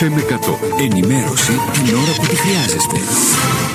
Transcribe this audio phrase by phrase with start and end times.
[0.00, 0.80] FM 100.
[0.80, 3.67] Ενημέρωση την ώρα που τη χρειάζεστε.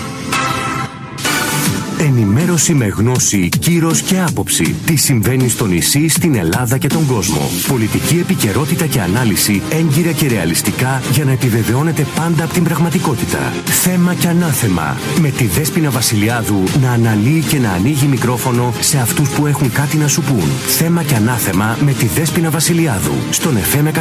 [2.06, 4.76] Ενημέρωση με γνώση, κύρος και άποψη.
[4.86, 7.50] Τι συμβαίνει στο νησί, στην Ελλάδα και τον κόσμο.
[7.68, 13.54] Πολιτική επικαιρότητα και ανάλυση έγκυρα και ρεαλιστικά για να επιβεβαιώνεται πάντα από την πραγματικότητα.
[13.66, 14.98] Θέμα και ανάθεμα.
[15.22, 19.98] Με τη Δέσποινα Βασιλιάδου να αναλύει και να ανοίγει μικρόφωνο σε αυτούς που έχουν κάτι
[19.98, 20.50] να σου πούν.
[20.68, 23.14] Θέμα και ανάθεμα με τη Δέσποινα Βασιλιάδου.
[23.30, 23.92] Στον FM 100.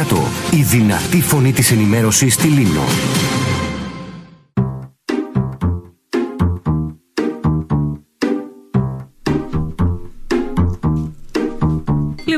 [0.51, 2.83] Η δυνατή φωνή της ενημέρωσης στη Λίμνο.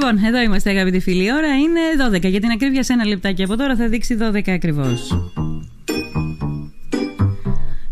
[0.07, 1.23] Λοιπόν, εδώ είμαστε αγαπητοί φίλοι.
[1.23, 1.79] Η ώρα είναι
[2.17, 2.29] 12.
[2.29, 5.09] Για την ακρίβεια σε ένα λεπτάκι από τώρα θα δείξει 12 ακριβώς.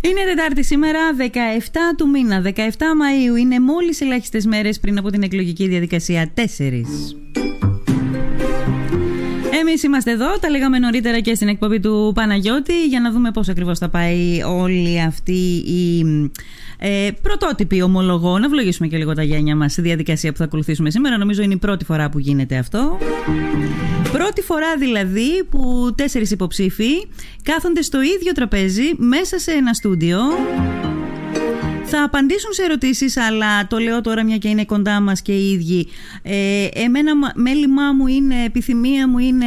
[0.01, 1.23] Είναι Τετάρτη σήμερα, 17
[1.97, 3.39] του μήνα, 17 Μαΐου.
[3.39, 6.31] Είναι μόλις ελάχιστες μέρες πριν από την εκλογική διαδικασία.
[6.33, 7.22] 4.
[9.67, 13.49] Εμείς είμαστε εδώ, τα λέγαμε νωρίτερα και στην εκπομπή του Παναγιώτη για να δούμε πώς
[13.49, 16.05] ακριβώς θα πάει όλη αυτή η
[16.79, 20.89] ε, πρωτότυπη ομολογώ, να ευλογήσουμε και λίγο τα γένια μας στη διαδικασία που θα ακολουθήσουμε
[20.89, 21.17] σήμερα.
[21.17, 22.97] Νομίζω είναι η πρώτη φορά που γίνεται αυτό.
[24.11, 27.07] Πρώτη φορά δηλαδή που τέσσερις υποψήφοι
[27.43, 30.19] κάθονται στο ίδιο τραπέζι μέσα σε ένα στούντιο
[31.95, 35.51] θα απαντήσουν σε ερωτήσεις, αλλά το λέω τώρα μια και είναι κοντά μας και οι
[35.51, 35.87] ίδιοι.
[36.21, 39.45] Ε, εμένα μέλημά μου είναι, επιθυμία μου είναι,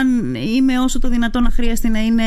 [0.00, 2.22] αν είμαι όσο το δυνατόν να χρειαστεί να είναι,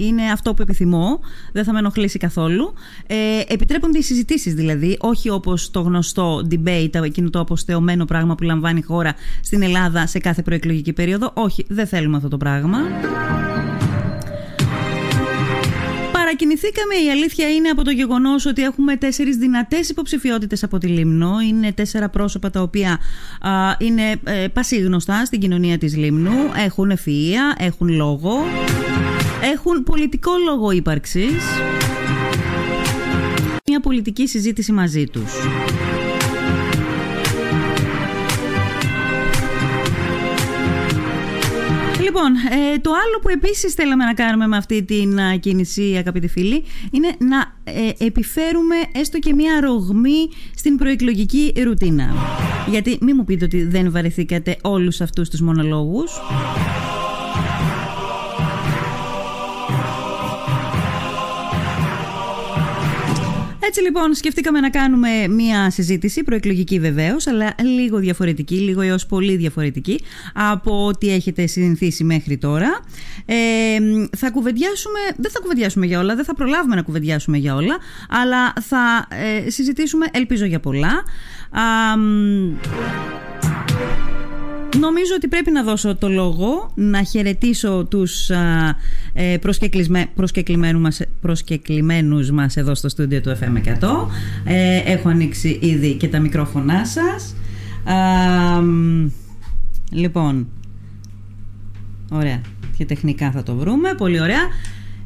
[0.00, 1.20] είναι αυτό που επιθυμώ.
[1.52, 2.74] Δεν θα με ενοχλήσει καθόλου.
[3.06, 8.42] Ε, επιτρέπονται οι συζητήσεις δηλαδή, όχι όπως το γνωστό debate, εκείνο το αποστεωμένο πράγμα που
[8.42, 11.30] λαμβάνει η χώρα στην Ελλάδα σε κάθε προεκλογική περίοδο.
[11.34, 12.78] Όχι, δεν θέλουμε αυτό το πράγμα
[16.36, 16.94] παρακινηθήκαμε.
[16.94, 21.40] Η αλήθεια είναι από το γεγονός ότι έχουμε τέσσερις δυνατές υποψηφιότητες από τη Λίμνο.
[21.48, 22.98] Είναι τέσσερα πρόσωπα τα οποία
[23.40, 26.34] α, είναι ε, πασίγνωστα στην κοινωνία της Λίμνου.
[26.64, 28.44] Έχουν ευφυα, έχουν λόγο,
[29.54, 31.44] έχουν πολιτικό λόγο ύπαρξης.
[33.68, 35.32] Μια πολιτική συζήτηση μαζί τους.
[42.16, 46.64] Λοιπόν, ε, το άλλο που επίσης θέλαμε να κάνουμε με αυτή την κίνηση, αγαπητοί φίλοι,
[46.90, 52.14] είναι να ε, επιφέρουμε έστω και μια ρογμή στην προεκλογική ρουτίνα.
[52.70, 56.12] Γιατί μην μου πείτε ότι δεν βαρεθήκατε όλους αυτούς τους μονολόγους.
[63.66, 69.36] Έτσι λοιπόν σκεφτήκαμε να κάνουμε μία συζήτηση, προεκλογική βεβαίως, αλλά λίγο διαφορετική, λίγο έως πολύ
[69.36, 70.00] διαφορετική
[70.34, 72.80] από ό,τι έχετε συνηθίσει μέχρι τώρα.
[73.24, 73.34] Ε,
[74.16, 77.76] θα κουβεντιάσουμε, δεν θα κουβεντιάσουμε για όλα, δεν θα προλάβουμε να κουβεντιάσουμε για όλα,
[78.08, 79.08] αλλά θα
[79.44, 81.02] ε, συζητήσουμε, ελπίζω για πολλά.
[84.74, 88.30] Νομίζω ότι πρέπει να δώσω το λόγο, να χαιρετήσω τους
[89.12, 89.38] ε,
[90.14, 94.06] προσκεκλημένους, μας, μας εδώ στο στούντιο του FM100.
[94.44, 97.34] Ε, έχω ανοίξει ήδη και τα μικρόφωνά σας.
[99.90, 100.48] λοιπόν,
[102.10, 102.40] ωραία.
[102.76, 103.94] Και τεχνικά θα το βρούμε.
[103.94, 104.42] Πολύ ωραία.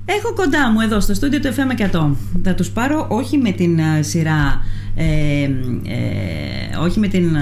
[0.05, 2.11] Έχω κοντά μου εδώ στο στούντιο του FM100.
[2.43, 4.63] Θα τους πάρω όχι με την σειρά
[5.03, 7.37] ε, ε, όχι με, την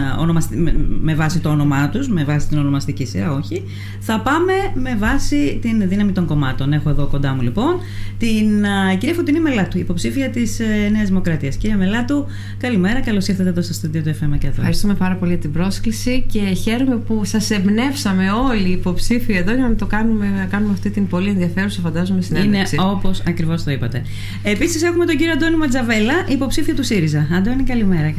[1.01, 3.63] με, βάση το όνομά τους, με βάση την ονομαστική σειρά, όχι.
[4.01, 6.73] Θα πάμε με βάση την δύναμη των κομμάτων.
[6.73, 7.81] Έχω εδώ κοντά μου λοιπόν
[8.19, 8.65] την
[8.99, 11.57] κυρία Φωτεινή Μελάτου, υποψήφια της ε, Νέας Δημοκρατίας.
[11.57, 12.27] Κυρία Μελάτου,
[12.59, 16.25] καλημέρα, καλώς ήρθατε εδώ στο στούντιο του FM και Ευχαριστούμε πάρα πολύ για την πρόσκληση
[16.33, 20.73] και χαίρομαι που σας εμπνεύσαμε όλοι οι υποψήφοι εδώ για να το κάνουμε, να κάνουμε
[20.73, 22.75] αυτή την πολύ ενδιαφέρουσα φαντάζομαι συνέντευξη.
[22.75, 24.03] Είναι όπως ακριβώς το είπατε.
[24.43, 27.27] Επίσης έχουμε τον κύριο Αντώνη Ματζαβέλα, υποψήφιο του ΣΥΡΙΖΑ.
[27.49, 28.15] Αντώνη, καλημέρα.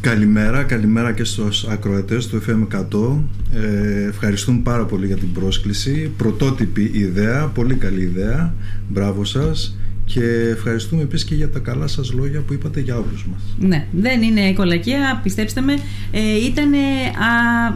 [0.00, 3.18] Καλημέρα, καλημέρα και στους ακροατές του FM100.
[3.54, 6.12] Ε, ευχαριστούμε πάρα πολύ για την πρόσκληση.
[6.16, 8.54] Πρωτότυπη ιδέα, πολύ καλή ιδέα.
[8.88, 9.78] Μπράβο σας.
[10.04, 13.40] Και ευχαριστούμε επίσης και για τα καλά σας λόγια που είπατε για όλους μας.
[13.58, 15.72] Ναι, δεν είναι κολακία, πιστέψτε με.
[16.10, 16.72] Ε, ήταν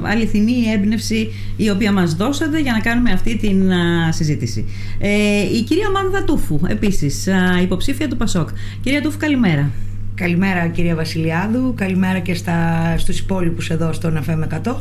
[0.03, 3.71] αληθινή η έμπνευση η οποία μας δώσατε για να κάνουμε αυτή την
[4.11, 4.65] συζήτηση.
[4.99, 5.09] Ε,
[5.59, 7.29] η κυρία Μάνδα Τούφου, επίσης,
[7.63, 8.49] υποψήφια του ΠΑΣΟΚ.
[8.81, 9.71] Κυρία Τούφου, καλημέρα.
[10.19, 14.75] Καλημέρα κυρία Βασιλιάδου, καλημέρα και στα, στους υπόλοιπους εδώ στον FM 100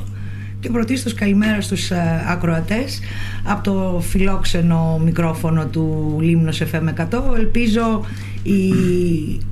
[0.60, 3.00] και πρωτίστως καλημέρα στους ε, ακροατές
[3.44, 7.36] από το φιλόξενο μικρόφωνο του Λίμνος FM 100.
[7.38, 8.06] Ελπίζω
[8.44, 8.72] η,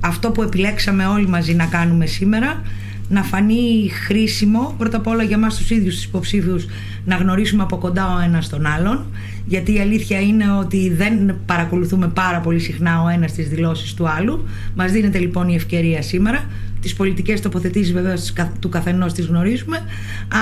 [0.00, 2.62] αυτό που επιλέξαμε όλοι μαζί να κάνουμε σήμερα
[3.08, 6.66] να φανεί χρήσιμο πρώτα απ' όλα για μας τους ίδιους τους υποψήφιους
[7.04, 9.06] να γνωρίσουμε από κοντά ο ένας τον άλλον
[9.46, 14.08] γιατί η αλήθεια είναι ότι δεν παρακολουθούμε πάρα πολύ συχνά ο ένας τις δηλώσεις του
[14.08, 14.44] άλλου.
[14.74, 16.44] Μας δίνεται λοιπόν η ευκαιρία σήμερα
[16.86, 18.14] τις πολιτικές τοποθετήσεις βέβαια
[18.60, 19.80] του καθενός τις γνωρίζουμε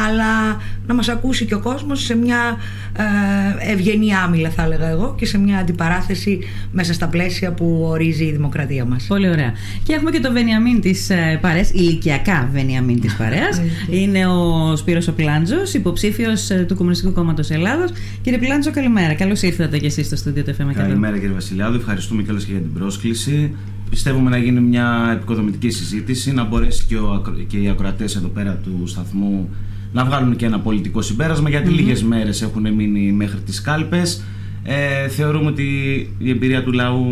[0.06, 2.56] αλλά να μας ακούσει και ο κόσμος σε μια
[2.96, 6.38] ε, ευγενή άμυλα θα έλεγα εγώ και σε μια αντιπαράθεση
[6.72, 9.04] μέσα στα πλαίσια που ορίζει η δημοκρατία μας.
[9.08, 9.52] Πολύ ωραία.
[9.82, 13.60] Και έχουμε και το Βενιαμίν της ε, παρέας, ηλικιακά Βενιαμίν της παρέας.
[13.90, 17.90] Είναι ο Σπύρος Οπλάντζος, υποψήφιος ε, του Κομμουνιστικού Κόμματος Ελλάδος.
[18.22, 19.14] Κύριε Πλάντζο, καλημέρα.
[19.14, 20.74] Καλώς ήρθατε και εσείς στο στούντιο του FM.
[20.74, 23.54] Καλημέρα κύριε Βασιλιάδου, ευχαριστούμε κιόλας και για την πρόσκληση.
[23.94, 28.60] Πιστεύουμε να γίνει μια επικοδομητική συζήτηση, να μπορέσει και, ο, και οι ακροατές εδώ πέρα
[28.64, 29.48] του σταθμού
[29.92, 31.74] να βγάλουν και ένα πολιτικό συμπέρασμα, γιατί mm-hmm.
[31.74, 34.24] λίγες μέρες έχουν μείνει μέχρι τις κάλπες.
[34.62, 35.64] Ε, θεωρούμε ότι
[36.18, 37.04] η εμπειρία του λαού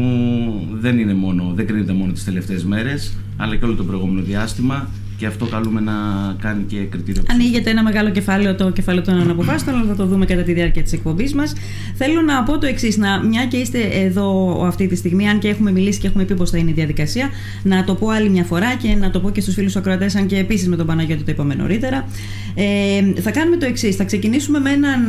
[0.72, 4.88] δεν είναι μόνο, δεν κρίνεται μόνο τις τελευταίες μέρες, αλλά και όλο το προηγούμενο διάστημα
[5.22, 5.92] και αυτό καλούμε να
[6.40, 7.22] κάνει και κριτήριο.
[7.30, 10.82] Ανοίγεται ένα μεγάλο κεφάλαιο, το κεφάλαιο των αναποφάσεων, αλλά θα το δούμε κατά τη διάρκεια
[10.82, 11.52] της εκπομπής μας.
[11.94, 12.98] Θέλω να πω το εξής,
[13.28, 16.50] μια και είστε εδώ αυτή τη στιγμή, αν και έχουμε μιλήσει και έχουμε πει πώς
[16.50, 17.30] θα είναι η διαδικασία,
[17.62, 20.26] να το πω άλλη μια φορά και να το πω και στους φίλους ακροατές, αν
[20.26, 22.08] και επίσης με τον Παναγιώτη το είπαμε νωρίτερα.
[22.54, 25.00] Ε, θα κάνουμε το εξής, θα ξεκινήσουμε με έναν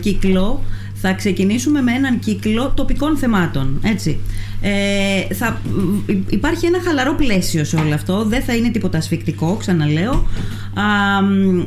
[0.00, 0.62] κύκλο
[1.04, 3.80] θα ξεκινήσουμε με έναν κύκλο τοπικών θεμάτων.
[3.84, 4.18] Έτσι.
[4.60, 5.60] Ε, θα,
[6.28, 8.24] υπάρχει ένα χαλαρό πλαίσιο σε όλο αυτό.
[8.24, 10.12] Δεν θα είναι τίποτα ασφικτικό, ξαναλέω.
[10.74, 10.84] Α,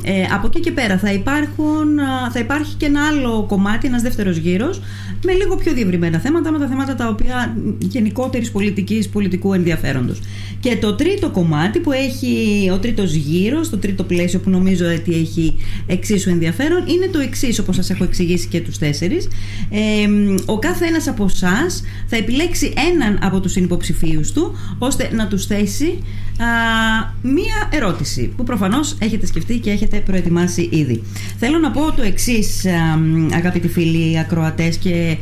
[0.02, 1.98] ε, από εκεί και πέρα θα, υπάρχουν,
[2.32, 4.80] θα υπάρχει και ένα άλλο κομμάτι, ένας δεύτερος γύρος,
[5.24, 10.20] με λίγο πιο διευρυμένα θέματα, με τα θέματα τα οποία γενικότερης πολιτικής, πολιτικού ενδιαφέροντος.
[10.60, 15.14] Και το τρίτο κομμάτι που έχει ο τρίτος γύρος, το τρίτο πλαίσιο που νομίζω ότι
[15.14, 15.56] έχει
[15.86, 19.28] εξίσου ενδιαφέρον, είναι το εξής, όπως σας έχω εξηγήσει και τους τέσσερις.
[19.70, 20.08] Ε,
[20.44, 25.46] ο κάθε ένας από εσάς θα επιλέξει έναν από τους συνυποψηφίους του ώστε να τους
[25.46, 25.98] θέσει
[27.22, 31.02] μία ερώτηση που προφανώς έχετε σκεφτεί και έχετε προετοιμάσει ήδη.
[31.38, 32.64] Θέλω να πω το εξής,
[33.34, 35.16] αγαπητοί φίλοι ακροατές και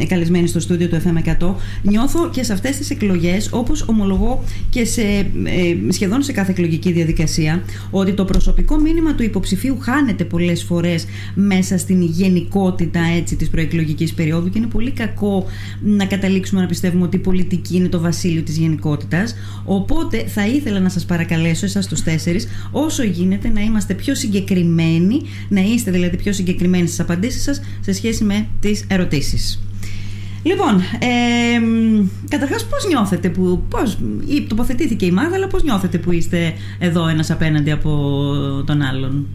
[0.00, 4.84] α, καλεσμένοι στο στούντιο του FM100 νιώθω και σε αυτές τις εκλογές όπως ομολογώ και
[4.84, 10.62] σε, ε, σχεδόν σε κάθε εκλογική διαδικασία ότι το προσωπικό μήνυμα του υποψηφίου χάνεται πολλές
[10.62, 15.46] φορές μέσα στην γενικότητα έτσι, της προεκλογικής περίοδου και είναι πολύ κακό
[15.80, 19.34] να καταλήξουμε να πιστεύουμε ότι η πολιτική είναι το βασίλειο της γενικότητας
[19.64, 24.14] οπότε Οπότε θα ήθελα να σας παρακαλέσω εσάς τους τέσσερις όσο γίνεται να είμαστε πιο
[24.14, 29.62] συγκεκριμένοι, να είστε δηλαδή πιο συγκεκριμένοι στις απαντήσεις σας σε σχέση με τις ερωτήσεις.
[30.42, 31.60] Λοιπόν, ε,
[32.28, 33.98] καταρχάς πώς νιώθετε που, πώς,
[34.48, 37.90] τοποθετήθηκε η Μάγδαλα, πώς νιώθετε που είστε εδώ ένας απέναντι από
[38.66, 39.26] τον άλλον;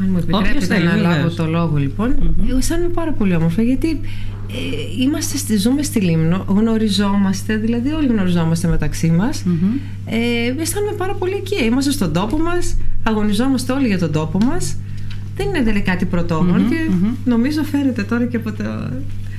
[0.00, 2.48] Αν μου επιτρέπετε να λάβω το λόγο λοιπόν, mm-hmm.
[2.48, 4.00] εγώ αισθάνομαι πάρα πολύ όμορφα γιατί
[4.50, 9.42] ε, είμαστε στη, ζούμε στη Λίμνο, γνωριζόμαστε, δηλαδή όλοι γνωριζόμαστε μεταξύ μας.
[9.46, 9.80] Mm-hmm.
[10.06, 11.64] Ε, αισθάνομαι πάρα πολύ εκεί.
[11.64, 14.76] Είμαστε στον τόπο μας, αγωνιζόμαστε όλοι για τον τόπο μας.
[15.36, 16.70] Δεν είναι δηλαδή κάτι πρωτόγνωρο mm-hmm.
[16.70, 18.64] και νομίζω φαίνεται τώρα και από το,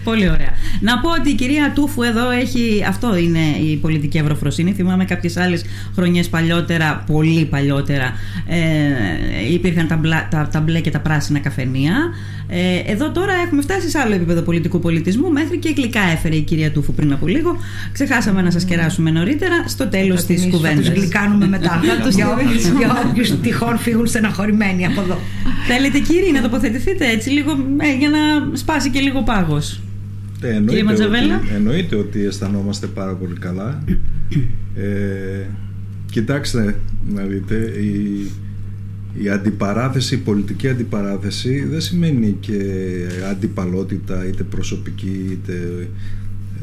[0.10, 0.52] Πολύ ωραία.
[0.82, 2.84] Να πω ότι η κυρία Τούφου εδώ έχει.
[2.88, 4.74] Αυτό είναι η πολιτική ευρωφροσύνη.
[4.74, 5.66] Θυμάμαι κάποιες άλλες
[5.96, 8.14] χρονιές παλιότερα, πολύ παλιότερα,
[8.48, 11.94] ε, υπήρχαν τα, μπλα, τα, τα, μπλε και τα πράσινα καφενεία.
[12.48, 15.32] Ε, εδώ τώρα έχουμε φτάσει σε άλλο επίπεδο πολιτικού πολιτισμού.
[15.32, 17.58] Μέχρι και γλυκά έφερε η κυρία Τούφου πριν από λίγο.
[17.92, 20.82] Ξεχάσαμε να σας κεράσουμε νωρίτερα στο τέλος της κουβέντα.
[20.82, 21.82] Θα τους γλυκάνουμε μετά.
[22.16, 22.30] για
[23.06, 25.20] όποιου τυχόν φύγουν στεναχωρημένοι από εδώ.
[25.70, 29.82] Θέλετε, κύριε, να τοποθετηθείτε έτσι λίγο ε, για να σπάσει και λίγο πάγος.
[30.42, 33.84] Ε, εννοείται, ότι, εννοείται ότι αισθανόμαστε πάρα πολύ καλά.
[34.76, 35.46] Ε,
[36.12, 36.76] κοιτάξτε
[37.14, 38.32] να δείτε, η,
[39.24, 42.62] η αντιπαράθεση, η πολιτική αντιπαράθεση δεν σημαίνει και
[43.32, 45.88] αντιπαλότητα είτε προσωπική είτε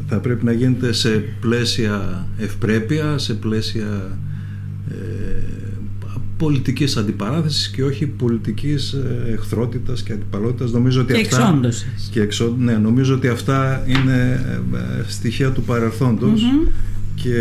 [0.09, 4.19] θα πρέπει να γίνεται σε πλαίσια ευπρέπεια, σε πλαίσια
[4.91, 4.95] ε,
[6.37, 10.73] πολιτικής αντιπαράθεσης και όχι πολιτικής ε, εχθρότητας και αντιπαλότητας.
[10.73, 11.61] Νομίζω ότι και αυτά,
[12.11, 14.41] Και εξό, ναι, νομίζω ότι αυτά είναι
[14.75, 16.43] ε, στοιχεία του παρελθοντος
[17.15, 17.39] και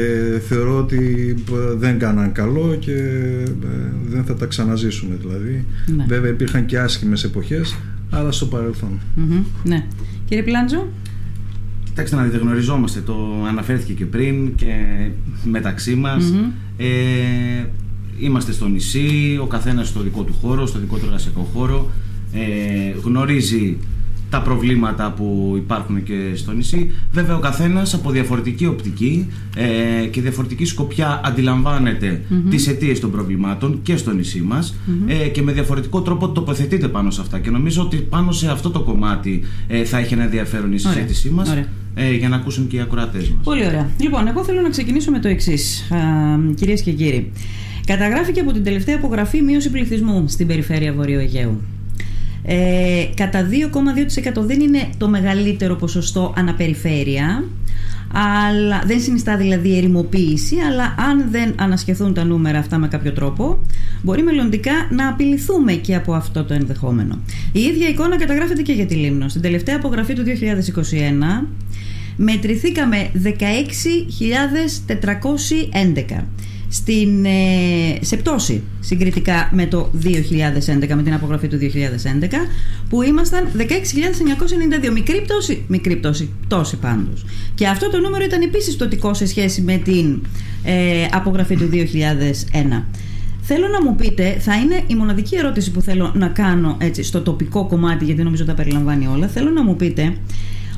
[0.47, 2.93] θεωρώ ότι ε, δεν κάναν καλό και
[4.09, 5.65] δεν θα τα ξαναζήσουμε δηλαδή.
[5.95, 6.05] Ναι.
[6.07, 7.75] Βέβαια υπήρχαν και άσχημες εποχές,
[8.09, 9.00] αλλά στο παρελθον
[9.63, 9.85] Ναι.
[10.25, 10.88] Κύριε Πλάντζο.
[11.83, 13.15] Κοιτάξτε να δείτε, γνωριζόμαστε, το
[13.47, 14.73] αναφέρθηκε και πριν και
[15.43, 16.33] μεταξύ μας.
[16.77, 16.85] Ε,
[18.20, 21.89] είμαστε στο νησί, ο καθένας στο δικό του χώρο, στο δικό του εργασιακό χώρο,
[22.34, 23.77] ε, γνωρίζει
[24.34, 26.91] τα προβλήματα που υπάρχουν και στο νησί.
[27.12, 32.50] Βέβαια ο καθένας από διαφορετική οπτική ε, και διαφορετική σκοπιά αντιλαμβάνεται mm-hmm.
[32.50, 34.75] τις αιτίες των προβλημάτων και στο νησί μας
[35.08, 38.70] ε, και με διαφορετικό τρόπο τοποθετείται πάνω σε αυτά και νομίζω ότι πάνω σε αυτό
[38.70, 41.55] το κομμάτι ε, θα έχει ένα ενδιαφέρον η συζήτησή μας
[41.96, 43.43] ε, για να ακούσουν και οι ακροατές μας.
[43.43, 43.89] Πολύ ωραία.
[44.00, 45.89] Λοιπόν, εγώ θέλω να ξεκινήσω με το εξής,
[46.55, 47.32] κυρίες και κύριοι.
[47.85, 51.61] Καταγράφηκε από την τελευταία απογραφή μείωση πληθυσμού στην περιφέρεια Βορείου Αιγαίου.
[52.45, 53.49] Ε, κατά
[54.35, 57.43] 2,2% δεν είναι το μεγαλύτερο ποσοστό αναπεριφέρεια
[58.13, 63.59] αλλά δεν συνιστά δηλαδή ερημοποίηση, αλλά αν δεν ανασχεθούν τα νούμερα αυτά με κάποιο τρόπο,
[64.01, 67.19] μπορεί μελλοντικά να απειληθούμε και από αυτό το ενδεχόμενο.
[67.51, 69.29] Η ίδια εικόνα καταγράφεται και για τη Λίμνο.
[69.29, 70.23] Στην τελευταία απογραφή του
[71.41, 71.45] 2021
[72.15, 73.29] μετρηθήκαμε 16.411
[76.73, 82.47] στην, ε, σε πτώση συγκριτικά με το 2011, με την απογραφή του 2011,
[82.89, 84.91] που ήμασταν 16.992.
[84.91, 87.25] Μικρή πτώση, μικρή πτώση, πτώση πάντως.
[87.55, 90.21] Και αυτό το νούμερο ήταν επίσης πτωτικό σε σχέση με την
[90.63, 92.83] ε, απογραφή του 2001.
[93.41, 97.21] Θέλω να μου πείτε, θα είναι η μοναδική ερώτηση που θέλω να κάνω έτσι, στο
[97.21, 99.27] τοπικό κομμάτι, γιατί νομίζω τα περιλαμβάνει όλα.
[99.27, 100.17] Θέλω να μου πείτε,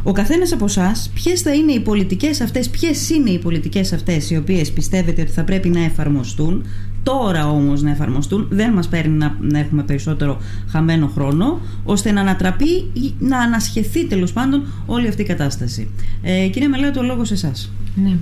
[0.08, 4.30] ο καθένας από εσάς, ποιες θα είναι οι πολιτικές αυτές, ποιες είναι οι πολιτικές αυτές
[4.30, 6.66] οι οποίες πιστεύετε ότι θα πρέπει να εφαρμοστούν,
[7.04, 12.22] τώρα όμως να εφαρμοστούν, δεν μας παίρνει να, να έχουμε περισσότερο χαμένο χρόνο, ώστε να
[12.22, 15.88] ανατραπεί ή να ανασχεθεί τέλος πάντων όλη αυτή η κατάσταση.
[16.22, 17.72] Ε, κυρία Μελέω, το λόγος σε εσάς.
[17.96, 18.18] Ναι.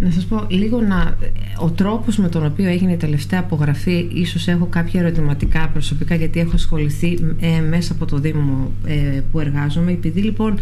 [0.00, 1.16] Να σας πω λίγο να,
[1.60, 6.40] ο τρόπος με τον οποίο έγινε η τελευταία απογραφή ίσως έχω κάποια ερωτηματικά προσωπικά γιατί
[6.40, 9.92] έχω ασχοληθεί ε, μέσα από το Δήμο ε, που εργάζομαι.
[9.92, 10.58] Επειδή λοιπόν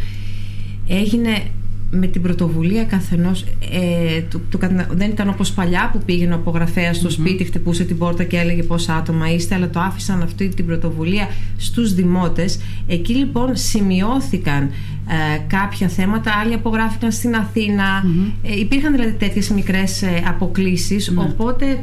[0.87, 1.43] έγινε
[1.91, 4.59] με την πρωτοβουλία καθενός ε, του, του,
[4.91, 8.63] δεν ήταν όπως παλιά που πήγαινε ο απογραφέας στο σπίτι χτυπούσε την πόρτα και έλεγε
[8.63, 12.61] πόσα άτομα είστε αλλά το άφησαν αυτή την πρωτοβουλία στους δημότες.
[12.87, 14.71] Εκεί λοιπόν σημειώθηκαν
[15.09, 18.05] ε, κάποια θέματα άλλοι απογράφηκαν στην αθηνα
[18.43, 21.23] ε, υπήρχαν δηλαδή τέτοιες μικρές ε, αποκλήσεις ναι.
[21.23, 21.81] οπότε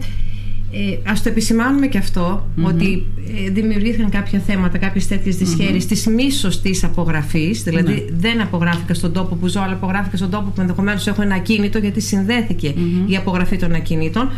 [0.71, 3.05] ε, ας το επισημάνουμε και αυτο ότι
[3.45, 5.87] ε, δημιουργήθηκαν κάποια θέματα, κάποιες τέτοιες δυσχέρειες mm-hmm.
[5.87, 7.63] της μη σωστή απογραφής.
[7.63, 8.17] Δηλαδή ναι.
[8.17, 11.77] δεν απογράφηκα στον τόπο που ζω, αλλά απογράφηκα στον τόπο που ενδεχομένως έχω ένα ακίνητο,
[11.77, 12.73] γιατί συνδέθηκε
[13.07, 14.29] η απογραφή των ακινήτων.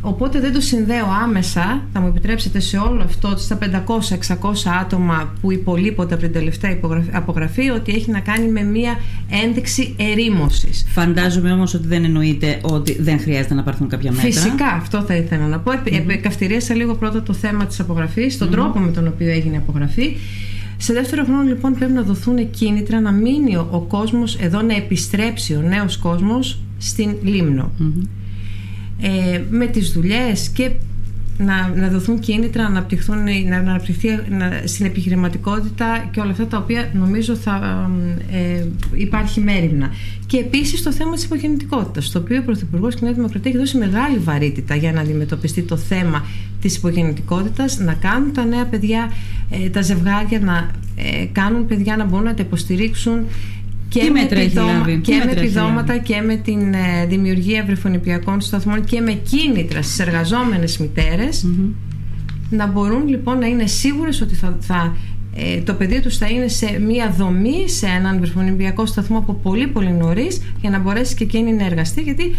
[0.00, 4.36] Οπότε δεν το συνδέω άμεσα, θα μου επιτρέψετε σε όλο αυτό, στα 500-600
[4.80, 6.78] άτομα που υπολείπονται από την τελευταία
[7.12, 9.00] απογραφή, ότι έχει να κάνει με μία
[9.44, 10.86] ένδειξη ερήμωσης.
[10.88, 14.30] Φαντάζομαι όμως ότι δεν εννοείται ότι δεν χρειάζεται να πάρθουν κάποια μέτρα.
[14.30, 15.72] Φυσικά, αυτό θα ήθελα να πω.
[15.72, 16.74] Mm-hmm.
[16.74, 20.16] λίγο πρώτα το θέμα της απογραφής, τον τρόπο με τον οποίο έγινε η απογραφή.
[20.76, 24.74] Σε δεύτερο χρόνο λοιπόν πρέπει να δοθούν κίνητρα να μείνει ο, ο κόσμος εδώ να
[24.74, 27.70] επιστρέψει ο νέος κόσμος στην λιμνο
[29.00, 30.70] Ε, με τις δουλειές και
[31.38, 36.46] να, να δοθούν κίνητρα να αναπτυχθούν, να, να αναπτυχθεί να, στην επιχειρηματικότητα και όλα αυτά
[36.46, 37.90] τα οποία νομίζω θα
[38.32, 38.64] ε,
[38.94, 39.90] υπάρχει μέρημνα.
[40.26, 43.60] Και επίσης το θέμα της υπογεννητικότητας, το οποίο ο Πρωθυπουργός και η Νέα Δημοκρατία έχει
[43.60, 46.24] δώσει μεγάλη βαρύτητα για να αντιμετωπιστεί το θέμα
[46.60, 49.12] της υπογεννητικότητας, να κάνουν τα νέα παιδιά,
[49.50, 53.26] ε, τα ζευγάρια να ε, κάνουν παιδιά να μπορούν να τα υποστηρίξουν
[53.88, 59.12] και, με, επιδόμα, και με επιδόματα και με την ε, δημιουργία βρεφονιπιακών σταθμών και με
[59.12, 60.80] κίνητρα στις εργαζόμενες
[62.50, 64.96] να μπορούν λοιπόν να είναι σίγουρες ότι θα, θα
[65.36, 69.66] ε, το παιδί τους θα είναι σε μία δομή σε έναν βρεφονιπιακό σταθμό από πολύ
[69.66, 72.34] πολύ νωρίς για να μπορέσει και εκείνη να εργαστεί γιατί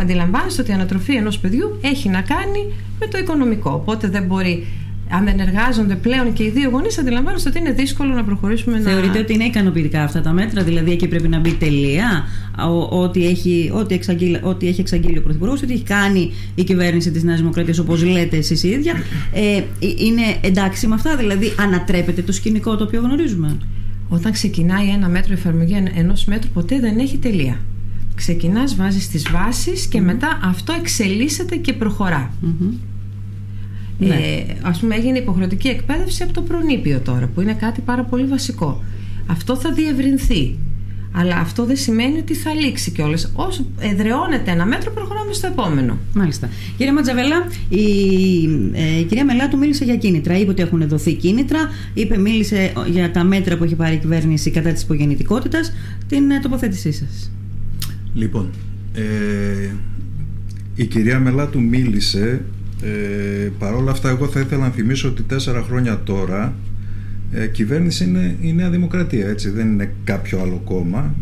[0.00, 3.70] αντιλαμβάνεστε ότι η ανατροφή ενός παιδιού έχει να κάνει με το οικονομικό.
[3.70, 4.66] Οπότε δεν μπορεί
[5.10, 9.14] αν δεν εργάζονται πλέον και οι δύο γονείς, αντιλαμβάνεστε ότι είναι δύσκολο να προχωρήσουμε Θεωρείτε
[9.14, 9.20] να...
[9.20, 12.24] ότι είναι ικανοποιητικά αυτά τα μέτρα, δηλαδή εκεί πρέπει να μπει τελεία,
[12.90, 17.22] ό,τι έχει, ό,τι εξαγγείλει, ό,τι έχει εξαγγείλει ο Πρωθυπουργός, ό,τι έχει κάνει η κυβέρνηση της
[17.22, 18.94] Νέας Δημοκρατίας, όπως λέτε εσείς η ίδια.
[19.32, 23.56] Ε, είναι εντάξει με αυτά, δηλαδή ανατρέπεται το σκηνικό το οποίο γνωρίζουμε;
[24.08, 27.60] Όταν ξεκινάει ένα μέτρο, εφαρμογή ενός μέτρου ποτέ δεν έχει τελεία.
[28.14, 32.32] Ξεκινάς, βάζεις τις βάσεις και μετά αυτό εξελίσσεται και προχωρά.
[33.98, 34.14] Ναι.
[34.14, 38.24] Ε, ας πούμε έγινε υποχρεωτική εκπαίδευση από το προνήπιο τώρα που είναι κάτι πάρα πολύ
[38.24, 38.84] βασικό.
[39.26, 40.58] Αυτό θα διευρυνθεί.
[41.12, 43.32] Αλλά αυτό δεν σημαίνει ότι θα λήξει κιόλας.
[43.34, 45.98] Όσο εδραιώνεται ένα μέτρο, προχωράμε στο επόμενο.
[46.14, 46.48] Μάλιστα.
[46.76, 47.36] Κύριε Ματζαβέλα,
[47.68, 47.84] η,
[48.72, 50.38] ε, η κυρία Μελάτου μίλησε για κίνητρα.
[50.38, 51.58] Είπε ότι έχουν δοθεί κίνητρα.
[51.94, 55.72] Είπε, μίλησε για τα μέτρα που έχει πάρει η κυβέρνηση κατά της υπογεννητικότητας.
[56.08, 57.30] Την ε, τοποθέτησή σας.
[58.14, 58.50] Λοιπόν,
[58.94, 59.70] ε,
[60.74, 62.44] η κυρία Μελάτου μίλησε
[62.82, 66.54] ε, Παρ' όλα αυτά, εγώ θα ήθελα να θυμίσω ότι τέσσερα χρόνια τώρα
[67.32, 71.14] ε, κυβέρνηση είναι η Νέα Δημοκρατία, έτσι, δεν είναι κάποιο άλλο κόμμα.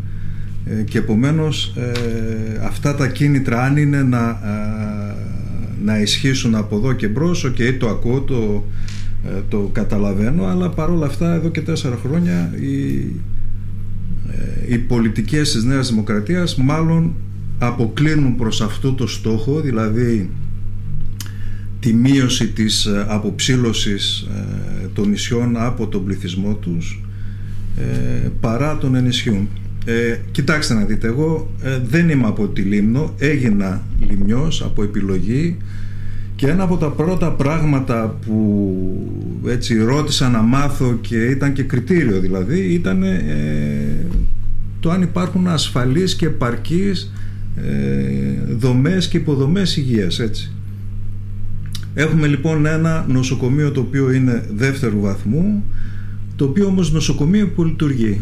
[0.66, 5.14] Ε, και επομένως ε, αυτά τα κίνητρα αν είναι να, ε,
[5.84, 8.64] να ισχύσουν από εδώ και μπρος, και το ακούω, το,
[9.24, 12.84] ε, το καταλαβαίνω, αλλά παρόλα αυτά εδώ και τέσσερα χρόνια οι,
[14.68, 17.14] οι πολιτικές της Νέας Δημοκρατίας μάλλον
[17.58, 20.30] αποκλίνουν προς αυτό το στόχο, δηλαδή
[21.86, 27.02] τη μείωση της ε, αποψήλωσης ε, των νησιών από τον πληθυσμό τους
[27.76, 29.48] ε, παρά τον ενισχύουν.
[29.84, 31.50] Ε, κοιτάξτε να δείτε, εγώ
[31.88, 35.56] δεν είμαι από τη Λίμνο, έγινα λιμνιός από επιλογή
[36.36, 42.20] και ένα από τα πρώτα πράγματα που έτσι ρώτησα να μάθω και ήταν και κριτήριο
[42.20, 44.06] δηλαδή ήταν ε,
[44.80, 47.12] το αν υπάρχουν ασφαλείς και επαρκείς
[47.56, 50.50] ε, δομές και υποδομές υγείας έτσι.
[51.98, 55.64] Έχουμε λοιπόν ένα νοσοκομείο το οποίο είναι δεύτερου βαθμού
[56.36, 58.20] το οποίο όμως νοσοκομείο που λειτουργεί.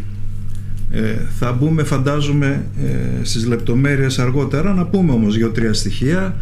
[0.90, 1.00] Ε,
[1.38, 4.74] θα μπούμε φαντάζομαι ε, στις λεπτομέρειες αργότερα.
[4.74, 6.36] Να πούμε όμως δύο-τρία στοιχεία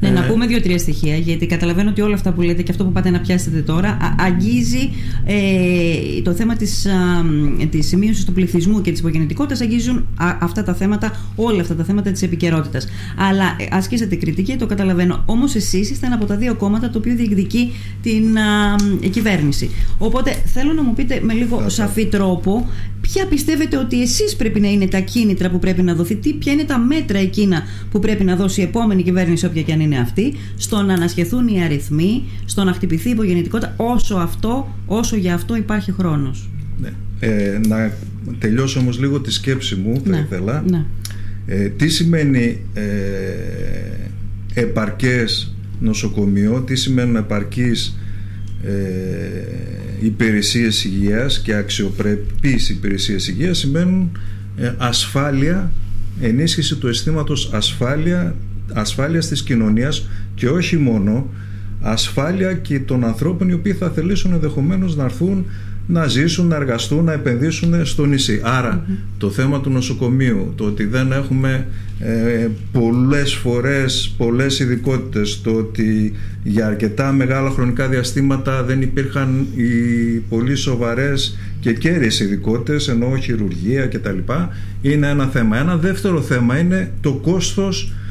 [0.00, 2.84] ναι, να ε, πούμε δύο-τρία στοιχεία, γιατί καταλαβαίνω ότι όλα αυτά που λέτε και αυτό
[2.84, 4.90] που πάτε να πιάσετε τώρα αγγίζει
[5.24, 6.86] ε, το θέμα της,
[7.70, 10.06] της μείωσης του πληθυσμού και της υπογεννητικότητας αγγίζουν
[10.40, 12.86] αυτά τα θέματα, όλα αυτά τα θέματα της επικαιρότητας.
[13.16, 15.22] Αλλά ε, ασκήσατε κριτική, το καταλαβαίνω.
[15.26, 17.72] Όμως εσείς είστε ένα από τα δύο κόμματα το οποίο διεκδικεί
[18.02, 18.76] την α,
[19.10, 19.70] κυβέρνηση.
[19.98, 22.66] Οπότε θέλω να μου πείτε με λίγο σαφή τρόπο
[23.02, 26.52] ποια πιστεύετε ότι εσείς πρέπει να είναι τα κίνητρα που πρέπει να δοθεί, τι, ποια
[26.52, 29.98] είναι τα μέτρα εκείνα που πρέπει να δώσει η επόμενη κυβέρνηση, όποια και αν είναι
[29.98, 35.34] αυτή, στο να ανασχεθούν οι αριθμοί, στο να χτυπηθεί η υπογεννητικότητα, όσο, αυτό, όσο για
[35.34, 36.50] αυτό υπάρχει χρόνος.
[36.80, 36.92] Ναι.
[37.20, 37.92] Ε, να
[38.38, 40.24] τελειώσω όμως λίγο τη σκέψη μου, θα ναι.
[40.26, 40.64] ήθελα.
[40.70, 40.84] Ναι.
[41.46, 42.82] Ε, τι σημαίνει ε,
[44.54, 47.96] επαρκές νοσοκομείο, τι σημαίνουν επαρκής
[48.64, 48.72] ε,
[50.00, 54.18] υπηρεσίες υγείας και αξιοπρεπείς υπηρεσίες υγείας σημαίνουν
[54.56, 55.72] ε, ασφάλεια,
[56.20, 58.34] ενίσχυση του αισθήματος ασφάλεια,
[58.74, 61.26] ασφάλειας της κοινωνίας και όχι μόνο
[61.80, 65.46] ασφάλεια και των ανθρώπων οι οποίοι θα θελήσουν ενδεχομένως να έρθουν
[65.86, 68.40] να ζήσουν, να εργαστούν, να επενδύσουν στο νησί.
[69.18, 71.66] το θέμα του νοσοκομείου, το ότι δεν έχουμε
[71.98, 76.12] ε, πολλές φορές πολλές ειδικότητες, το ότι
[76.42, 79.64] για αρκετά μεγάλα χρονικά διαστήματα δεν υπήρχαν οι
[80.28, 84.18] πολύ σοβαρές και κέρυες ειδικότητες, ενώ χειρουργία κτλ.
[84.82, 85.58] είναι ένα θέμα.
[85.58, 88.01] Ένα δεύτερο θέμα είναι το κόστος ε,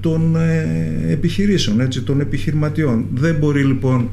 [0.00, 3.06] των ε, επιχειρήσεων, έτσι, των επιχειρηματιών.
[3.14, 4.08] Δεν μπορεί λοιπόν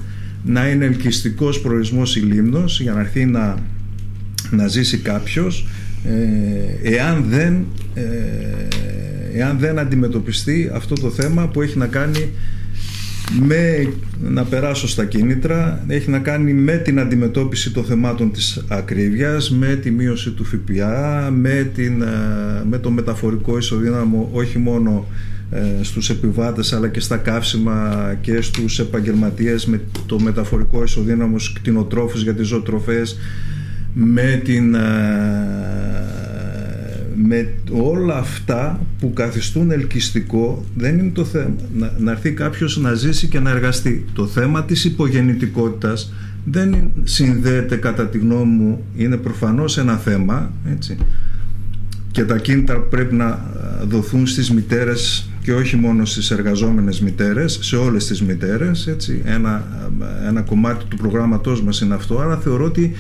[0.46, 3.56] να είναι ελκυστικός προορισμός η Λίμνος για να έρθει να,
[4.52, 5.68] να ζήσει κάποιος
[6.06, 8.04] ε, εάν δεν, ε,
[9.34, 12.30] εάν δεν αντιμετωπιστεί αυτό το θέμα που έχει να κάνει
[13.32, 19.52] με να περάσω στα κίνητρα έχει να κάνει με την αντιμετώπιση των θεμάτων της ακρίβειας
[19.52, 22.06] με τη μείωση του ΦΠΑ με, την, ε,
[22.70, 25.08] με το μεταφορικό ισοδύναμο όχι μόνο
[25.52, 32.24] ε, στους επιβάτες αλλά και στα καύσιμα και στους επαγγελματίες με το μεταφορικό ισοδύναμο κτηνοτρόφους
[32.24, 33.18] για τις ζωοτροφές
[33.94, 34.80] με, την, ε,
[37.16, 41.56] με όλα αυτά που καθιστούν ελκυστικό δεν είναι το θέμα.
[41.78, 44.06] Να, να έρθει κάποιος να ζήσει και να εργαστεί.
[44.14, 46.14] Το θέμα της υπογεννητικότητας
[46.46, 50.98] δεν συνδέεται κατά τη γνώμη μου είναι προφανώς ένα θέμα έτσι,
[52.12, 53.52] και τα κίνητρα πρέπει να
[53.88, 59.68] δοθούν στις μητέρες και όχι μόνο στις εργαζόμενες μητέρες, σε όλες τις μητέρες, έτσι, ένα,
[60.28, 62.92] ένα κομμάτι του προγράμματός μας είναι αυτό, άρα θεωρώ ότι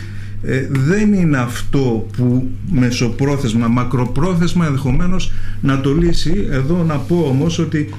[0.46, 5.32] ε, δεν είναι αυτό που μεσοπρόθεσμα, μακροπρόθεσμα ενδεχομένως
[5.62, 6.48] να το λύσει.
[6.50, 7.90] Εδώ να πω όμως ότι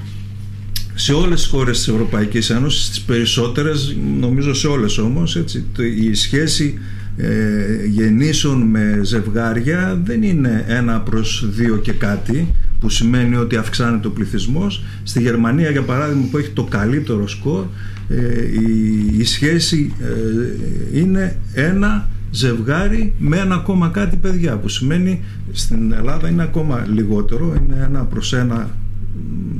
[0.94, 5.64] σε όλες τις χώρες της Ευρωπαϊκής Ένωσης, στις περισσότερες, νομίζω σε όλες όμως, έτσι,
[5.98, 6.78] η σχέση
[7.16, 12.48] ε, γεννήσεων με ζευγάρια δεν είναι ένα προς δύο και κάτι
[12.80, 17.64] που σημαίνει ότι αυξάνεται ο πληθυσμός στη Γερμανία για παράδειγμα που έχει το καλύτερο σκορ
[18.08, 25.20] ε, η, η σχέση ε, είναι ένα ζευγάρι με ένα ακόμα κάτι παιδιά που σημαίνει
[25.52, 28.70] στην Ελλάδα είναι ακόμα λιγότερο είναι ένα προς ένα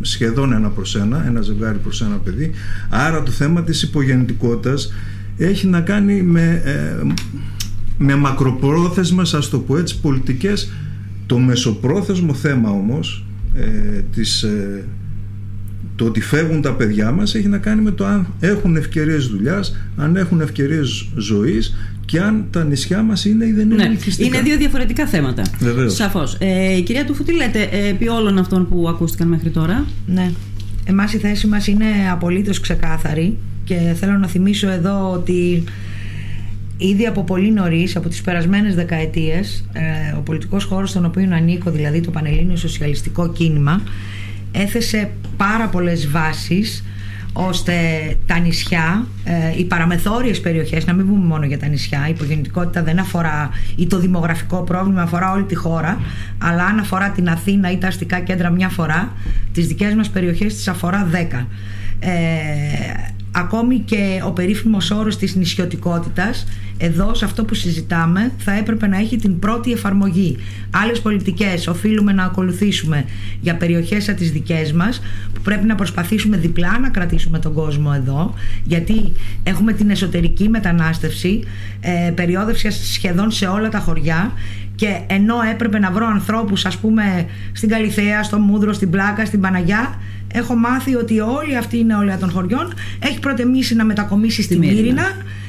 [0.00, 2.50] σχεδόν ένα προς ένα ένα ζευγάρι προς ένα παιδί.
[2.88, 4.92] Άρα το θέμα της υπογεννητικότητας
[5.36, 7.06] έχει να κάνει με, ε,
[7.98, 10.72] με μακροπρόθεσμες ας το πω έτσι πολιτικές.
[11.26, 13.24] Το μεσοπρόθεσμο θέμα όμως
[13.54, 14.84] ε, της, ε,
[15.96, 19.76] το ότι φεύγουν τα παιδιά μας έχει να κάνει με το αν έχουν ευκαιρίες δουλειάς,
[19.96, 21.74] αν έχουν ευκαιρίες ζωής
[22.06, 23.96] και αν τα νησιά μας είναι ή δεν είναι ναι.
[24.18, 25.42] Είναι δύο διαφορετικά θέματα.
[25.58, 25.94] Βεβαίως.
[25.94, 26.36] Σαφώς.
[26.40, 30.30] Ε, κυρία Τούφου, τι λέτε ε, επί όλων αυτών που ακούστηκαν μέχρι τώρα; Ναι.
[30.84, 35.64] Εμάς η θέση μας είναι απολύτως ξεκάθαρη και θέλω να θυμίσω εδώ ότι
[36.76, 41.70] ήδη από πολύ νωρίς, από τις περασμένες δεκαετίες, ε, ο πολιτικός χώρος στον οποίο ανήκω,
[41.70, 43.82] δηλαδή το Πανελλήνιο Σοσιαλιστικό Κίνημα,
[44.52, 46.84] έθεσε πάρα πολλές βάσεις
[47.36, 47.72] ώστε
[48.26, 52.82] τα νησιά, ε, οι παραμεθόριες περιοχές, να μην πούμε μόνο για τα νησιά, η υπογεννητικότητα
[52.82, 56.00] δεν αφορά ή το δημογραφικό πρόβλημα αφορά όλη τη χώρα,
[56.38, 59.12] αλλά αν αφορά την Αθήνα ή τα αστικά κέντρα μια φορά,
[59.52, 61.46] τις δικές μας περιοχές τις αφορά δέκα.
[61.98, 62.10] Ε,
[63.38, 66.46] ακόμη και ο περίφημος όρος της νησιωτικότητας
[66.78, 70.36] εδώ σε αυτό που συζητάμε θα έπρεπε να έχει την πρώτη εφαρμογή.
[70.70, 73.04] Άλλες πολιτικές οφείλουμε να ακολουθήσουμε
[73.40, 75.00] για περιοχές σαν τις δικές μας
[75.34, 81.42] που πρέπει να προσπαθήσουμε διπλά να κρατήσουμε τον κόσμο εδώ γιατί έχουμε την εσωτερική μετανάστευση
[81.80, 84.32] ε, περιόδευση σχεδόν σε όλα τα χωριά
[84.76, 89.40] και ενώ έπρεπε να βρω ανθρώπους ας πούμε στην Καλυθέα, στο Μούδρο, στην Πλάκα, στην
[89.40, 89.98] Παναγιά
[90.32, 92.74] έχω μάθει ότι όλη αυτή η νεολαία των χωριών.
[92.98, 95.02] Έχει προτεμήσει να μετακομίσει στην Μύρινα.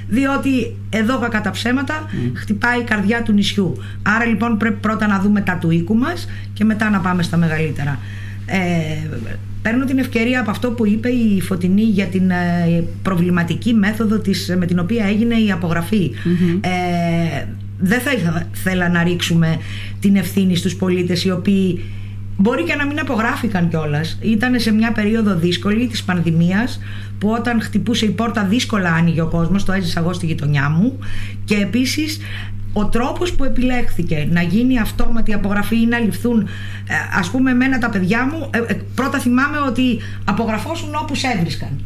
[0.09, 3.77] Διότι εδώ κακά τα ψέματα χτυπάει η καρδιά του νησιού.
[4.01, 7.37] Άρα λοιπόν πρέπει πρώτα να δούμε τα του οίκου μας και μετά να πάμε στα
[7.37, 7.99] μεγαλύτερα.
[8.45, 8.57] Ε,
[9.61, 14.55] παίρνω την ευκαιρία από αυτό που είπε η Φωτεινή για την ε, προβληματική μέθοδο της,
[14.57, 16.11] με την οποία έγινε η απογραφη
[16.61, 17.45] ε,
[17.77, 19.59] δεν θα ήθελα να ρίξουμε
[19.99, 21.83] την ευθύνη στους πολίτες οι οποίοι
[22.37, 24.17] μπορεί και να μην απογράφηκαν κιόλας.
[24.21, 26.79] Ήταν σε μια περίοδο δύσκολη της πανδημίας
[27.19, 30.99] που όταν χτυπούσε η πόρτα δύσκολα άνοιγε ο κόσμος, το έζησα εγώ στη γειτονιά μου
[31.45, 32.19] και επίσης
[32.73, 37.77] ο τρόπος που επιλέχθηκε να γίνει αυτόματη απογραφή ή να ληφθούν ε, ας πούμε εμένα
[37.77, 41.79] τα παιδιά μου ε, ε, πρώτα θυμάμαι ότι απογραφώσουν όπους σε έβρισκαν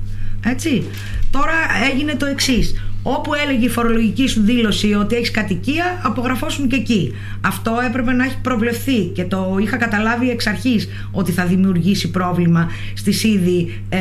[0.45, 0.83] έτσι.
[1.31, 1.53] Τώρα
[1.91, 2.83] έγινε το εξής.
[3.03, 7.13] Όπου έλεγε η φορολογική σου δήλωση ότι έχεις κατοικία, απογραφώσουν και εκεί.
[7.41, 12.71] Αυτό έπρεπε να έχει προβλεφθεί και το είχα καταλάβει εξ αρχής ότι θα δημιουργήσει πρόβλημα
[12.93, 13.97] στις ήδη, ε,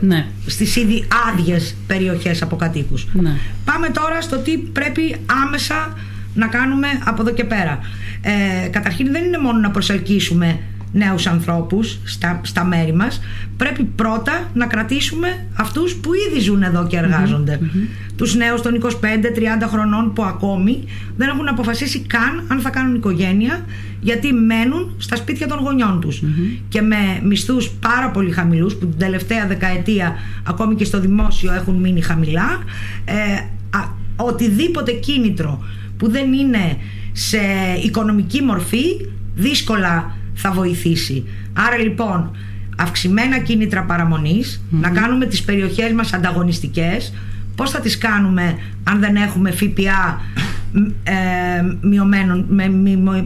[0.00, 0.26] ναι.
[0.46, 3.06] στις ήδη άδειες περιοχές από κατοίκους.
[3.12, 3.36] Ναι.
[3.64, 5.96] Πάμε τώρα στο τι πρέπει άμεσα
[6.34, 7.78] να κάνουμε από εδώ και πέρα.
[8.64, 10.58] Ε, καταρχήν δεν είναι μόνο να προσελκύσουμε
[10.92, 13.20] νέους ανθρώπους στα, στα μέρη μας
[13.56, 18.12] πρέπει πρώτα να κρατήσουμε αυτούς που ήδη ζουν εδώ και εργαζονται mm-hmm.
[18.16, 18.88] τους νέους των 25-30
[19.66, 20.84] χρονών που ακόμη
[21.16, 23.64] δεν έχουν αποφασίσει καν αν θα κάνουν οικογένεια
[24.00, 26.22] γιατί μένουν στα σπίτια των γονιών τους.
[26.68, 31.74] Και με μισθούς πάρα πολύ χαμηλούς που την τελευταία δεκαετία ακόμη και στο δημόσιο έχουν
[31.74, 32.62] μείνει χαμηλά
[33.04, 33.12] ε,
[34.16, 35.64] οτιδήποτε κίνητρο
[35.96, 36.76] που δεν είναι
[37.12, 37.38] σε
[37.84, 38.84] οικονομική μορφή
[39.34, 41.24] δύσκολα θα βοηθήσει.
[41.52, 42.30] Άρα λοιπόν
[42.76, 43.86] αυξημένα κίνητρα
[44.70, 47.12] να κάνουμε τις περιοχές μας ανταγωνιστικές
[47.60, 50.20] πώς θα τις κάνουμε αν δεν έχουμε ΦΠΑ
[51.02, 51.12] ε,
[51.80, 52.68] μειωμένο, με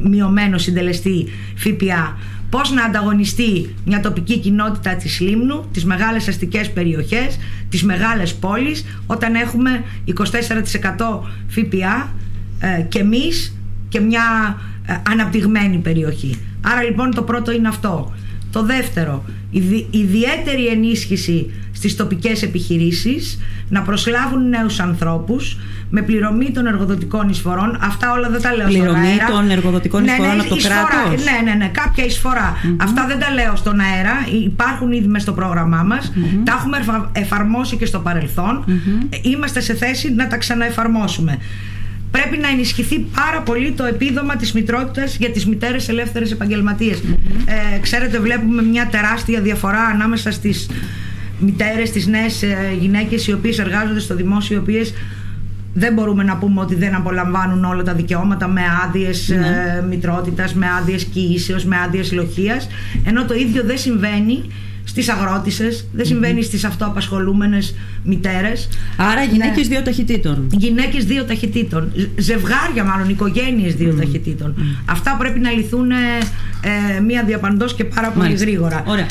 [0.02, 2.16] μειωμένο συντελεστή ΦΠΑ;
[2.50, 7.38] Πώς να ανταγωνιστεί μια τοπική κοινότητα της Λίμνου, τις μεγάλες αστικές περιοχές,
[7.68, 10.12] τις μεγάλες πόλεις όταν έχουμε 24%
[11.48, 12.12] ΦΠΑ
[12.60, 13.56] ε, και εμείς
[13.88, 18.12] και μια ε, αναπτυγμένη περιοχή; Άρα λοιπόν το πρώτο είναι αυτό.
[18.52, 19.24] Το δεύτερο,
[19.90, 25.58] ιδιαίτερη ενίσχυση στις τοπικές επιχειρήσεις να προσλάβουν νέους ανθρώπους
[25.90, 27.78] με πληρωμή των εργοδοτικών εισφορών.
[27.80, 29.24] Αυτά όλα δεν τα λέω πληρωμή στον αέρα.
[29.24, 31.24] Πληρωμή των εργοδοτικών ναι, εισφορών ναι, από το κράτος.
[31.24, 32.04] Ναι, ναι, ναι, κάποια
[32.76, 34.12] Αυτά δεν τα λέω στον αέρα.
[34.44, 36.12] Υπάρχουν ήδη μέσα στο πρόγραμμά μας.
[36.44, 36.78] Τα έχουμε
[37.12, 38.64] εφαρμόσει και στο παρελθόν.
[39.22, 41.38] Είμαστε σε θέση να τα ξαναεφαρμόσουμε
[42.16, 47.02] πρέπει να ενισχυθεί πάρα πολύ το επίδομα της μητρότητας για τις μητέρες ελεύθερες επαγγελματίες.
[47.74, 50.68] Ε, ξέρετε βλέπουμε μια τεράστια διαφορά ανάμεσα στις
[51.38, 54.94] μητέρες, τις νέες ε, γυναίκες οι οποίες εργάζονται στο δημόσιο, οι οποίες
[55.74, 59.46] δεν μπορούμε να πούμε ότι δεν απολαμβάνουν όλα τα δικαιώματα με άδειες ναι.
[59.46, 62.68] ε, μητρότητας, με άδειες κοιήσεως, με άδειες λοχείας
[63.04, 64.44] ενώ το ίδιο δεν συμβαίνει
[64.84, 68.68] στις αγρότησες, δεν συμβαίνει στις αυτοαπασχολούμενες μητέρες.
[68.96, 69.74] Άρα γυναίκες ναι.
[69.74, 70.46] δύο ταχυτήτων.
[70.50, 71.92] Γυναίκες δύο ταχυτήτων.
[72.16, 74.54] Ζευγάρια, μάλλον οικογένειες δύο ταχυτήτων.
[74.84, 75.94] Αυτά πρέπει να λυθούν ε,
[76.96, 78.46] ε μία διαπαντός και πάρα πολύ Μάλιστα.
[78.46, 78.84] γρήγορα.
[78.86, 79.06] Ωραία.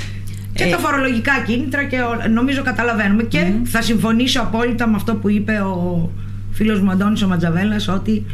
[0.54, 0.70] Και ε...
[0.70, 1.98] τα φορολογικά κίνητρα και
[2.34, 3.24] νομίζω καταλαβαίνουμε.
[3.24, 6.12] Και θα συμφωνήσω απόλυτα με αυτό που είπε ο
[6.52, 8.26] φίλος μου Αντώνης ο Ματζαβέλας ότι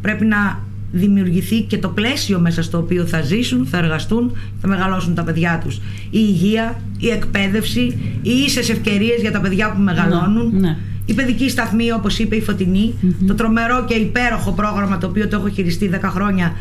[0.00, 0.62] πρέπει να
[0.94, 5.60] δημιουργηθεί και το πλαίσιο μέσα στο οποίο θα ζήσουν, θα εργαστούν, θα μεγαλώσουν τα παιδιά
[5.64, 5.76] τους.
[5.76, 5.80] Η
[6.10, 7.80] υγεία, η εκπαίδευση,
[8.22, 10.50] οι ίσες ευκαιρίες για τα παιδιά που μεγαλώνουν.
[10.52, 10.76] Ναι, ναι.
[11.06, 12.94] Η παιδική σταθμή, όπως είπε η φωτεινη
[13.26, 16.52] το τρομερό και υπέροχο πρόγραμμα το οποίο το έχω χειριστεί 10 χρόνια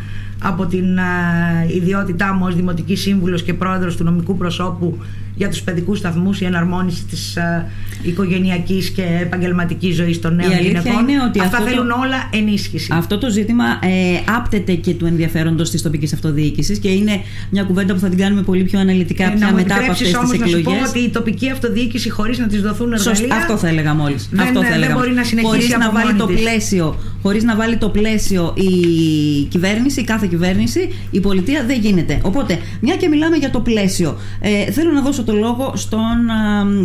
[0.43, 4.97] από την uh, ιδιότητά μου ως Δημοτικής Σύμβουλος και Πρόεδρος του Νομικού Προσώπου
[5.35, 7.65] για τους παιδικούς σταθμούς, η εναρμόνιση της uh,
[8.03, 11.07] οικογενειακής και επαγγελματικής ζωής των νέων γυναικών.
[11.07, 12.89] Είναι ότι Αυτά θέλουν όλα ενίσχυση.
[12.91, 17.93] Αυτό το ζήτημα ε, άπτεται και του ενδιαφέροντος της τοπικής αυτοδιοίκησης και είναι μια κουβέντα
[17.93, 20.51] που θα την κάνουμε πολύ πιο αναλυτικά ε, πια μετά από αυτές τις εκλογές.
[20.53, 23.35] Να σου πω ότι η τοπική αυτοδιοίκηση χωρίς να της δοθούν εργαλεία...
[23.35, 24.29] Αυτό θα έλεγα μόλις.
[24.31, 27.77] Δεν, αυτό θα δεν μπορεί να συνεχίσει χωρίς να βάλει το πλαίσιο, χωρίς να βάλει
[27.77, 32.19] το πλαίσιο η κυβέρνηση, η κάθε κυβέρνηση, η πολιτεία δεν γίνεται.
[32.21, 36.29] Οπότε, μια και μιλάμε για το πλαίσιο, ε, θέλω να δώσω δώσω το λόγο στον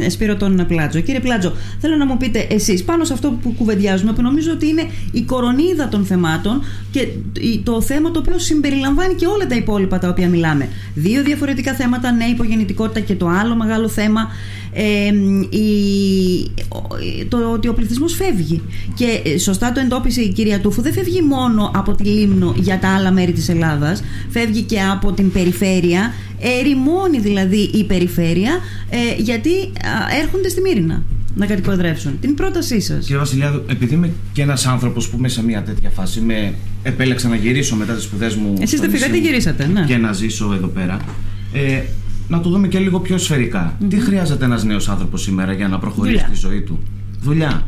[0.05, 1.01] α, Σπύρο τον Πλάτζο.
[1.01, 4.67] Κύριε Πλάτζο, θέλω να μου πείτε εσείς πάνω σε αυτό που κουβεντιάζουμε, που νομίζω ότι
[4.69, 7.09] είναι η κορονίδα των θεμάτων και
[7.63, 10.69] το θέμα το οποίο συμπεριλαμβάνει και όλα τα υπόλοιπα τα οποία μιλάμε.
[10.95, 14.29] Δύο διαφορετικά θέματα, ναι, υπογεννητικότητα και το άλλο μεγάλο θέμα
[14.73, 15.07] ε,
[15.57, 15.71] η,
[17.29, 18.63] το ότι ο πληθυσμός φεύγει
[18.95, 22.79] και ε, σωστά το εντόπισε η κυρία Τούφου δεν φεύγει μόνο από τη Λίμνο για
[22.79, 28.59] τα άλλα μέρη της Ελλάδας φεύγει και από την περιφέρεια ερημώνει δηλαδή η περιφέρεια
[28.91, 29.51] ε, γιατί
[30.23, 31.03] έρχονται στη Μύρινα
[31.39, 32.19] να κατοικοδρεύσουν.
[32.21, 33.05] Την πρότασή σας.
[33.05, 37.29] Κύριε Βασιλιάδου, επειδή είμαι και ένας άνθρωπος που μέσα σε μια τέτοια φάση με επέλεξα
[37.29, 38.55] να γυρίσω μετά τις σπουδές μου.
[38.61, 39.85] Εσείς δεν φύγατε, γυρίσατε, ναι.
[39.87, 41.01] Και να ζήσω εδώ πέρα.
[41.53, 41.81] Ε,
[42.29, 45.79] να το δούμε και λίγο πιο σφαιρικα Τι χρειάζεται ένας νέος άνθρωπος σήμερα για να
[45.79, 46.79] προχωρήσει τη ζωή του;
[47.21, 47.63] Δουλειά.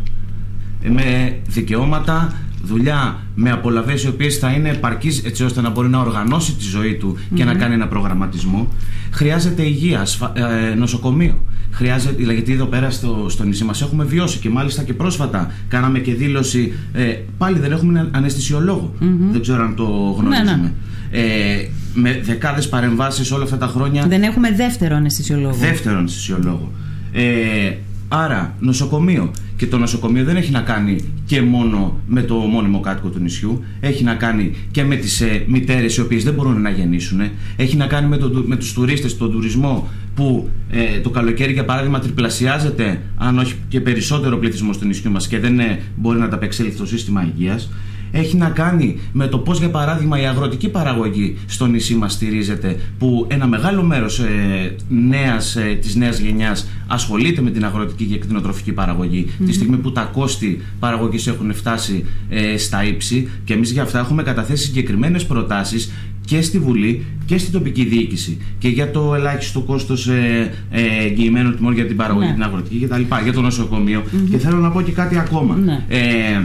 [0.82, 5.88] Ε, με δικαιώματα, δουλειά με απολαυέ οι οποίες θα είναι επαρκείς έτσι ώστε να μπορεί
[5.88, 8.68] να οργανώσει τη ζωή του και να κάνει ένα προγραμματισμό.
[9.10, 11.44] Χρειάζεται υγεία, ε, νοσοκομείο.
[11.70, 15.52] Χρειάζεται, δηλαδή, γιατί εδώ πέρα στο, στο νησί μας έχουμε βιώσει και μάλιστα και πρόσφατα
[15.68, 16.72] κάναμε και δήλωση.
[16.92, 18.94] Ε, πάλι δεν έχουμε αναισθησιολόγο.
[19.32, 19.84] Δεν ξέρω αν το
[20.18, 20.56] γνωρίζουμε.
[20.56, 20.72] Ναι, ναι.
[21.10, 24.06] Ε, με δεκάδες παρεμβάσεις όλα αυτά τα χρόνια.
[24.06, 25.54] Δεν έχουμε δεύτερο αναισθησιολόγο.
[25.54, 26.72] Δεύτερο αναισθησιολόγο.
[27.12, 27.74] Ε,
[28.08, 29.30] άρα, νοσοκομείο.
[29.56, 33.64] Και το νοσοκομείο δεν έχει να κάνει και μόνο με το μόνιμο κάτοικο του νησιού.
[33.80, 37.20] Έχει να κάνει και με τις ε, μητέρες οι οποίες δεν μπορούν να γεννήσουν.
[37.56, 41.64] Έχει να κάνει με, το, με τους τουρίστες, τον τουρισμό που ε, το καλοκαίρι, για
[41.64, 46.24] παράδειγμα, τριπλασιάζεται, αν όχι και περισσότερο πληθυσμός του νησιού μας και δεν ε, μπορεί να
[46.24, 47.70] ανταπεξέλθει το σύστημα υγείας
[48.10, 52.80] έχει να κάνει με το πώς για παράδειγμα η αγροτική παραγωγή στο νησί μας στηρίζεται
[52.98, 58.18] που ένα μεγάλο μέρος ε, νέας, ε, της νέας γενιάς ασχολείται με την αγροτική και
[58.18, 58.74] κτηνοτροφική
[59.46, 63.98] τη στιγμή που τα κόστη παραγωγής έχουν φτάσει ε, στα ύψη και εμείς για αυτά
[63.98, 65.92] έχουμε καταθέσει συγκεκριμένες προτάσεις
[66.24, 71.56] και στη Βουλή και στην τοπική διοίκηση και για το ελάχιστο κόστος ε, ε, εγγυημένων
[71.56, 72.32] τιμών για την παραγωγή, ναι.
[72.32, 73.02] την αγροτική κτλ.
[73.22, 74.02] Για το νοσοκομείο.
[74.30, 75.56] Και θέλω να πω και κάτι ακόμα.
[75.56, 75.84] Ναι.
[75.88, 76.42] Ε,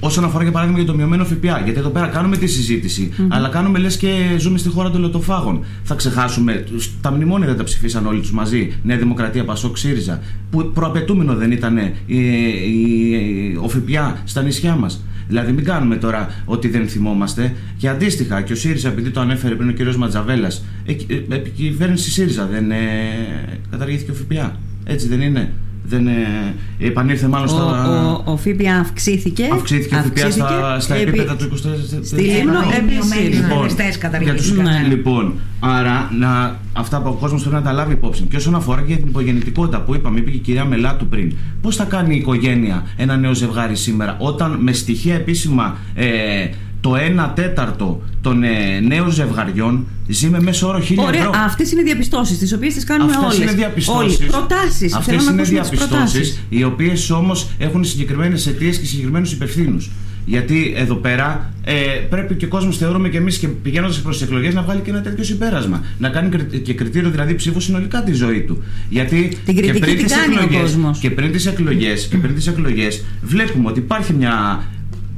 [0.00, 3.48] Όσον αφορά για παράδειγμα για το μειωμένο ΦΠΑ, γιατί εδώ πέρα κάνουμε τη συζήτηση, αλλά
[3.48, 5.64] κάνουμε λες και ζούμε στη χώρα των λωτοφάγων.
[5.82, 6.64] Θα ξεχάσουμε,
[7.00, 11.52] τα μνημόνια δεν τα ψηφίσαν όλοι τους μαζί, Νέα Δημοκρατία, Πασόκ, ΣΥΡΙΖΑ, που προαπαιτούμενο δεν
[11.52, 15.04] ήταν η, η, ο ΦΠΑ στα νησιά μας.
[15.28, 17.54] Δηλαδή, μην κάνουμε τώρα ότι δεν θυμόμαστε.
[17.76, 19.94] Και αντίστοιχα, και ο ΣΥΡΙΖΑ, επειδή το ανέφερε πριν ο κ.
[19.94, 20.64] Ματζαβέλας,
[21.28, 22.76] επί κυβέρνηση ΣΥΡΙΖΑ δεν ε,
[23.70, 24.58] καταργήθηκε ο ΦΠΑ.
[24.84, 28.22] Έτσι δεν είναι δεν ε, επανήλθε μάλλον ο, στα.
[28.26, 29.48] Ο, ο ΦΠΑ αυξήθηκε.
[29.52, 31.56] Αυξήθηκε, ο ΦΠΑ στα, στα επίπεδα του 24.
[32.02, 33.34] Στη Λίμνο επίσης.
[33.34, 33.66] Λοιπόν,
[34.62, 34.84] ναι.
[34.88, 38.22] λοιπόν, άρα να, αυτά που ο κόσμος πρέπει να τα λάβει υπόψη.
[38.22, 41.76] Και όσον αφορά και την υπογεννητικότητα που είπαμε, είπε και η κυρία Μελάτου πριν, πώς
[41.76, 45.76] θα κάνει η οικογένεια ένα νέο ζευγάρι σήμερα, όταν με στοιχεία επίσημα.
[45.94, 46.48] Ε,
[46.80, 46.94] το
[47.26, 51.32] 1 τέταρτο των ε, νέων ζευγαριών ζει με μέσο όρο χίλια Ωραία, ευρώ.
[51.34, 53.26] Αυτές είναι οι διαπιστώσεις τις οποίες τις κάνουμε όλες.
[53.26, 54.26] Αυτέ είναι διαπιστώσεις.
[54.26, 54.94] Προτάσεις.
[54.94, 59.90] Αυτές είναι διαπιστώσεις οι οποίες όμως έχουν συγκεκριμένες αιτίες και συγκεκριμένους υπευθύνους.
[60.24, 61.74] Γιατί εδώ πέρα ε,
[62.10, 64.90] πρέπει και ο κόσμος, θεωρούμε και εμείς και πηγαίνοντας προς τις εκλογές, να βγάλει και
[64.90, 65.84] ένα τέτοιο συμπέρασμα.
[65.98, 68.62] Να κάνει και κριτήριο δηλαδή ψήφους συνολικά τη ζωή του.
[68.88, 69.96] Γιατί την και πριν
[71.32, 74.64] τις εκλογές και πριν τις εκλογές βλέπουμε ότι υπάρχει μια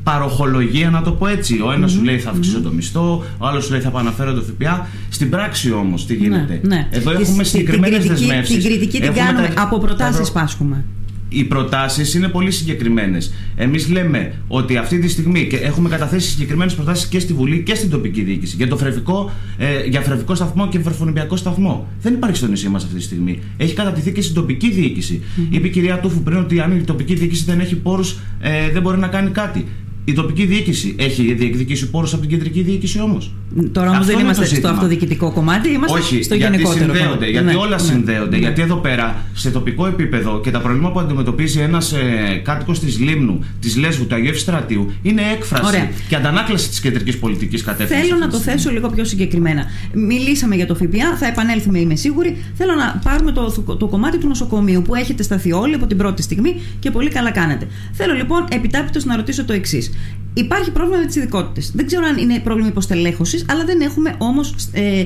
[0.02, 1.60] παροχολογία, να το πω έτσι.
[1.60, 4.42] Ο ενα σου λέει θα αυξησω το μισθό, ο άλλος σου λέει θα επαναφέρω το
[4.42, 4.88] ΦΠΑ.
[5.08, 6.60] Στην πράξη όμως τι γίνεται.
[6.62, 6.88] Ναι, ναι.
[6.90, 8.56] Εδώ έχουμε συγκεκριμένες δεσμεύσεις.
[8.56, 10.84] Την κριτική την κάνουμε από προτάσεις, πάσχουμε
[11.32, 13.32] οι προτάσεις είναι πολύ συγκεκριμένες.
[13.56, 17.74] Εμείς λέμε ότι αυτή τη στιγμή και έχουμε καταθέσει συγκεκριμένες προτάσεις και στη Βουλή και
[17.74, 21.88] στην τοπική διοίκηση για, το φρεβικό, ε, για φρεβικό σταθμό και βρεφονιπιακό σταθμό.
[22.00, 23.38] Δεν υπάρχει στο νησί μας αυτή τη στιγμή.
[23.56, 25.22] Έχει κατατηθεί και στην τοπική διοίκηση.
[25.22, 25.54] Mm-hmm.
[25.54, 28.82] Είπε η κυρία Τούφου πριν ότι αν η τοπική διοίκηση δεν έχει πόρους, ε, δεν
[28.82, 29.66] μπορεί να κάνει κάτι.
[30.04, 33.32] Η τοπική διοίκηση έχει διεκδικήσει πόρους από την κεντρική διοίκηση όμως;
[33.72, 36.94] Τώρα όμως δεν είμαστε στο αυτοδιοικητικό κομμάτι, είμαστε Όχι, στο γιατί γενικότερο.
[36.94, 38.36] Συνδέονται, γιατί ναι, όλα ναι, συνδέονται.
[38.36, 38.42] Ναι.
[38.42, 42.98] Γιατί εδώ πέρα, σε τοπικό επίπεδο και τα προβλήματα που αντιμετωπίζει ένας ε, κάτοικος της
[42.98, 45.88] Λίμνου, της Λέσβου, του Αγίου Ευστρατείου, είναι έκφραση Ωραία.
[46.08, 48.08] και αντανάκλαση της κεντρικής πολιτικής κατεύθυνσης.
[48.08, 49.64] Θέλω να το θέσω λίγο πιο συγκεκριμένα.
[49.92, 52.36] Μιλήσαμε για το ΦΠΑ, θα επανέλθουμε, είμαι σίγουρη.
[52.54, 55.96] Θέλω να πάρουμε το, το, το κομμάτι του νοσοκομείου που έχετε σταθεί όλοι από την
[55.96, 57.66] πρώτη στιγμή και πολύ καλά κάνετε.
[57.92, 59.91] Θέλω λοιπόν επιτάπητος να ρωτήσω το εξής.
[60.34, 61.70] Υπάρχει πρόβλημα με τις ειδικότητες.
[61.74, 65.04] Δεν ξέρω αν είναι πρόβλημα υποστελέχωσης, αλλά δεν έχουμε όμως ε,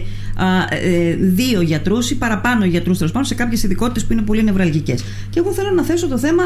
[0.70, 5.05] ε, δύο γιατρούς ή παραπάνω γιατρούς τέλος πάντων σε κάποιες ειδικότητες που είναι πολύ νευραλγικές.
[5.31, 6.42] Και εγώ θέλω να θέσω το θέμα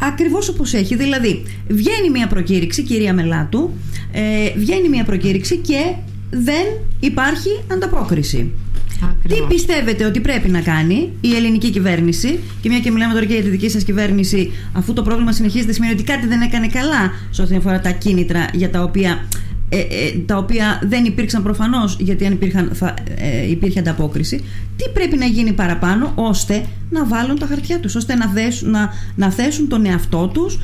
[0.00, 0.96] ακριβώς όπως έχει.
[0.96, 3.70] Δηλαδή, βγαίνει μια προκήρυξη, κυρία Μελάτου,
[4.12, 4.20] ε,
[4.56, 5.94] βγαίνει μια προκήρυξη και
[6.30, 6.66] δεν
[7.00, 8.52] υπάρχει ανταπόκριση.
[9.28, 13.34] Τι πιστεύετε ότι πρέπει να κάνει η ελληνική κυβέρνηση, και μια και μιλάμε τώρα και
[13.34, 17.12] για τη δική σας κυβέρνηση, αφού το πρόβλημα συνεχίζεται, σημαίνει ότι κάτι δεν έκανε καλά
[17.30, 19.28] σε ό,τι αφορά τα κίνητρα για τα οποία
[19.74, 24.36] ε, ε, τα οποία δεν υπήρξαν προφανώς γιατί αν υπήρχαν, θα, ε, υπήρχε ανταπόκριση.
[24.76, 28.90] Τι πρέπει να γίνει παραπάνω ώστε να βάλουν τα χαρτιά τους ώστε να, δέσουν, να,
[29.16, 30.58] να θέσουν τον εαυτό τους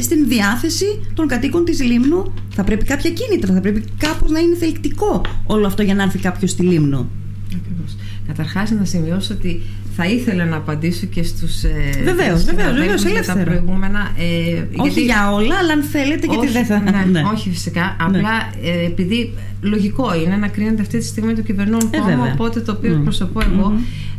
[0.00, 2.32] στην διάθεση των κατοίκων της Λίμνου.
[2.50, 6.18] Θα πρέπει κάποια κίνητρα θα πρέπει κάπως να είναι θελκτικό όλο αυτό για να έρθει
[6.18, 7.08] κάποιος στη Λίμνο.
[7.56, 7.96] Ακριβώς.
[8.26, 9.62] Καταρχάς να σημειώσω ότι
[9.96, 11.62] θα ήθελα να απαντήσω και στους
[12.04, 15.04] Βεβαίως, βεβαίως, για τα προηγούμενα ε, Όχι γιατί...
[15.04, 16.80] για όλα, αλλά αν θέλετε γιατί δεν θα...
[16.80, 17.22] Ναι, ναι.
[17.32, 18.18] Όχι φυσικά, ναι.
[18.18, 18.30] απλά
[18.62, 22.72] ε, επειδή λογικό είναι να κρίνεται αυτή τη στιγμή το κυβερνών ε, κόμμα, οπότε το
[22.72, 23.02] οποίο mm.
[23.02, 23.72] προσωπώ εγώ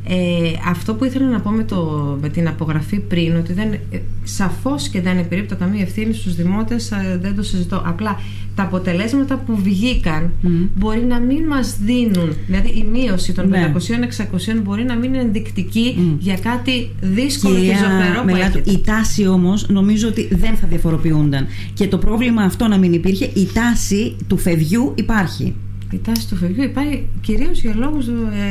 [0.08, 3.80] ε, αυτό που ήθελα να πω με, το, με την απογραφή πριν, ότι δεν, ε,
[4.24, 7.84] σαφώς και δεν επιρρύπτω καμία ευθύνη στους δημότες, ε, δεν το συζητώ.
[7.86, 8.20] Απλά
[8.56, 10.32] τα αποτελέσματα που βγήκαν
[10.76, 13.74] μπορεί να μην μας δίνουν, δηλαδή η μείωση των ναι.
[13.76, 18.72] 500-600 μπορεί να μην είναι ενδεικτική για κάτι δύσκολο και ζωφερό που έχετε.
[18.72, 21.48] Η τάση όμως νομίζω ότι δεν θα διαφοροποιούνταν.
[21.74, 25.54] Και το πρόβλημα αυτό να μην υπήρχε, η τάση του φεδιού υπάρχει
[25.96, 28.06] η τάση του φευγιού υπάρχει κυρίως για λόγους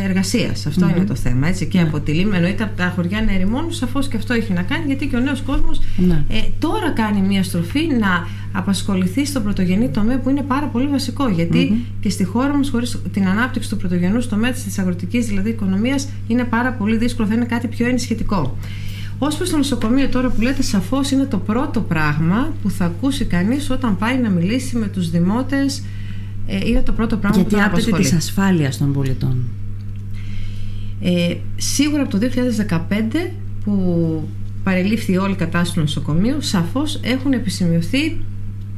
[0.04, 0.68] εργασίας.
[0.96, 1.48] είναι το θέμα.
[1.48, 1.86] Έτσι, και mm-hmm.
[1.86, 4.84] από τη Λίμνη, εννοείται από τα χωριά να ερημώνουν, σαφώς και αυτό έχει να κάνει,
[4.86, 6.24] γιατί και ο νέος κόσμος ναι.
[6.28, 11.24] ε, τώρα κάνει μια στροφή να απασχοληθεί στο πρωτογενή τομέα που είναι πάρα πολύ βασικό.
[12.00, 16.44] και στη χώρα μας, χωρίς την ανάπτυξη του πρωτογενού τομέα της αγροτικής δηλαδή οικονομίας, είναι
[16.44, 18.56] πάρα πολύ δύσκολο, θα είναι κάτι πιο ενισχυτικό.
[19.18, 23.24] Ω προς το νοσοκομείο τώρα που λέτε, σαφώς είναι το πρώτο πράγμα που θα ακούσει
[23.24, 25.82] κανείς όταν πάει να μιλήσει με τους δημότες
[26.46, 29.44] ε, είναι το πρώτο πράγμα Γιατί που άπτεται της ασφάλειας των πολιτών.
[31.00, 32.28] Ε, σίγουρα από το
[32.68, 33.30] 2015
[33.64, 34.28] που
[34.62, 38.16] παρελήφθη όλη η κατάσταση του νοσοκομείου, σαφώς έχουν επισημειωθεί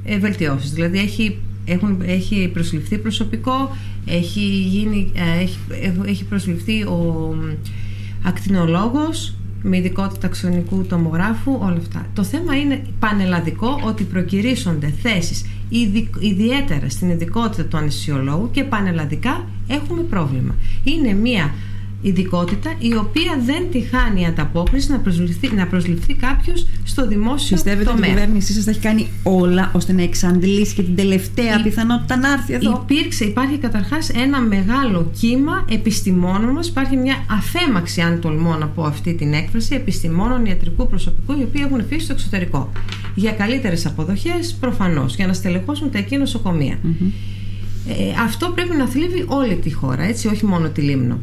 [0.04, 0.70] ε, βελτιώσεις.
[0.72, 3.76] Δηλαδή έχει, έχουν, έχει προσληφθεί προσωπικό,
[4.06, 5.58] έχει, γίνει, ε, έχει,
[6.06, 7.34] έχει προσληφθεί ο
[8.22, 12.06] ακτινολόγος με ειδικότητα αξιονικού τομογράφου, όλα αυτά.
[12.14, 15.44] Το θέμα είναι πανελλαδικό ότι προκυρήσονται θέσεις
[16.20, 20.54] ιδιαίτερα στην ειδικότητα του ανεσιολόγου και πανελλαδικά έχουμε πρόβλημα.
[20.84, 21.54] Είναι μια
[22.06, 27.84] ειδικότητα η οποία δεν τη χάνει ανταπόκριση να προσληφθεί, να προσληφθεί κάποιος στο δημόσιο Πιστεύετε
[27.84, 28.00] τομέα.
[28.00, 31.60] Πιστεύετε ότι η κυβέρνησή σας θα έχει κάνει όλα ώστε να εξαντλήσει και την τελευταία
[31.60, 31.62] η...
[31.62, 36.68] πιθανότητα να έρθει εδώ; Υπήρξε, υπάρχει καταρχάς ένα μεγάλο κύμα επιστημόνων μας.
[36.68, 41.62] Υπάρχει μια αφέμαξη, αν τολμώ να πω αυτή την έκφραση, επιστημόνων ιατρικού προσωπικού, οι οποίοι
[41.66, 42.72] έχουν φύγει στο εξωτερικό.
[43.14, 46.78] Για καλύτερες αποδοχές, προφανώς, για να στελεχώσουν τα εκεί νοσοκομεία.
[46.84, 47.10] Mm-hmm.
[47.88, 51.18] Ε, αυτό πρέπει να θλίβει όλη τη χώρα, έτσι, όχι μόνο τη Λίμνο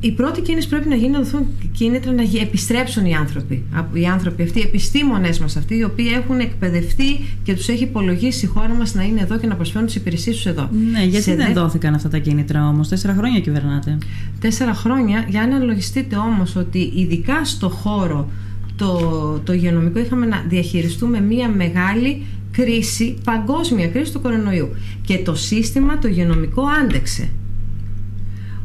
[0.00, 3.62] η πρώτη κίνηση πρέπει να γίνει να δοθούν κίνητρα να επιστρέψουν οι άνθρωποι.
[3.92, 8.44] Οι άνθρωποι αυτοί, οι επιστήμονε μας αυτοί, οι οποίοι έχουν εκπαιδευτεί και τους έχει υπολογίσει
[8.44, 10.68] η χώρα μας να είναι εδώ και να προσφέρουν τις υπηρεσίες τους εδώ.
[10.92, 11.60] Ναι, γιατί Σε δεν δε...
[11.60, 13.98] δόθηκαν αυτά τα κίνητρα όμως; Τέσσερα χρόνια κυβερνάτε.
[14.40, 18.30] Τέσσερα χρόνια, για να αναλογιστείτε όμως ότι ειδικά στο χώρο
[18.76, 18.98] το,
[19.44, 24.68] το υγειονομικό είχαμε να διαχειριστούμε μία μεγάλη κρίση, παγκόσμια κρίση του κορονοϊού.
[25.02, 27.28] Και το σύστημα το υγειονομικό άντεξε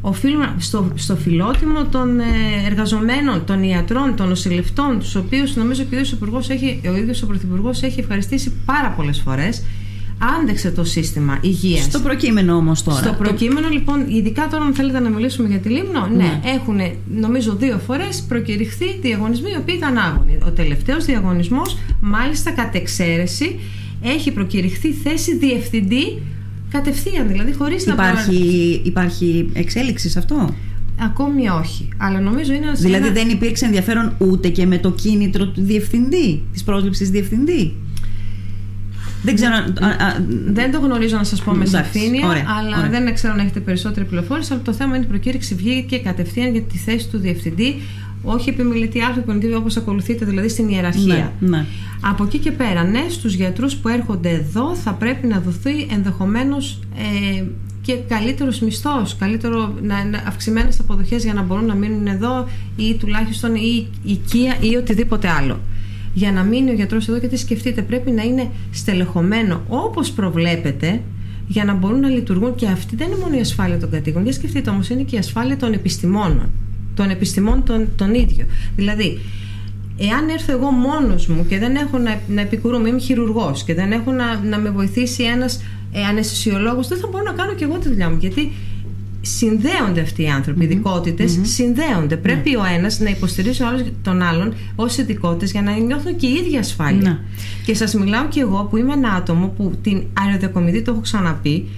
[0.02, 2.24] οφείλουμε στο, στο φιλότιμο των ε,
[2.66, 7.26] εργαζομένων, των ιατρών, των νοσηλευτών, τους οποίους νομίζω και ο ίδιος έχει, ο ίδιος ο
[7.26, 9.62] Πρωθυπουργός έχει ευχαριστήσει πάρα πολλές φορές.
[10.40, 11.84] Άντεξε το σύστημα υγείας.
[11.84, 12.98] Στο προκείμενο όμως τώρα.
[12.98, 16.80] Στο προκείμενο, λοιπόν, ειδικά τώρα, αν θέλετε να μιλήσουμε για τη Λίμνο, ναι, ναι έχουν
[17.20, 20.38] νομίζω δύο φορές προκηρυχθεί διαγωνισμοί οι οποίοι ήταν άγωνοι.
[20.46, 23.60] Ο τελευταίος διαγωνισμός, μάλιστα κατ' εξαίρεση,
[24.02, 26.22] έχει προκηρυχθεί θέση διευθυντή
[26.72, 30.54] Κατευθείαν δηλαδή, χωρίς να υπάρχει, υπάρχει εξέλιξη σε αυτό;
[31.04, 31.88] Ακόμη όχι.
[31.96, 36.62] Αλλά νομίζω είναι Δηλαδή δεν υπήρξε ενδιαφέρον ούτε και με το κίνητρο του διευθυντή, της
[36.64, 37.74] πρόσληψης διευθυντή;
[39.22, 39.54] Δεν, ξέρω,
[40.46, 42.26] δεν το γνωρίζω να σας πω με σαφήνεια,
[42.58, 42.90] αλλά ωραία.
[42.90, 44.52] δεν ξέρω αν έχετε περισσότερη πληροφόρηση.
[44.52, 47.80] Αλλά το θέμα είναι η προκήρυξη βγήκε κατευθείαν για τη θέση του διευθυντή
[48.22, 51.32] όχι επιμελητή άνθρωπο όπως ακολουθείτε δηλαδή στην ιεραρχία.
[51.40, 51.66] Ναι, ναι.
[52.00, 56.80] Από εκεί και πέρα, ναι, στους γιατρούς που έρχονται εδώ θα πρέπει να δοθεί ενδεχομένως
[57.38, 57.44] ε,
[57.82, 63.54] και καλύτερος μισθός, καλύτερο, να, αυξημένες αποδοχές για να μπορούν να μείνουν εδώ ή τουλάχιστον
[63.54, 65.60] η οικία ή οτιδήποτε άλλο.
[66.14, 71.00] Για να μείνει ο γιατρός εδώ, γιατί σκεφτείτε, πρέπει να είναι στελεχωμένο όπως προβλέπετε
[71.46, 74.22] για να μπορούν να λειτουργούν και αυτή δεν είναι μόνο η ασφάλεια των κατοίκων.
[74.22, 76.50] Για σκεφτείτε όμως, είναι και η ασφάλεια των επιστημόνων
[76.94, 78.46] των επιστημών τον, τον ίδιο.
[78.76, 79.18] Δηλαδή,
[79.96, 83.92] εάν έρθω εγώ μόνος μου και δεν έχω να, να επικουρούμε, είμαι χειρουργός και δεν
[83.92, 87.78] έχω να, να με βοηθήσει ένας ε, αναισθησιολόγος, δεν θα μπορώ να κάνω και εγώ
[87.78, 88.16] τη δουλειά μου.
[88.20, 88.52] Γιατί
[89.20, 90.70] συνδέονται αυτοί οι άνθρωποι, mm-hmm.
[90.70, 91.46] ειδικότητες mm-hmm.
[91.46, 92.14] συνδέονται.
[92.14, 92.22] Mm-hmm.
[92.22, 93.62] Πρέπει ο ένας να υποστηρίζει
[94.02, 97.10] τον άλλον ως ειδικότητες για να νιώθουν και οι ίδιοι ασφάλεια.
[97.10, 97.18] Ναι.
[97.64, 101.68] Και σας μιλάω και εγώ που είμαι ένα άτομο που την αεροδιακομιδή, το έχω ξαναπεί,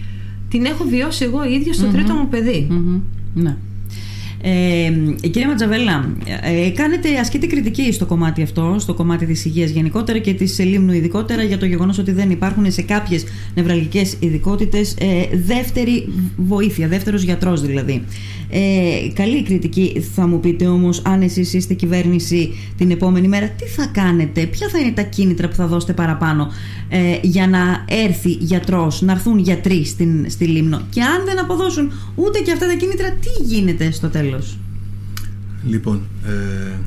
[0.49, 2.67] την έχω βιώσει εγώ ίδια στο τρίτο μου παιδί.
[3.35, 3.57] Ναι.
[4.47, 4.91] Ε,
[5.29, 10.35] κύριε Ματζαβέλα, ε, κάνετε, ασκείτε κριτική στο κομμάτι αυτό, στο κομμάτι της υγείας γενικότερα και
[10.35, 13.25] της Λίμνου ειδικότερα για το γεγονός ότι δεν υπάρχουν σε κάποιες
[13.55, 18.05] νευραλγικές ειδικότητες ε, δεύτερη βοήθεια, δεύτερος γιατρός δηλαδή.
[18.51, 23.65] Ε, καλή κριτική θα μου πείτε όμως αν εσείς είστε κυβέρνηση την επόμενη μέρα τι
[23.65, 26.49] θα κάνετε, ποια θα είναι τα κίνητρα που θα δώσετε παραπάνω
[26.89, 31.93] ε, για να έρθει γιατρός, να έρθουν γιατροί στην, στη Λίμνο; Και αν δεν αποδώσουν
[32.15, 34.59] ούτε και αυτά τα κίνητρα τι γίνεται στο τέλος;
[35.67, 36.79] Λοιπόν, ε,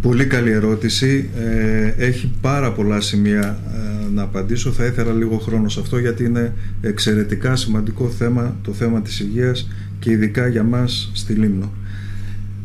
[0.00, 1.28] πολύ καλή ερώτηση.
[1.36, 4.72] Ε, έχει πάρα πολλά σημεία ε, να απαντήσω.
[4.72, 9.68] Θα ήθελα λίγο χρόνο σε αυτό γιατί είναι εξαιρετικά σημαντικό θέμα το θέμα της υγείας
[9.98, 11.72] και ειδικά για μας στη Λίμνο.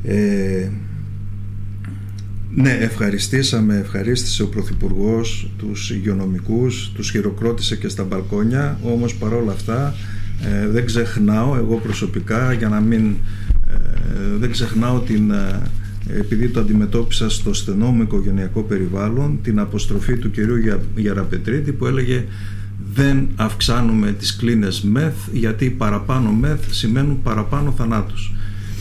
[0.03, 0.69] Ε,
[2.55, 9.95] ναι, ευχαριστήσαμε, ευχαρίστησε ο Πρωθυπουργός τους υγειονομικούς, τους χειροκρότησε και στα μπαλκόνια, όμως παρόλα αυτά
[10.43, 13.15] ε, δεν ξεχνάω εγώ προσωπικά για να μην
[13.67, 15.61] ε, δεν ξεχνάω την ε,
[16.07, 22.25] επειδή το αντιμετώπισα στο στενό μου οικογενειακό περιβάλλον την αποστροφή του κυρίου Γιαραπετρίτη που έλεγε
[22.93, 28.33] δεν αυξάνουμε τις κλίνες μεθ γιατί παραπάνω μεθ σημαίνουν παραπάνω θανάτους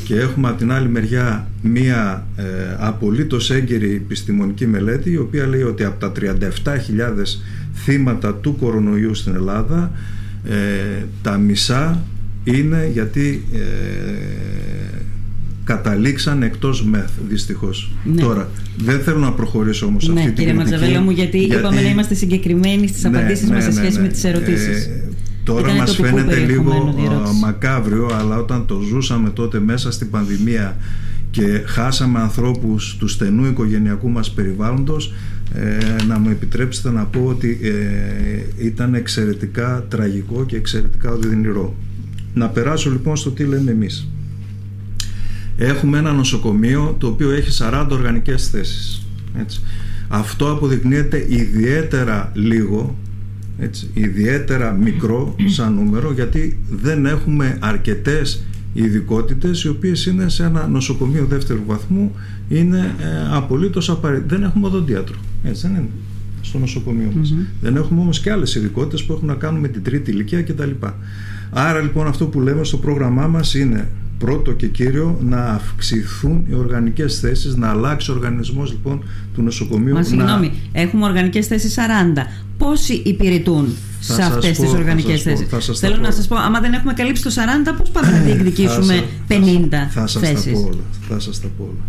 [0.04, 2.42] και έχουμε από την άλλη μεριά μία ε,
[2.78, 6.34] απολύτως έγκαιρη επιστημονική μελέτη η οποία λέει ότι από τα 37.000
[7.74, 9.90] θύματα του κορονοϊού στην Ελλάδα
[10.48, 12.04] ε, τα μισά
[12.44, 13.58] είναι γιατί ε,
[15.64, 17.92] καταλήξαν εκτός μεθ δυστυχώς.
[18.04, 18.22] Ναι.
[18.22, 20.56] Τώρα, δεν θέλω να προχωρήσω όμως ναι, αυτή την κριτική.
[20.56, 23.70] Κύριε Ματζαβέλα μου, γιατί, γιατί, είπαμε να είμαστε συγκεκριμένοι στις ναι, απαντήσεις ναι, μας σε
[23.70, 24.84] ναι, σχέση με τις ερωτήσεις.
[24.84, 25.08] Ε,
[25.44, 26.94] τώρα Ήταν μας φαίνεται λίγο
[27.40, 30.76] μακάβριο, αλλά όταν το ζούσαμε τότε μέσα στην πανδημία
[31.30, 35.12] και χάσαμε ανθρώπους του στενού οικογενειακού μας περιβάλλοντος
[35.54, 41.74] ε, να μου επιτρέψετε να πω ότι ε, ήταν εξαιρετικά τραγικό και εξαιρετικά οδυνηρό.
[42.34, 44.08] Να περάσω λοιπόν στο τι λέμε εμείς.
[45.56, 49.06] Έχουμε ένα νοσοκομείο το οποίο έχει 40 οργανικές θέσεις.
[49.38, 49.60] Έτσι.
[50.08, 52.98] Αυτό αποδεικνύεται ιδιαίτερα λίγο,
[53.58, 60.66] έτσι, ιδιαίτερα μικρό σαν νούμερο γιατί δεν έχουμε αρκετές ειδικότητες οι οποίες είναι σε ένα
[60.66, 62.12] νοσοκομείο δεύτερου βαθμού
[62.48, 64.36] είναι ε, απολύτως απαραίτητο.
[64.36, 65.16] Δεν έχουμε οδοντίατρο.
[65.44, 65.88] Έτσι δεν είναι
[66.40, 67.34] στο νοσοκομείο μας.
[67.60, 70.70] Δεν έχουμε όμως και άλλες ειδικότητες που έχουν να κάνουν με την τρίτη ηλικία κτλ.
[71.50, 73.88] Άρα λοιπόν αυτό που λέμε στο πρόγραμμά μας είναι
[74.18, 79.04] πρώτο και κύριο να αυξηθούν οι οργανικές θέσεις, να αλλάξει ο οργανισμός λοιπόν
[79.34, 79.94] του νοσοκομείου.
[79.94, 80.80] Μα συγγνώμη, να...
[80.80, 81.80] έχουμε οργανικές θέσεις 40.
[82.58, 83.66] Πόσοι υπηρετούν
[84.00, 87.74] σε αυτές τις οργανικές θέσεις; Θέλω να σας πω, άμα δεν έχουμε καλύψει το 40,
[87.78, 89.34] πώς πάμε να διεκδικήσουμε 50
[89.70, 90.58] θα, θα θέσεις;
[91.08, 91.84] Θα σας τα πω όλα.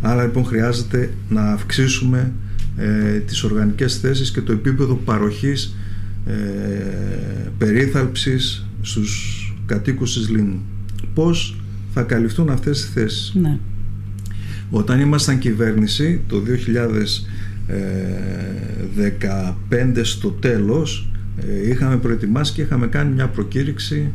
[0.00, 2.32] Άρα λοιπόν χρειάζεται να αυξήσουμε
[2.76, 5.76] ε, τις οργανικές θέσεις και το επίπεδο παροχής
[6.26, 6.32] ε,
[7.58, 10.62] περίθαλψης στους κατοίκους της Λίμνου.
[11.14, 11.61] Πώς
[11.94, 13.32] θα καλυφθούν αυτές οι θέσεις.
[13.34, 13.58] Ναι.
[14.70, 16.42] Όταν ήμασταν κυβέρνηση το
[19.68, 24.10] 2015 στο τέλος ε, είχαμε προετοιμάσει και είχαμε κάνει μια προκήρυξη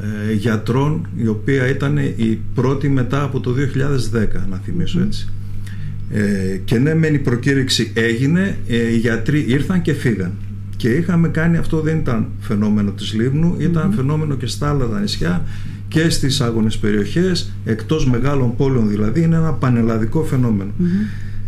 [0.00, 3.54] ε, γιατρών η οποία ήταν η πρώτη μετά από το
[4.12, 5.28] 2010 να θυμίσω έτσι.
[6.10, 10.32] Ε, και ναι μεν η προκήρυξη έγινε οι γιατροί ήρθαν και φύγαν
[10.76, 15.00] και είχαμε κάνει αυτό δεν ήταν φαινόμενο της Λίμνου ήταν φαινόμενο και στα άλλα τα
[15.00, 15.44] νησιά
[15.92, 20.26] και στις άγονες περιοχές εκτός μεγάλων πόλεων δηλαδή είναι ένα πανελλαδικό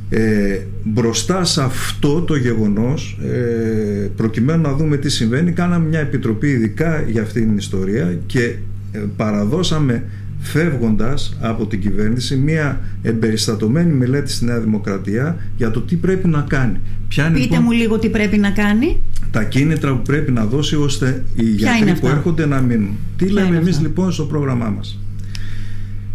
[0.08, 6.48] ε, μπροστά σε αυτό το γεγονός ε, προκειμένου να δούμε τι συμβαίνει κάναμε μια επιτροπή
[6.48, 8.54] ειδικά για αυτή την ιστορία και
[8.92, 10.04] ε, παραδώσαμε
[10.38, 16.44] φεύγοντας από την κυβέρνηση μια εμπεριστατωμένη μελέτη στη Νέα Δημοκρατία για το τι πρέπει να
[16.48, 16.78] κάνει.
[17.08, 19.00] Ποια Πείτε λοιπόν, μου λίγο τι πρέπει να κάνει.
[19.34, 22.96] Τα κίνητρα που πρέπει να δώσει ώστε οι γιατροί που έρχονται να μείνουν.
[23.16, 25.00] Τι λέμε εμείς λοιπόν στο πρόγραμμά μας;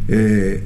[0.07, 0.57] Ε,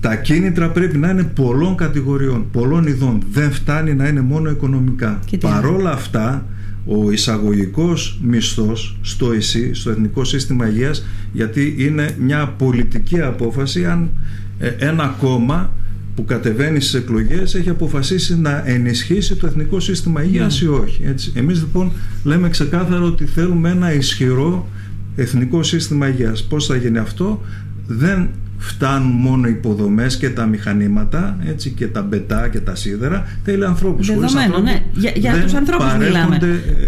[0.00, 3.22] τα κίνητρα πρέπει να είναι πολλών κατηγοριών, πολλών ειδών.
[3.30, 5.20] Δεν φτάνει να είναι μόνο οικονομικά.
[5.40, 6.46] Παρόλα αυτά,
[6.84, 14.10] ο εισαγωγικός μισθός στο ΕΣΥ, στο Εθνικό Σύστημα Υγείας, γιατί είναι μια πολιτική απόφαση αν
[14.58, 15.72] ε, ένα κόμμα
[16.18, 20.68] που κατεβαίνει στις εκλογές έχει αποφασίσει να ενισχύσει το Εθνικό Σύστημα Υγείας ναι.
[20.68, 21.02] ή όχι.
[21.04, 21.32] Έτσι.
[21.34, 21.92] Εμείς λοιπόν
[22.24, 24.68] λέμε ξεκάθαρα ότι θέλουμε ένα ισχυρό
[25.16, 26.44] Εθνικό Σύστημα Υγείας.
[26.44, 27.40] Πώς θα γίνει αυτό;
[27.86, 33.26] Δεν φτάνουν μόνο οι υποδομές και τα μηχανήματα έτσι, και τα μπετά και τα σίδερα
[33.44, 34.82] θέλει ανθρώπους Δεδομένο, ναι.
[34.92, 36.38] Για, για τους ανθρώπους μιλάμε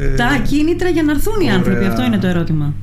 [0.01, 2.75] ε, τα κίνητρα για να έρθουν οι άνθρωποι αυτό είναι το ερώτημα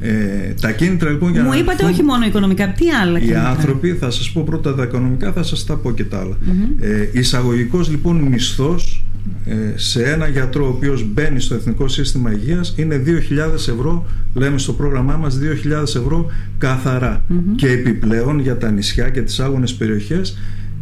[0.00, 3.92] Ε, τα κίνητρα λοιπόν για Μου είπατε όχι μόνο οικονομικά, τι άλλα κίνητρα; Οι άνθρωποι,
[3.92, 6.36] θα σας πω πρώτα τα οικονομικά, θα σας τα πω και τα άλλα.
[6.44, 6.82] Mm-hmm.
[6.82, 9.04] Ε, εισαγωγικός λοιπόν μισθός
[9.44, 14.58] ε, σε ένα γιατρό ο οποίος μπαίνει στο Εθνικό Σύστημα Υγείας είναι 2.000 ευρώ, λέμε
[14.58, 16.26] στο πρόγραμμά μας 2.000 ευρώ
[16.58, 17.24] καθαρά.
[17.56, 20.38] Και επιπλέον για τα νησιά και τις άγονες περιοχές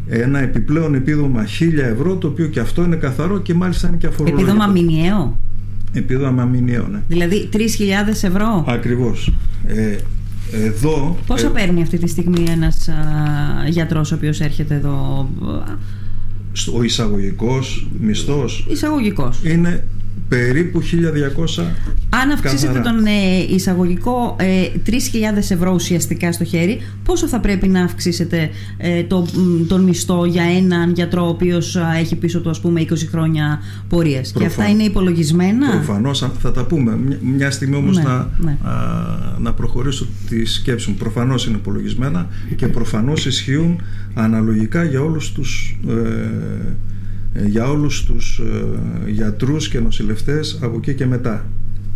[0.08, 4.06] ένα επιπλέον επίδομα 1.000 ευρώ το οποίο και αυτό είναι καθαρό και μάλιστα είναι και
[4.06, 4.50] αφορολογικό.
[4.50, 5.40] Επίδομα μηνιαίο;
[5.98, 7.02] Επίδομα μηνιαίο, ναι.
[7.08, 7.58] Δηλαδή 3.000
[8.08, 8.64] ευρώ.
[8.68, 9.32] Ακριβώς.
[9.66, 9.96] Ε,
[10.52, 12.94] εδώ, Πόσο ε, παίρνει αυτή τη στιγμή ένας α,
[13.68, 15.28] γιατρός ο οποίος έρχεται εδώ
[16.76, 19.40] ο εισαγωγικός μισθός εισαγωγικός.
[19.44, 19.84] είναι
[20.28, 21.62] περίπου 1200
[22.08, 24.94] Αν αυξήσετε τον ε, εισαγωγικό ε, 3.000
[25.36, 29.26] ευρώ ουσιαστικά στο χέρι, πόσο θα πρέπει να αυξήσετε ε, το,
[29.68, 34.32] τον μισθό για έναν γιατρό ο οποίος έχει πίσω του ας πούμε 20 χρόνια πορείας;
[34.32, 36.98] Και αυτά είναι υπολογισμένα; Προφανώς θα τα πούμε.
[37.36, 38.56] Μια, στιγμή όμως ναι, να, ναι.
[39.38, 40.96] να προχωρήσω τη σκέψη μου.
[40.96, 43.80] Προφανώς είναι υπολογισμένα και προφανώς ισχύουν
[44.14, 45.78] αναλογικά για όλους τους.
[45.88, 46.74] Ε, ε,
[47.46, 48.38] για όλους τους
[49.06, 51.46] ε, γιατρούς και νοσηλευτές από εκεί και μετά.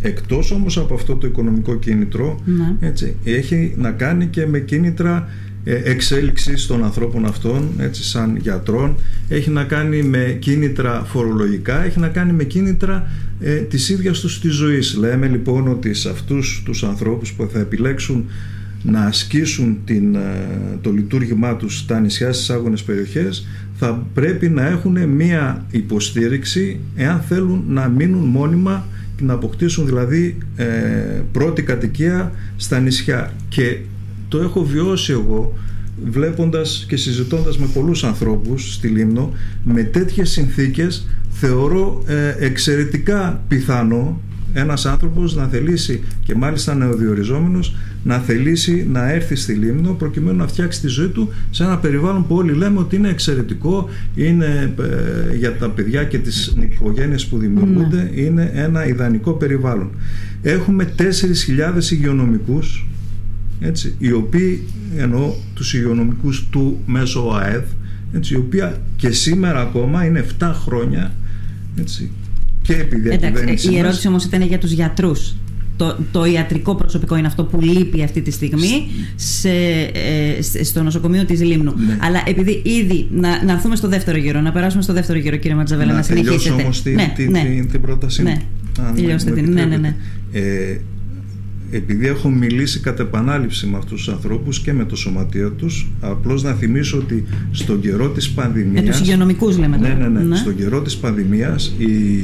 [0.01, 2.87] Εκτός όμως από αυτό το οικονομικό κίνητρο ναι.
[2.87, 5.27] έτσι, έχει να κάνει και με κίνητρα
[5.63, 8.95] ε, εξέλιξης των ανθρώπων αυτών έτσι, σαν γιατρών
[9.27, 14.39] έχει να κάνει με κίνητρα φορολογικά έχει να κάνει με κίνητρα ε, της ίδιας τους
[14.39, 18.25] της ζωής λέμε λοιπόν ότι σε αυτούς τους ανθρώπους που θα επιλέξουν
[18.83, 20.17] να ασκήσουν την,
[20.81, 23.47] το λειτουργήμά τους στα νησιά στις άγονες περιοχές
[23.83, 30.37] θα πρέπει να έχουν μία υποστήριξη εάν θέλουν να μείνουν μόνιμα και να αποκτήσουν δηλαδή
[30.55, 30.65] ε,
[31.31, 33.33] πρώτη κατοικία στα νησιά.
[33.49, 33.77] Και
[34.27, 35.53] το έχω βιώσει εγώ
[36.05, 39.31] βλέποντας και συζητώντας με πολλούς ανθρώπους στη Λίμνο
[39.63, 44.21] με τέτοιες συνθήκες θεωρώ ε, εξαιρετικά πιθανό
[44.53, 50.47] ένας άνθρωπος να θελήσει και μάλιστα νεοδιοριζόμενος να θελήσει να έρθει στη Λίμνο προκειμένου να
[50.47, 55.35] φτιάξει τη ζωή του σε ένα περιβάλλον που όλοι λέμε ότι είναι εξαιρετικό είναι ε,
[55.35, 58.21] για τα παιδιά και τις οικογένειες που δημιουργούνται ναι.
[58.21, 59.89] είναι ένα ιδανικό περιβάλλον.
[60.41, 62.85] Έχουμε 4.000 υγειονομικούς
[63.59, 64.63] έτσι, οι οποίοι
[64.97, 67.63] εννοώ τους υγειονομικούς του μέσω ΟΑΕΔ
[68.13, 71.11] έτσι, η οποία και σήμερα ακόμα είναι 7 χρόνια
[71.75, 72.11] έτσι,
[72.61, 75.35] και επί Εντάξει, η ερώτηση όμως ήταν για τους γιατρούς
[75.77, 81.25] το, το ιατρικό προσωπικό είναι αυτό που λείπει αυτή τη στιγμή σε, ε, στο νοσοκομείο
[81.25, 81.73] της Λίμνου.
[81.87, 81.97] Ναι.
[82.01, 85.57] Αλλά επειδή ήδη να, να έρθουμε στο δεύτερο γύρο, να περάσουμε στο δεύτερο γύρο κύριε
[85.57, 86.61] Ματζαβέλα, να, να συνεχίσετε.
[86.61, 87.41] όμως την, ναι, την, ναι.
[87.41, 88.37] την, την πρότασή ναι.
[88.95, 89.51] Τελειώστε την.
[89.51, 89.95] Ναι, ναι, ναι.
[90.31, 90.77] Ε,
[91.71, 96.43] επειδή έχω μιλήσει κατ' επανάληψη με αυτούς τους ανθρώπους και με το σωματείο τους απλώς
[96.43, 100.35] να θυμίσω ότι στον καιρό της πανδημίας με τους υγειονομικούς λέμε ναι, ναι, ναι, ναι.
[100.35, 102.23] στον καιρό της πανδημίας η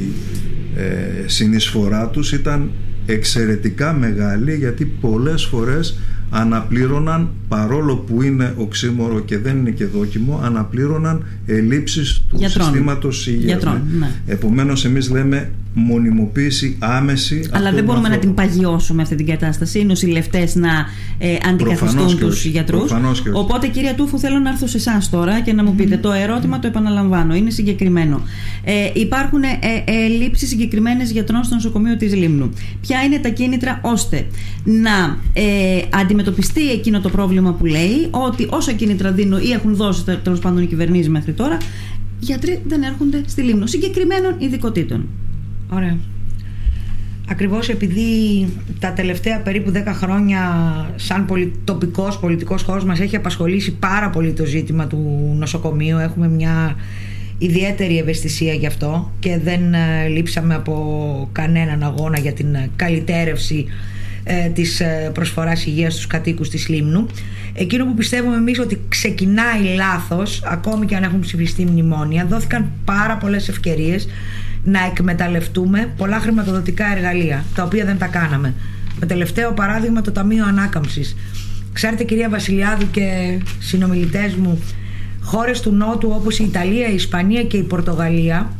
[0.76, 2.70] ε, συνεισφορά τους ήταν
[3.12, 5.98] εξαιρετικά μεγάλη γιατί πολλές φορές
[6.30, 12.66] αναπλήρωναν παρόλο που είναι οξύμορο και δεν είναι και δόκιμο αναπλήρωναν ελλείψεις του Γιατρών.
[12.66, 14.10] συστήματος υγείας Γιατρών, ναι.
[14.26, 17.48] επομένως εμείς λέμε μονιμοποίηση άμεση.
[17.52, 19.78] Αλλά δεν μπορούμε να την παγιώσουμε αυτή την κατάσταση.
[19.78, 20.86] Οι νοσηλευτέ να
[21.18, 22.92] ε, αντικαθιστούν τους γιατρούς.
[23.32, 26.58] Οπότε, κύριε Τούφου, θέλω να έρθω σε εσάς τώρα και να μου πείτε το ερώτημα,
[26.58, 27.34] το επαναλαμβάνω.
[27.34, 28.22] Είναι συγκεκριμένο.
[28.64, 32.52] Ε, υπάρχουν ε, ε, λήψεις συγκεκριμένες γιατρών στο νοσοκομείο της Λίμνου.
[32.80, 34.26] Ποια είναι τα κίνητρα ώστε
[34.64, 40.04] να ε, αντιμετωπιστεί εκείνο το πρόβλημα που λέει ότι όσα κίνητρα δίνουν ή έχουν δώσει
[40.22, 41.56] τέλος πάντων οι κυβερνήσεις μέχρι τώρα,
[42.20, 45.08] γιατροί δεν έρχονται στη Λίμνο συγκεκριμένων ειδικοτήτων.
[45.70, 45.96] Ωραία.
[47.30, 48.02] Ακριβώς επειδή
[48.78, 50.40] τα τελευταία περίπου 10 χρόνια
[50.96, 51.26] σαν
[51.64, 56.76] τοπικός πολιτικός χώρος μας έχει απασχολήσει πάρα πολύ το ζήτημα του νοσοκομείου έχουμε μια
[57.38, 63.66] ιδιαίτερη ευαισθησία γι' αυτό και δεν ε, λείψαμε από κανέναν αγώνα για την καλυτέρευση
[64.24, 67.06] ε, της ε, προσφοράς υγείας στους κατοίκους της Λίμνου
[67.54, 73.16] εκείνο που πιστεύουμε εμείς ότι ξεκινάει λάθος ακόμη και αν έχουν ψηφιστεί μνημόνια δόθηκαν πάρα
[73.16, 74.08] πολλές ευκαιρίες
[74.64, 78.54] να εκμεταλλευτούμε πολλά χρηματοδοτικά εργαλεία, τα οποία δεν τα κάναμε.
[79.00, 81.16] Με τελευταίο παράδειγμα το Ταμείο Ανάκαμψης.
[81.72, 84.62] Ξέρετε κυρία Βασιλιάδου και συνομιλητές μου,
[85.20, 88.50] χώρες του Νότου όπως η Ιταλία, η Ισπανία και η Πορτογαλία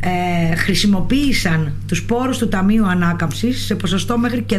[0.00, 4.58] ε, χρησιμοποίησαν τους πόρους του Ταμείου Ανάκαμψης σε ποσοστό μέχρι και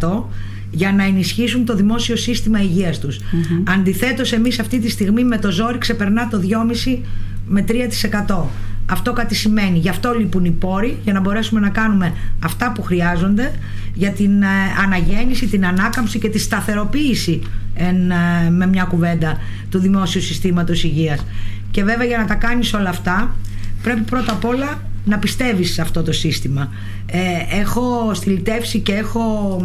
[0.00, 0.22] 10%
[0.70, 3.18] για να ενισχύσουν το δημόσιο σύστημα υγείας τους.
[3.18, 3.62] Mm-hmm.
[3.64, 6.40] Αντιθέτως εμείς αυτή τη στιγμή με το ζόρι ξεπερνά το
[6.86, 6.98] 2,5
[7.46, 8.44] με 3%.
[8.86, 9.78] Αυτό κάτι σημαίνει.
[9.78, 12.12] Γι' αυτό λείπουν οι πόροι για να μπορέσουμε να κάνουμε
[12.44, 13.52] αυτά που χρειάζονται
[13.94, 14.46] για την ε,
[14.84, 17.42] αναγέννηση, την ανάκαμψη και τη σταθεροποίηση
[17.74, 19.36] εν, ε, με μια κουβέντα
[19.70, 21.24] του δημόσιου συστήματος υγείας.
[21.70, 23.34] Και βέβαια για να τα κάνεις όλα αυτά
[23.82, 26.68] πρέπει πρώτα απ' όλα να πιστεύεις σε αυτό το σύστημα.
[27.06, 29.60] Ε, έχω στυλιτεύσει και έχω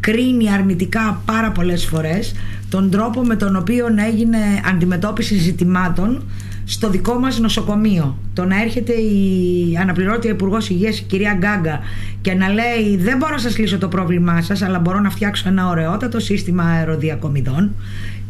[0.00, 2.34] κρίνει αρνητικά πάρα πολλές φορές
[2.68, 6.22] τον τρόπο με τον οποίο έγινε αντιμετώπιση ζητημάτων
[6.64, 8.18] στο δικό μας νοσοκομείο.
[8.32, 11.80] Το να έρχεται η αναπληρώτρια Υπουργός Υγείας, η κυρία Γκάγκα,
[12.20, 15.48] και να λέει: Δεν μπορώ να σας λύσω το πρόβλημά σας, αλλά μπορώ να φτιάξω
[15.48, 17.70] ένα ωραιότατο σύστημα αεροδιακομιδών.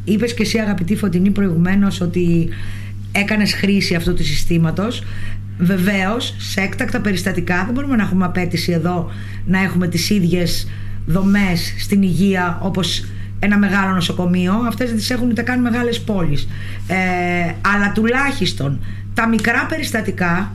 [0.05, 2.49] Είπες και εσύ, αγαπητή Φωτεινή, προηγουμένως ότι
[3.12, 5.03] έκανες χρήση αυτού του συστήματος.
[5.59, 9.11] Βεβαίως, σε έκτακτα περιστατικά δεν μπορούμε να έχουμε απέτηση εδώ
[9.47, 10.68] να έχουμε τις ίδιες
[11.07, 13.05] δομές στην υγεία όπως
[13.39, 16.49] ένα μεγάλο νοσοκομείο, αυτές δεν τις έχουν ούτε καν μεγάλες πόλεις.
[16.87, 16.97] Ε,
[17.74, 18.80] αλλά τουλάχιστον
[19.14, 20.53] τα μικρά περιστατικά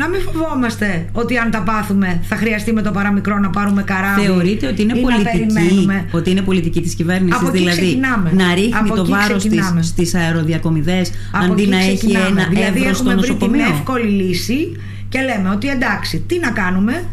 [0.00, 4.20] να μην φοβόμαστε ότι αν τα πάθουμε θα χρειαστεί με το παραμικρό να πάρουμε καράβι.
[4.20, 8.00] Θεωρείτε ότι είναι πολιτική, ότι είναι πολιτική της κυβέρνησης, δηλαδή
[8.32, 13.50] να ρίχνει το βάρος της στις αεροδιακομιδές αντί να έχει ένα δηλαδή εύρωστο έχουμε νοσοκομείο.
[13.50, 14.76] Βρει την εύκολη λύση
[15.08, 17.04] και λέμε ότι εντάξει, τι να κάνουμε,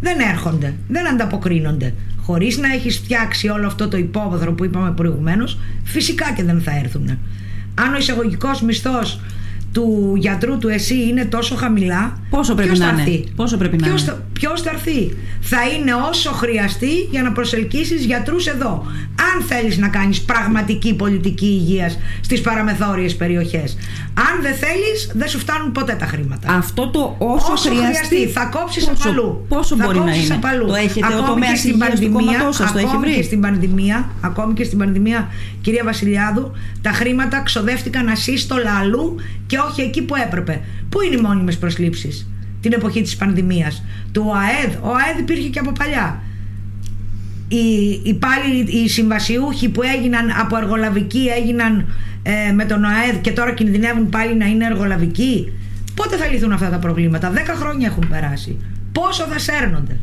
[0.00, 1.94] δεν έρχονται, δεν ανταποκρίνονται
[2.26, 6.78] χωρίς να έχεις φτιάξει όλο αυτό το υπόβαθρο που είπαμε προηγουμένως φυσικά και δεν θα
[6.78, 7.18] έρθουν
[7.74, 9.20] αν ο εισαγωγικός μισθός
[9.76, 14.02] του γιατρού του εσύ είναι τόσο χαμηλά πόσο πρέπει να είναι; πόσο πρέπει να ποιος,
[14.02, 18.86] είναι; ποιος θα έρθει; Θα είναι όσο χρειαστεί για να προσελκύσεις γιατρούς εδώ.
[19.34, 23.76] Αν θέλεις να κάνεις πραγματική πολιτική υγείας στις παραμεθόριες περιοχές.
[24.14, 26.52] Αν δεν θέλεις δεν σου φτάνουν ποτέ τα χρήματα.
[26.52, 30.66] Αυτό το όσο, όσο χρειαστεί, θα κόψεις πόσο, απαλού πόσο θα μπορεί να είναι; απαλού.
[30.66, 34.54] το έχετε ακόμη ο τομέας στην πανδημία, σας, το έχει βρει; και στην πανδημία ακόμη
[34.54, 35.28] και στην πανδημία
[35.60, 36.52] κυρία Βασιλιάδου
[36.82, 39.16] τα χρήματα ξοδεύτηκαν ασύστολα αλλού
[39.46, 40.60] και όχι εκεί που έπρεπε.
[40.88, 42.28] Πού είναι οι μόνιμες προσλήψεις
[42.60, 44.74] την εποχή της πανδημίας, του ΟΑΕΔ.
[44.82, 46.22] Ο ΟΑΕΔ υπήρχε και από παλιά.
[47.48, 47.56] Οι,
[48.02, 48.18] οι,
[48.82, 51.86] οι συμβασιούχοι που έγιναν από εργολαβική έγιναν
[52.22, 55.52] ε, με τον ΟΑΕΔ και τώρα κινδυνεύουν πάλι να είναι εργολαβικοί;
[55.94, 58.56] Πότε θα λυθούν αυτά τα προβλήματα, Δέκα χρόνια έχουν περάσει.
[58.92, 59.98] Πόσο θα σέρνονται;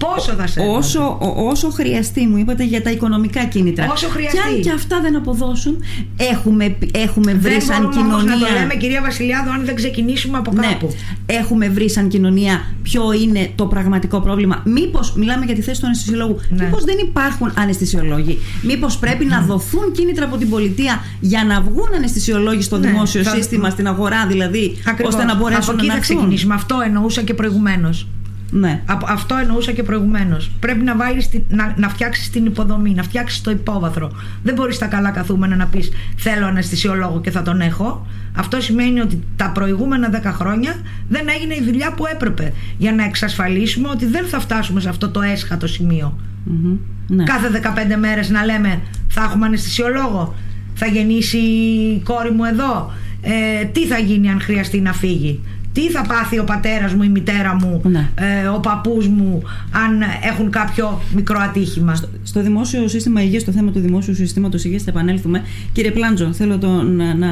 [0.00, 3.88] Πόσο θα σε όσο, όσο χρειαστεί, μου είπατε για τα οικονομικά κίνητρα.
[3.92, 4.36] Όσο χρειαστεί.
[4.36, 5.82] Και αν και αυτά δεν αποδώσουν,
[6.16, 8.36] έχουμε, έχουμε βρει δεν σαν κοινωνία.
[8.36, 10.66] να το λέμε, κυρία Βασιλιάδου, αν δεν ξεκινήσουμε από ναι.
[10.66, 10.86] κάπου.
[10.86, 14.62] Ναι, έχουμε βρει σαν κοινωνία ποιο είναι το πραγματικό πρόβλημα.
[14.64, 16.64] Μήπως, μιλάμε για τη θέση του αναισθησιολόγου, ναι.
[16.64, 18.38] μήπως δεν υπάρχουν αναισθησιολόγοι.
[18.62, 23.22] Μήπως πρέπει να δοθούν κίνητρα από την πολιτεία για να βγουν αναισθησιολόγοι στο ναι, δημόσιο
[23.22, 23.30] θα...
[23.30, 25.14] σύστημα, στην αγορά δηλαδή, Ακριβώς.
[25.14, 26.54] ώστε να μπορέσουν από εκεί να θα ξεκινήσουμε.
[26.54, 28.06] Αυτό εννοούσα και προηγουμένως.
[28.50, 28.82] Ναι.
[29.06, 30.50] Αυτό εννοούσα και προηγουμένως.
[30.60, 34.12] Πρέπει να, βάλεις, να, να φτιάξεις την υποδομή, να φτιάξεις το υπόβαθρο.
[34.42, 38.06] Δεν μπορείς τα καλά καθούμενα να πεις Θέλω αναισθησιολόγο και θα τον έχω.
[38.36, 40.74] Αυτό σημαίνει ότι τα προηγούμενα 10 χρόνια
[41.08, 45.08] δεν έγινε η δουλειά που έπρεπε για να εξασφαλίσουμε ότι δεν θα φτάσουμε σε αυτό
[45.08, 46.18] το έσχατο σημείο.
[46.46, 46.78] Mm-hmm.
[47.06, 47.24] Ναι.
[47.24, 47.60] Κάθε
[47.94, 50.34] 15 μέρες να λέμε Θα έχουμε αναισθησιολόγο.
[50.74, 52.92] Θα γεννήσει η κόρη μου εδώ.
[53.22, 55.40] Ε, τι θα γίνει αν χρειαστεί να φύγει
[55.72, 58.08] τι θα πάθει ο πατέρας μου, η μητέρα μου, ναι.
[58.14, 63.52] ε, ο παππούς μου αν έχουν κάποιο μικρό ατύχημα; Στο, στο δημόσιο σύστημα υγείας, στο
[63.52, 65.42] θέμα του δημόσιου συστήματος υγείας θα επανέλθουμε.
[65.72, 67.28] Κύριε Πλάντζο, θέλω το, να, να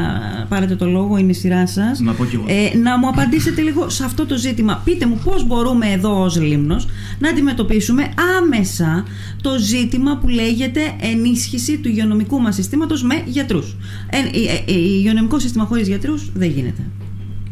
[0.48, 2.00] πάρετε το λόγο, είναι η σειρά σας.
[2.00, 2.44] Να, πω και εγώ.
[2.48, 4.82] Ε, να μου απαντήσετε λίγο σε αυτό το ζήτημα.
[4.84, 8.08] Πείτε μου πώς μπορούμε εδώ ως Λίμνος να αντιμετωπίσουμε
[8.38, 9.04] άμεσα
[9.42, 13.76] το ζήτημα που λέγεται ενίσχυση του υγειονομικού μας συστήματος με γιατρούς.
[14.10, 16.82] Ε, ε, ε, ε υγειονομικό σύστημα χωρίς γιατρούς δεν γίνεται.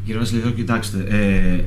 [0.06, 1.06] Κύριε Βασιλειδό, κοιτάξτε,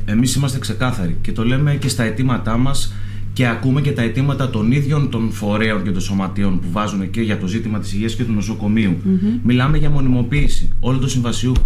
[0.05, 2.93] ε, εμείς είμαστε ξεκάθαροι και το λέμε και στα αιτήματά μας
[3.33, 7.21] και ακούμε και τα αιτήματα των ίδιων των φορέων και των σωματείων που βάζουν και
[7.21, 8.97] για το ζήτημα της υγείας και του νοσοκομείου.
[9.43, 11.65] Μιλάμε για μονιμοποίηση όλων των συμβασιούχων.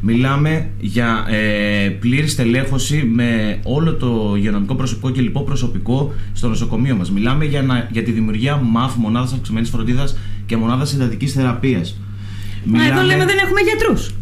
[0.00, 6.96] Μιλάμε για ε, πλήρη στελέχωση με όλο το υγειονομικό προσωπικό και λοιπό προσωπικό στο νοσοκομείο
[6.96, 7.10] μας.
[7.10, 11.98] Μιλάμε για, να, για τη δημιουργία ΜΑΦ, μονάδας αυξημένης φροντίδας και μονάδας συντατικής θεραπείας.
[12.64, 12.88] Μιλάμε...
[12.88, 14.14] Εδώ λέμε δεν έχουμε γιατρούς.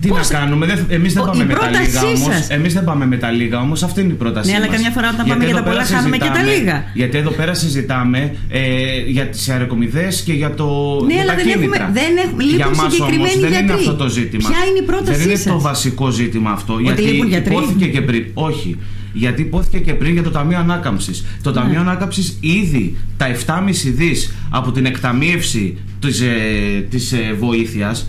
[0.00, 0.30] Τι Πώς...
[0.30, 2.48] να κάνουμε, εμείς δεν, πάμε με τα λίγα όμως.
[2.48, 5.08] Εμείς δεν πάμε με τα λίγα όμως, αυτή είναι η πρότασή Ναι, αλλά καμιά φορά
[5.08, 6.84] όταν πάμε για τα πολλά, χάνουμε και τα λίγα.
[6.94, 8.60] Γιατί εδώ πέρα συζητάμε ε,
[9.06, 10.66] για τις αεροκομιδές και για το.
[11.06, 12.42] Ναι, αλλά δεν έχουμε, δεν έχουμε.
[12.44, 13.64] Λείπουν συγκεκριμένοι δεν γιατροί.
[13.64, 14.48] είναι αυτό το ζήτημα.
[14.48, 16.78] Ποια είναι η πρότασή Δεν είναι το βασικό ζήτημα αυτό.
[16.78, 17.02] γιατί
[17.46, 18.24] υπόθηκε και πριν.
[18.34, 18.78] Όχι.
[19.16, 21.24] Γιατί υπόθηκε και πριν για το Ταμείο Ανάκαμψης.
[21.42, 21.56] Το ναι.
[21.56, 28.08] Ταμείο Ανάκαμψης ήδη τα 7,5 δις από την εκταμείευση της ε, της, ε, βοήθειας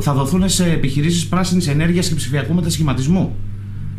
[0.00, 3.36] θα δοθούν σε επιχειρήσεις πράσινης ενέργειας και ψηφιακού μετασχηματισμού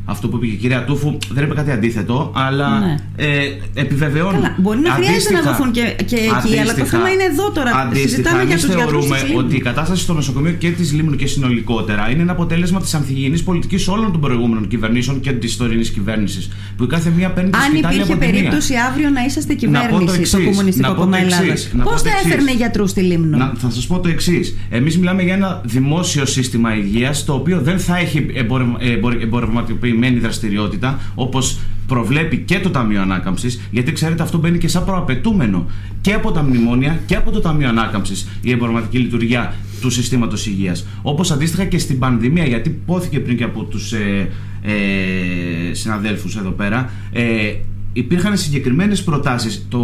[0.06, 2.96] αυτό που είπε η κυρία Τούφου δεν είπε κάτι αντίθετο, αλλά ναι.
[3.16, 3.28] ε,
[3.74, 4.34] επιβεβαιώνει.
[4.34, 7.92] Καλά, μπορεί να χρειάζεται να δοθούν και, και εκεί, αλλά το θέμα είναι εδώ τώρα.
[7.94, 9.06] Συζητάμε για τους γιατρούς.
[9.06, 12.94] Θεωρούμε ότι η κατάσταση στο νοσοκομείο και της Λίμνου και συνολικότερα είναι ένα αποτέλεσμα της
[12.94, 16.50] ανθυγιεινή πολιτικής όλων των προηγούμενων κυβερνήσεων και της τωρινής κυβέρνησης.
[16.78, 20.94] Που η κάθε μία παίρνει τη Αν υπήρχε περίπτωση αύριο να είσαστε κυβέρνηση στο Κομμουνιστικό
[20.96, 23.52] Κόμμα Ελλάδας, πώς θα έφερνε γιατρούς στη Λίμνο.
[23.58, 24.56] Θα σας πω το εξής.
[24.70, 28.26] Εμείς μιλάμε για ένα δημόσιο σύστημα υγείας το οποίο δεν θα έχει
[29.22, 34.86] εμπορευματοποιηθεί συγκεκριμένη δραστηριότητα, όπως προβλέπει και το Ταμείο Ανάκαμψης, γιατί ξέρετε αυτό μπαίνει και σαν
[34.86, 35.66] προαπαιτούμενο
[36.02, 40.86] και από τα μνημόνια και από το Ταμείο Ανάκαμψης η εμπορευματική λειτουργία του συστήματος υγείας.
[41.02, 44.30] Όπως αντίστοιχα και στην πανδημία, γιατί πόθηκε πριν και από τους ε,
[44.62, 46.90] ε, συναδέλφους εδώ πέρα.
[47.12, 47.54] Ε,
[47.94, 49.66] υπήρχαν συγκεκριμένες προτάσεις.
[49.70, 49.82] Το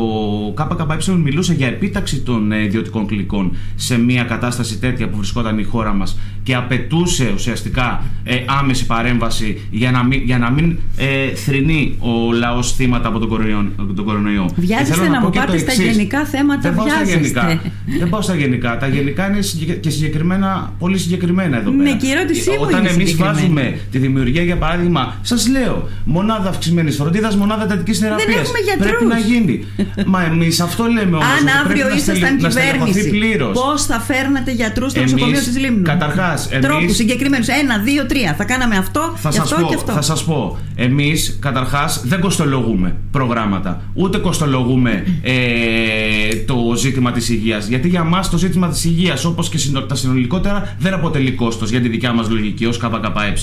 [0.56, 5.64] ΚΚΕ μιλούσε για επίταξη των ε, ιδιωτικών κλικών σε μια κατάσταση τέτοια που βρισκόταν η
[5.64, 11.36] χώρα μας και απαιτούσε ουσιαστικά ε, άμεση παρέμβαση για να μην, για να μην ε,
[11.36, 13.72] θρυνεί ο λαός θύματα από τον κορονοϊό.
[13.96, 14.50] Τον κορονοϊό.
[14.56, 17.62] Βιάζεστε να, μου πάρετε στα γενικά θέματα, Δεν πάω στα γενικά.
[18.00, 18.78] Δεν πάω στα γενικά.
[18.78, 19.40] Τα γενικά είναι
[19.80, 21.90] και συγκεκριμένα, πολύ συγκεκριμένα εδώ πέρα.
[21.90, 26.50] Ναι, και η ερώτησή μου Όταν εμείς βάζουμε τη δημιουργία, για παράδειγμα, σας λέω, μονάδα
[26.50, 28.28] αυξημένης φροντίδας, μονάδα εντατικής θεραπείας.
[28.28, 28.90] Δεν έχουμε γιατρούς.
[28.90, 29.66] Πρέπει να γίνει.
[30.06, 31.28] Μα εμείς αυτό λέμε όμως.
[31.40, 36.68] Αν αύριο ήσασταν κυβέρνηση, πώς θα φέρνατε γιατρούς στο νοσοκομείο της Λίμνου; Καταρχάς, εμείς...
[36.68, 37.48] Τρόπους συγκεκριμένους.
[37.48, 38.36] Ένα, δύο, τρία.
[38.38, 39.92] Θα κάναμε αυτό, θα και αυτό πω, και αυτό.
[39.92, 40.58] Θα σας πω.
[40.76, 43.82] Εμείς καταρχάς δεν κοστολογούμε προγράμματα.
[43.94, 47.68] Ούτε κοστολογούμε ε, το ζήτημα της υγείας.
[47.68, 49.58] Γιατί για μας το ζήτημα της υγείας, όπως και
[49.88, 53.34] τα συνολικότερα, δεν αποτελεί κόστος για τη δικιά μας λογική ως ΚΚΕ.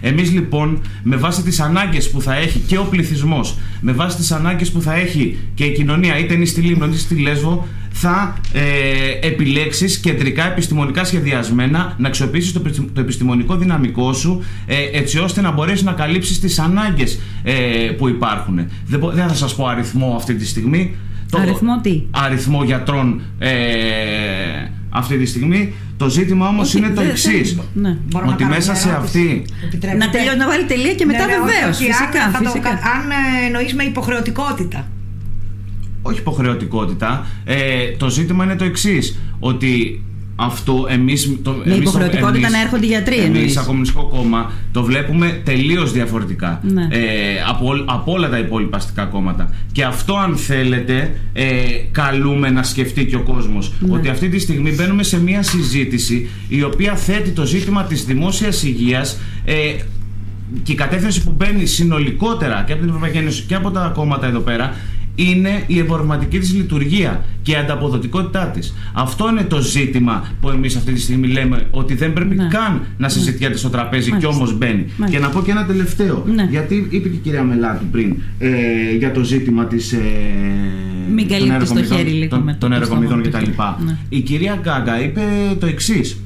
[0.00, 4.32] Εμείς λοιπόν με βάση τις ανάγκες που θα έχει και ο πληθυσμός, με βάση τις
[4.32, 8.36] ανάγκες που θα έχει και η κοινωνία είτε είναι στη Λίμνο είτε στη Λέσβο, θα
[8.52, 12.60] ε, επιλέξεις κεντρικά επιστημονικά σχεδιασμένα να αξιοποιήσεις το,
[12.92, 17.52] το επιστημονικό δυναμικό σου ε, έτσι ώστε να μπορέσεις να καλύψεις τις ανάγκες ε,
[17.98, 18.56] που υπάρχουν.
[18.86, 20.96] Δεν, δεν θα σας πω αριθμό αυτή τη στιγμή.
[21.30, 23.50] Το αριθμό τι; Αριθμό γιατρών ε,
[24.88, 25.74] αυτή τη στιγμή.
[25.96, 27.58] Το ζήτημα όμως είναι το εξής.
[27.74, 27.96] Ναι.
[28.28, 29.44] Ότι μέσα σε αυτή.
[29.98, 31.76] Να τελειώσει, να βάλει τελεία και μετά ναι, ναι, βεβαίως.
[31.76, 32.22] Φυσικά.
[32.24, 32.68] Αν, φυσικά.
[32.68, 34.86] αν ε, εννοείς με υποχρεωτικότητα.
[36.06, 37.26] Όχι υποχρεωτικότητα.
[37.44, 39.18] Ε, το ζήτημα είναι το εξής.
[39.38, 40.02] Ότι
[40.36, 41.38] αυτό εμείς...
[41.42, 45.92] Το, με υποχρεωτικότητα εμείς, να έρχονται οι γιατροί εμείς σαν Κομμουνιστικό Κόμμα το βλέπουμε τελείως
[45.92, 46.82] διαφορετικά ναι.
[46.90, 46.98] ε,
[47.48, 51.44] από, από όλα τα υπόλοιπα αστικά κόμματα και αυτό αν θέλετε ε,
[51.90, 53.94] καλούμε να σκεφτεί και ο κόσμος ναι.
[53.94, 58.62] ότι αυτή τη στιγμή μπαίνουμε σε μια συζήτηση η οποία θέτει το ζήτημα της δημόσιας
[58.62, 59.54] υγείας ε,
[60.62, 64.26] και η κατεύθυνση που μπαίνει συνολικότερα και από την Ευρωπαϊκή Ένωση και από τα κόμματα
[64.26, 64.74] εδώ πέρα
[65.14, 68.74] είναι η εμπορευματική της λειτουργία και η ανταποδοτικότητά της.
[68.92, 72.48] Αυτό είναι το ζήτημα που εμείς αυτή τη στιγμή λέμε ότι δεν πρέπει ναι.
[72.50, 73.58] καν να συζητιέται ναι.
[73.58, 74.30] στο τραπέζι Μάλιστα.
[74.30, 74.72] και όμως μπαίνει.
[74.72, 75.06] Μάλιστα.
[75.06, 76.46] Και να πω και ένα τελευταίο, ναι.
[76.50, 78.50] γιατί είπε και η κυρία Μελάτου πριν ε,
[78.98, 79.92] για το ζήτημα της...
[79.92, 79.98] Ε,
[81.14, 83.44] Μην καλύπτεις το χέρι λίγο των, των εργομηδών κτλ.
[83.84, 83.96] Ναι.
[84.08, 85.22] Η κυρία Γκάγκα είπε
[85.58, 86.23] το εξής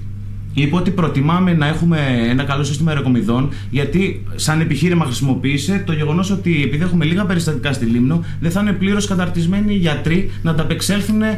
[0.52, 6.30] είπε ότι προτιμάμε να έχουμε ένα καλό σύστημα αεροκομιδών γιατί σαν επιχείρημα χρησιμοποίησε το γεγονός
[6.30, 10.50] ότι επειδή έχουμε λίγα περιστατικά στη Λίμνο δεν θα είναι πλήρως καταρτισμένοι οι γιατροί να
[10.50, 11.36] ανταπεξέλθουν ε,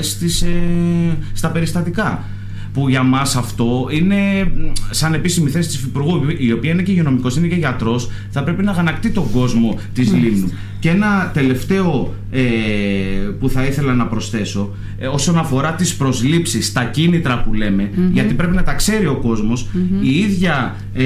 [0.00, 0.48] στις, ε,
[1.32, 2.24] στα περιστατικά
[2.74, 4.16] που για μας αυτό είναι
[4.90, 8.62] σαν επίσημη θέση της Υφυπουργού, η οποία είναι και υγειονομικός, είναι και γιατρός, θα πρέπει
[8.62, 10.52] να αγανακτεί τον κόσμο της Λίμνου.
[10.78, 12.40] Και ένα τελευταίο ε,
[13.40, 18.34] που θα ήθελα να προσθέσω, ε, όσον αφορά τις προσλήψεις, τα κίνητρα που λέμε, γιατί
[18.34, 19.52] πρέπει να τα ξέρει ο κοσμο
[20.00, 21.04] η ίδια ε,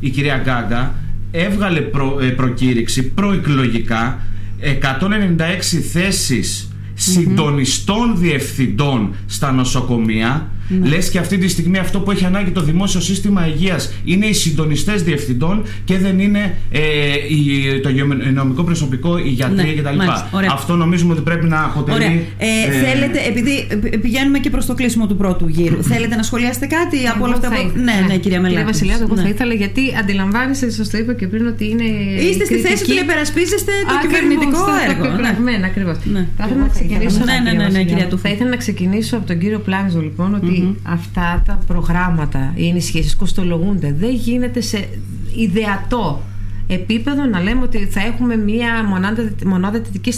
[0.00, 0.94] η κυρία Γκάγκα
[1.30, 4.20] έβγαλε προ, ε, προκήρυξη προεκλογικά
[4.60, 5.36] 196
[5.92, 10.88] θέσεις συντονιστών διευθυντών στα νοσοκομεία ναι.
[10.88, 14.32] Λες και αυτή τη στιγμή αυτό που έχει ανάγκη το δημόσιο σύστημα υγείας είναι οι
[14.32, 16.80] συντονιστές διευθυντών και δεν είναι ε,
[17.28, 19.98] η, το υγειονομικό προσωπικό, οι γιατροί ναι, κτλ.
[20.52, 22.26] Αυτό νομίζουμε ότι πρέπει να αποτελεί.
[22.38, 23.66] Ε, ε, θέλετε, επειδή
[24.00, 27.48] πηγαίνουμε και προς το κλείσιμο του πρώτου γύρου, θέλετε να σχολιάσετε κάτι από όλα αυτά
[27.48, 27.72] που.
[27.74, 28.50] Ναι, ναι, κυρία Μελά.
[28.50, 29.22] Κύριε Βασιλιάδη, εγώ ναι.
[29.22, 31.84] θα ήθελα γιατί αντιλαμβάνεστε, σας το είπα και πριν, ότι είναι.
[32.28, 35.04] Είστε στη θέση του να υπερασπίζεστε το κυβερνητικό έργο.
[35.42, 35.96] Ναι, ακριβώς.
[36.36, 37.20] Θα ήθελα να ξεκινήσω.
[38.16, 43.16] Θα ήθελα να ξεκινήσω από τον κύριο Πλάνζο, λοιπόν, ότι αυτά τα προγράμματα, οι ενισχύσεις
[43.16, 43.94] κοστολογούνται.
[43.98, 44.88] Δεν γίνεται σε
[45.36, 46.22] ιδεατό
[46.66, 50.12] επίπεδο να λέμε ότι θα έχουμε μία μονάδα, μονάδα θετική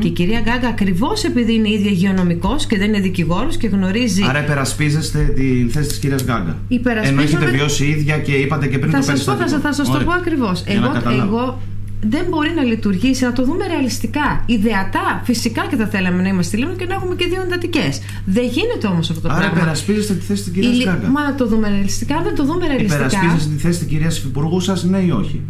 [0.00, 4.22] Και η κυρία Γκάγκα, ακριβώς επειδή είναι ίδια υγειονομικός και δεν είναι δικηγόρος και γνωρίζει.
[4.28, 6.56] Άρα υπερασπίζεστε τη θέση της κυρίας Γκάγκα.
[7.02, 9.44] Ενώ έχετε βιώσει ίδια και είπατε και πριν θα το περιστατικό.
[9.44, 10.64] Θα, θα, θα σας το πω ακριβώς.
[10.66, 10.92] Εγώ,
[11.22, 11.60] εγώ
[12.08, 14.42] δεν μπορεί να λειτουργήσει, να το δούμε ρεαλιστικά.
[14.46, 18.00] Ιδεατά, φυσικά και θα θέλαμε να είμαστε λίγο και να έχουμε και δύο εντατικές.
[18.24, 19.54] Δεν γίνεται όμως αυτό το Άρα πράγμα.
[19.54, 21.08] Άρα υπερασπίζεστε τη θέση τη κυρίας Γκάγκα.
[21.08, 23.04] Μα να το δούμε ρεαλιστικά, δεν το δούμε ρεαλιστικά.
[23.04, 25.42] Υπερασπίζεστε τη θέση τη κυρίας Υφυπουργού σας, ναι ή όχι;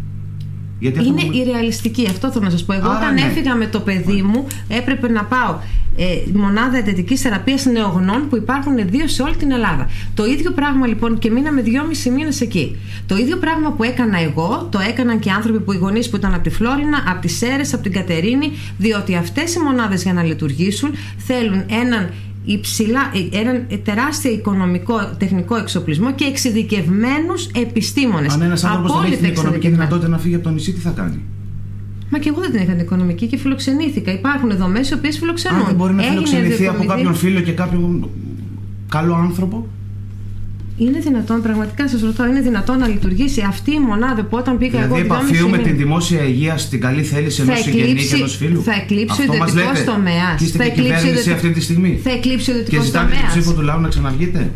[0.79, 2.73] Γιατί είναι η ρεαλιστική, αυτό θέλω να σας πω.
[2.73, 3.21] Εγώ, όταν ναι.
[3.21, 5.59] έφυγα με το παιδί μου, έπρεπε να πάω
[5.99, 9.89] ε, μονάδα εντατικής θεραπείας νεογνών που υπάρχουν δύο σε όλη την Ελλάδα.
[10.13, 12.75] Το ίδιο πράγμα λοιπόν και μείναμε δυόμισι μήνες εκεί.
[13.05, 16.33] Το ίδιο πράγμα που έκανα εγώ, το έκαναν και άνθρωποι που οι γονείς που ήταν
[16.33, 20.23] από τη Φλόρινα, από τι Σέρες, από την Κατερίνη, διότι αυτές οι μονάδες για να
[20.23, 22.09] λειτουργήσουν θέλουν έναν
[22.47, 28.33] υψηλά, ε, έναν τεράστιο οικονομικό, τεχνικό εξοπλισμό και εξειδικευμένους επιστήμονες.
[28.33, 30.89] Αν ένας άνθρωπος δεν έχει την οικονομική δυνατότητα να φύγει από το νησί, τι θα
[30.89, 31.21] κάνει;
[32.09, 34.11] Μα και εγώ δεν την είχα την οικονομική και φιλοξενήθηκα.
[34.11, 35.59] Υπάρχουν δομές οι οποίες φιλοξενούν.
[35.59, 38.09] Αν δεν μπορεί να φιλοξενηθεί από κάποιον φίλο και κάποιον
[38.89, 39.67] καλό άνθρωπο.
[40.77, 44.81] Είναι δυνατόν, πραγματικά σας ρωτώ, είναι δυνατόν να λειτουργήσει αυτή η μονάδα που όταν πήγα
[44.81, 45.03] δηλαδή, εγώ.
[45.03, 48.63] Δηλαδή, επαφίουμε την δημόσια υγεία στην καλή θέληση ενός συγγενή και ενός φίλου.
[48.63, 50.51] Θα εκλείψει ο ιδιωτικός τομέας.
[50.57, 51.99] Θα εκλείψει αυτή τη στιγμή.
[52.03, 53.07] Θα εκλείψει ο ιδιωτικός τομέα.
[53.07, 54.51] Και ζητάτε την ψήφο του λαού να ξαναβγείτε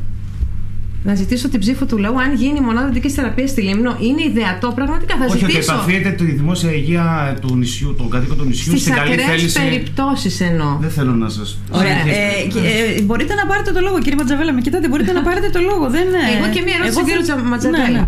[1.03, 3.97] να ζητήσω την ψήφο του λαού αν γίνει η μονάδα δικής θεραπείας στη Λίμνο.
[3.99, 5.57] Είναι ιδεατό, πραγματικά θα Όχι, ζητήσω.
[5.57, 9.15] Όχι, ότι επαφείται τη δημόσια υγεία του νησιού, των κατοίκων του νησιού Στις στην καλή
[9.15, 9.49] θέληση.
[9.49, 10.77] Στι περιπτώσεις εννοώ.
[10.79, 11.41] Δεν θέλω να σα.
[11.77, 11.91] Ωραία.
[11.91, 14.53] Ε, ε, μπορείτε να πάρετε το λόγο, κύριε Ματζαβέλα.
[14.53, 15.89] Με κοιτάτε, μπορείτε να πάρετε το λόγο.
[15.89, 17.87] Δεν, Εγώ και μία ερώτηση στον κύριο Ματζαβέλα.
[17.87, 18.07] Ναι, ναι.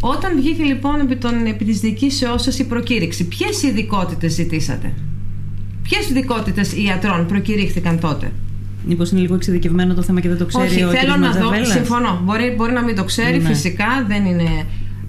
[0.00, 4.92] Όταν βγήκε λοιπόν επί, των, επί της διοικήσεώς σας η προκήρυξη, ποιες ειδικότητες ζητήσατε;
[5.82, 8.32] Ποιες ειδικότητες ιατρών προκηρύχθηκαν τότε;
[8.86, 11.64] Μήπως είναι λίγο εξειδικευμένο το θέμα και δεν το ξέρει Όχι, ο θέλω να δω.
[11.64, 12.20] Συμφωνώ.
[12.24, 13.48] Μπορεί, μπορεί να μην το ξέρει, ναι.
[13.48, 14.66] φυσικά δεν είναι.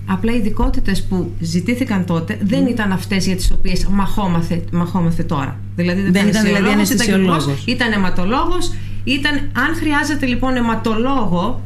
[0.09, 5.59] Απλά οι ειδικότητες που ζητήθηκαν τότε δεν ήταν αυτές για τις οποίες μαχόμαθε, μαχόμαθε τώρα.
[5.75, 7.63] Δηλαδή δεν, δεν ήταν δηλαδή αναισθησιολόγος.
[7.65, 8.73] Ήταν αιματολόγος.
[9.03, 11.61] Ήταν, αν χρειάζεται λοιπόν αιματολόγο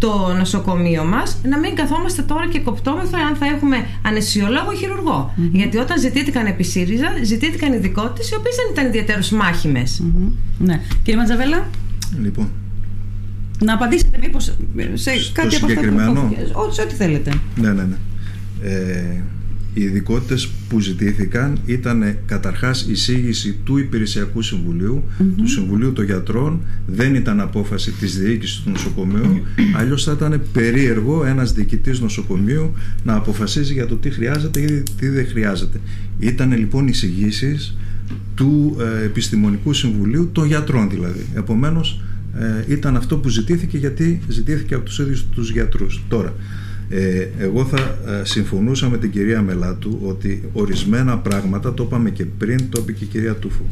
[0.00, 5.34] το νοσοκομείο μας, να μην καθόμαστε τώρα και κοπτόμεθα αν θα έχουμε αναισθησιολόγο ή χειρουργό.
[5.36, 5.50] Mm-hmm.
[5.52, 10.02] Γιατί όταν ζητήθηκαν επί ΣΥΡΙΖΑ, ζητήθηκαν ειδικότητες οι οποίες δεν ήταν ιδιαίτερως μάχημες.
[10.02, 10.32] Mm-hmm.
[10.58, 10.80] Ναι.
[11.02, 11.66] Κύριε Ματζαβέλα.
[12.22, 12.50] Λοιπόν.
[13.64, 14.54] Να απαντήσετε μήπως
[14.94, 17.32] σε κάτι από αυτά που ό,τι θέλετε.
[17.56, 17.96] Ναι, ναι, ναι.
[18.62, 19.22] Ε,
[19.74, 24.40] οι ειδικότητες που ζητήθηκαν ήταν καταρχάς εισήγηση του Υπηρεσιακού
[25.36, 29.42] του Συμβουλίου των Γιατρών, δεν ήταν απόφαση της διοίκησης του νοσοκομείου,
[29.76, 32.72] αλλιώς θα ήταν περίεργο ένας διοικητής νοσοκομείου
[33.04, 35.80] να αποφασίζει για το τι χρειάζεται ή τι δεν χρειάζεται.
[36.18, 37.76] Ήταν λοιπόν εισηγήσεις
[38.34, 41.26] του ε, Επιστημονικού Συμβουλίου των Γιατρών δηλαδή.
[41.34, 42.00] Επομένως
[42.38, 46.02] ε, ήταν αυτό που ζητήθηκε γιατί ζητήθηκε από τους ίδιους τους γιατρούς.
[46.08, 46.34] Τώρα,
[46.92, 52.24] ε, εγώ θα ε, συμφωνούσα με την κυρία Μελάτου ότι ορισμένα πράγματα, το είπαμε και
[52.24, 53.64] πριν, το είπε και η κυρία Τούφου,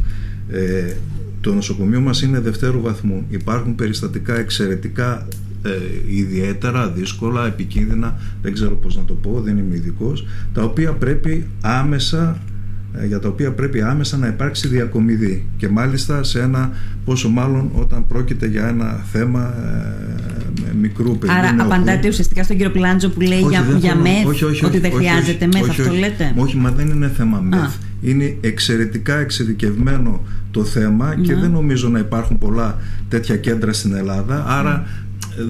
[0.51, 0.93] ε,
[1.41, 3.25] το νοσοκομείο μας είναι δευτέρου βαθμού.
[3.29, 5.29] Υπάρχουν περιστατικά εξαιρετικά
[5.63, 5.71] ε,
[6.07, 11.47] ιδιαίτερα, δύσκολα, επικίνδυνα, δεν ξέρω πώς να το πω, δεν είμαι ειδικός, τα οποία πρέπει
[11.61, 12.58] άμεσα ε,
[13.07, 16.71] για τα οποία πρέπει άμεσα να υπάρξει διακομιδή και μάλιστα σε ένα
[17.05, 19.55] πόσο μάλλον όταν πρόκειται για ένα θέμα
[20.69, 21.33] ε, μικρού παιδί.
[21.33, 25.69] Άρα απαντάτε ουσιαστικά στον κύριο Πλάντζο που λέει για, για μεθ ότι δεν χρειάζεται μεθ
[25.69, 27.75] αυτό λέτε; Όχι, μα δεν είναι θέμα μεθ.
[28.01, 30.21] Είναι εξαιρετικά εξειδικευμένο
[30.51, 31.41] το θέμα και ναι.
[31.41, 32.79] δεν νομίζω να υπάρχουν πολλά
[33.09, 34.87] τέτοια κέντρα στην Ελλάδα άρα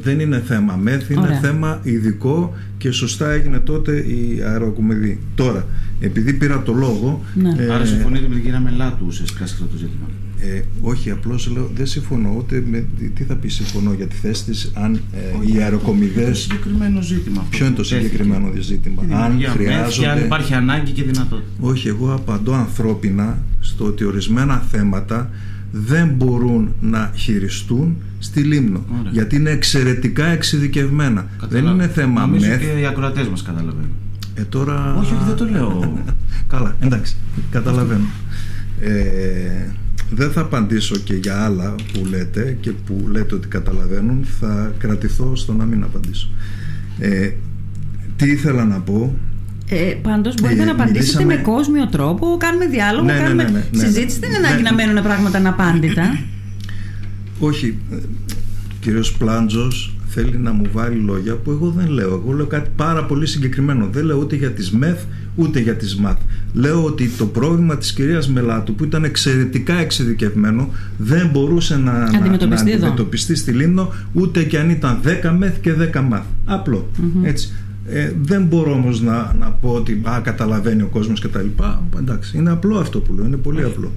[0.03, 5.21] δεν είναι θέμα μεθ, είναι θέμα ειδικό και σωστά έγινε τότε η αεροκομιδή.
[5.35, 5.67] Τώρα,
[6.01, 7.25] επειδή πήρα το λόγο.
[7.35, 7.55] Ναι.
[7.59, 10.07] Ε, Άρα συμφωνείτε με την κυρία Μελάτου ουσιαστικά σε αυτό το ζήτημα.
[10.41, 12.85] Ε, όχι, απλώς λέω δεν συμφωνώ ούτε με.
[13.15, 16.23] Τι θα πεις συμφωνώ για τη θέση της, αν ε, οι αεροκομιδέ.
[16.23, 17.47] Είναι συγκεκριμένο ζήτημα.
[17.51, 20.09] Ποιο είναι το συγκεκριμένο ζήτημα, Αν χρειάζονται.
[20.09, 21.49] αν υπάρχει ανάγκη και δυνατότητα.
[21.61, 25.31] Όχι, εγώ απαντώ ανθρώπινα στο ότι ορισμένα θέματα
[25.71, 28.85] δεν μπορούν να χειριστούν στη Λίμνο.
[29.11, 31.27] Γιατί είναι εξαιρετικά εξειδικευμένα.
[31.49, 32.61] Δεν είναι θέμα Νομίζω μεθ.
[32.61, 33.91] και οι ακροατές μας καταλαβαίνουν.
[34.35, 34.97] Ε, τώρα...
[34.99, 36.03] Όχι, όχι, δεν το λέω.
[36.53, 37.17] Καλά, εντάξει,
[37.51, 38.05] καταλαβαίνω.
[38.81, 39.73] Ε,
[40.11, 44.25] δεν θα απαντήσω και για άλλα που λέτε και που λέτε ότι καταλαβαίνουν.
[44.41, 46.29] Θα κρατηθώ στο να μην απαντήσω.
[46.99, 47.31] Ε,
[48.17, 49.17] τι ήθελα να πω
[49.71, 51.35] ε, Πάντως μπορείτε ε, να απαντήσετε μιλήσαμε...
[51.35, 54.19] με κόσμιο τρόπο, κάνουμε διάλογο, ναι, ναι κάνουμε ναι, ναι, ναι, συζήτηση.
[54.19, 56.19] Δεν είναι ανάγκη να μένουν πράγματα αναπάντητα.
[57.39, 57.79] Όχι.
[58.81, 62.23] Κύριος Πλάντζος θέλει να μου βάλει λόγια που εγώ δεν λέω.
[62.25, 63.89] Εγώ λέω κάτι πάρα πολύ συγκεκριμένο.
[63.93, 64.99] Δεν λέω ούτε για τις ΜΕΘ
[65.35, 66.19] ούτε για τις ΜΑΤ.
[66.53, 72.71] Λέω ότι το πρόβλημα της κυρίας Μελάτου που ήταν εξαιρετικά εξειδικευμένο δεν μπορούσε να αντιμετωπιστεί,
[72.71, 76.25] να, να αντιμετωπιστεί στη Λίμνο ούτε και αν ήταν 10 ΜΕΘ και 10 ΜΑΤ.
[76.45, 76.89] Απλό.
[77.23, 77.53] Έτσι.
[77.91, 81.47] Ε, δεν μπορώ όμως να, να πω ότι α, καταλαβαίνει ο κόσμος κτλ.
[81.99, 83.93] Εντάξει, είναι απλό αυτό που λέω, είναι πολύ απλό.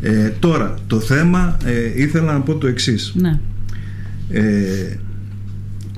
[0.00, 3.12] Ε, τώρα, το θέμα ε, ήθελα να πω το εξής.
[3.16, 3.40] Ναι.
[4.28, 4.96] Ε,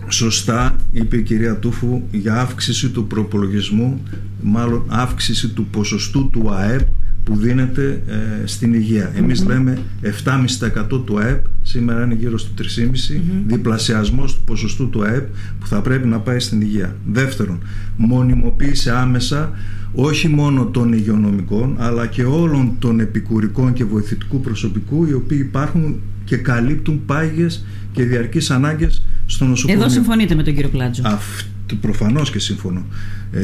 [0.09, 4.03] σωστά είπε η κυρία Τούφου για αύξηση του προπολογισμού,
[4.43, 6.89] μάλλον αύξηση του ποσοστού του ΑΕΠ
[7.25, 9.13] που δίνεται ε, στην υγεία.
[9.17, 13.21] Εμείς λέμε 7,5% του ΑΕΠ, σήμερα είναι γύρω στο 3,5% mm-hmm.
[13.47, 15.27] διπλασιασμός του ποσοστού του ΑΕΠ
[15.61, 16.97] που θα πρέπει να πάει στην υγεία.
[17.07, 17.59] Δεύτερον,
[17.97, 19.53] μονιμοποίηση άμεσα
[19.95, 26.01] όχι μόνο των υγειονομικών αλλά και όλων των επικουρικών και βοηθητικού προσωπικού οι οποίοι υπάρχουν
[26.25, 29.81] και καλύπτουν πάγιες και διαρκείς ανάγκες στο νοσοκομείο.
[29.81, 31.03] Εδώ συμφωνείτε με τον κύριο Πλάτζο.
[31.05, 32.87] Αυτό προφανώς και σύμφωνο.
[33.33, 33.41] Ε,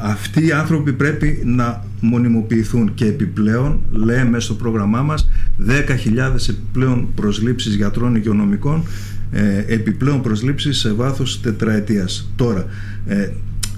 [0.00, 5.28] αυτοί οι άνθρωποι πρέπει να μονιμοποιηθούν και επιπλέον λέμε στο πρόγραμμά μας
[5.66, 8.82] 10.000 επιπλέον προσλήψεις γιατρών υγειονομικών
[9.30, 12.30] ε, επιπλέον προσλήψεις σε βάθος τετραετίας.
[12.36, 12.66] Τώρα,
[13.06, 13.30] ε,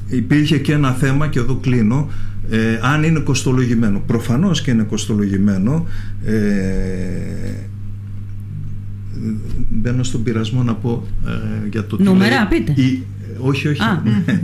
[0.08, 2.10] υπήρχε και ένα θέμα και εδώ κλείνω
[2.50, 4.02] ε, αν είναι κοστολογημένο.
[4.06, 5.86] Προφανώς και είναι κοστολογημένο
[6.24, 6.34] ε,
[9.68, 12.74] μπαίνω στον πειρασμό να πω ε, για το Νούμερα, πείτε.
[13.38, 13.80] Όχι, όχι.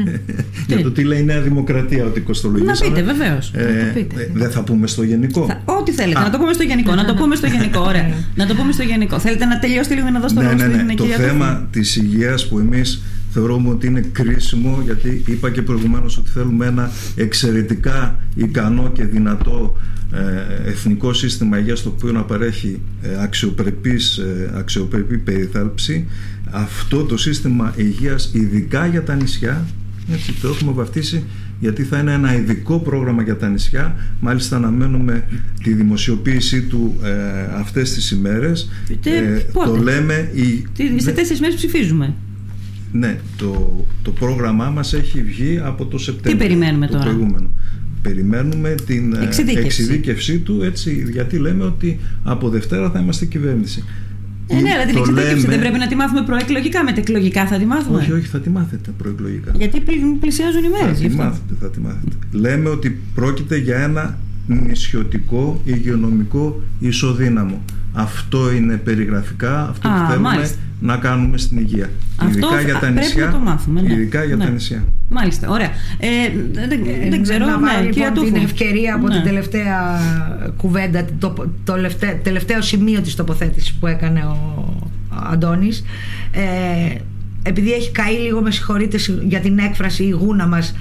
[0.68, 2.90] για το τι λέει η Νέα Δημοκρατία ότι κοστολογήσαμε.
[2.90, 3.52] Να πείτε, βεβαίως.
[3.54, 5.46] Ε, δεν θα πούμε στο γενικό.
[5.46, 6.20] Θα, ό,τι θέλετε.
[6.20, 6.94] Να το πούμε στο γενικό.
[6.94, 7.80] να το πούμε στο γενικό.
[7.80, 8.10] Ωραία.
[8.34, 9.18] να το πούμε στο γενικό.
[9.18, 10.94] Θέλετε να τελειώσετε λίγο να δώσετε το ναι, ναι, ναι.
[10.94, 16.30] Το θέμα της υγείας που εμείς θεωρούμε ότι είναι κρίσιμο γιατί είπα και προηγουμένως ότι
[16.30, 19.91] θέλουμε ένα εξαιρετικά ικανό και δυνατό ε,
[20.64, 26.06] εθνικό σύστημα υγείας το οποίο να παρέχει ε, αξιοπρεπής, ε, αξιοπρεπή περιθάλψη
[26.50, 29.66] αυτό το σύστημα υγείας ειδικά για τα νησιά
[30.12, 31.24] έτσι, το έχουμε βαφτίσει
[31.60, 35.24] γιατί θα είναι ένα ειδικό πρόγραμμα για τα νησιά μάλιστα αναμένουμε
[35.62, 37.10] τη δημοσιοποίησή του ε,
[37.60, 38.70] αυτές τις ημέρες
[39.04, 40.66] ε, το λέμε η...
[40.96, 42.14] σε τέσσερις μέρες ψηφίζουμε
[42.92, 46.46] ναι, το, το πρόγραμμά μας έχει βγει από το Σεπτέμβριο.
[46.46, 47.50] Τι περιμένουμε το τώρα; Προηγούμενο.
[48.02, 49.66] Περιμένουμε την ε, εξειδίκευση.
[49.66, 53.84] εξειδίκευσή του έτσι, γιατί λέμε ότι από Δευτέρα θα είμαστε κυβέρνηση.
[54.46, 56.84] Ε, ναι, αλλά την εξειδίκευση δεν πρέπει να τη μάθουμε προεκλογικά.
[56.84, 57.98] Μετεκλογικά θα τη μάθουμε.
[57.98, 59.52] Όχι, όχι, θα τη μάθετε προεκλογικά.
[59.56, 59.82] Γιατί
[60.20, 60.98] πλησιάζουν οι μέρες.
[60.98, 62.16] Θα τη μάθετε, θα τη μάθετε.
[62.32, 67.64] Λέμε ότι πρόκειται για ένα νησιωτικό υγειονομικό ισοδύναμο.
[67.92, 71.90] Αυτό είναι περιγραφικά, αυτό που θέλουμε να κάνουμε στην υγεία.
[72.16, 73.24] Αυτό ειδικά για τα νησιά.
[73.24, 73.92] Να το μάθουμε, ναι.
[73.92, 74.44] Ειδικά για ναι.
[74.44, 74.84] τα νησιά.
[75.08, 75.70] Μάλιστα, ωραία.
[75.98, 76.08] Ε,
[76.52, 79.14] δεν, ε, δεν ξέρω, να ναι, λοιπόν την ευκαιρία από ναι.
[79.14, 80.00] την τελευταία
[80.56, 81.34] κουβέντα, το,
[81.64, 84.64] το τελευταίο, τελευταίο σημείο της τοποθέτησης που έκανε ο
[85.32, 85.84] Αντώνης.
[86.32, 86.96] Ε,
[87.42, 90.74] επειδή έχει καεί λίγο, με συγχωρείτε για την έκφραση η γούνα μας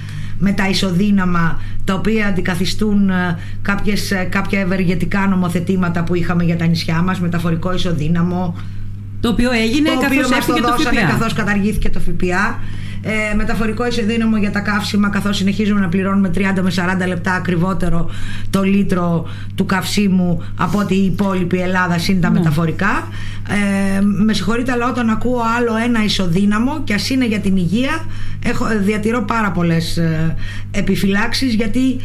[0.44, 6.56] με τα ισοδύναμα τα οποία αντικαθιστούν ε, κάποιες, ε, κάποια ευεργετικά νομοθετήματα που είχαμε για
[6.56, 8.56] τα νησιά μας, μεταφορικό ισοδύναμο,
[9.20, 12.60] το οποίο έγινε το καθώς οποίο μας το δώσανε καθώς καταργήθηκε το ΦΠΑ
[13.02, 16.72] ε, μεταφορικό ισοδύναμο για τα καύσιμα καθώς συνεχίζουμε να πληρώνουμε 30 με
[17.04, 18.10] 40 λεπτά ακριβότερο
[18.50, 22.38] το λίτρο του καυσίμου από ότι η υπόλοιπη Ελλάδα συν τα ναι.
[22.38, 23.08] μεταφορικά
[23.48, 28.04] ε, με συγχωρείτε αλλά όταν ακούω άλλο ένα ισοδύναμο και ας είναι για την υγεία
[28.44, 30.36] έχω, διατηρώ πάρα πολλές ε,
[30.70, 31.96] επιφυλάξεις γιατί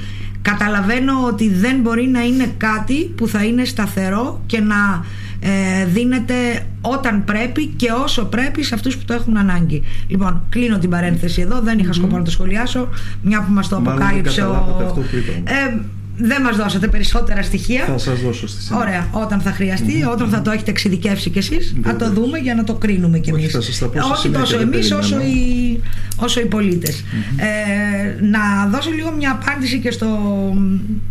[0.41, 5.05] καταλαβαίνω ότι δεν μπορεί να είναι κάτι που θα είναι σταθερό και να
[5.39, 9.83] ε, δίνεται όταν πρέπει και όσο πρέπει σε αυτούς που το έχουν ανάγκη.
[10.07, 12.89] Λοιπόν, κλείνω την παρένθεση εδώ, δεν είχα σκοπό να το σχολιάσω,
[13.21, 14.95] μια που μας το αποκάλυψε ο...
[15.43, 15.79] Ε,
[16.19, 17.83] δεν μας δώσατε περισσότερα στοιχεία.
[17.85, 18.87] Θα σας δώσω στη συνέχεια.
[18.87, 22.55] Ωραία, όταν θα χρειαστεί, όταν θα το έχετε εξειδικεύσει κι εσείς, θα το δούμε για
[22.55, 23.55] να το κρίνουμε κι εμείς.
[23.55, 25.81] Όχι, Όχι τόσο εμείς όσο οι,
[26.15, 27.03] όσο οι πολίτες.
[27.37, 30.07] Ε, να δώσω λίγο μια απάντηση και στο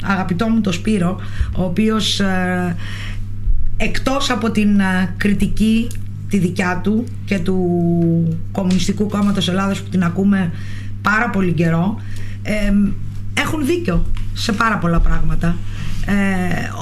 [0.02, 1.20] αγαπητό μου το Σπύρο,
[1.56, 2.76] ο οποίος ε,
[3.76, 4.80] εκτός από την
[5.16, 5.86] κριτική
[6.28, 10.52] τη δικιά του και του Κομμουνιστικού Κόμματος Ελλάδος που την ακούμε
[11.02, 12.00] πάρα πολύ καιρό
[13.34, 15.56] έχουν δίκιο σε πάρα πολλά πράγματα.
[16.06, 16.14] Ε,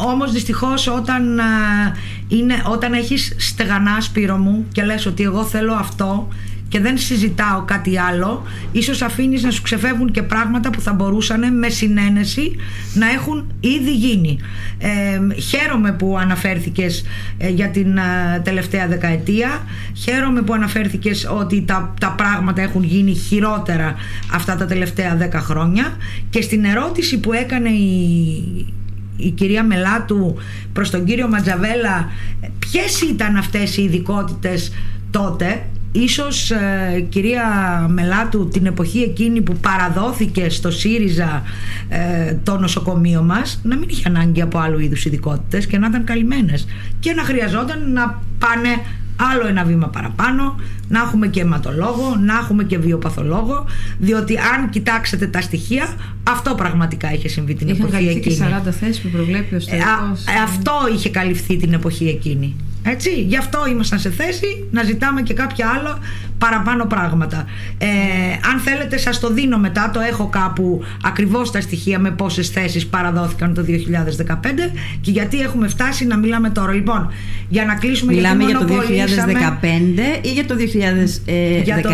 [0.08, 1.40] όμως δυστυχώς όταν,
[2.28, 6.28] είναι, όταν έχεις στεγανά σπύρο μου και λες ότι εγώ θέλω αυτό
[6.74, 11.58] και δεν συζητάω κάτι άλλο ίσως αφήνεις να σου ξεφεύγουν και πράγματα που θα μπορούσαν
[11.58, 12.56] με συνένεση
[12.94, 14.38] να έχουν ήδη γίνει.
[14.78, 17.04] Ε, χαίρομαι που αναφέρθηκες
[17.38, 19.66] ε, για την ε, τελευταία δεκαετία.
[19.94, 23.94] Χαίρομαι που αναφέρθηκες ότι τα, τα πράγματα έχουν γίνει χειρότερα
[24.32, 25.96] αυτά τα τελευταία δέκα χρόνια.
[26.30, 28.66] Και στην ερώτηση που έκανε η,
[29.16, 30.36] η κυρία Μελάτου
[30.72, 32.10] προς τον κύριο Ματζαβέλα
[32.58, 34.72] ποιες ήταν αυτές οι ειδικότητες
[35.10, 35.62] τότε
[35.94, 37.46] ίσως ε, κυρία
[37.90, 41.42] Μελάτου την εποχή εκείνη που παραδόθηκε στο ΣΥΡΙΖΑ
[41.88, 46.04] ε, το νοσοκομείο μας να μην είχε ανάγκη από άλλου είδους ειδικότητες και να ήταν
[46.04, 46.66] καλυμμένες
[47.00, 48.68] και να χρειαζόταν να πάνε
[49.16, 50.56] άλλο ένα βήμα παραπάνω,
[50.88, 53.66] να έχουμε και αιματολόγο, να έχουμε και βιοπαθολόγο,
[53.98, 55.88] διότι αν κοιτάξετε τα στοιχεία,
[56.30, 58.34] αυτό πραγματικά είχε συμβεί την Είχαν εποχή εκείνη.
[58.34, 62.56] Είχαν 40 θέσεις που προβλέπει ο ε, ε, αυτό είχε καλυφθεί την εποχή εκείνη.
[62.86, 65.98] Έτσι, γι' αυτό ήμασταν σε θέση να ζητάμε και κάποια άλλα
[66.38, 67.44] παραπάνω πράγματα.
[67.78, 67.86] Ε,
[68.52, 72.86] αν θέλετε σας το δίνω μετά, το έχω κάπου ακριβώς τα στοιχεία με πόσες θέσεις
[72.86, 74.36] παραδόθηκαν το 2015
[75.00, 76.72] και γιατί έχουμε φτάσει να μιλάμε τώρα.
[76.72, 77.12] Λοιπόν,
[77.48, 81.62] για να κλείσουμε Μιλάμε για το 2015 ή για το 2019.
[81.62, 81.88] Για το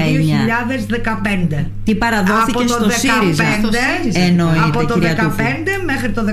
[1.61, 1.65] 2015.
[1.85, 3.45] Τι παραδόθηκε από στο, 15, ΣΥΡΙΖΑ.
[4.13, 5.03] Εννοείται, από το 2015
[5.85, 6.33] μέχρι το 19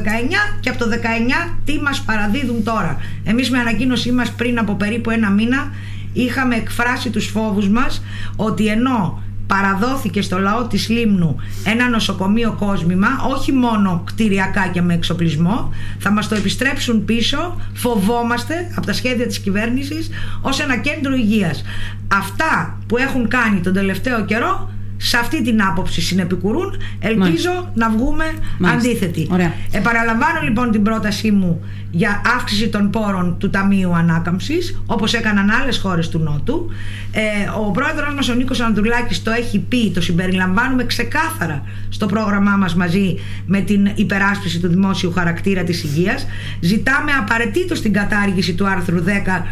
[0.60, 2.98] και από το 19 τι μας παραδίδουν τώρα.
[3.24, 5.72] Εμείς με ανακοίνωσή μας πριν από περίπου ένα μήνα
[6.14, 8.04] είχαμε εκφράσει τους φόβους μας
[8.36, 11.36] ότι ενώ παραδόθηκε στο λαό της Λίμνου
[11.66, 18.72] ένα νοσοκομείο κόσμημα όχι μόνο κτηριακά και με εξοπλισμό θα μας το επιστρέψουν πίσω φοβόμαστε
[18.76, 20.10] από τα σχέδια της κυβέρνησης
[20.42, 21.64] ως ένα κέντρο υγείας.
[22.08, 26.82] Αυτά που έχουν κάνει τον τελευταίο καιρό σε αυτή την άποψη συνεπικουρούν.
[27.00, 28.26] Ελπίζω να βγούμε
[28.58, 28.90] Μάλιστα.
[28.90, 29.28] αντίθετοι.
[29.32, 29.54] Ωραία.
[29.72, 35.78] Επαναλαμβάνω λοιπόν την πρότασή μου για αύξηση των πόρων του Ταμείου Ανάκαμψης όπως έκαναν άλλες
[35.78, 36.70] χώρες του Νότου.
[37.12, 37.22] Ε,
[37.68, 42.76] ο πρόεδρος μας ο Νίκος Ανατολάκης το έχει πει, το συμπεριλαμβάνουμε ξεκάθαρα στο πρόγραμμά μας
[42.76, 46.28] μαζί με την υπεράσπιση του δημόσιου χαρακτήρα της υγείας.
[46.60, 49.46] Ζητάμε απαραίτητος την κατάργηση του άρθρου 10,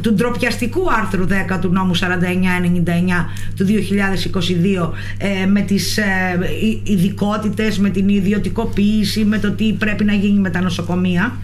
[0.00, 6.04] του ντροπιαστικού άρθρου 10 του νόμου 4999 του 2022 ε, με τις ε,
[6.82, 11.36] ειδικότητες, με την ιδιωτικοποίηση, με το τι πρέπει να γίνει με τα νοσοκομεία.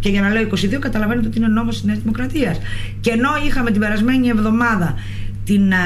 [0.00, 2.58] Και για να λέω 22 καταλαβαίνετε ότι είναι νόμος της Νέας Δημοκρατίας.
[3.00, 4.94] Και ενώ είχαμε την περασμένη εβδομάδα
[5.44, 5.76] την ε,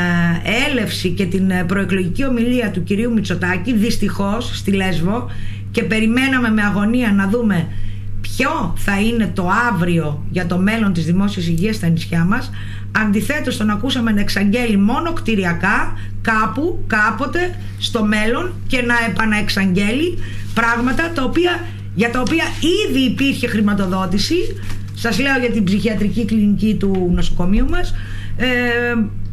[0.70, 5.30] έλευση και την προεκλογική ομιλία του κυρίου Μητσοτάκη δυστυχώς στη Λέσβο
[5.70, 7.66] και περιμέναμε με αγωνία να δούμε
[8.20, 12.50] ποιο θα είναι το αύριο για το μέλλον της δημόσιας υγείας στα νησιά μας
[13.04, 20.18] αντιθέτως τον ακούσαμε να εξαγγέλει μόνο κτηριακά κάπου, κάποτε στο μέλλον και να επαναεξαγγέλει
[20.54, 21.60] πράγματα τα οποία,
[21.94, 22.44] για τα οποία
[22.88, 24.36] ήδη υπήρχε χρηματοδότηση.
[24.94, 27.94] Σας λέω για την ψυχιατρική κλινική του νοσοκομείου μας.
[28.36, 28.46] Ε,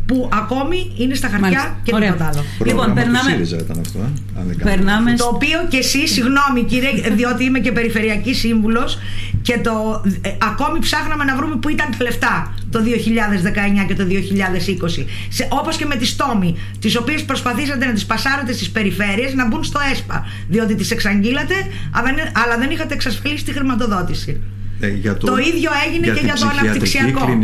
[0.06, 1.80] που ακόμη είναι στα χαρτιά Μάλιστα.
[1.84, 2.43] και τίποτα άλλο.
[2.66, 3.32] Λοιπόν, περνάμε.
[3.32, 5.14] ήταν αυτό, ε; περνάμε...
[5.14, 8.97] Το οποίο και εσύ, συγγνώμη κύριε, διότι είμαι και περιφερειακή σύμβουλος
[9.41, 14.04] και το, ε, ακόμη ψάχναμε να βρούμε που ήταν τα λεφτά το 2019 και το
[14.04, 15.06] 2020.
[15.49, 19.64] Όπως και με τη Τόμη, τις οποίες προσπαθήσατε να τις πασάρετε στις περιφέρειες να μπουν
[19.64, 20.26] στο ΕΣΠΑ.
[20.47, 21.54] Διότι τις εξαγγείλατε,
[22.45, 24.41] αλλά δεν είχατε εξασφαλίσει τη χρηματοδότηση.
[24.80, 27.39] Ε, το, ίδιο έγινε και για το αναπτυξιακό.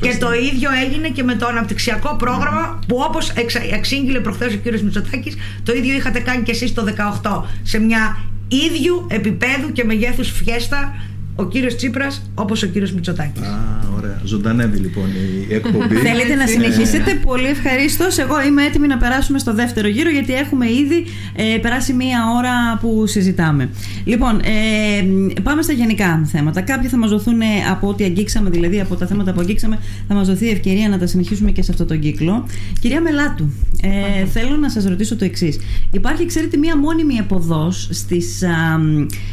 [0.00, 3.32] και το ίδιο έγινε και με το αναπτυξιακό πρόγραμμα που όπως
[3.72, 6.84] εξήγηλε προχθές ο κύριος Μητσοτάκης, το ίδιο είχατε κάνει και εσείς το
[7.22, 8.18] 2018 σε μια
[8.48, 10.94] ίδιου επίπεδου και μεγέθους φιέστα
[11.36, 13.42] ο κύριος Τσίπρας όπως ο κύριος Μητσοτάκης.
[13.42, 14.20] Α, ωραία.
[14.24, 15.04] Ζωντανεύει λοιπόν
[15.48, 15.94] η εκπομπή.
[16.08, 18.18] Θέλετε να συνεχίσετε; Πολύ ευχαρίστως.
[18.18, 21.04] Εγώ είμαι έτοιμη να περάσουμε στο δεύτερο γύρο, γιατί έχουμε ήδη
[21.36, 23.70] ε, περάσει μία ώρα που συζητάμε.
[24.04, 26.60] Λοιπόν, ε, πάμε στα γενικά θέματα.
[26.60, 29.78] Κάποιοι θα μας δοθούν ε, από ό,τι αγγίξαμε, δηλαδή από τα θέματα που αγγίξαμε,
[30.08, 32.46] θα μας δοθεί ευκαιρία να τα συνεχίσουμε και σε αυτό τον κύκλο.
[32.80, 33.52] Κυρία Μελάτου,
[33.82, 35.58] ε, θέλω να σας ρωτήσω το εξής.
[35.90, 38.42] Υπάρχει, ξέρετε, μία μόνιμη εποδός στις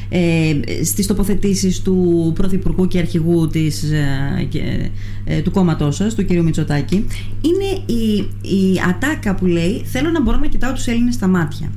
[0.10, 1.89] ε, στις τοποθετήσεις του
[2.36, 4.48] Πρωθυπουργού και Αρχηγού της, ε,
[5.26, 6.32] ε, του κόμματός σας, του κ.
[6.32, 7.06] Μητσοτάκη,
[7.42, 11.72] είναι η, η ατάκα που λέει «Θέλω να μπορώ να κοιτάω τους Έλληνες στα μάτια».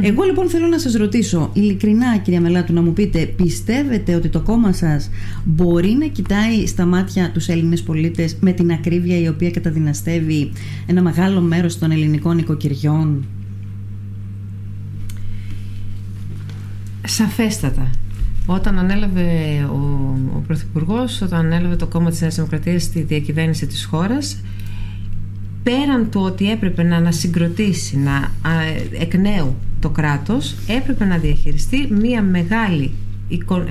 [0.00, 4.40] Εγώ λοιπόν θέλω να σας ρωτήσω, ειλικρινά κυρία Μελάτου, να μου πείτε, πιστεύετε ότι το
[4.40, 5.10] κόμμα σας
[5.44, 10.52] μπορεί να κοιτάει στα μάτια τους Έλληνες πολίτες με την ακρίβεια η οποία καταδυναστεύει
[10.86, 13.24] ένα μεγάλο μέρος των ελληνικών οικοκυριών;
[17.06, 17.90] Σαφέστατα.
[18.46, 19.24] Όταν ανέλαβε
[19.72, 19.76] ο,
[20.36, 24.40] ο Πρωθυπουργός, όταν ανέλαβε το κόμμα της Νέας Δημοκρατίας στη διακυβέρνηση της χώρας,
[25.62, 28.32] πέραν του ότι έπρεπε να ανασυγκροτήσει να,
[28.98, 32.92] εκ νέου το κράτος, έπρεπε να διαχειριστεί μία μεγάλη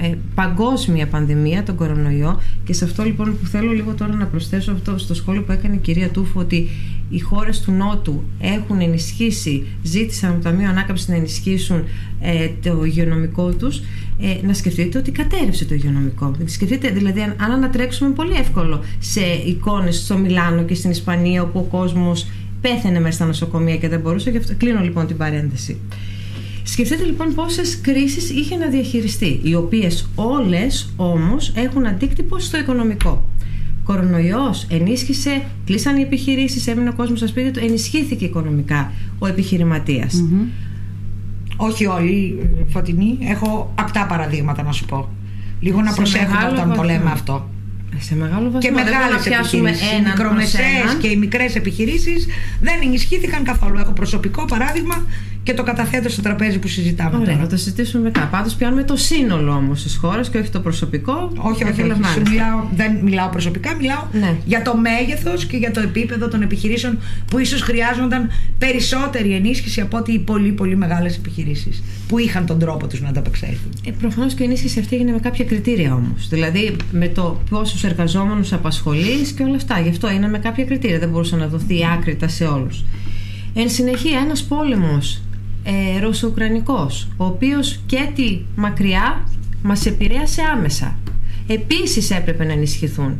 [0.01, 2.41] ε, παγκόσμια πανδημία, τον κορονοϊό.
[2.63, 5.75] Και σε αυτό λοιπόν που θέλω λίγο τώρα να προσθέσω αυτό στο σχόλιο που έκανε
[5.75, 6.67] η κυρία Τούφου ότι
[7.09, 11.83] οι χώρες του Νότου έχουν ενισχύσει, ζήτησαν από το Ταμείο Ανάκαμψης να ενισχύσουν
[12.21, 13.81] ε, το υγειονομικό τους
[14.21, 16.35] ε, να σκεφτείτε ότι κατέρευσε το υγειονομικό.
[16.45, 21.59] Σκεφτείτε, δηλαδή, αν, αν ανατρέξουμε πολύ εύκολο σε εικόνες στο Μιλάνο και στην Ισπανία όπου
[21.59, 22.27] ο κόσμος
[22.61, 24.29] πέθαινε μέσα στα νοσοκομεία και δεν μπορούσε.
[24.29, 25.77] Γι' αυτό κλείνω λοιπόν την παρένθεση.
[26.63, 33.29] Σκεφτείτε λοιπόν πόσες κρίσεις είχε να διαχειριστεί, οι οποίες όλες όμως έχουν αντίκτυπο στο οικονομικό.
[33.83, 40.09] Κορονοϊός ενίσχυσε, κλείσαν οι επιχειρήσεις, έμεινε ο κόσμος στο σπίτι του, ενισχύθηκε οικονομικά ο επιχειρηματια
[41.55, 43.17] Όχι όλοι, Φωτεινή.
[43.21, 45.09] Έχω απτά παραδείγματα να σου πω.
[45.59, 47.49] Λίγο να προσέχουμε όταν το λέμε αυτό.
[47.99, 48.59] Σε μεγάλο βαθμό.
[48.59, 49.91] Και μεγάλες επιχειρήσεις.
[49.91, 52.27] Οι μικρομεσαίες και οι μικρές επιχειρήσεις
[52.61, 53.77] δεν ενισχύθηκαν καθόλου.
[53.79, 55.05] Έχω προσωπικό παράδειγμα
[55.45, 57.17] και το καταθέτω στο τραπέζι που συζητάμε.
[57.17, 58.27] Ωραία, θα το συζητήσουμε μετά.
[58.31, 61.31] Πάντως πιάνουμε το σύνολο όμως της χώρας και όχι το προσωπικό.
[61.37, 61.81] Όχι, όχι.
[61.81, 62.21] όχι.
[62.29, 64.35] Μιλάω, δεν μιλάω προσωπικά, μιλάω ναι.
[64.45, 69.97] για το μέγεθος και για το επίπεδο των επιχειρήσεων που ίσως χρειάζονταν περισσότερη ενίσχυση από
[69.97, 73.71] ότι οι πολύ πολύ μεγάλες επιχειρήσεις που είχαν τον τρόπο τους να ανταπεξέλθουν.
[73.85, 76.27] Ε, Προφανώς και η ενίσχυση αυτή έγινε με κάποια κριτήρια όμως.
[76.29, 79.79] Δηλαδή με το πόσους εργαζόμενους απασχολείς και όλα αυτά.
[79.79, 80.99] Γι' αυτό είναι με κάποια κριτήρια.
[80.99, 82.83] Δεν μπορούσε να δοθεί άκρητα σε όλους.
[83.53, 85.19] Εν συνεχεία, ένας πόλεμος
[85.65, 89.23] ε, Ρωσο-Ουκρανικός, ο οποίος και τη μακριά
[89.63, 90.95] μας επηρέασε άμεσα.
[91.47, 93.17] Επίσης έπρεπε να ενισχυθούν.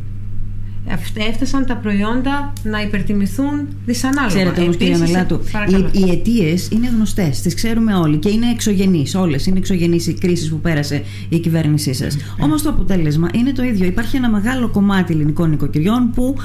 [1.29, 4.35] έφτασαν τα προϊόντα να υπερτιμηθούν δυσανάλογα.
[4.35, 9.15] Ξέρετε όμως, κυρία Μελάτου, οι, οι αιτίες είναι γνωστές, τις ξέρουμε όλοι και είναι εξωγενείς.
[9.15, 12.17] Όλες είναι εξωγενείς οι κρίσεις που πέρασε η κυβέρνησή σας.
[12.39, 13.85] Όμως το αποτέλεσμα είναι το ίδιο.
[13.85, 16.35] Υπάρχει ένα μεγάλο κομμάτι ελληνικών νοικοκυριών που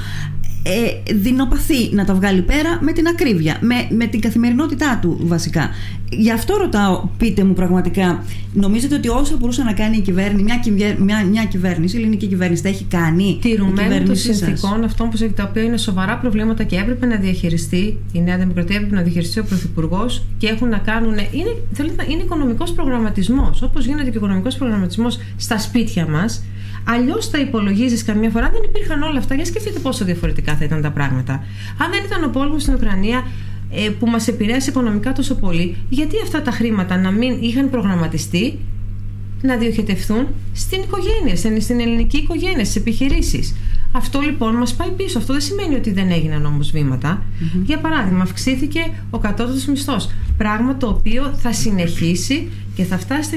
[0.63, 5.71] ε, δεινοπαθεί να τα βγάλει πέρα με την ακρίβεια, με, με την καθημερινότητά του βασικά.
[6.13, 10.97] Γι' αυτό ρωτάω, πείτε μου πραγματικά, νομίζετε ότι όσα μπορούσε να κάνει η κυβέρνηση, μια,
[10.99, 13.39] μια, μια κυβέρνηση, η ελληνική κυβέρνηση, τα έχει κάνει.
[13.41, 18.21] Τηρουμένου των συνθηκών αυτών που τα οποία είναι σοβαρά προβλήματα και έπρεπε να διαχειριστεί η
[18.21, 21.13] Νέα Δημοκρατία, έπρεπε να διαχειριστεί ο Πρωθυπουργός και έχουν να κάνουν.
[21.13, 21.57] Είναι,
[22.09, 23.63] είναι οικονομικός προγραμματισμός.
[23.63, 26.45] Όπως γίνεται και ο οικονομικός προγραμματισμός στα σπίτια μας,
[26.85, 28.51] Αλλιώς τα υπολογίζεις καμιά φορά.
[28.51, 29.35] Δεν υπήρχαν όλα αυτά.
[29.35, 31.33] Για σκεφτείτε πόσο διαφορετικά θα ήταν τα πράγματα.
[31.79, 33.27] Αν δεν ήταν ο πόλεμος στην Ουκρανία
[33.73, 38.59] ε, που μας επηρέασε οικονομικά τόσο πολύ, γιατί αυτά τα χρήματα να μην είχαν προγραμματιστεί
[39.43, 43.55] να διοχετευθούν στην οικογένεια, στην ελληνική οικογένεια, στις επιχειρήσεις;
[43.93, 45.19] Αυτό λοιπόν μας πάει πίσω.
[45.19, 46.73] Αυτό δεν σημαίνει ότι δεν έγιναν όμως
[47.65, 48.81] Για παράδειγμα, αυξήθηκε
[49.11, 50.11] ο κατώτατος μισθός.
[50.37, 53.37] Πράγμα το οποίο θα συνεχίσει και θα φτάσει στα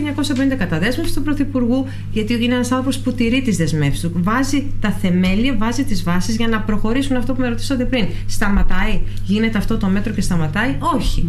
[0.53, 4.11] 950 κατά δέσμευση του Πρωθυπουργού, γιατί είναι ένα άνθρωπος που τηρεί τις δεσμεύσεις του.
[4.15, 8.07] Βάζει τα θεμέλια, βάζει τις βάσεις για να προχωρήσουν αυτό που με ρωτήσατε πριν.
[8.27, 11.27] Σταματάει, γίνεται αυτό το μέτρο και σταματάει; Όχι.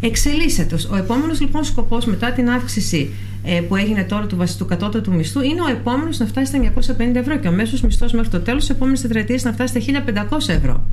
[0.00, 0.76] Εξελίσσεται.
[0.90, 3.29] Ο επόμενος λοιπόν σκοπός μετά την αύξηση ε,
[3.68, 7.36] που έγινε τώρα του βασικού κατώτατου μισθού είναι ο επόμενος να φτάσει στα 950 ευρώ
[7.36, 10.86] και ο μέσος μισθός μέχρι το τέλος της επόμενης τετραετίας να φτάσει στα 1500 ευρώ.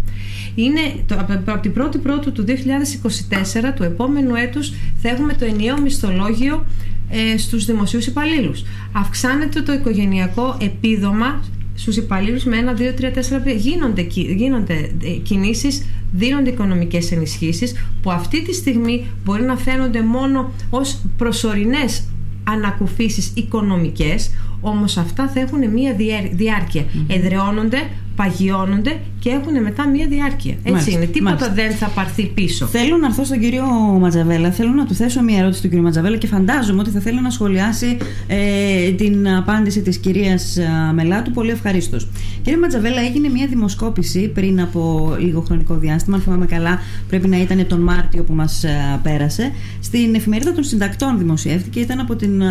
[0.55, 5.81] Είναι το, από την 1η Πρώτου του 2024, του επόμενου έτους, θα έχουμε το ενιαίο
[5.81, 6.65] μισθολόγιο
[7.09, 8.63] ε, στους δημοσίους υπαλλήλους.
[8.91, 11.43] Αυξάνεται το οικογενειακό επίδομα
[11.75, 13.55] στους υπαλλήλους με 1, 2, 3, 4, 5.
[13.57, 20.51] Γίνονται, γίνονται ε, κινήσεις, δίνονται οικονομικές ενισχύσεις που αυτή τη στιγμή μπορεί να φαίνονται μόνο
[20.69, 22.03] ως προσωρινές
[22.47, 24.29] ανακουφίσεις οικονομικές,
[24.61, 25.95] όμως αυτά θα έχουν μία
[26.31, 26.85] διάρκεια.
[27.07, 27.87] Εδραιώνονται,
[28.17, 30.51] παγιώνονται και έχουν μετά μία διάρκεια.
[30.51, 31.05] Έτσι μάλιστα, είναι.
[31.05, 31.53] Τίποτα μάλιστα.
[31.53, 32.65] δεν θα πάρθει πίσω.
[32.65, 33.65] Θέλω να έρθω στον κύριο
[33.99, 34.51] Ματζαβέλα.
[34.51, 37.29] Θέλω να του θέσω μία ερώτηση του κύριου Ματζαβέλα και φαντάζομαι ότι θα θέλει να
[37.29, 41.31] σχολιάσει ε, την απάντηση της κυρίας ε, Μελάτου.
[41.31, 42.07] Πολύ ευχαρίστως.
[42.41, 46.15] Κύριε Ματζαβέλα, έγινε μία δημοσκόπηση πριν από λίγο χρονικό διάστημα.
[46.15, 49.51] Αν θυμάμαι καλά, πρέπει να ήταν τον Μάρτιο που μας ε, πέρασε.
[49.79, 51.79] Στην εφημερίδα των συντακτών δημοσιεύτηκε.
[51.79, 52.45] Ήταν από την, ε,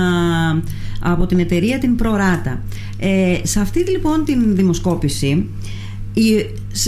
[1.01, 2.60] από την εταιρεία την Προράτα.
[2.98, 5.48] Ε, σε αυτή λοιπόν την δημοσκόπηση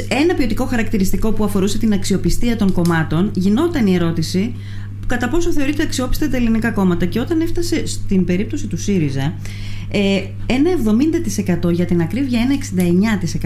[0.09, 4.55] ένα ποιοτικό χαρακτηριστικό που αφορούσε την αξιοπιστία των κομμάτων γινόταν η ερώτηση
[5.07, 7.07] κατά πόσο θεωρείται αξιόπιστα τα ελληνικά κόμματα.
[7.07, 9.35] Και όταν έφτασε στην περίπτωση του ΣΥΡΙΖΑ
[9.91, 10.71] ε, ένα
[11.69, 12.55] 70% για την ακρίβεια, ένα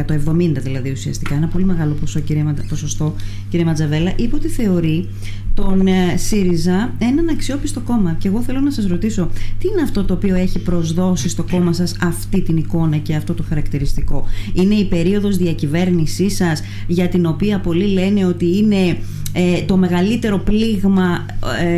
[0.07, 3.15] 69%, 70% δηλαδή ουσιαστικά, ένα πολύ μεγάλο ποσό, κύριε, ποσοστό,
[3.49, 5.09] κύριε Ματζαβέλα, είπε ότι θεωρεί
[5.55, 8.17] τον ε, ΣΥΡΙΖΑ έναν αξιόπιστο κόμμα.
[8.19, 11.73] Και εγώ θέλω να σας ρωτήσω, τι είναι αυτό το οποίο έχει προσδώσει στο κόμμα
[11.73, 17.27] σας αυτή την εικόνα και αυτό το χαρακτηριστικό; Είναι η περίοδος διακυβέρνησής σας για την
[17.27, 18.97] οποία πολλοί λένε ότι είναι
[19.33, 21.27] ε, το μεγαλύτερο πλήγμα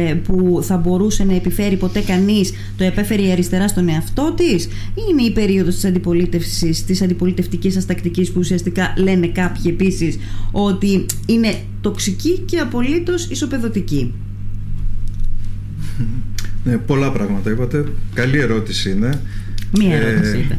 [0.09, 4.53] ε, που θα μπορούσε να επιφέρει ποτέ κανείς το επέφερε η αριστερά στον εαυτό της;
[4.62, 10.18] Ή είναι η περίοδος της αντιπολίτευσης, της αντιπολιτευτικής σας τακτικής που ουσιαστικά λένε κάποιοι επίσης
[10.51, 14.14] ότι είναι τοξική και απολύτως ισοπεδωτική;
[16.64, 17.85] Ναι, πολλά πράγματα είπατε.
[18.14, 19.22] Καλή ερώτηση είναι.
[19.78, 20.59] Μία ερώτηση ε, ήταν.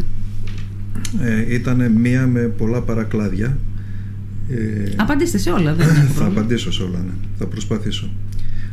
[1.22, 3.57] Ε, ήταν μία με πολλά παρακλάδια
[4.49, 7.13] ε, Απαντήστε σε όλα, δεν Θα απαντήσω σε όλα, ναι.
[7.38, 8.09] Θα προσπαθήσω.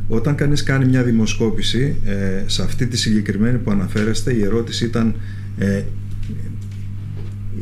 [0.08, 5.14] Όταν κανείς κάνει μια δημοσκόπηση, ε, σε αυτή τη συγκεκριμένη που αναφέρεστε, η ερώτηση ήταν
[5.58, 5.82] ε,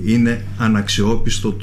[0.05, 1.57] είναι αναξιόπιστο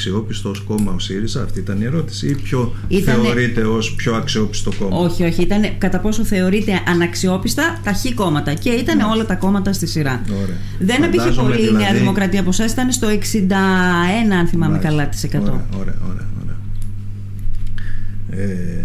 [0.00, 3.22] αξιόπιστο κόμμα ο ΣΥΡΙΖΑ, αυτή ήταν η ερώτηση, ή ποιο ήτανε...
[3.22, 5.42] θεωρείται ως πιο αξιόπιστο κόμμα; Όχι, όχι.
[5.42, 8.54] Ήταν κατά πόσο θεωρείται αναξιόπιστα τα χ κόμματα.
[8.54, 10.22] Και ήταν όλα τα κόμματα στη σειρά.
[10.42, 10.56] Ωραία.
[10.78, 11.84] Δεν απήχε πολύ δηλαδή...
[11.84, 13.52] η Νέα Δημοκρατία από εσά, ήταν στο 61,
[14.32, 15.36] αν θυμάμαι καλά, τη 100.
[15.36, 16.28] Ωραία, ωραία, ωραία.
[18.30, 18.84] Ε,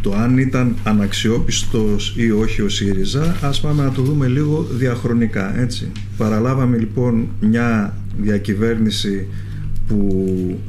[0.00, 5.60] το αν ήταν αναξιόπιστος ή όχι ο ΣΥΡΙΖΑ ας πάμε να το δούμε λίγο διαχρονικά
[5.60, 5.92] έτσι.
[6.16, 9.26] Παραλάβαμε λοιπόν μια διακυβέρνηση
[9.88, 10.60] που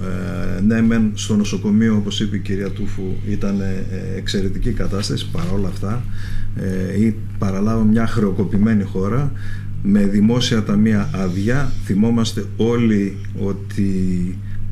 [0.57, 3.85] ε, ναι μεν στο νοσοκομείο όπως είπε η κυρία Τούφου ήταν ε,
[4.17, 6.03] εξαιρετική κατάσταση παρόλα αυτά
[6.55, 9.31] ε, ή παραλάβαμε μια χρεοκοπημένη χώρα
[9.83, 13.91] με δημόσια ταμεία αδειά θυμόμαστε όλοι ότι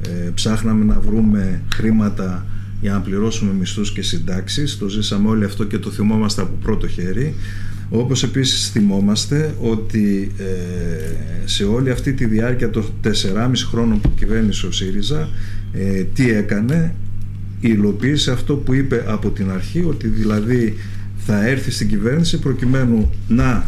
[0.08, 2.46] ε, ψάχναμε να βρούμε χρήματα
[2.82, 4.78] για να πληρώσουμε μισθούς και συντάξεις.
[4.78, 7.36] Το ζήσαμε όλοι αυτό και το θυμόμαστε από πρώτο χέρι.
[7.90, 10.46] Όπως επίσης θυμόμαστε ότι ε,
[11.46, 13.10] σε όλη αυτή τη διάρκεια των 4,5
[13.70, 15.30] χρόνων που κυβέρνησε ο ΣΥΡΙΖΑ
[15.74, 16.96] ε, τι έκανε,
[17.60, 20.76] υλοποίησε αυτό που είπε από την αρχή ότι δηλαδή
[21.18, 23.66] θα έρθει στην κυβέρνηση προκειμένου να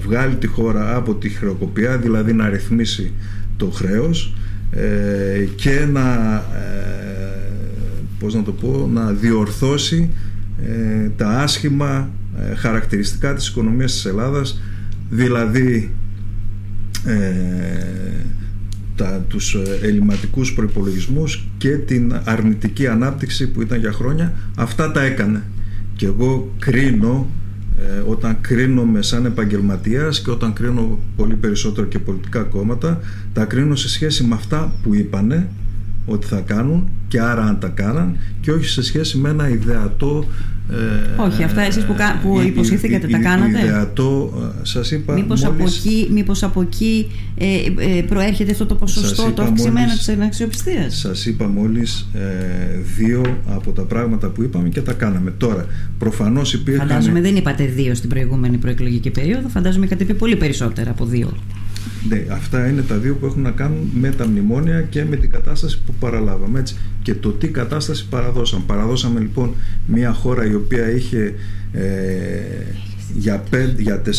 [0.00, 3.12] βγάλει τη χώρα από τη χρεοκοπία, δηλαδή να ρυθμίσει
[3.56, 4.34] το χρέος
[5.56, 6.36] και να,
[8.18, 10.10] πώς να το πω, να διορθώσει
[11.16, 12.10] τα άσχημα
[12.56, 14.60] χαρακτηριστικά της οικονομίας της Ελλάδας.
[15.10, 15.94] Δηλαδή
[18.96, 24.32] τα, τους ε, ελληματικούς προϋπολογισμούς και την αρνητική ανάπτυξη που ήταν για χρόνια.
[24.56, 25.42] Αυτά τα έκανε.
[25.96, 27.26] Και εγώ κρίνω
[27.78, 33.00] ε, όταν κρίνομαι σαν επαγγελματίας και όταν κρίνω πολύ περισσότερο και πολιτικά κόμματα
[33.32, 35.48] τα κρίνω σε σχέση με αυτά που είπανε
[36.06, 40.24] ότι θα κάνουν και άρα αν τα κάναν και όχι σε σχέση με ένα ιδεατό
[40.70, 43.58] ε, όχι, αυτά εσείς που, που υποσχεθήκατε τα κάνατε.
[43.58, 47.46] Ιδεατό, σας είπα μήπως, από εκεί, μήπως από εκεί ε,
[47.98, 50.96] ε, προέρχεται αυτό το ποσοστό το αυξημένο της αξιοπιστίας.
[50.96, 52.20] Σας είπα μόλις ε,
[52.96, 55.30] δύο από τα πράγματα που είπαμε και τα κάναμε.
[55.36, 55.66] Τώρα,
[55.98, 56.88] προφανώς υπήρχαν...
[56.88, 61.36] Φαντάζομαι δεν είπατε δύο στην προηγούμενη προεκλογική περίοδο, φαντάζομαι είχατε πει πολύ περισσότερα από δύο.
[62.08, 65.30] Ναι, αυτά είναι τα δύο που έχουν να κάνουν με τα μνημόνια και με την
[65.30, 66.58] κατάσταση που παραλάβαμε.
[66.58, 66.76] Έτσι.
[67.02, 68.62] Και το τι κατάσταση παραδώσαμε.
[68.66, 69.54] Παραδώσαμε λοιπόν
[69.86, 71.34] μια χώρα η οποία είχε
[71.72, 71.82] ε,
[73.14, 73.42] για,
[73.76, 74.10] για 4,5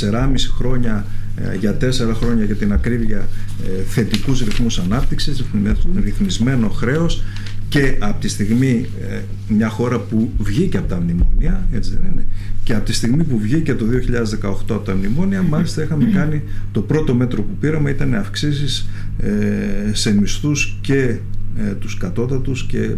[0.58, 1.06] χρόνια
[1.42, 3.28] ε, για 4 χρόνια για την ακρίβεια
[3.66, 5.44] ε, θετικούς ρυθμούς ανάπτυξης,
[6.04, 7.24] ρυθμισμένο χρέος
[7.70, 12.26] και από τη στιγμή ε, μια χώρα που βγήκε από τα μνημόνια έτσι δεν είναι
[12.64, 13.86] και από τη στιγμή που βγήκε το
[14.42, 16.42] 2018 από τα μνημόνια μάλιστα είχαμε κάνει
[16.72, 21.18] το πρώτο μέτρο που πήραμε ήταν αυξήσεις ε, σε μισθούς και
[21.60, 22.96] ε, τους κατώτατους και ε,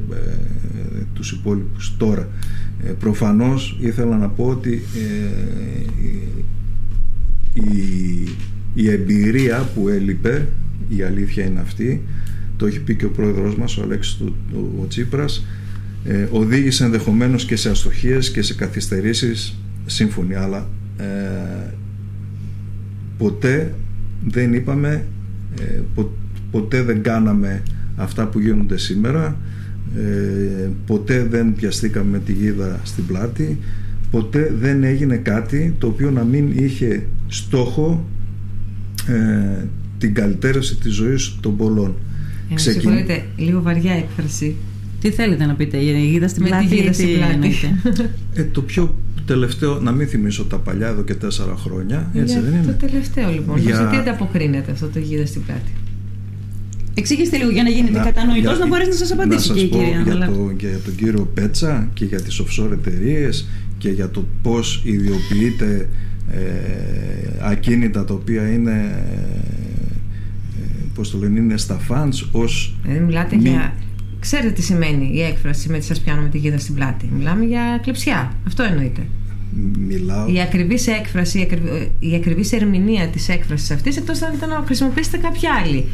[1.14, 1.98] τους υπόλοιπους.
[1.98, 2.28] Τώρα
[2.84, 4.82] ε, προφανώς ήθελα να πω ότι
[7.54, 8.28] η,
[8.74, 10.48] η εμπειρία που έλειπε
[10.90, 12.04] η αλήθεια είναι αυτή
[12.60, 14.36] το έχει πει και ο πρόεδρος μας ο Αλέξης του,
[14.82, 15.46] ο Τσίπρας
[16.04, 20.68] ε, οδήγησε ενδεχομένως και σε αστοχίες και σε καθυστερήσεις σύμφωνοι αλλά
[20.98, 21.74] ε,
[23.18, 23.74] ποτέ
[24.28, 25.06] δεν είπαμε
[25.60, 25.82] ε,
[26.52, 27.64] ποτέ δεν κάναμε
[27.96, 29.38] αυτά που γίνονται σήμερα
[29.98, 33.58] ε, ποτέ δεν πιαστήκαμε με τη γίδα στην πλάτη
[34.12, 38.06] ποτέ δεν έγινε κάτι το οποίο να μην είχε στόχο
[39.08, 39.66] ε,
[39.98, 41.96] την καλυτέρευση της ζωής των πολλών
[42.50, 42.82] ε, Ξεκιν...
[42.82, 44.56] Συγχωρείτε, λίγο βαριά έκφραση.
[45.02, 46.64] Τι θέλετε να πείτε, η γίδα στην πλάτη.
[46.64, 47.56] Με τη γίδα στην πλάτη.
[48.34, 48.96] ε, το πιο
[49.26, 52.12] τελευταίο, να μην θυμίσω τα παλιά εδώ και τέσσερα χρόνια.
[52.14, 53.58] Έτσι Για δεν είναι; Το τελευταίο λοιπόν.
[53.58, 53.88] Για...
[53.88, 55.72] Τι ανταποκρίνεται αυτό το γίδα στην πλάτη;
[56.94, 60.02] Εξήγηστε λίγο για να γίνετε κατανοητός να μπορέσει να σας απαντήσει και η κυρία.
[60.04, 63.48] Για, το, για τον κύριο Πέτσα και για τις offshore εταιρείες
[63.78, 65.90] και για το πώς ιδιοποιείται
[66.32, 66.40] ε,
[67.40, 69.04] ακίνητα τα οποία είναι
[71.00, 72.76] πώς το λένε, είναι στα fans ως...
[72.88, 73.74] Ε, μιλάτε για...
[74.20, 77.10] Ξέρετε τι σημαίνει η έκφραση με τη σας πιάνω με τη γίδα στην πλάτη.
[77.18, 78.34] Μιλάμε για κλεψιά.
[78.48, 79.08] Αυτό εννοείται.
[79.88, 80.28] Μιλάω...
[80.28, 81.48] Η ακριβής έκφραση,
[82.00, 85.86] η, ακριβής ερμηνεία της έκφρασης αυτής εκτός αν ήταν να χρησιμοποιήσετε κάποια άλλη.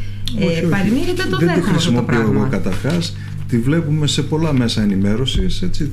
[0.46, 3.16] Όχι, ε, Παροιμήρετε το δεν, δεν τη χρησιμοποιώ εγώ καταρχάς.
[3.48, 5.90] Τη βλέπουμε σε πολλά μέσα ενημέρωσης, έτσι,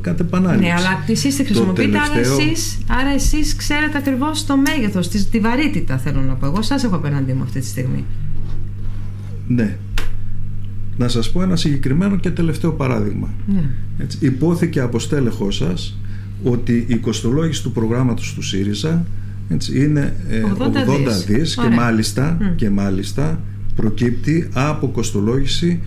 [0.00, 0.66] κατ' επανάληψη.
[0.66, 2.34] Ναι, αλλά εσείς τη χρησιμοποιείτε, τελευταίο...
[2.34, 6.46] άρα εσεί άρα εσείς ξέρετε ακριβώς το μέγεθος, τη, τη βαρύτητα θέλω να πω.
[6.46, 8.04] Εγώ σας έχω απέναντί μου αυτή τη στιγμή.
[9.54, 9.76] Ναι.
[10.96, 13.28] Να σας πω ένα συγκεκριμένο και τελευταίο παράδειγμα.
[13.46, 13.64] Ναι.
[13.98, 15.98] Έτσι, υπόθηκε από στέλεχό σας
[16.42, 19.06] ότι η κοστολόγηση του προγράμματος του ΣΥΡΙΖΑ
[19.48, 20.14] έτσι, είναι
[20.58, 23.40] 80, 80 δις, και, μάλιστα, και μάλιστα
[23.76, 25.80] προκύπτει από κοστολόγηση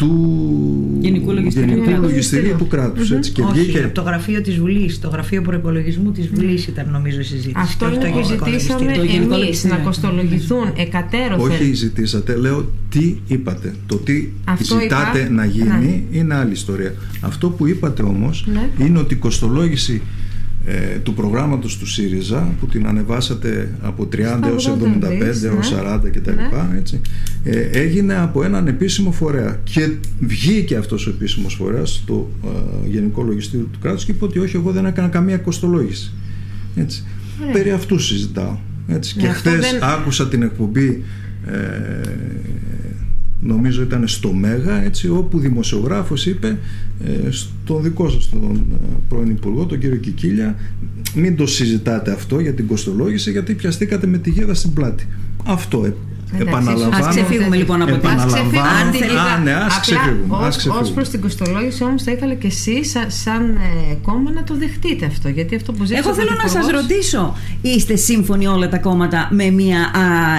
[0.00, 3.12] του Γενικού Λογιστηρίου, του κράτους.
[3.12, 3.30] Mm-hmm.
[3.32, 3.78] Και Όχι, βγήκε...
[3.78, 7.54] από το γραφείο της Βουλής, το γραφείο προπολογισμού της Βουλής ήταν νομίζω η συζήτηση.
[7.56, 11.50] Αυτό είναι που ζητήσαμε εμείς να κοστολογηθούν εκατέρωθεν.
[11.50, 13.74] Όχι, ζητήσατε, λέω τι είπατε.
[13.86, 15.30] Το τι Αυτό ζητάτε είπα...
[15.30, 15.68] να γίνει
[16.10, 16.18] ναι.
[16.18, 16.94] είναι άλλη ιστορία.
[17.20, 18.84] Αυτό που είπατε όμως ναι.
[18.84, 20.02] είναι ότι η κοστολόγηση
[20.72, 24.16] ε, του προγράμματος του ΣΥΡΙΖΑ που την ανεβάσατε από 30
[24.46, 25.10] έως 75
[25.44, 26.78] έως 40 κτλ ναι.
[26.78, 27.00] έτσι,
[27.44, 29.90] ε, έγινε από έναν επίσημο φορέα και
[30.20, 34.56] βγήκε αυτός ο επίσημος φορέας στο ε, Γενικό Λογιστήριο του κράτους και είπε ότι όχι
[34.56, 36.12] εγώ δεν έκανα καμία κοστολόγηση
[36.76, 37.04] έτσι.
[37.52, 39.14] περί αυτού συζητάω έτσι.
[39.16, 41.02] και χθες άκουσα την εκπομπή
[41.46, 41.56] ε,
[43.42, 46.58] νομίζω ήταν στο Μέγα έτσι, όπου δημοσιογράφος είπε
[47.04, 50.56] ε, στον δικό σας τον ε, πρώην Υπουργό τον κύριο Κικίλια
[51.14, 55.06] μην το συζητάτε αυτό για την κοστολόγηση γιατί πιαστήκατε με τη γίδα στην πλάτη
[55.44, 55.94] αυτό ε,
[56.38, 57.06] Επαναλαμβάνω.
[57.06, 60.36] Ας ξεφύγουμε λοιπόν από την Α, ναι, ας ξεφύγουμε.
[60.80, 63.48] Ως προς την κοστολόγηση όμως θα ήθελα και εσείς σαν
[63.90, 65.28] ε, κόμμα να το δεχτείτε αυτό.
[65.28, 69.90] Γιατί αυτό που Εγώ θέλω να σας ρωτήσω, είστε σύμφωνοι όλα τα κόμματα με μια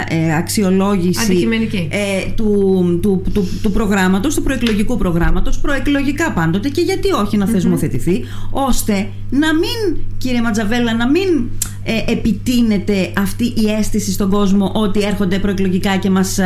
[0.10, 1.48] ε, αξιολόγηση
[1.90, 7.48] ε, του, του, του, του προγράμματος, του προεκλογικού προγράμματος, προεκλογικά πάντοτε και γιατί όχι να
[7.48, 11.50] θεσμοθετηθεί, ώστε να μην, κύριε Ματζαβέλα, να μην
[11.84, 16.40] ε, επιτείνεται αυτή η αίσθηση στον κόσμο ότι έρχονται προεκλογικά και μας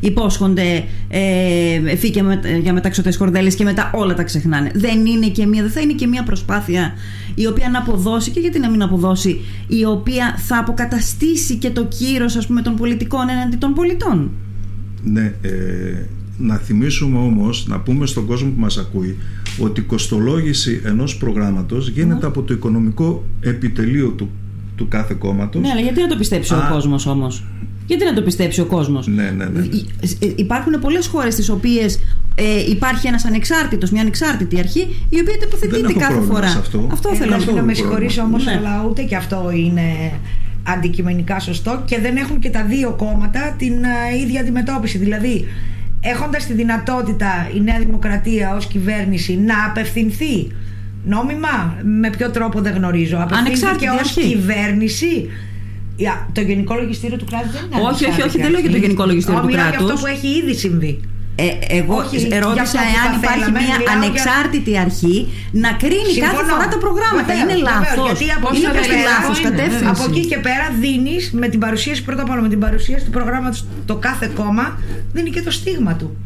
[0.00, 4.70] υπόσχονται ε, φύκια για μεταξωτές κορδέλες και μετά όλα τα ξεχνάνε.
[4.74, 6.92] Δεν είναι και μία, δεν θα είναι και μία προσπάθεια
[7.34, 11.84] η οποία να αποδώσει και γιατί να μην αποδώσει η οποία θα αποκαταστήσει και το
[11.84, 14.30] κύρος ας πούμε των πολιτικών έναντι των πολιτών.
[15.04, 15.50] Ναι, ε,
[16.38, 19.16] να θυμίσουμε όμως, να πούμε στον κόσμο που μας ακούει
[19.58, 22.26] ότι η κοστολόγηση ενός προγράμματος γίνεται ναι.
[22.26, 24.30] από το οικονομικό επιτελείο του,
[24.76, 25.62] του κάθε κόμματος.
[25.62, 27.44] Ναι, αλλά γιατί να το πιστέψει ο κόσμος όμως;
[27.86, 29.60] Γιατί να το πιστέψει ο κόσμος; Ναι, ναι, ναι.
[29.60, 29.66] ναι.
[30.18, 31.98] Ε, υπάρχουν πολλές χώρες στις οποίες
[32.34, 36.46] ε, υπάρχει ένας ανεξάρτητος, μια ανεξάρτητη αρχή η οποία τοποθετείται κάθε φορά.
[36.46, 38.52] αυτό, αυτό θέλω να με συγχωρήσει όμως, ναι.
[38.52, 40.12] αλλά ούτε και αυτό είναι
[40.62, 44.98] αντικειμενικά σωστό και δεν έχουν και τα δύο κόμματα την uh, ίδια αντιμετώπιση.
[44.98, 45.44] Δηλαδή,
[46.00, 50.52] έχοντας τη δυνατότητα η Νέα Δημοκρατία ως κυβέρνηση να απευθυνθεί
[51.06, 55.30] νόμιμα, με ποιο τρόπο δεν γνωρίζω, απευθύνθηκε ως κυβέρνηση;
[56.32, 59.04] Το Γενικό Λογιστήριο του κράτους δεν είναι Όχι, όχι, όχι, δεν λέω για το Γενικό
[59.04, 59.90] Λογιστήριο του κράτους.
[59.90, 61.00] αυτό που έχει ήδη συμβεί.
[61.38, 64.80] Ε, εγώ Όχι, ερώτησα εάν υπάρχει μια ανεξάρτητη για...
[64.80, 66.32] αρχή να κρίνει Συμφωνώ.
[66.32, 67.26] κάθε φορά τα προγράμματα.
[67.26, 68.20] Βεβαίως, είναι λάθος.
[68.56, 69.86] Είναι προς τη λάθος κατεύθυνση.
[69.86, 73.10] Από εκεί και πέρα δίνεις με την παρουσίαση, πρώτα απ' όλα με την παρουσίαση του
[73.10, 74.78] προγράμματος το κάθε κόμμα
[75.12, 76.16] δίνει και το στίγμα του.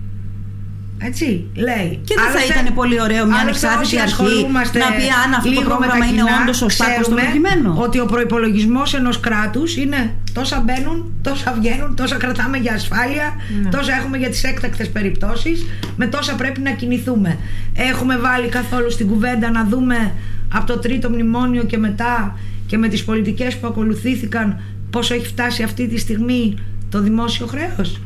[1.03, 2.01] Έτσι, λέει.
[2.05, 6.07] Και δεν θα ήταν πολύ ωραίο μια ανεξάρτητη αρχή να πει αν αυτό το πρόγραμμα
[6.07, 7.77] είναι όντως σωστά κοστολογημένο.
[7.79, 13.71] Ότι ο προπολογισμό ενός κράτους είναι τόσα μπαίνουν, τόσα βγαίνουν, τόσα κρατάμε για ασφάλεια, ναι.
[13.71, 15.67] τόσα έχουμε για τις έκτακτες περιπτώσεις,
[15.97, 17.39] με τόσα πρέπει να κινηθούμε.
[17.75, 20.13] Έχουμε βάλει καθόλου στην κουβέντα να δούμε
[20.53, 24.61] από το τρίτο μνημόνιο και μετά και με τις πολιτικές που ακολουθήθηκαν
[24.91, 26.59] πόσο έχει φτάσει αυτή τη στιγμή
[26.91, 28.01] το δημόσιο χρέος.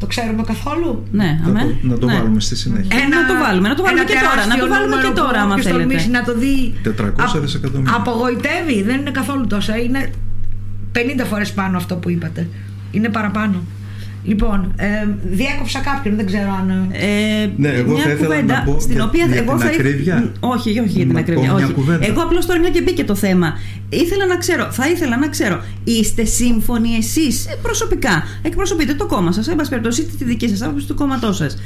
[0.00, 2.14] Το ξέρουμε καθόλου; Ναι, να, το, να το ναι.
[2.14, 2.98] βάλουμε στη συνέχεια.
[3.04, 4.46] Ένα, να το βάλουμε, να το βάλουμε και τώρα.
[4.46, 6.06] Να το βάλουμε και τώρα, άμα θέλετε.
[6.10, 6.74] να το δει.
[7.36, 7.94] 400 δισεκατομμύρια.
[7.96, 9.76] Απογοητεύει, δεν είναι καθόλου τόσα.
[9.76, 10.10] Είναι
[10.92, 12.48] 50 φορές πάνω αυτό που είπατε.
[12.90, 13.62] Είναι παραπάνω.
[14.24, 14.86] Λοιπόν, ε,
[15.22, 16.88] διέκοψα κάποιον, δεν ξέρω αν.
[16.92, 20.32] Ε, ναι, εγώ μια θα ήθελα να πω στην οποία για εγώ την θα ακρίβεια.
[20.40, 21.54] Όχι, όχι για την ακρίβεια.
[21.54, 21.74] Όχι.
[22.00, 23.52] Εγώ απλώς τώρα μια και μπήκε το θέμα.
[23.88, 29.32] Ήθελα να ξέρω, θα ήθελα να ξέρω, είστε σύμφωνοι εσείς ε, προσωπικά, εκπροσωπείτε το κόμμα
[29.32, 31.56] σας, εν πάση περιπτώσει, τη δική σας άποψη του κόμματό σας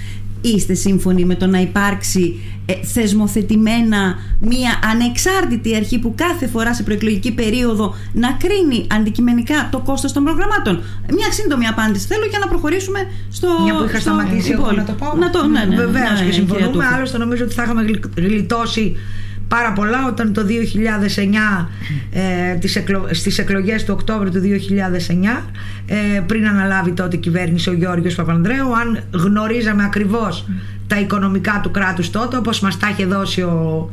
[0.49, 6.83] είστε σύμφωνοι με το να υπάρξει ε, θεσμοθετημένα μία ανεξάρτητη αρχή που κάθε φορά σε
[6.83, 12.47] προεκλογική περίοδο να κρίνει αντικειμενικά το κόστος των προγραμμάτων; Μια σύντομη απάντηση θέλω για να
[12.47, 12.99] προχωρήσουμε
[13.31, 13.49] στο.
[13.62, 15.16] Μια που είχα σταματήσει εγώ να το πω.
[15.19, 16.85] Να το, ναι, ναι, Βεβαίως ναι, και συμφωνούμε.
[16.95, 17.85] Άλλωστε νομίζω ότι θα είχαμε
[18.16, 18.97] γλιτώσει
[19.56, 20.06] πάρα πολλά.
[20.06, 20.43] Όταν το
[21.62, 21.66] 2009
[22.10, 23.09] ε, τις εκλο...
[23.10, 25.43] στις εκλογές του Οκτώβριου του 2009
[25.86, 30.48] ε, πριν αναλάβει τότε η κυβέρνηση ο Γιώργος Παπανδρέου αν γνωρίζαμε ακριβώς
[30.86, 33.90] τα οικονομικά του κράτους τότε όπως μας τα είχε δώσει ο,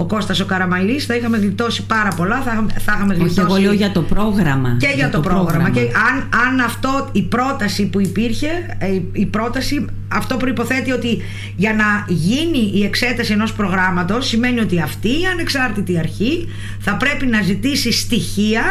[0.00, 3.60] ο Κώστας ο Καραμαλής θα είχαμε γλιτώσει πάρα πολλά θα, θα είχαμε γλιτώσει Όχι, εγώ
[3.60, 4.76] λέω για το πρόγραμμα.
[4.78, 8.48] Και για, το, πρόγραμμα, και αν, αν αυτό η πρόταση που υπήρχε
[8.78, 11.22] ε, η πρόταση αυτό προϋποθέτει ότι
[11.56, 16.48] για να γίνει η εξέταση ενός προγράμματος σημαίνει ότι αυτή η ανεξάρτητη αρχή
[16.78, 18.62] θα πρέπει να ζητήσει στοιχεία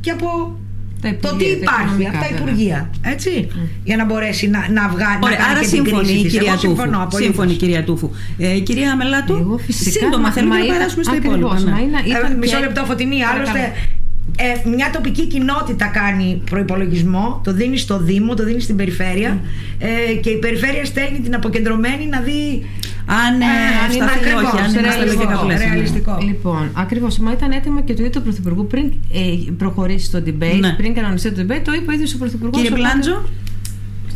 [0.00, 0.58] και από
[1.20, 2.90] το τι υπάρχει από τα Υπουργεία.
[3.02, 3.68] Έτσι, mm.
[3.84, 5.18] Για να μπορέσει να, να βγάλει.
[5.22, 6.66] Ωραία, άρα σύμφωνη η κυρία Τούφου.
[6.66, 8.10] Συμφωνώ, σύμφωνη η κυρία Τούφου.
[8.38, 11.54] Ε, κυρία Μελάτου, σύντομα θέλουμε να περάσουμε στο υπόλοιπο.
[11.54, 11.70] Ναι.
[12.30, 13.24] Ε, μισό λεπτό φωτεινή.
[13.24, 13.72] Άλλωστε,
[14.36, 19.40] ε, μια τοπική κοινότητα κάνει προπολογισμό, το δίνει στο Δήμο, το δίνει στην περιφέρεια
[19.78, 22.66] ε, και η περιφέρεια στέλνει την αποκεντρωμένη να δει
[23.06, 23.44] αν, ε,
[23.84, 26.18] αν είναι ακριβώς, αν είναι ρεαλιστικό.
[26.22, 27.18] Λοιπόν, ακριβώς.
[27.18, 30.72] Μα ήταν έτοιμο και το ίδιο του Πρωθυπουργού πριν ε, προχωρήσει το debate, ναι.
[30.72, 32.62] πριν κανονιστεί το debate, το είπε ο ίδιος ο Πρωθυπουργός.
[32.62, 33.22] Κύριε Πλάντζο.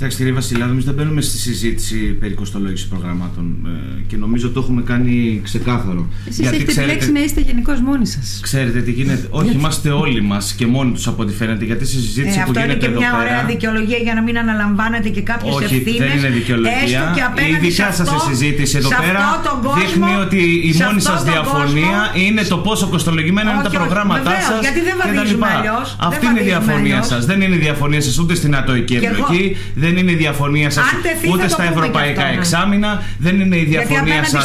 [0.01, 4.61] Κοιτάξτε, κύριε Βασιλιά, νομίζω δεν μπαίνουμε στη συζήτηση περί κοστολόγησης προγραμμάτων ε, και νομίζω το
[4.61, 6.09] έχουμε κάνει ξεκάθαρο.
[6.29, 8.41] Εσείς έχετε ξέρετε, επιλέξει να είστε γενικώς μόνοι σας.
[8.43, 9.27] Ξέρετε τι γίνεται.
[9.31, 11.65] Όχι, είμαστε όλοι μας και μόνοι τους από ό,τι φαίνεται.
[11.65, 13.11] Γιατί στη συζήτηση ε, που γίνεται εδώ πέρα.
[13.11, 15.81] Αυτό είναι και μια ωραία δικαιολογία για να μην αναλαμβάνετε και κάποιες ευθύνε.
[15.89, 17.15] Όχι, δεν είναι δικαιολογία.
[17.53, 19.21] Η δικά σας συζήτηση εδώ πέρα
[19.79, 20.41] δείχνει ότι
[20.71, 24.61] η μόνη σας διαφωνία είναι το πόσο κοστολογημένα είναι τα προγράμματά σας.
[24.61, 25.97] Γιατί δεν βαδίζουμε αλλιώς.
[26.01, 27.27] Αυτή είναι η διαφωνία σας.
[27.27, 29.57] Δεν είναι η διαφωνία σας ούτε στην ατοική εμπλοκή,
[29.91, 30.85] δεν είναι η διαφωνία σας
[31.33, 32.37] ούτε στα ευρωπαϊκά ναι.
[32.37, 34.43] εξάμεινα, δεν είναι η διαφωνία σας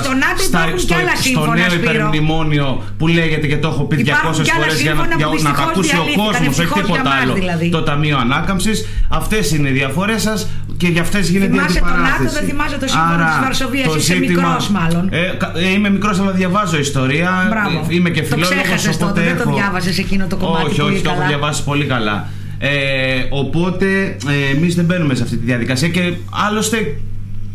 [1.24, 5.08] στο νέο υπερμνημόνιο που λέγεται και το έχω πει 200 φορές για να
[5.54, 7.34] τα ακούσει ο κόσμος, όχι τίποτα άλλο.
[7.34, 7.70] Δηλαδή.
[7.70, 8.86] Το Ταμείο Ανάκαμψης.
[9.10, 10.48] Αυτές είναι οι διαφορές σας
[10.78, 11.76] και για αυτές γίνεται η αντιπαράθεση.
[11.76, 13.96] Θυμάσαι τον ΝΑΤΟ, δεν θυμάσαι το σύμφωνο της Βαρσοβίας.
[13.96, 15.10] Είσαι μικρός μάλλον.
[15.12, 15.20] Ε,
[15.56, 17.48] ε, είμαι μικρός, αλλά διαβάζω ιστορία.
[17.50, 17.86] Μπράβο.
[17.90, 18.98] Είμαι και φιλόλογος.
[18.98, 20.66] Το τότε, δεν το διάβασε εκείνο το κομμάτι.
[20.66, 22.28] Όχι, όχι, το έχω διαβάσει πολύ καλά.
[22.68, 27.00] Ε, οπότε ε, εμείς δεν μπαίνουμε σε αυτή τη διαδικασία και άλλωστε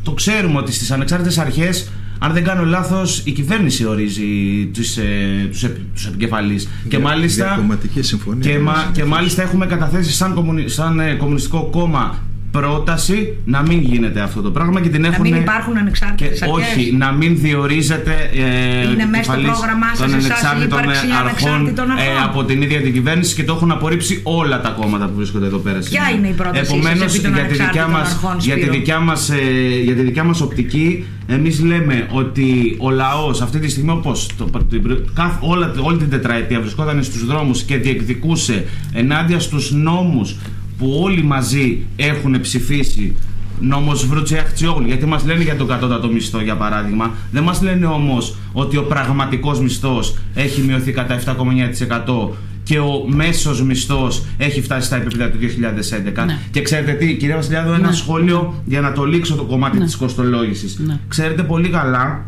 [0.02, 1.90] το ξέρουμε ότι στις ανεξάρτητες αρχές
[2.22, 4.24] αν δεν κάνω λάθος, η κυβέρνηση ορίζει
[4.72, 5.46] του ε,
[5.94, 6.68] τους επικεφαλείς.
[6.88, 7.66] Και μάλιστα.
[8.00, 8.50] συμφωνία.
[8.50, 12.18] Και, μα, και μάλιστα έχουμε καταθέσει σαν, κομμουνι, σαν ε, κομμουνιστικό κόμμα
[12.50, 15.24] πρόταση να μην γίνεται αυτό το πράγμα και την έχουν.
[15.24, 20.14] Να μην υπάρχουν ανεξάρτητες Όχι, να μην διορίζεται ε, Είναι μέσα στο πρόγραμμά σας των
[20.14, 20.78] ανεξάρτητων
[21.26, 21.66] αρχών
[21.98, 25.46] ε, από την ίδια την κυβέρνηση και το έχουν απορρίψει όλα τα κόμματα που βρίσκονται
[25.46, 25.78] εδώ πέρα.
[25.78, 29.36] Ποια είναι η πρόταση Επομένως, για, τη δικιά μας, για, τη δικιά μας, ε,
[29.84, 34.28] για τη δικιά μας οπτική, εμείς λέμε ότι ο λαός αυτή τη στιγμή, όπως
[35.80, 40.36] όλη την τετραετία βρισκόταν στους δρόμους και διεκδικούσε ενάντια στους νόμους
[40.80, 43.16] που όλοι μαζί έχουν ψηφίσει
[43.60, 47.14] νόμος Βρούτσε Αχτσιόγλου, γιατί μας λένε για τον κατώτατο μισθό, για παράδειγμα.
[47.30, 52.28] Δεν μας λένε όμως ότι ο πραγματικός μισθός έχει μειωθεί κατά 7,9%
[52.62, 56.24] και ο μέσος μισθός έχει φτάσει στα επίπεδα του 2011.
[56.26, 56.38] Ναι.
[56.50, 57.94] Και ξέρετε τι, κυρία Βασιλιάδου, ένα ναι.
[57.94, 59.84] σχόλιο για να το λήξω το κομμάτι ναι.
[59.84, 60.78] της κοστολόγησης.
[60.78, 60.98] Ναι.
[61.08, 62.24] Ξέρετε πολύ καλά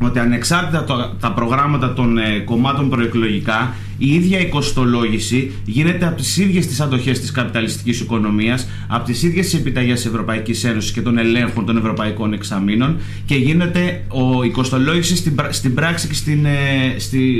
[0.00, 3.74] ότι ανεξάρτητα το, τα προγράμματα των ε, κομμάτων προεκλογικά,
[4.04, 9.22] η ίδια η κοστολόγηση γίνεται από τις ίδιες τις αντοχές της καπιταλιστικής οικονομίας, από τις
[9.22, 14.42] ίδιες τις επιταγές της Ευρωπαϊκής Ένωσης και των ελέγχων των ευρωπαϊκών εξαμήνων και γίνεται ο,
[14.42, 17.34] η κοστολόγηση στην, στην πράξη και στην, ε, στη,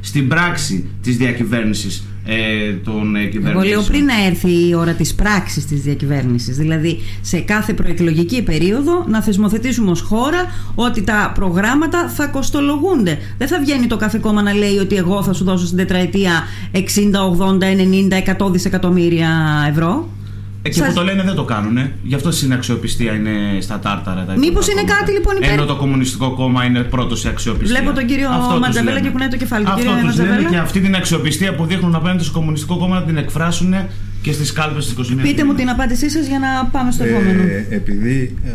[0.00, 3.64] στην πράξη της διακυβέρνησης ε, των ε, κυβερνήσεων.
[3.64, 8.42] Εγώ λέω πριν να έρθει η ώρα της πράξης της διακυβέρνησης, δηλαδή σε κάθε προεκλογική
[8.42, 13.18] περίοδο να θεσμοθετήσουμε ως χώρα ότι τα προγράμματα θα κοστολογούνται.
[13.38, 16.42] Δεν θα βγαίνει το κάθε κόμμα να λέει ότι εγώ θα σου δώσω στην τετραετία
[16.72, 16.78] 60,
[17.38, 17.62] 80,
[18.38, 19.30] 90, 100 δισεκατομμύρια
[19.68, 20.08] ευρώ.
[20.62, 20.88] Εκεί Σας...
[20.88, 21.78] που το λένε δεν το κάνουν.
[22.02, 24.24] Γι' αυτό η αξιοπιστία είναι στα τάρταρα.
[24.38, 25.50] Μήπως είναι κάτι λοιπόν υπέρ.
[25.50, 27.80] Ενώ το Κομμουνιστικό Κόμμα είναι πρώτος σε αξιοπιστία.
[27.80, 28.28] Βλέπω τον κύριο
[28.60, 29.64] Ματζαβέλα και κουνάει το κεφάλι.
[29.68, 33.16] Αυτό τους λένε και αυτή την αξιοπιστία που δείχνουν απέναντι στο Κομμουνιστικό Κόμμα να την
[33.16, 33.74] εκφράσουν
[34.22, 35.22] και στις κάλπες της 21.
[35.22, 37.42] Πείτε μου την απάντησή σας για να πάμε στο ε, επόμενο.
[37.68, 38.50] Επειδή ε,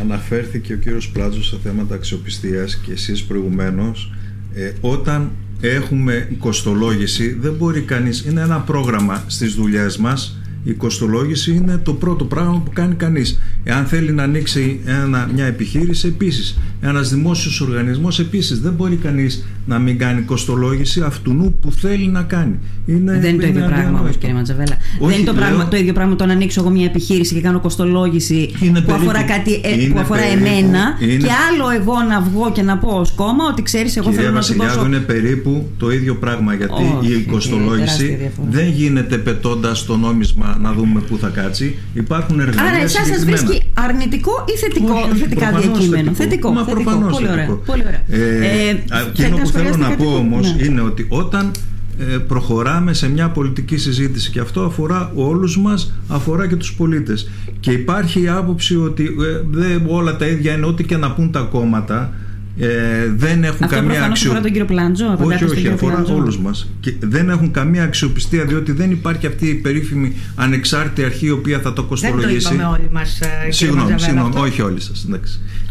[0.00, 4.12] αναφέρθηκε ο κύριος Πλάτζος σε θέματα αξιοπιστίας και εσείς προηγουμένως,
[4.54, 5.30] ε, όταν
[5.60, 11.94] έχουμε κοστολόγηση δεν μπορεί κανείς, είναι ένα πρόγραμμα στις δουλειές μας η κοστολόγηση είναι το
[11.94, 13.38] πρώτο πράγμα που κάνει κανείς.
[13.68, 16.58] Εάν θέλει να ανοίξει ένα, μια επιχείρηση, επίσης.
[16.80, 18.60] Ένας δημόσιος οργανισμός, επίσης.
[18.60, 22.58] Δεν μπορεί κανείς να μην κάνει κοστολόγηση αυτού που θέλει να κάνει.
[22.86, 24.76] Είναι, δεν είναι το ίδιο πράγμα όμω, κύριε Ματζαβέλα.
[25.00, 27.60] δεν είναι το, πράγμα, το ίδιο πράγμα το να ανοίξω εγώ μια επιχείρηση και κάνω
[27.60, 28.50] κοστολόγηση
[28.86, 32.88] που αφορά, κάτι, ε, που αφορά εμένα και άλλο εγώ να βγω και να πω
[32.88, 34.84] ως κόμμα ότι ξέρεις, εγώ θέλω να σου δώσω.
[34.86, 41.00] είναι περίπου το ίδιο πράγμα γιατί η κοστολόγηση δεν γίνεται πετώντας το νόμισμα να δούμε
[41.00, 41.76] πού θα κάτσει.
[41.94, 42.72] Υπάρχουν εργαλεία.
[42.72, 46.12] Άρα, εσάς σας βρίσκει αρνητικό ή θετικό, Όχι, θετικά διακείμενο.
[46.12, 46.50] Θετικό.
[46.50, 47.12] Μα προφανώς.
[47.12, 47.46] Πολύ ωραία.
[47.66, 48.02] Πολύ ωραία.
[48.08, 50.64] Ε, ε, εκείνο που θέλω να πω όμως ναι.
[50.64, 51.50] είναι ότι όταν
[51.98, 57.30] ε, προχωράμε σε μια πολιτική συζήτηση και αυτό αφορά όλους μας, αφορά και τους πολίτες
[57.60, 61.30] και υπάρχει η άποψη ότι ε, δεν όλα τα ίδια είναι ό,τι και να πούν
[61.30, 62.12] τα κόμματα
[62.58, 62.68] ε,
[63.16, 64.30] δεν έχουν Αυτό καμία αξιοπιστία.
[64.30, 66.68] αφορά τον κύριο Πλάντζο, όχι, όχι, αφορά όλους μας.
[67.00, 71.72] Δεν έχουν καμία αξιοπιστία διότι δεν υπάρχει αυτή η περίφημη ανεξάρτητη αρχή η οποία θα
[71.72, 72.38] το κοστολογήσει.
[72.38, 73.20] Δεν το είπαμε όλοι μας.
[73.20, 75.06] Ε, συγγνώμη, συγγνώμη όχι όλοι σας.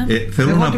[0.08, 0.72] Ε, θέλω να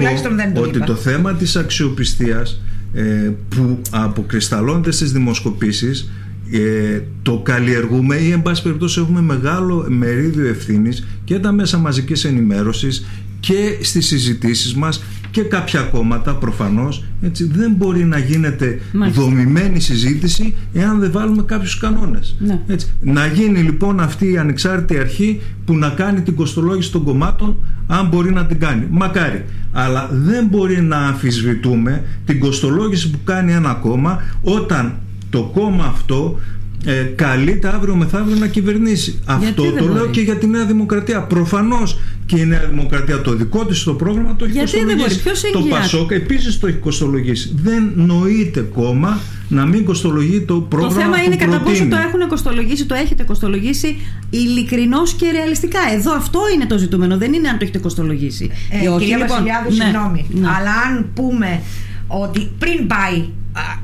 [0.53, 2.61] πω ότι το θέμα της αξιοπιστίας
[2.93, 6.09] ε, που αποκρισταλώνεται στις δημοσκοπήσεις
[6.51, 12.25] ε, το καλλιεργούμε ή εν πάση περιπτώσει έχουμε μεγάλο μερίδιο ευθύνης και τα μέσα μαζικής
[12.25, 13.05] ενημέρωσης
[13.47, 19.21] και στις συζητήσεις μας και κάποια κόμματα προφανώς έτσι, δεν μπορεί να γίνεται Μάλιστα.
[19.21, 22.59] δομημένη συζήτηση εάν δεν βάλουμε κάποιους κανόνες ναι.
[22.67, 22.87] έτσι.
[23.01, 27.55] να γίνει λοιπόν αυτή η ανεξάρτητη αρχή που να κάνει την κοστολόγηση των κομμάτων
[27.87, 33.53] αν μπορεί να την κάνει μακάρι αλλά δεν μπορεί να αμφισβητούμε την κοστολόγηση που κάνει
[33.53, 34.95] ένα κόμμα όταν
[35.29, 36.39] το κόμμα αυτό
[36.85, 39.19] ε, καλείται αύριο μεθαύριο να κυβερνήσει.
[39.25, 41.21] Αυτό το λέω και για τη Νέα Δημοκρατία.
[41.21, 45.51] Προφανώς και η Νέα Δημοκρατία το δικό της το πρόγραμμα το έχει Γιατί κοστολογήσει.
[45.51, 47.53] το Πασόκ επίσης το έχει κοστολογήσει.
[47.63, 50.95] Δεν νοείται κόμμα να μην κοστολογεί το πρόγραμμα.
[50.95, 53.95] Το θέμα είναι κατά πόσο το έχουν κοστολογήσει, το έχετε κοστολογήσει
[54.29, 55.79] ειλικρινώς και ρεαλιστικά.
[55.93, 57.17] Εδώ αυτό είναι το ζητούμενο.
[57.17, 58.51] Δεν είναι αν το έχετε κοστολογήσει.
[58.71, 60.25] Ε, κυρία λοιπόν, Βασιλιάδου, ναι, συγγνώμη.
[60.29, 60.47] Ναι.
[60.47, 61.61] Αλλά αν πούμε
[62.07, 63.25] ότι πριν πάει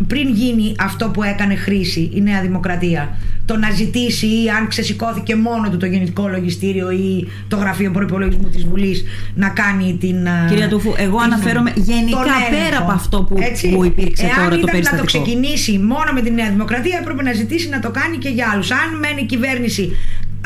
[0.07, 5.35] πριν γίνει αυτό που έκανε χρήση η Νέα Δημοκρατία το να ζητήσει ή αν ξεσηκώθηκε
[5.35, 9.03] μόνο του το γεννητικό λογιστήριο ή το γραφείο προπολογισμού της Βουλής
[9.35, 12.17] να κάνει την Κυρία Τούφου, εγώ την, αναφέρομαι γενικά
[12.49, 14.95] πέρα από αυτό που, Έτσι, που υπήρξε εάν τώρα το περιστατικό.
[14.95, 18.29] να το ξεκινήσει μόνο με τη Νέα Δημοκρατία έπρεπε να ζητήσει να το κάνει και
[18.29, 19.95] για άλλους αν μένει η κυβέρνηση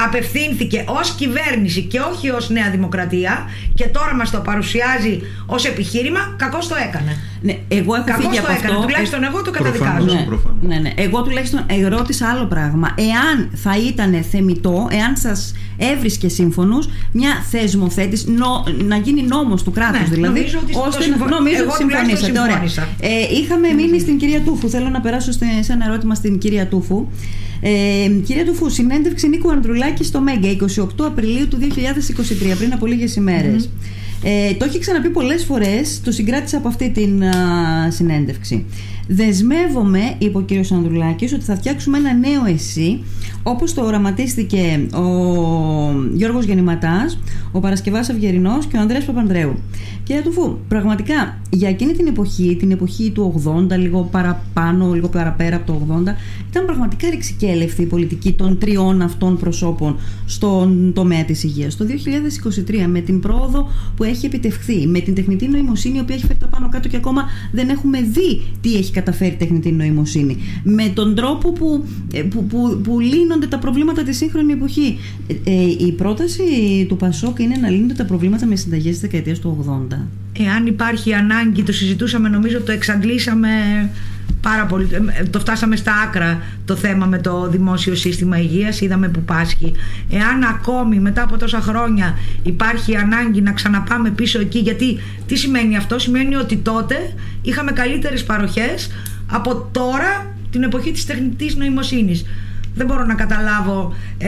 [0.02, 6.36] απευθύνθηκε ως κυβέρνηση και όχι ως Νέα Δημοκρατία και τώρα μας το παρουσιάζει ως επιχείρημα,
[6.38, 7.18] κακώς το έκανε.
[7.42, 8.86] Ναι, εγώ έχω κακώς φύγει το από έκανε, αυτό.
[8.86, 10.06] τουλάχιστον εγώ το καταδικάζω.
[10.06, 10.26] Ναι,
[10.62, 12.96] ναι, ναι, Εγώ τουλάχιστον ερώτησα άλλο πράγμα.
[12.98, 16.78] Εάν θα ήταν θεμητό, εάν σας έβρισκε σύμφωνου
[17.12, 20.34] μια θεσμοθέτηση, νο, να γίνει νόμος του κράτους Ναι, δηλαδή.
[20.34, 22.40] νομίζω ότι ώστε το να, συμφω- νομίζω εγώ ότι τουλάχιστον συμφωνήσατε.
[22.54, 22.68] Ωραία.
[22.70, 22.88] συμφώνησα.
[23.32, 24.70] Ε, είχαμε μείνει στην κυρία Τούφου.
[24.70, 27.08] Θέλω να περάσω σε σε ένα ερώτημα στην κυρία Τούφου.
[27.62, 30.48] Ε, κυρία Τούφου, συνέντευξη Νίκου Ανδρουλάκη στο Μέγκα
[30.78, 33.70] 28 Απριλίου του 2023, πριν από λίγες ημέρες.
[34.24, 38.66] Ε, το έχει ξαναπεί πολλές φορές, το συγκράτησα από αυτή την α, συνέντευξη.
[39.08, 43.04] Δεσμεύομαι, είπε ο κύριος Ανδρουλάκης, ότι θα φτιάξουμε ένα νέο εσύ,
[43.44, 45.04] όπως το οραματίστηκε ο
[46.14, 47.20] Γιώργος Γεννηματάς,
[47.52, 49.56] ο Παρασκευάς Αυγερινός και ο Ανδρέας Παπανδρέου.
[50.08, 55.56] Κύριε Τουφού, πραγματικά για εκείνη την εποχή, την εποχή του 80, λίγο παραπάνω, λίγο παραπέρα
[55.56, 56.14] από το 80,
[56.50, 61.76] ήταν πραγματικά ρηξικέλευτη η πολιτική των τριών αυτών προσώπων στον τομέα της υγείας.
[61.76, 66.26] Το 2023 με την πρόοδο που έχει επιτευχθεί, με την τεχνητή νοημοσύνη η οποία έχει
[66.26, 70.38] φέρει τα πάνω κάτω και ακόμα δεν έχουμε δει τι έχει καταφέρει η τεχνητή νοημοσύνη,
[70.64, 74.98] με τον τρόπο που, ε, που, που, που λύνονται τα προβλήματα της σύγχρονη εποχή.
[75.28, 76.44] Ε, ε, η πρόταση
[76.88, 79.97] του Πασόκ είναι να λύνονται τα προβλήματα με συνταγές της δεκαετίας του 80.
[80.40, 83.50] Εάν υπάρχει ανάγκη, το συζητούσαμε, νομίζω το εξαντλήσαμε
[84.42, 84.90] πάρα πολύ.
[85.20, 89.74] ε, Το φτάσαμε στα άκρα το θέμα με το δημόσιο σύστημα υγείας, είδαμε που πάσχει.
[90.10, 95.78] Εάν ακόμη μετά από τόσα χρόνια υπάρχει ανάγκη να ξαναπάμε πίσω εκεί, γιατί τι σημαίνει
[95.78, 98.92] αυτό, σημαίνει ότι τότε είχαμε καλύτερες παροχές
[99.32, 102.26] από τώρα την εποχή της τεχνητής νοημοσύνης.
[102.78, 104.28] Δεν μπορώ να καταλάβω ε,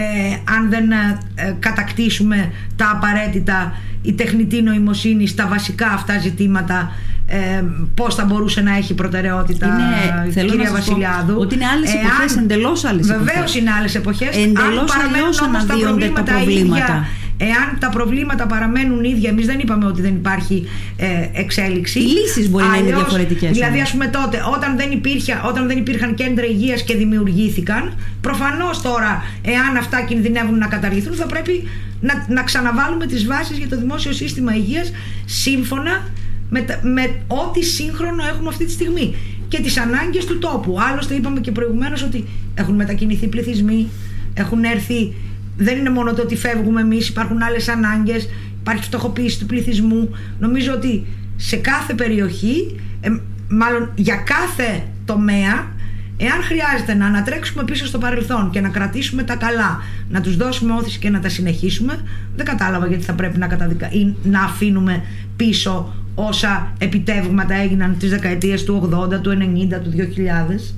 [0.58, 6.92] αν δεν ε, κατακτήσουμε τα απαραίτητα η τεχνητή νοημοσύνη στα βασικά αυτά ζητήματα
[7.28, 7.64] ε,
[7.96, 11.36] πώς θα μπορούσε να έχει προτεραιότητα Είναι- θέλω κυρία να σας πω Βασιλιάδου.
[11.40, 13.56] ότι είναι άλλες εποχές, εντελώς άλλες Βεβαίως εποχές.
[13.56, 14.36] είναι άλλες εποχές.
[14.36, 16.84] Εντελώς Αν παραμένουν αλλιώς όμως τα αναδύονται τα προβλήματα προβλήματα.
[16.84, 17.08] ίδια,
[17.42, 20.68] Εάν τα προβλήματα παραμένουν ίδια, εμείς δεν είπαμε ότι δεν υπάρχει
[20.98, 22.00] ε, εξέλιξη.
[22.00, 23.82] Οι λύσεις μπορεί να είναι Αλλιώς, διαφορετικές Δηλαδή, όμως.
[23.88, 29.24] ας πούμε τότε, όταν δεν, υπήρχε, όταν δεν υπήρχαν κέντρα υγείας και δημιουργήθηκαν, προφανώς τώρα,
[29.42, 31.64] εάν αυτά κινδυνεύουν να καταργηθούν, θα πρέπει
[32.02, 34.92] να, να ξαναβάλουμε τις βάσεις για το δημόσιο σύστημα υγείας
[35.26, 36.08] σύμφωνα
[36.50, 39.16] με, τα- με ό,τι σύγχρονο έχουμε αυτή τη στιγμή
[39.48, 40.78] και τις ανάγκες του τόπου.
[40.92, 42.26] Άλλωστε είπαμε και προηγουμένως ότι
[42.56, 43.88] έχουν μετακινηθεί πληθυσμοί,
[44.34, 45.14] έχουν έρθει,
[45.60, 48.30] δεν είναι μόνο το ότι φεύγουμε εμείς, υπάρχουν άλλες ανάγκες,
[48.60, 50.10] υπάρχει φτωχοποίηση του πληθυσμού.
[50.40, 51.06] Νομίζω ότι
[51.36, 53.10] σε κάθε περιοχή, ε,
[53.50, 55.78] μάλλον για κάθε τομέα,
[56.22, 60.74] Εάν χρειάζεται να ανατρέξουμε πίσω στο παρελθόν και να κρατήσουμε τα καλά, να τους δώσουμε
[60.74, 62.00] όθηση και να τα συνεχίσουμε,
[62.36, 63.92] δεν κατάλαβα γιατί θα πρέπει να, καταδικα...
[63.92, 65.04] ή να αφήνουμε
[65.36, 69.38] πίσω όσα επιτεύγματα έγιναν τις δεκαετίες του 80, του
[69.72, 70.76] 90, του 2000.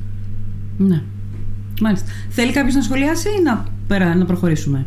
[0.77, 1.01] Ναι.
[1.81, 2.11] Μάλιστα.
[2.29, 4.85] Θέλει κάποιος να σχολιάσει ή να, πέρα, να προχωρήσουμε.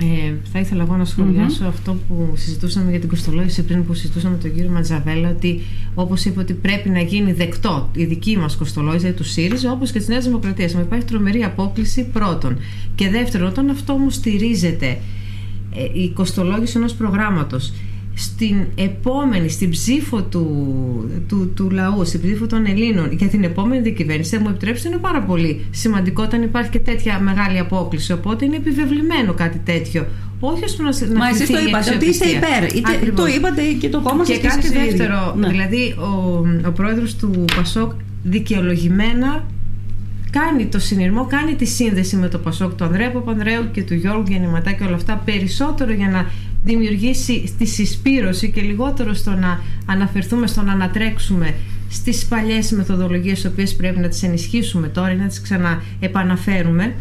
[0.00, 4.34] Ε, θα ήθελα εγώ να σχολιασω αυτό που συζητούσαμε για την κοστολόγηση πριν που συζητούσαμε
[4.34, 5.60] με τον κύριο Ματζαβέλα ότι
[5.94, 9.90] όπως είπε ότι πρέπει να γίνει δεκτό η δική μας κοστολόγηση δηλαδή του ΣΥΡΙΖΑ όπως
[9.90, 10.74] και της Νέας Δημοκρατίας.
[10.74, 12.56] Μα υπάρχει τρομερή απόκληση πρώτον.
[12.94, 14.98] Και δεύτερον όταν αυτό όμως στηρίζεται
[15.74, 17.72] ε, η κοστολόγηση ενός προγράμματος
[18.14, 20.44] στην επόμενη, στην ψήφο του,
[21.28, 24.98] του, του λαού, στην ψήφο των Ελλήνων για την επόμενη διακυβέρνηση, θα μου επιτρέψετε, είναι
[24.98, 28.12] πάρα πολύ σημαντικό όταν υπάρχει και τέτοια μεγάλη απόκληση.
[28.12, 30.06] Οπότε είναι επιβεβλημένο κάτι τέτοιο.
[30.40, 32.58] Όχι ώστε να, να Μα εσείς κρυφθεί το η είπατε ότι είστε αξιοπιστία.
[32.58, 32.76] υπέρ.
[32.76, 33.20] Είτε, Ακριβώς.
[33.20, 34.88] το είπατε και το κόμμα Και σας κάτι εσείς οι ίδιοι.
[34.96, 35.48] δεύτερο, Ναι.
[35.48, 37.92] δηλαδή ο, ο πρόεδρος του Πασόκ
[38.22, 39.44] δικαιολογημένα
[40.30, 44.24] κάνει το συνειρμό, κάνει τη σύνδεση με το Πασόκ του Ανδρέα Παπανδρέου και του Γιώργου
[44.28, 46.30] Γεννηματά και όλα αυτά περισσότερο για να
[46.64, 51.54] δημιουργήσει τη συσπήρωση και λιγότερο στο να αναφερθούμε, στο να ανατρέξουμε
[51.90, 56.94] στις παλιές μεθοδολογίες τις οποίες πρέπει να τις ενισχύσουμε τώρα ή να τις ξαναεπαναφέρουμε.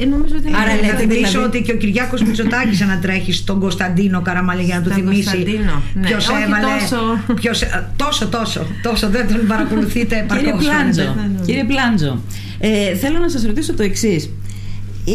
[0.00, 1.12] Ε, νομίζω ότι είναι Άρα πολύ λέτε Να καλή.
[1.12, 5.02] θυμίσω δηλαδή- ότι και ο Κυριάκος Μητσοτάκης ανατρέχει στον Κωνσταντίνο Καραμαλή για να του Στον
[5.02, 6.06] θυμίσει Κωνσταντίνο, ναι.
[6.06, 6.66] ποιος Όχι έβαλε.
[6.80, 7.34] τόσο.
[7.34, 9.08] ποιος- ε, τόσο, τόσο, τόσο.
[9.10, 10.64] Δεν τον παρακολουθείτε Κύριε επαρκώς.
[10.64, 11.44] Πλάντζο, φαίνεται.
[11.44, 12.20] κύριε Πλάντζο
[12.58, 14.30] ε, θέλω να σας ρωτήσω το εξής.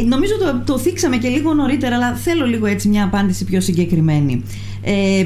[0.07, 4.43] Νομίζω το, το θίξαμε και λίγο νωρίτερα, αλλά θέλω λίγο έτσι μια απάντηση πιο συγκεκριμένη.
[4.81, 5.25] Ε, ε,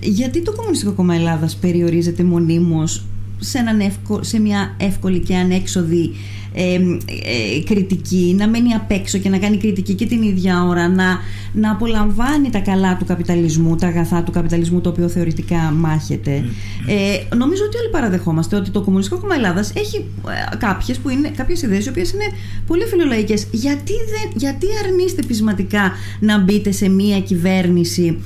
[0.00, 3.04] γιατί το Κομμουνιστικό Κόμμα Ελλάδας περιορίζεται μονίμως
[3.38, 6.10] σε, έναν εύκο- σε μια εύκολη και ανέξοδη
[6.56, 10.88] ε, ε, κριτική, να μένει απ' έξω και να κάνει κριτική και την ίδια ώρα,
[10.88, 11.18] να,
[11.52, 16.44] να απολαμβάνει τα καλά του καπιταλισμού, τα αγαθά του καπιταλισμού, το οποίο θεωρητικά μάχεται.
[16.86, 21.28] Ε, νομίζω ότι όλοι παραδεχόμαστε ότι το Κομμουνιστικό Κόμμα Ελλάδας έχει ε, κάποιες, που είναι,
[21.28, 22.24] κάποιες ιδέες οι οποίες είναι
[22.66, 23.46] πολύ φιλολαϊκές.
[23.50, 28.18] Γιατί, δεν, γιατί αρνείστε πεισματικά να μπείτε σε μια κυβέρνηση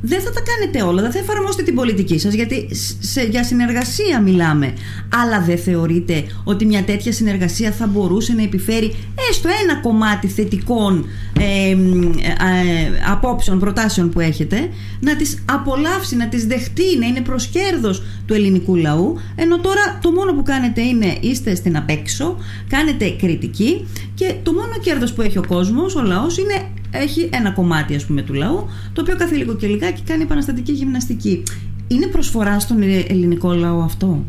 [0.00, 2.68] δεν θα τα κάνετε όλα, δεν θα εφαρμόσετε την πολιτική σας γιατί
[3.00, 4.74] σε, για συνεργασία μιλάμε.
[5.22, 8.94] Αλλά δεν θεωρείτε ότι μια τέτοια συνεργασία θα μπορούσε να επιφέρει
[9.30, 11.06] έστω ένα κομμάτι θετικών
[11.40, 14.68] ε, ε, ε, απόψεων, προτάσεων που έχετε,
[15.00, 19.98] να τις απολαύσει, να τις δεχτεί, να είναι προς κέρδος του ελληνικού λαού, ενώ τώρα
[20.02, 22.36] το μόνο που κάνετε είναι είστε στην απέξω,
[22.68, 27.50] κάνετε κριτική και το μόνο κέρδος που έχει ο κόσμος, ο λαός, είναι έχει ένα
[27.50, 31.42] κομμάτι ας πούμε του λαού, το οποίο κάθε λίγο και λιγάκι κάνει επαναστατική γυμναστική.
[31.88, 34.24] Είναι προσφορά στον ελληνικό λαό αυτό;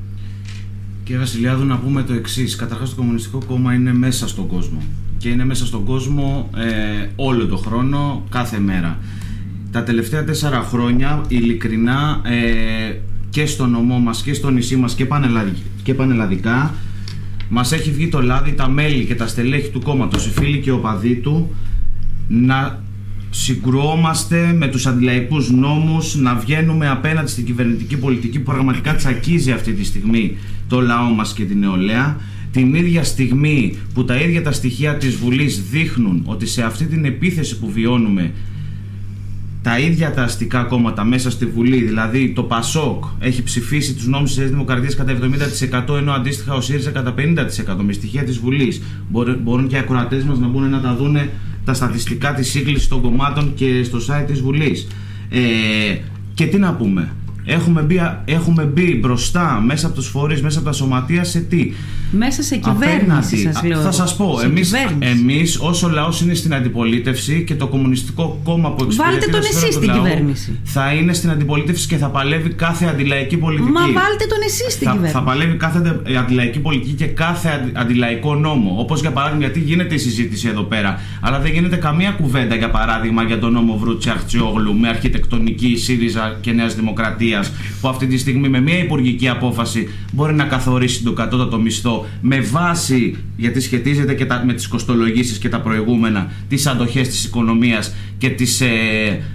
[1.03, 2.55] Κύριε Βασιλιάδου, να πούμε το εξής.
[2.55, 4.81] Καταρχάς, το Κομμουνιστικό Κόμμα είναι μέσα στον κόσμο.
[5.27, 8.99] Και είναι μέσα στον κόσμο ε, όλο το χρόνο, κάθε μέρα.
[9.71, 12.95] Τα τελευταία τέσσερα χρόνια, ειλικρινά, ε,
[13.29, 16.73] και στο νομό μας και στο νησί μας και, πανελλαδικά, και πανελλαδικά,
[17.49, 20.71] μας έχει βγει το λάδι τα μέλη και τα στελέχη του κόμματος, οι φίλοι και
[20.71, 21.55] οπαδοί του,
[22.27, 22.83] να
[23.29, 29.73] συγκρουόμαστε με τους αντιλαϊκούς νόμους, να βγαίνουμε απέναντι στην κυβερνητική πολιτική που πραγματικά τσακίζει αυτή
[29.73, 30.37] τη στιγμή
[30.67, 32.17] το λαό μας και την νεολαία.
[32.52, 37.06] Την ίδια στιγμή που τα ίδια τα στοιχεία της Βουλής δείχνουν ότι σε αυτή την
[37.06, 38.32] επίθεση που βιώνουμε
[39.61, 44.36] τα ίδια τα αστικά κόμματα μέσα στη Βουλή, δηλαδή το ΠΑΣΟΚ έχει ψηφίσει τους νόμους
[44.36, 45.18] της Δημοκρατίας κατά
[45.90, 48.82] 70% ενώ αντίστοιχα ο ΣΥΡΙΖΑ κατά 50% με στοιχεία της Βουλής.
[49.44, 51.30] Μπορούν και οι ακροατές μας να μπουν να τα δούνε
[51.65, 54.88] τα στατιστικά της σύγκλησης των κομμάτων και στο site της Βουλής.
[55.30, 55.40] Ε,
[56.34, 57.11] και τι να πούμε,
[57.49, 61.72] Έχουμε μπει, έχουμε μπει μπροστά μέσα από τους φορείς, μέσα από τα σωματεία σε τι;
[62.11, 63.81] Μέσα σε κυβέρνηση σας λέω.
[63.81, 68.84] Θα σας πω, εμείς, εμείς όσο λαός είναι στην αντιπολίτευση και το κομμουνιστικό κόμμα που
[68.84, 70.59] εξυπηρετεί Βάλτε τον εσείς στην κυβέρνηση.
[70.63, 73.71] Θα είναι στην αντιπολίτευση και θα παλεύει κάθε αντιλαϊκή πολιτική.
[73.71, 75.17] Μα βάλτε τον εσείς στην θα, κυβέρνηση.
[75.17, 78.75] Θα παλεύει κάθε αντιλαϊκή πολιτική και κάθε αντιλαϊκό νόμο.
[78.77, 80.99] Όπως για παράδειγμα γιατί γίνεται η συζήτηση εδώ πέρα.
[81.21, 86.38] Αλλά δεν γίνεται καμία κουβέντα για παράδειγμα για τον νόμο Βρούτσι Αχτσιόγλου με αρχιτεκτονική ΣΥΡΙΖΑ
[86.41, 87.51] και Νέας Δημοκρατίας
[87.81, 92.40] που αυτή τη στιγμή με μια υπουργική απόφαση μπορεί να καθορίσει τον κατώτατο μισθό με
[92.40, 97.95] βάση, γιατί σχετίζεται και τα, με τις κοστολογήσεις και τα προηγούμενα, τις αντοχές της οικονομίας
[98.18, 98.68] και τις ε,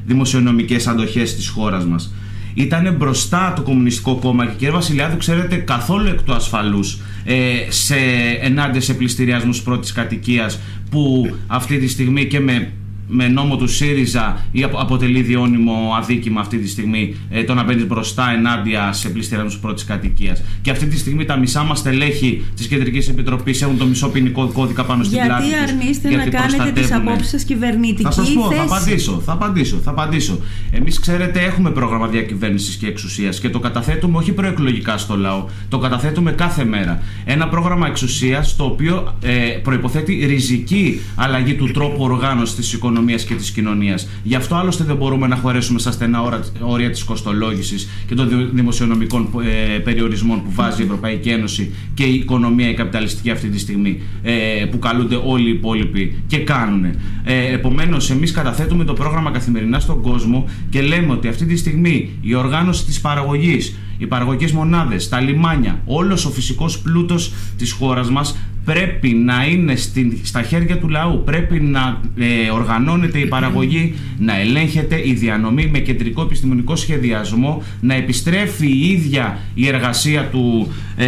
[0.06, 2.14] δημοσιονομικές αντοχές της χώρας μας.
[2.54, 7.34] Ήταν μπροστά το Κομμουνιστικό Κόμμα και κύριε Βασιλιάδου, ξέρετε, καθόλου εκ του ασφαλούς ε,
[7.68, 7.96] σε,
[8.40, 10.60] ενάντια σε πληστηριασμούς πρώτης κατοικίας
[10.90, 12.72] που αυτή τη στιγμή και με
[13.14, 17.84] με νόμο του ΣΥΡΙΖΑ ή αποτελεί διώνυμο αδίκημα αυτή τη στιγμή ε, το να μπαίνει
[17.84, 20.42] μπροστά ενάντια σε πληστηριασμού πρώτης κατοικίας.
[20.62, 24.46] Και αυτή τη στιγμή τα μισά μας στελέχη της Κεντρικής Επιτροπής έχουν το μισό ποινικό
[24.52, 25.46] κώδικα πάνω στην πλάτη.
[25.46, 29.22] Γιατί αρνείστε να κάνετε τις απόψεις σα κυβερνητική Θα σας πω, θέση; θα απαντήσω.
[29.24, 29.76] Θα απαντήσω.
[29.76, 30.38] Θα απαντήσω.
[30.70, 35.44] Εμείς, ξέρετε, έχουμε πρόγραμμα διακυβέρνησης και εξουσίας και το καταθέτουμε όχι προεκλογικά στο λαό.
[35.68, 37.02] Το καταθέτουμε κάθε μέρα.
[37.24, 39.32] Ένα πρόγραμμα εξουσίας το οποίο ε,
[39.62, 44.08] προποθέτει ριζική αλλαγή του τρόπου οργάνωσης της οικονομίας και της κοινωνίας.
[44.22, 49.28] Γι' αυτό άλλωστε δεν μπορούμε να χωρέσουμε στα στενά όρια της κοστολόγησης και των δημοσιονομικών
[49.74, 54.02] ε, περιορισμών που βάζει η Ευρωπαϊκή Ένωση και η οικονομία η καπιταλιστική αυτή τη στιγμή,
[54.22, 56.84] ε, που καλούνται όλοι οι υπόλοιποι και κάνουν.
[57.24, 62.10] Ε, Επομένως, εμείς καταθέτουμε το πρόγραμμα καθημερινά στον κόσμο και λέμε ότι αυτή τη στιγμή
[62.20, 68.10] η οργάνωση της παραγωγής, οι παραγωγικές μονάδες, τα λιμάνια, όλος ο φυσικός πλούτος της χώρας
[68.10, 71.22] μας πρέπει να είναι στην, στα χέρια του λαού.
[71.24, 77.94] Πρέπει να ε, οργανώνεται η παραγωγή, να ελέγχεται η διανομή με κεντρικό επιστημονικό σχεδιασμό, να
[77.94, 81.06] επιστρέφει η ίδια η εργασία του, ε,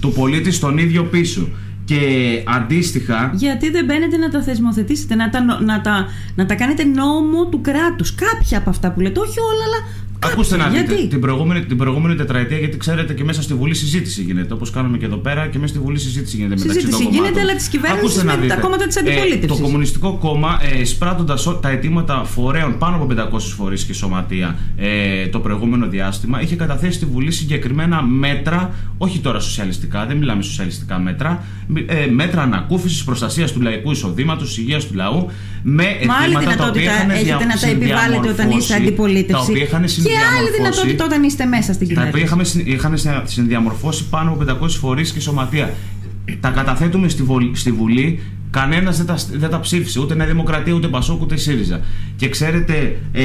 [0.00, 1.48] του πολίτη στον ίδιο πίσω.
[1.84, 2.02] Και
[2.46, 3.32] αντίστοιχα.
[3.34, 7.60] Γιατί δεν μπαίνετε να τα θεσμοθετήσετε, να τα, να τα, να τα κάνετε νόμο του
[7.60, 8.14] κράτους.
[8.14, 12.14] Κάποια από αυτά που λέτε, όχι όλα, αλλά Ακούστε να δείτε την προηγούμενη, την προηγούμενη
[12.14, 14.54] τετραετία, γιατί ξέρετε και μέσα στη Βουλή συζήτηση γίνεται.
[14.54, 17.40] Όπως κάνουμε και εδώ πέρα και μέσα στη Βουλή συζήτηση γίνεται μεταξύ συζήτηση των γίνεται,
[17.40, 19.42] αλλά της κυβέρνησης με τα κόμματα της αντιπολίτευσης.
[19.42, 24.58] Ε, το Κομμουνιστικό Κόμμα, ε, εισπράττοντα τα αιτήματα φορέων πάνω από 500 φορείς και σωματεία
[24.76, 30.42] ε, το προηγούμενο διάστημα, είχε καταθέσει στη Βουλή συγκεκριμένα μέτρα, όχι τώρα σοσιαλιστικά, δεν μιλάμε
[30.42, 31.44] σοσιαλιστικά μέτρα,
[31.86, 35.30] ε, μέτρα ανακούφισης, προστασίας του λαϊκού εισοδήματος, υγείας του λαού,
[35.62, 39.52] με αιτήματα τα οποία έχετε να τα επιβάλλετε όταν είστε αντιπολίτευση
[40.08, 42.26] και άλλη δυνατότητα όταν είστε μέσα στην κυβέρνηση.
[42.26, 45.74] Τα οποία είχαμε, συνδιαμορφώσει πάνω από 500 φορείς και σωματεία.
[46.40, 50.86] Τα καταθέτουμε στη, στη Βουλή Κανένας δεν, τα, δεν τα ψήφισε, ούτε Νέα Δημοκρατία, ούτε
[50.88, 51.80] Πασόκ, ούτε ΣΥΡΙΖΑ.
[52.16, 53.22] Και ξέρετε, ε,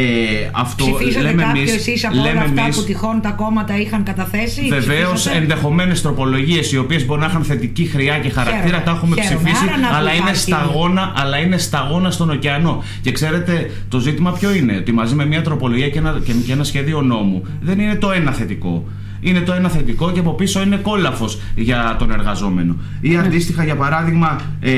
[0.51, 1.75] αυτό Ψηφίσατε λέμε εμείς.
[1.75, 4.67] εσείς από όλα αυτά εμείς, που τυχόν τα κόμματα είχαν καταθέσει.
[4.69, 8.83] Βεβαίως, ενδεχομένες τροπολογίες οι οποίες μπορεί να είχαν θετική χρειά και χαρακτήρα, Χαίρομαι.
[8.83, 9.49] τα έχουμε Χαίρομαι.
[9.51, 12.83] ψηφίσει, αλλά είναι, σταγόνα, αλλά είναι σταγόνα στον ωκεανό.
[13.01, 16.63] Και ξέρετε, το ζήτημα ποιο είναι, ότι μαζί με μια τροπολογία και ένα, και ένα
[16.63, 18.87] σχέδιο νόμου δεν είναι το ένα θετικό
[19.23, 22.75] είναι το ένα θετικό και από πίσω είναι κόλαφος για τον εργαζόμενο.
[23.01, 23.17] Ή ναι.
[23.17, 24.71] αντίστοιχα, για παράδειγμα, ε,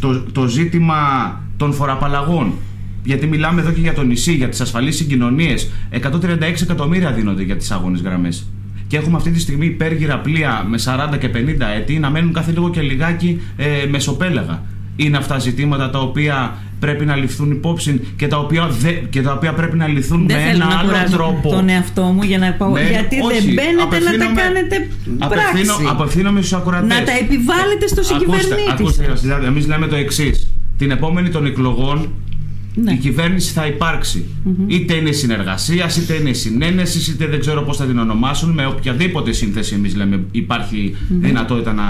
[0.00, 0.96] το, το ζήτημα
[1.56, 2.52] των φοραπαλλαγών.
[3.02, 5.70] Γιατί μιλάμε εδώ και για το νησί, για τις ασφαλείς συγκοινωνίες.
[5.90, 5.98] 136
[6.62, 8.46] εκατομμύρια δίνονται για τις άγονε γραμμές.
[8.86, 10.78] Και έχουμε αυτή τη στιγμή υπέργυρα πλοία με
[11.14, 14.62] 40 και 50 έτη να μένουν κάθε λίγο και λιγάκι ε, μεσοπέλαγα.
[14.96, 19.32] είναι αυτά ζητήματα τα οποία πρέπει να ληφθούν υπόψη και τα οποία, δε, και τα
[19.32, 21.50] οποία πρέπει να λυθούν δεν με ένα να άλλο τρόπο.
[21.50, 22.78] τον εαυτό μου για να πάω.
[22.78, 24.88] γιατί δεν μπαίνετε να τα κάνετε
[25.18, 25.86] πράξη.
[25.88, 26.88] Απευθύνομαι στους ακροατές.
[26.88, 28.70] Να τα επιβάλλετε στο συγκυβερνήτη.
[28.70, 30.50] Ακούστε, ακούστε εμείς λέμε το εξής.
[30.78, 32.10] Την επόμενη των εκλογών
[32.82, 32.92] ναι.
[32.92, 34.24] η κυβέρνηση θα υπαρξει
[34.66, 38.50] Είτε είναι συνεργασίας, είτε είναι συνένεσης, είτε δεν ξέρω πώς θα την ονομάσουν.
[38.50, 41.84] Με οποιαδήποτε σύνθεση, εμείς λέμε, υπάρχει δυνατότητα να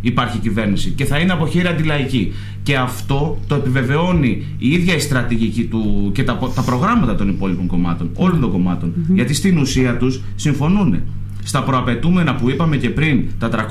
[0.00, 0.90] υπάρχει κυβέρνηση.
[0.90, 2.32] Και θα είναι από χείρα αντιλαϊκή.
[2.62, 7.66] Και αυτό το επιβεβαιώνει η ίδια η στρατηγική του και τα, τα προγράμματα των υπόλοιπων
[7.66, 11.00] κομμάτων, όλων των κομματων Γιατί στην ουσία τους συμφωνούν.
[11.44, 13.68] Στα προαπαιτούμενα που είπαμε και πριν, τα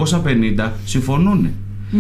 [0.58, 1.50] 350 συμφωνούν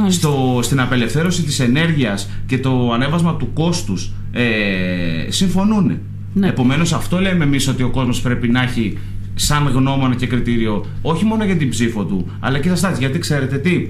[0.07, 5.99] στο, στην απελευθέρωση της ενέργειας και το ανέβασμα του κόστους ε, συμφωνούν.
[6.33, 6.47] Ναι.
[6.47, 8.97] Επομένως αυτό λέμε εμείς ότι ο κόσμος πρέπει να έχει
[9.35, 12.97] σαν γνώμονα και κριτήριο όχι μόνο για την ψήφο του αλλά και τα στάτια.
[12.99, 13.87] Γιατί ξέρετε τι,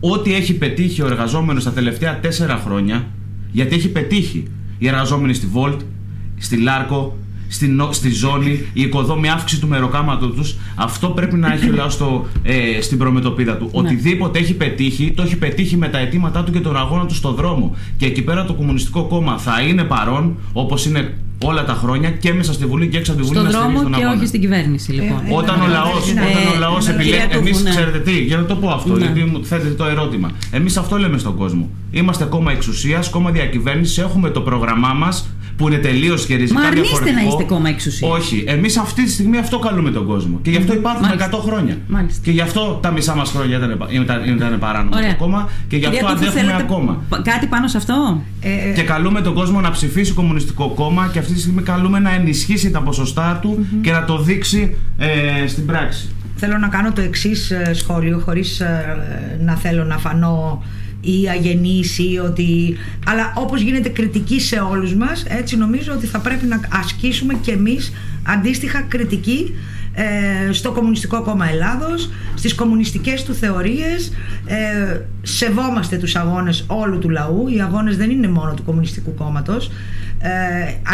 [0.00, 3.06] ό,τι έχει πετύχει ο εργαζόμενος τα τελευταία τέσσερα χρόνια
[3.52, 4.44] γιατί έχει πετύχει
[4.78, 5.78] οι εργαζόμενοι στη Volt,
[6.38, 7.16] στη Λάρκο,
[7.48, 10.44] στην, στη ζώνη, η οικοδόμη αύξηση του μεροκάματο του.
[10.74, 13.70] Αυτό πρέπει να έχει ο λαό ε, στην προμετωπίδα του.
[13.72, 13.80] Ναι.
[13.80, 17.34] Οτιδήποτε έχει πετύχει, το έχει πετύχει με τα αιτήματά του και τον αγώνα του στον
[17.34, 17.76] δρόμο.
[17.96, 21.14] Και εκεί πέρα το Κομμουνιστικό Κόμμα θα είναι παρόν, όπω είναι
[21.44, 24.04] όλα τα χρόνια και μέσα στη Βουλή και έξω από τη Βουλή Στον δρόμο και
[24.04, 25.20] όχι στην κυβέρνηση, λοιπόν.
[25.28, 27.22] Ε, όταν, ο λαό όταν ο λαός επιλέγει.
[27.30, 29.04] Εμεί, ξέρετε τι, για να το πω αυτό, ναι.
[29.04, 30.30] γιατί μου θέτετε το ερώτημα.
[30.50, 31.68] Εμεί αυτό λέμε στον κόσμο.
[31.90, 35.08] Είμαστε κόμμα εξουσία, κόμμα διακυβέρνηση, έχουμε το πρόγραμμά μα
[35.56, 38.10] που είναι τελείως και ριζικά Μα αρνείστε να είστε κόμμα εξουσίας.
[38.10, 38.44] Όχι.
[38.46, 40.38] Εμείς αυτή τη στιγμή αυτό καλούμε τον κόσμο.
[40.42, 41.30] Και γι' αυτό υπάρχουμε Μάλιστα.
[41.38, 41.78] 100 χρόνια.
[41.86, 42.20] Μάλιστα.
[42.24, 45.86] Και γι' αυτό τα μισά μας χρόνια ήταν, ήταν, ήταν παράνομα το κόμμα και γι'
[45.86, 47.02] αυτό αντέχουμε ακόμα.
[47.22, 51.18] Κάτι πάνω σε αυτό; Ε, ε, και καλούμε τον κόσμο να ψηφίσει κομμουνιστικό κόμμα και
[51.18, 53.78] αυτή τη στιγμή καλούμε να ενισχύσει τα ποσοστά του mm-hmm.
[53.82, 56.08] και να το δείξει ε, στην πράξη.
[56.38, 58.96] Θέλω να κάνω το εξής ε, σχόλιο, χωρίς ε,
[59.40, 60.62] να θέλω να φανώ
[61.06, 62.76] ή αγενής ή ότι...
[63.06, 67.52] Αλλά όπως γίνεται κριτική σε όλους μας, έτσι νομίζω ότι θα πρέπει να ασκήσουμε και
[67.52, 67.92] εμείς
[68.22, 69.54] αντίστοιχα κριτική
[69.98, 74.12] ε, στο Κομμουνιστικό Κόμμα Ελλάδος, στις κομμουνιστικές του θεωρίες,
[74.46, 79.70] ε, σεβόμαστε τους αγώνες όλου του λαού, οι αγώνες δεν είναι μόνο του Κομμουνιστικού Κόμματος,
[80.18, 80.30] ε,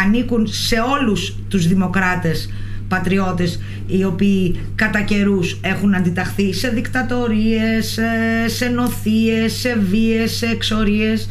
[0.04, 2.50] ανήκουν σε όλους τους δημοκράτες
[2.92, 7.98] πατριώτες οι οποίοι κατά καιρούς έχουν αντιταχθεί σε δικτατορίες,
[8.46, 11.28] σε νοθείες, σε βίες, σε εξορίες.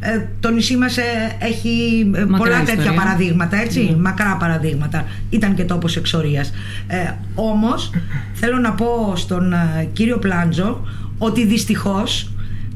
[0.00, 1.02] Ε, το νησί μας ε,
[1.38, 4.00] έχει ε, πολλά τέτοια παραδείγματα, έτσι, mm.
[4.00, 5.06] μακρά παραδείγματα.
[5.30, 6.52] Ήταν και τόπος εξορίας.
[6.86, 6.96] Ε,
[7.34, 7.90] όμως,
[8.32, 9.54] θέλω να πω στον
[9.92, 10.86] κύριο Πλάντζο
[11.18, 12.31] ότι δυστυχώς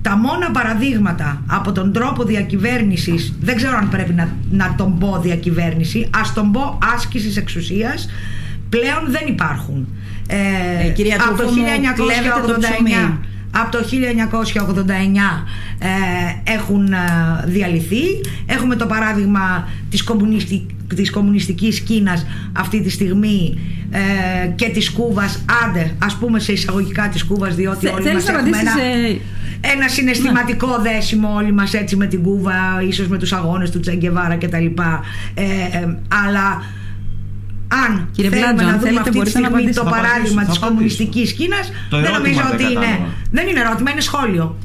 [0.07, 5.19] τα μόνα παραδείγματα από τον τρόπο διακυβέρνησης δεν ξέρω αν πρέπει να, να τον πω
[5.23, 8.09] διακυβέρνηση ας τον πω άσκησης εξουσίας
[8.69, 9.89] πλέον δεν υπάρχουν.
[10.29, 10.37] Ε,
[10.87, 11.49] ε, κυρία από το
[13.09, 13.19] 1989
[13.51, 14.89] από το 1989
[15.79, 16.97] ε, έχουν ε,
[17.47, 18.03] διαλυθεί.
[18.47, 23.59] Έχουμε το παράδειγμα της, κομμουνιστικής της κομμουνιστικής Κίνας αυτή τη στιγμή
[23.91, 25.45] ε, και της Κούβας.
[25.65, 28.73] Άντε ας πούμε σε εισαγωγικά της Κούβας διότι όλοι μας έχουμε ένα,
[29.61, 30.91] ένα συναισθηματικό ναι.
[30.91, 34.67] δέσιμο όλοι μας έτσι με την Κούβα ίσως με τους αγώνες του Τσεγκεβάρα κτλ
[35.35, 35.43] ε,
[35.73, 36.63] ε, αλλά
[37.69, 42.13] αν Κύριε θέλουμε Βλάντζο, να δούμε αυτή τη στιγμή το παράδειγμα της κομμουνιστικής Κίνας δεν
[42.13, 44.57] νομίζω ότι είναι δεν είναι ερώτημα, είναι σχόλιο.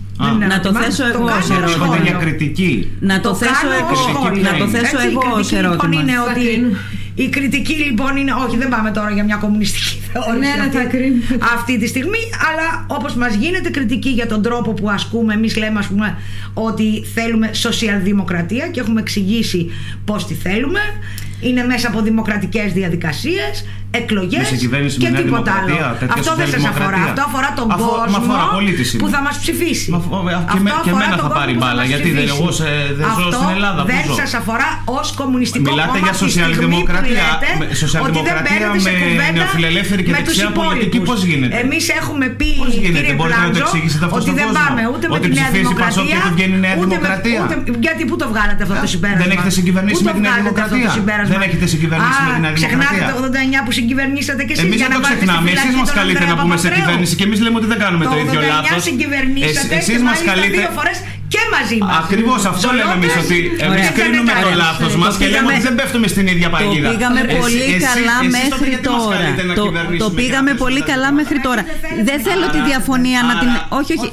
[0.47, 1.97] Να το θέσω εγώ ως ερώτημα.
[1.97, 2.91] για κριτική.
[2.99, 5.87] Να το θέσω εγώ, να το θέσω εγώ ως ερώτημα.
[5.87, 6.75] Λοιπόν είναι ότι
[7.15, 8.31] η κριτική λοιπόν είναι.
[8.31, 11.21] Όχι, δεν πάμε τώρα για μια κομμουνιστική θεώρηση ναι, ναι, αυτή,
[11.53, 12.19] αυτή τη στιγμή.
[12.49, 16.17] Αλλά όπως μας γίνεται κριτική για τον τρόπο που ασκούμε, εμείς λέμε ας πούμε,
[16.53, 19.69] ότι θέλουμε σοσιαλδημοκρατία και έχουμε εξηγήσει
[20.05, 20.79] πώς τη θέλουμε
[21.41, 24.47] είναι μέσα από δημοκρατικές διαδικασίες, εκλογές
[24.97, 25.75] και τίποτα άλλο.
[26.17, 27.01] Αυτό δεν σας αφορά.
[27.07, 28.45] Αυτό αφορά τον Αφο, κόσμο αφορά
[29.01, 29.91] που θα μας ψηφίσει.
[29.91, 29.99] Μα,
[30.53, 31.83] και, με, και εμένα θα πάρει μπάλα.
[31.83, 32.65] Γιατί δεν, εγώ σε,
[32.99, 33.83] δεν ζω στην Ελλάδα.
[33.83, 35.81] Δεν σας αφορά ως κομμουνιστικό κόμμα.
[35.81, 37.25] Μιλάτε για σοσιαλδημοκρατία.
[37.83, 38.67] Σοσιαλδημοκρατία
[39.17, 40.99] με νεοφιλελεύθερη και δεξιά πολιτική.
[40.99, 43.65] Πώς γίνεται; Εμείς έχουμε πει, κύριε Πλάντζο,
[44.09, 46.19] ότι δεν πάμε ούτε με τη Νέα Δημοκρατία.
[47.79, 49.23] Γιατί πού το βγάλατε αυτό το συμπέρασμα.
[49.23, 50.89] Δεν έχετε συγκυβερνήσει με τη Νέα Δημοκρατία;
[51.33, 53.15] Δεν έχετε συγκυβερνήσει με την Δημοκρατία; Ξεχνάτε το
[53.61, 54.63] 89 που συγκυβερνήσατε και εσείς.
[54.65, 55.47] Εμείς δεν το ξεχνάμε.
[55.57, 58.39] Εσείς μας καλείτε να πούμε σε κυβέρνηση και εμείς λέμε ότι δεν κάνουμε το ίδιο
[58.51, 58.83] λάθος.
[59.79, 60.57] Εσεί μας καλείτε.
[60.61, 60.97] Δύο φορές
[61.33, 61.97] και μαζί μας.
[62.03, 63.37] Ακριβώς αυτό λέμε εμείς ότι
[63.67, 66.89] εμείς κρίνουμε το λάθος μας και λέμε ότι δεν πέφτουμε στην ίδια παγίδα.
[66.89, 69.27] Το πήγαμε πολύ καλά μέχρι τώρα.
[70.03, 71.61] Το πήγαμε πολύ καλά μέχρι τώρα.
[72.03, 73.49] Δεν θέλω τη διαφωνία να την.
[73.79, 74.07] Όχι, όχι.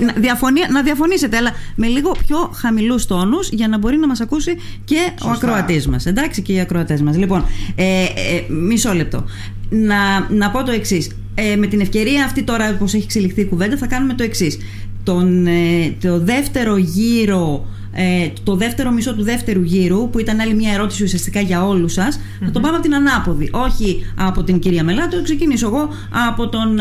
[0.71, 4.53] Να διαφωνήσετε, αλλά με λίγο πιο χαμηλούς τόνους για να μπορεί να μας ακούσει
[4.85, 6.07] και ο ακροατής μας.
[6.07, 7.17] Εντάξει, και οι ακροατές μας.
[7.17, 8.09] Λοιπόν, ε, ε,
[8.49, 9.25] μισό λεπτό.
[9.69, 11.11] Να, να πω το εξής.
[11.35, 14.59] Ε, με την ευκαιρία αυτή τώρα, όπως έχει εξελιχθεί η κουβέντα, θα κάνουμε το εξής
[15.03, 20.55] τον, ε, το δεύτερο γύρο ε, το δεύτερο μισό του δεύτερου γύρου, που ήταν άλλη
[20.55, 23.49] μια ερώτηση ουσιαστικά για όλους σας, θα το πάμε από την ανάποδη.
[23.53, 25.89] Όχι από την κυρία Μελάτο, ξεκινήσω εγώ
[26.29, 26.79] από τον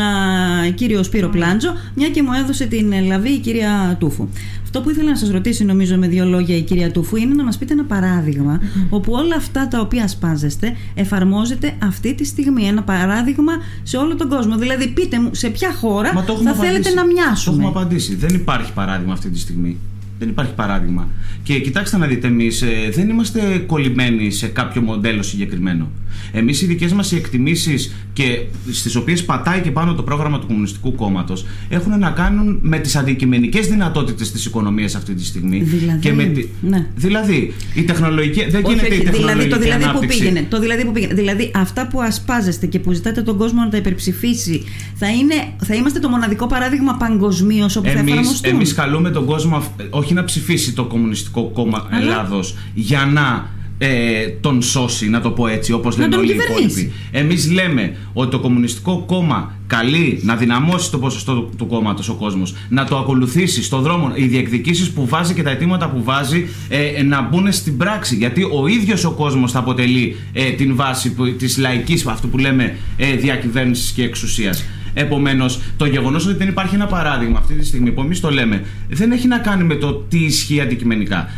[0.74, 4.28] κύριο Σπύρο Πλάντζο, μια και μου έδωσε την λαβή η κυρία Τούφου.
[4.68, 7.44] Αυτό που ήθελα να σας ρωτήσει, νομίζω, με δύο λόγια η κυρία Τούφου, είναι να
[7.44, 12.64] μας πείτε ένα παράδειγμα όπου όλα αυτά τα οποία σπάζεστε εφαρμόζεται αυτή τη στιγμή.
[12.64, 14.56] Ένα παράδειγμα σε όλο τον κόσμο.
[14.56, 16.12] Δηλαδή, πείτε μου σε ποια χώρα
[16.44, 17.56] θα θέλετε να μοιάσουμε.
[17.56, 18.14] Το έχουμε απαντήσει.
[18.14, 19.78] Δεν υπάρχει παράδειγμα αυτή τη στιγμή.
[20.18, 21.08] Δεν υπάρχει παράδειγμα.
[21.42, 25.90] Και κοιτάξτε να δείτε, εμείς ε, δεν είμαστε κολλημένοι σε κάποιο μοντέλο συγκεκριμένο.
[26.32, 30.94] Εμείς οι δικές μας εκτιμήσεις και στις οποίες πατάει και πάνω το πρόγραμμα του Κομμουνιστικού
[30.94, 35.58] Κόμματος έχουν να κάνουν με τις αντικειμενικές δυνατότητες της οικονομίας αυτή τη στιγμή.
[35.60, 36.86] Δηλαδή, και με ναι.
[36.94, 38.44] δηλαδή η τεχνολογική.
[38.50, 40.18] Δεν γίνεται η τεχνολογική δηλαδή, το δηλαδή ανάπτυξη.
[40.18, 40.46] που πήγαινε.
[40.48, 41.14] Το δηλαδή που πήγαινε.
[41.14, 44.64] Δηλαδή αυτά που ασπάζεστε και που ζητάτε τον κόσμο να τα υπερψηφίσει,
[44.94, 45.34] θα, είναι,
[45.64, 48.54] θα είμαστε το μοναδικό παράδειγμα παγκοσμίως όπου θα εφαρμοστούν.
[48.54, 52.02] Εμείς καλούμε τον κόσμο, όχι να ψηφίσει το Κομμουνιστικό Κόμμα Αλλά...
[52.02, 56.92] Ελλάδος για να ε, τον σώσει, να το πω έτσι, όπως λένε όλοι οι υπόλοιποι.
[57.10, 62.14] Εμείς λέμε ότι το Κομμουνιστικό Κόμμα καλεί να δυναμώσει το ποσοστό του, του κόμματος ο
[62.14, 66.48] κόσμος, να το ακολουθήσει στον δρόμο, οι διεκδικήσεις που βάζει και τα αιτήματα που βάζει
[66.68, 68.16] ε, να μπουν στην πράξη.
[68.16, 72.76] Γιατί ο ίδιος ο κόσμος θα αποτελεί ε, την βάση της λαϊκής, αυτό που λέμε,
[72.96, 74.64] ε, διακυβέρνησης και εξουσίας.
[74.94, 78.62] Επομένως, το γεγονός ότι δεν υπάρχει ένα παράδειγμα αυτή τη στιγμή που εμείς το λέμε,
[78.88, 81.28] δεν έχει να κάνει με το τι ισχύει αντικειμενικά.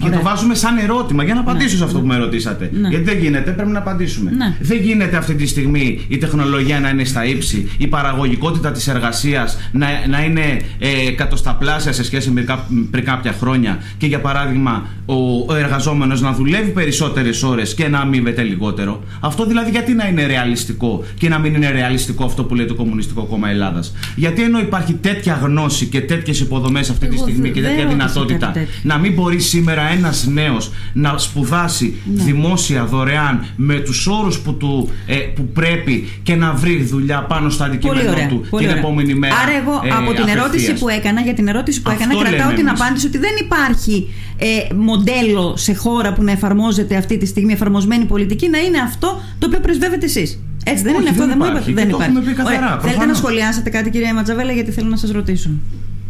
[0.00, 2.70] Και το βάζουμε σαν ερώτημα για να απαντήσω σε αυτό που με ρωτήσατε.
[2.72, 2.88] Ναι.
[2.88, 4.30] Γιατί δεν γίνεται, πρέπει να απαντήσουμε.
[4.30, 4.56] Ναι.
[4.60, 9.58] Δεν γίνεται αυτή τη στιγμή η τεχνολογία να είναι στα ύψη, η παραγωγικότητα της εργασίας
[9.72, 14.86] να, να είναι ε, εκατοσταπλάσια σε σχέση με κά, πριν κάποια χρόνια και για παράδειγμα
[15.06, 15.14] ο,
[15.46, 19.02] ο εργαζόμενος να δουλεύει περισσότερες ώρες και να αμείβεται λιγότερο.
[19.20, 22.74] Αυτό δηλαδή γιατί να είναι ρεαλιστικό και να μην είναι ρεαλιστικό αυτό που λέει το
[22.88, 23.92] Κομμουνιστικό Κόμμα Ελλάδας.
[24.16, 27.84] Γιατί ενώ υπάρχει τέτοια γνώση και τέτοιες υποδομές αυτή Εγώ τη στιγμή και δεν τέτοια
[27.84, 28.72] ρώτησα δυνατότητα, κάτι τέτοιο.
[28.82, 32.22] να μην μπορεί σήμερα ένας νέος να σπουδάσει Ναι.
[32.22, 37.50] δημόσια δωρεάν με τους όρους που, του, ε, που πρέπει και να βρει δουλειά πάνω
[37.50, 38.28] στο Πολύ αντικείμενο ωραία.
[38.28, 38.82] του πολύ την ωραία.
[38.82, 39.34] επόμενη μέρα.
[39.34, 40.78] Άρα, εγώ ε, από την ερώτηση απευθείας.
[40.80, 42.80] που έκανα, για την ερώτηση που Αυτό έκανα, κρατάω λέμε την εμείς.
[42.80, 44.08] απάντηση ότι δεν υπάρχει
[44.38, 49.20] ε, μοντέλο σε χώρα που να εφαρμόζεται αυτή τη στιγμή εφαρμοσμένη πολιτική να είναι αυτό
[49.38, 50.38] το οποίο πρεσβεύετε εσείς.
[50.64, 51.70] Έτσι δεν Όχι, είναι αυτό, δεν δεν, μου υπάρχει.
[51.70, 51.86] είπατε.
[51.86, 52.16] Και Δεν το υπάρχει.
[52.16, 52.68] έχουμε πει καθαρά, Ωραία.
[52.68, 53.06] Θέλετε προφανώς.
[53.06, 55.50] να σχολιάσετε κάτι, κυρία Ματζαβέλα, γιατί θέλω να σας ρωτήσω.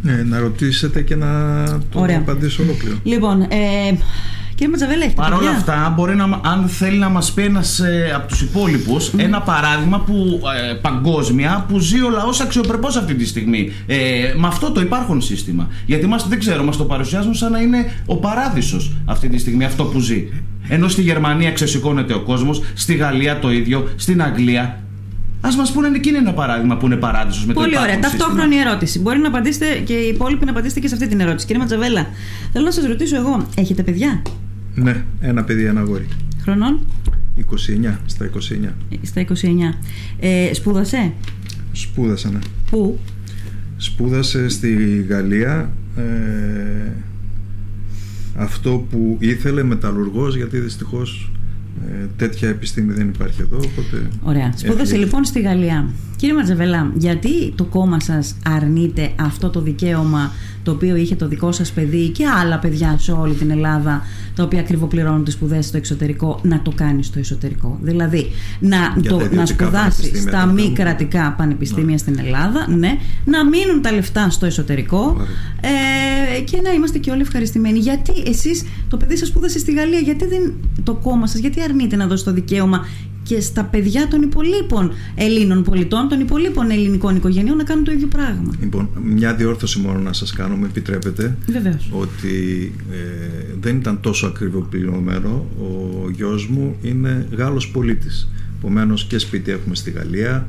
[0.01, 1.27] Ναι, να ρωτήσετε και να
[1.91, 2.17] το Ωραία.
[2.17, 2.95] απαντήσω ολόκληρο.
[3.03, 3.47] Λοιπόν, ε,
[4.59, 7.79] κύριε Ματζαβέλα, έχετε Παρ' όλα παιδιά; αυτά, μπορεί να, αν θέλει να μας πει ένας
[7.79, 13.15] ε, από τους υπόλοιπους ένα παράδειγμα που, ε, παγκόσμια που ζει ο λαός αξιοπρεπώς αυτή
[13.15, 13.71] τη στιγμή.
[13.87, 13.97] Ε,
[14.37, 15.67] με αυτό το υπάρχον σύστημα.
[15.85, 19.65] Γιατί μας, δεν ξέρω, μας το παρουσιάζουν σαν να είναι ο παράδεισος αυτή τη στιγμή
[19.65, 20.27] αυτό που ζει.
[20.67, 24.79] Ενώ στη Γερμανία ξεσηκώνεται ο κόσμος, στη Γαλλία το ίδιο, στην Αγγλία.
[25.41, 27.93] Α μας πούνε εκείνη ένα παράδειγμα που είναι παράδεισος με το Πολύ ωραία.
[27.93, 28.69] υπάρχον Ταυτόχρονη σύστημα.
[28.69, 28.99] ερώτηση.
[28.99, 31.45] Μπορεί να απαντήσετε και οι υπόλοιποι να απαντήσετε και σε αυτή την ερώτηση.
[31.45, 32.07] Κύριε Ματζαβέλα,
[32.53, 34.21] θέλω να σας ρωτήσω εγώ, έχετε παιδιά;
[34.75, 36.07] Ναι, ένα παιδί, ένα αγόρι.
[36.41, 36.79] χρονών;
[37.37, 38.29] 29, στα
[38.69, 38.73] 29.
[39.01, 39.25] στα 29.
[40.19, 41.11] Ε, σπούδασε;
[41.71, 42.39] Σπούδασα, ναι.
[42.69, 42.99] Πού;
[43.77, 46.01] Σπούδασε στη Γαλλία ε,
[48.35, 51.31] αυτό που ήθελε μεταλλουργός γιατί δυστυχώς
[51.89, 54.51] ε, τέτοια επιστήμη δεν υπάρχει εδώ οπότε Ωραία.
[54.55, 54.97] Σπούδασε έφυγε.
[55.03, 55.89] λοιπόν στη Γαλλία.
[56.19, 60.31] Κύριε Ματζαβελά, γιατί το κόμμα σας αρνείται αυτό το δικαίωμα
[60.63, 64.01] το οποίο είχε το δικό σας παιδί και άλλα παιδιά σε όλη την Ελλάδα
[64.35, 68.27] τα οποία ακριβοπληρώνουν τις σπουδές στο εξωτερικό να το κάνεις στο εσωτερικό; Δηλαδή
[68.59, 70.75] να, Για το, τα να ιδιωτικά σπουδάσεις πανεπιστήμια στα το μη κάνουν.
[70.75, 75.17] κρατικά πανεπιστήμια στην Ελλάδα, ναι, να μείνουν τα λεφτά στο εσωτερικό
[75.61, 77.79] ε, και να είμαστε και όλοι ευχαριστημένοι.
[77.79, 81.95] Γιατί εσείς το παιδί σας σπούδασε στη Γαλλία, γιατί δεν το κόμμα σας, γιατί αρνείτε
[81.95, 82.85] να δώσει το δικαίωμα
[83.29, 88.07] και στα παιδιά των υπολείπων Ελλήνων πολιτών, των υπολείπων ελληνικών οικογενειών να κάνουν το ίδιο
[88.07, 88.53] πράγμα.
[88.61, 91.89] Λοιπόν, μια διόρθωση μόνο να σας κάνω, με επιτρέπετε Βεβαίως.
[91.91, 92.95] ότι ε,
[93.61, 98.27] δεν ήταν τόσο ακριβοπληρωμένο ο γιος μου είναι Γάλλος πολίτης
[98.57, 100.47] Επομένως και σπίτι έχουμε στη Γαλλία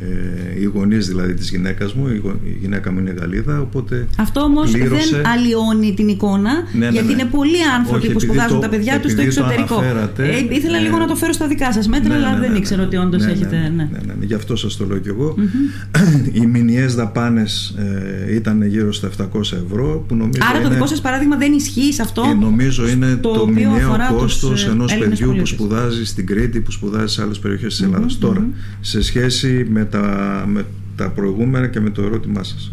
[0.00, 4.06] ε, οι γονείς δηλαδή της γυναίκας μου η, γο- η γυναίκα μου είναι Γαλλίδα οπότε
[4.18, 7.12] Αυτό όμως πλήρωσε- δεν αλλοιώνει την εικόνα, Ναι, ναι, γιατί ναι.
[7.12, 9.74] είναι πολλοί άνθρωποι Όχι, που επειδή σπουδάζουν το- τα παιδιά τους στο επειδή το εξωτερικό.
[9.78, 10.84] αναφέρατε, ε, ήθελα ναι.
[10.84, 12.86] λίγο να το φέρω στα δικά σας μέτρα, Ναι, αλλά ναι, δεν ναι, ήξερα ναι.
[12.86, 13.56] ότι όντως Ναι, ναι, έχετε.
[13.56, 13.68] ναι, ναι.
[13.92, 15.34] ναι, ναι, ναι, Γι' αυτό σας το λέω κι εγώ.
[16.38, 17.74] Οι μηνιαίες δαπάνες
[18.26, 21.52] ε, ήταν γύρω στα 700 ευρώ που νομίζω Άρα το είναι, δικό σας παράδειγμα δεν
[21.52, 22.22] ισχύει σε αυτό.
[22.30, 25.32] ε, νομίζω είναι το το, οποίο μηνιαίο αφορά τους, κόστος ε, ενός Έλληνες παιδιού που
[25.32, 25.48] πολίτες.
[25.48, 28.46] σπουδάζει στην Κρήτη, που σπουδάζει σε άλλες περιοχές της ελλαδας Τώρα,
[28.80, 30.66] σε σχέση με τα, με
[30.96, 32.72] τα προηγούμενα και με το ερώτημά σας.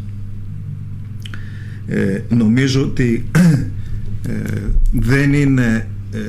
[1.88, 3.26] Ε, νομίζω ότι
[4.28, 4.32] ε,
[4.92, 6.20] δεν είναι ε,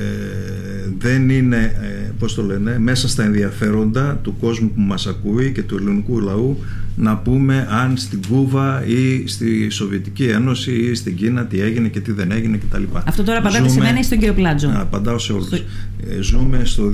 [0.99, 5.63] δεν είναι ε, πώς το λένε μέσα στα ενδιαφέροντα του κόσμου που μας ακούει και
[5.63, 6.59] του ελληνικού λαού
[6.97, 12.01] να πούμε αν στην Κούβα ή στη Σοβιετική Ένωση ή στην Κίνα τι έγινε και
[12.01, 12.83] τι δεν έγινε κτλ.
[13.05, 15.47] Αυτό τώρα απαντάτε σε μένα ή στον κύριο Πλάτζο; Απαντάω σε όλους.
[15.47, 15.57] Στο...
[15.57, 16.93] Ε, ζούμε στο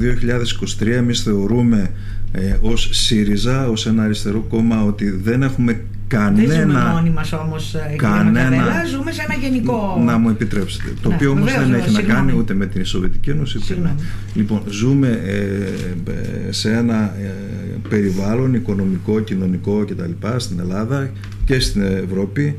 [0.81, 1.90] 2023, εμείς θεωρούμε
[2.33, 6.55] ε, ως ΣΥΡΙΖΑ, ως ένα αριστερό κόμμα ότι δεν έχουμε κανένα.
[6.55, 8.85] Δεν ζούμε μόνοι μας όμως, ε, κανένα...
[8.91, 10.03] ζούμε σε ένα γενικό.
[10.05, 10.95] Να μου επιτρέψετε.
[11.03, 13.59] Το ναι, οποίο όμως δεν έχει να κάνει ούτε με την Σοβιετική Ένωση.
[13.59, 13.95] Ούτε
[14.35, 17.33] Λοιπόν, ζούμε ε, σε ένα ε,
[17.89, 20.27] περιβάλλον οικονομικό, κοινωνικό κτλ.
[20.37, 21.11] στην Ελλάδα
[21.45, 22.57] και στην Ευρώπη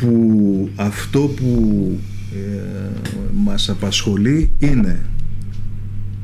[0.00, 2.00] που αυτό που
[2.34, 2.60] ε,
[3.34, 5.00] μας απασχολεί είναι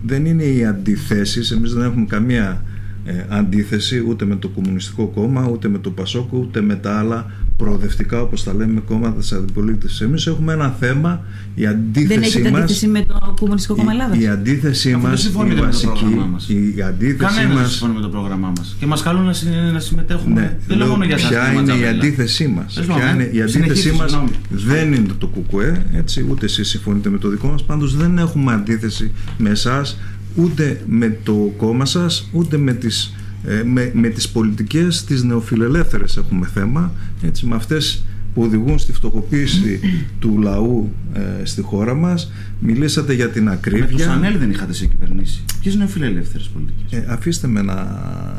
[0.02, 1.50] δεν είναι οι αντιθέσεις.
[1.50, 2.64] Εμείς δεν έχουμε καμία
[3.04, 7.30] ε, αντίθεση ούτε με το Κομμουνιστικό Κόμμα, ούτε με το Πασόκο, ούτε με τα άλλα
[7.60, 10.00] προοδευτικά όπως τα λέμε κόμματα της αντιπολίτευσης.
[10.00, 11.24] Εμείς έχουμε ένα θέμα,
[11.54, 15.24] η αντίθεση Δεν έχετε μας, αντίθεση με το Κομμουνιστικό Κόμμα Ελλάδας; Η, η αντίθεση μας,
[15.24, 17.60] η βασική, η, η αντίθεση Κανένας μας...
[17.60, 18.76] δεν συμφωνεί με το πρόγραμμά μας.
[18.78, 20.40] Και μας καλούν να, να συμμετέχουμε.
[20.40, 22.80] Ναι, δεν λέω μόνο για ποια είναι η αντίθεσή μας.
[22.86, 24.18] Ποια είναι η αντίθεσή μας
[24.48, 27.64] δεν είναι το κουκουέ, έτσι, ούτε εσείς συμφωνείτε με το δικό μας.
[27.64, 29.98] Πάντως δεν έχουμε αντίθεση με εσάς
[30.34, 33.14] ούτε με το κόμμα σας ούτε με τις,
[33.44, 36.92] ε, με, με τις πολιτικές τις νεοφιλελεύθερες έχουμε θέμα
[37.22, 38.04] έτσι, με αυτές
[38.34, 39.80] που οδηγούν στη φτωχοποίηση
[40.18, 42.32] του λαού ε, στη χώρα μας.
[42.60, 43.86] Μιλήσατε για την ακρίβεια.
[43.86, 45.44] Με το Σανέλ δεν είχατε σε κυβερνήσει.
[45.60, 47.74] Ποιες νεοφιλελεύθερες πολιτικές; Ε, αφήστε με να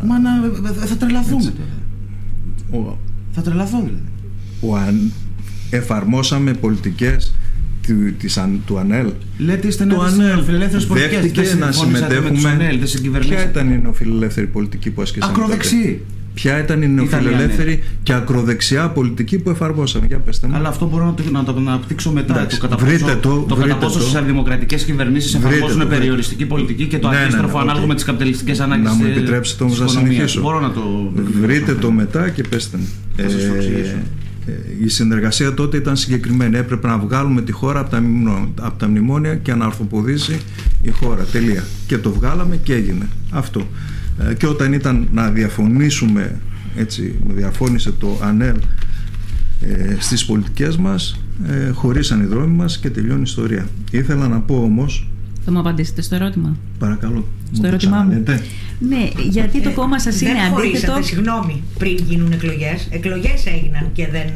[0.06, 2.86] μα να, θα τρελαθούμε τώρα.
[2.86, 2.98] Ο,
[3.32, 4.04] θα τρελαθώ δηλαδή.
[4.62, 5.10] Ο,
[5.70, 7.34] εφαρμόσαμε πολιτικές
[7.88, 9.08] του, της, του ΑΝΕΛ.
[9.38, 10.44] Λέτε είστε το ΑΝΕΛ
[10.90, 12.80] δέχτηκε να συμμετέχουμε.
[13.20, 15.34] Ποια ήταν η νεοφιλελεύθερη πολιτική που ασκήσαμε.
[15.36, 16.02] Ακροδεξί.
[16.34, 20.56] Ποια ήταν η νεοφιλελεύθερη και ακροδεξιά πολιτική που εφαρμόσαμε; Για πέστε μου.
[20.56, 22.34] Αλλά αυτό μπορώ να το, να το αναπτύξω μετά.
[22.34, 26.88] Εντάξει, το κατά βρείτε πόσο, το, το βρείτε κατά πόσο σοσιαλδημοκρατικές κυβερνήσεις εφαρμόζουν περιοριστική πολιτική
[26.88, 28.86] και το ναι, αντίστροφο ναι, ναι, ανάλογα με τις καπιταλιστικές ανάγκες.
[28.86, 30.42] Να μου επιτρέψετε όμως να συνεχίσω.
[30.42, 31.12] Μπορώ να το.
[31.42, 32.90] Βρείτε το μετά και πέστε μου.
[33.16, 33.26] Ε,
[34.84, 36.58] η συνεργασία τότε ήταν συγκεκριμένη.
[36.58, 38.04] Έπρεπε να βγάλουμε τη χώρα από τα,
[38.62, 40.40] από τα μνημόνια και να αρθοποδήσει
[40.82, 41.24] η χώρα.
[41.24, 41.64] Τελεία.
[41.88, 43.08] Και το βγάλαμε και έγινε.
[43.32, 43.68] Αυτό.
[44.30, 46.40] Ε, και όταν ήταν να διαφωνήσουμε,
[46.76, 48.58] έτσι, διαφώνησε το ΑΝΕΛ
[49.62, 53.68] ε, στις πολιτικές μας, ε, χωρίσαν οι δρόμοι μας και τελειώνει η ιστορία.
[53.92, 55.10] Ήθελα να πω όμως
[55.46, 56.56] θα μου απαντήσετε στο ερώτημα.
[56.80, 57.28] Παρακαλώ.
[57.52, 58.24] Στο ερώτημά μου.
[58.80, 61.02] Ναι, γιατί το ε, κόμμα σας είναι αντίθετο.
[61.02, 62.88] Συγγνώμη, πριν γίνουν εκλογές.
[62.90, 64.30] Εκλογές έγιναν και δεν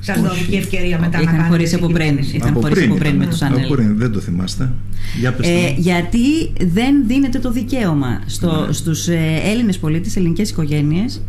[0.00, 1.48] σας δόθηκε ευκαιρία μετά είχαν να κάνετε.
[1.48, 3.66] Χωρίσει από πριν, είχαν από χωρίσει από πριν με τους Ανέλ.
[3.96, 4.72] δεν το θυμάστε.
[5.18, 8.72] Για ε, γιατί δεν δίνεται το δικαίωμα στο, ναι.
[8.72, 11.22] στους ε, Έλληνες πολίτες, ελληνικές οικογένειες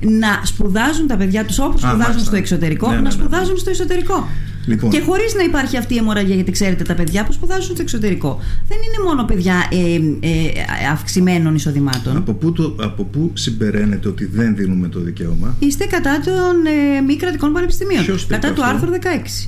[0.00, 4.28] να σπουδάζουν τα παιδιά τους όπως σπουδάζουν στο εξωτερικό, ναι, ναι, να σπουδάζουν στο εσωτερικό.
[4.66, 4.90] Λοιπόν.
[4.90, 8.40] Και χωρίς να υπάρχει αυτή η αιμορραγία, γιατί ξέρετε τα παιδιά που σπουδάζουν στο εξωτερικό
[8.68, 9.94] δεν είναι μόνο παιδιά ε,
[10.28, 10.50] ε,
[10.92, 12.16] αυξημένων εισοδημάτων.
[12.16, 16.66] Από πού, το, από πού συμπεραίνεται ότι δεν δίνουμε το δικαίωμα, Είστε κατά των
[16.96, 18.04] ε, μη κρατικών πανεπιστημίων.
[18.28, 18.96] Κατά του άρθρου 16.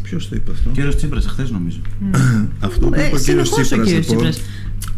[0.02, 1.78] Ποιος το είπε αυτό, Κύριος Τσίπρας, χθε νομίζω.
[2.68, 3.50] αυτό που είπε ο κύριος
[4.00, 4.40] Τσίπρας.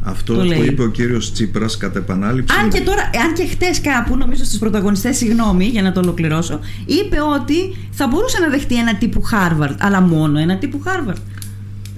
[0.03, 2.57] Αυτό που είπε ο κύριος Τσίπρας κατά επανάληψη.
[2.63, 6.61] Αν και τώρα, αν και χτες κάπου, νομίζω στου πρωταγωνιστές, συγγνώμη για να το ολοκληρώσω,
[6.87, 11.17] είπε ότι θα μπορούσε να δεχτεί ένα τύπου Harvard, αλλά μόνο ένα τύπου Harvard.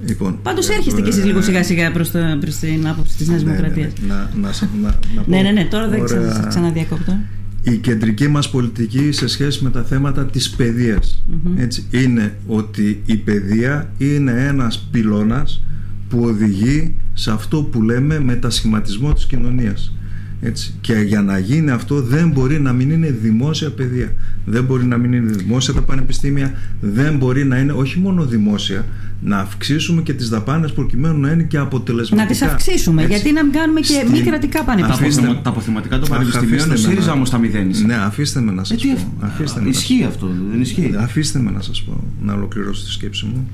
[0.07, 3.93] Λοιπόν, Πάντως έρχεστε κι εσείς λίγο σιγά σιγά προς την άποψη της Νέας ναι, Δημοκρατίας.
[4.01, 4.21] Ναι, ναι.
[4.41, 4.51] Να, να,
[4.83, 7.19] να, να ναι, ναι, ναι, τώρα δεν ξανα, ξαναδιακόπτω.
[7.63, 11.23] Η κεντρική μας πολιτική σε σχέση με τα θέματα της παιδειας
[11.57, 15.63] έτσι, είναι ότι η παιδεία είναι ένας πυλώνας
[16.11, 19.95] που οδηγεί σε αυτό που λέμε μετασχηματισμό της κοινωνίας.
[20.43, 20.75] Έτσι.
[20.81, 24.15] Και για να γίνει αυτό δεν μπορεί να μην είναι δημόσια παιδεία.
[24.45, 26.53] Δεν μπορεί να μην είναι δημόσια τα πανεπιστήμια.
[26.81, 28.87] Δεν μπορεί να είναι όχι μόνο δημόσια,
[29.21, 32.23] να αυξήσουμε και τις δαπάνες προκειμένου να είναι και αποτελεσματικά.
[32.23, 33.15] Να τις αυξήσουμε, Έτσι.
[33.15, 34.11] γιατί να μην κάνουμε και Στην...
[34.11, 35.41] μη κρατικά πανεπιστήμια.
[35.43, 37.85] Τα αποθηματικά των πανεπιστημίων, ο ΣΥΡΙΖΑ όμως τα μηδένισε.
[37.85, 39.27] Ναι, αφήστε με να σας ε, πω.
[39.27, 40.95] Αφήστε ισχύει αυτό, δεν ισχύει.
[40.99, 43.49] Αφήστε με να σας πω, να ολοκληρώσω τη σκέψη μου.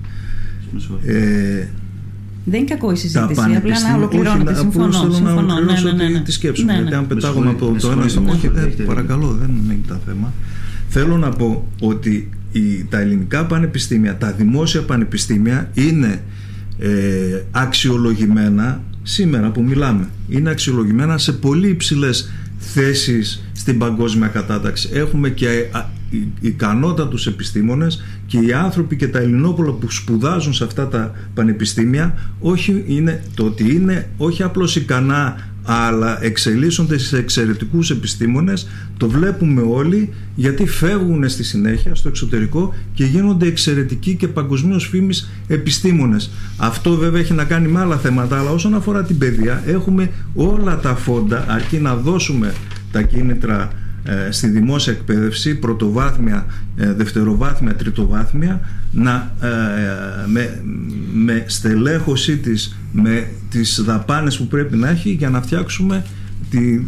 [1.06, 1.66] Ε,
[2.48, 4.54] δεν είναι κακό η συζήτηση, απλά να ολοκληρώνεται.
[4.54, 4.92] Συμφωνώ.
[4.92, 5.42] συμφωνώ.
[5.42, 6.20] Να ναι, ναι, ναι, ναι.
[6.20, 6.66] τη σκέψη μου.
[6.66, 6.96] Ναι, γιατί ναι.
[6.96, 8.50] αν πετάγουμε από το ένα στο όχι,
[8.86, 10.32] παρακαλώ, δεν είναι τα θέμα.
[10.88, 12.30] Θέλω να πω ότι
[12.88, 16.22] τα ελληνικά πανεπιστήμια, τα δημόσια πανεπιστήμια είναι
[16.78, 16.88] ε,
[17.50, 20.08] αξιολογημένα σήμερα που μιλάμε.
[20.28, 24.90] Είναι αξιολογημένα σε πολύ υψηλές θέσεις στην παγκόσμια κατάταξη.
[24.92, 25.48] Έχουμε και
[26.40, 32.84] ικανότατους επιστήμονες και οι άνθρωποι και τα ελληνόπολα που σπουδάζουν σε αυτά τα πανεπιστήμια όχι
[32.86, 40.12] είναι, το ότι είναι όχι απλώς ικανά αλλά εξελίσσονται σε εξαιρετικούς επιστήμονες το βλέπουμε όλοι
[40.34, 46.30] γιατί φεύγουν στη συνέχεια στο εξωτερικό και γίνονται εξαιρετικοί και παγκοσμίως φήμης επιστήμονες.
[46.56, 50.78] Αυτό βέβαια έχει να κάνει με άλλα θέματα αλλά όσον αφορά την παιδεία έχουμε όλα
[50.78, 52.54] τα φόντα αρκεί να δώσουμε
[52.92, 53.85] τα κίνητρα ε,
[54.30, 56.46] στη δημόσια εκπαίδευση, πρωτοβάθμια,
[56.76, 58.60] ε, δευτεροβάθμια, τριτοβάθμια,
[58.92, 59.48] να, ε,
[60.26, 60.62] με,
[61.12, 66.04] με στελέχωσή της, με τις δαπάνες που πρέπει να έχει για να φτιάξουμε
[66.50, 66.78] τη,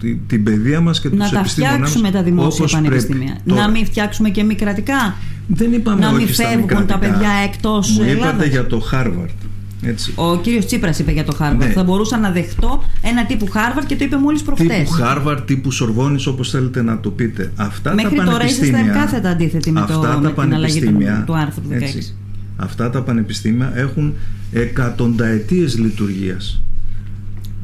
[0.00, 3.38] τη, την παιδεία μας και να τους επιστήμονες Να τα φτιάξουμε τα δημόσια πανεπιστήμια.
[3.44, 5.16] Να μην φτιάξουμε και μη κρατικά.
[5.46, 8.32] Δεν είπαμε να μην φεύγουν τα παιδιά εκτός Μου Ελλάδας.
[8.32, 9.41] είπατε για το Χάρβαρντ.
[9.82, 10.12] Έτσι.
[10.14, 11.68] Ο κύριος Τσίπρας είπε για το Χάρβαρντ.
[11.68, 11.72] Ναι.
[11.72, 14.78] Θα μπορούσα να δεχτώ ένα τύπου Χάρβαρντ και το είπε μόλις προχτές.
[14.78, 17.52] Τύπου Χάρβαρτ, τύπου Σορβόννης, όπως θέλετε να το πείτε.
[17.56, 21.36] Αυτά Μέχρι τα τώρα είστε κάθετα αντίθετοι με, το, τα με την αλλαγή του, του
[21.36, 21.72] άρθρου 16.
[21.72, 22.14] Έτσι,
[22.56, 24.14] αυτά τα πανεπιστήμια έχουν
[24.52, 26.62] εκατονταετίες λειτουργίας.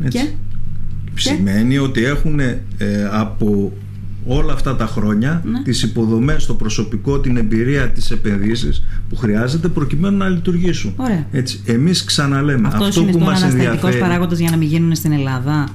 [0.08, 0.28] Και;
[1.14, 2.58] Σημαίνει ότι έχουν ε,
[3.10, 3.72] από
[4.26, 5.62] όλα αυτά τα χρόνια ναι.
[5.62, 10.92] τις υποδομές, το προσωπικό, την εμπειρία, τις επενδύσεις που χρειάζεται προκειμένου να λειτουργήσουν.
[10.96, 11.26] Ωραία.
[11.30, 13.98] Έτσι, εμείς ξαναλέμε αυτό, αυτό που μας ενδιαφέρει...
[13.98, 15.68] παράγοντας για να μην γίνουν στην Ελλάδα;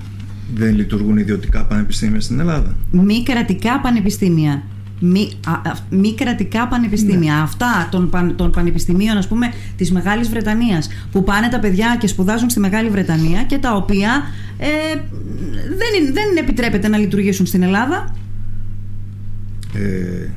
[0.56, 2.76] Δεν λειτουργούν ιδιωτικά πανεπιστήμια στην Ελλάδα.
[2.92, 4.64] Μη κρατικά πανεπιστήμια.
[5.00, 7.34] Μη, α, μη κρατικά πανεπιστήμια.
[7.34, 7.42] Ναι.
[7.42, 10.90] Αυτά των, παν, των πανεπιστημίων, ας πούμε, της Μεγάλης Βρετανίας.
[11.12, 14.24] Που πάνε τα παιδιά και σπουδάζουν στη Μεγάλη Βρετανία και τα οποία
[14.58, 14.68] ε,
[15.68, 18.16] δεν, δεν επιτρέπεται να λειτουργήσουν στην Ελλάδα.
[19.74, 20.30] Ε,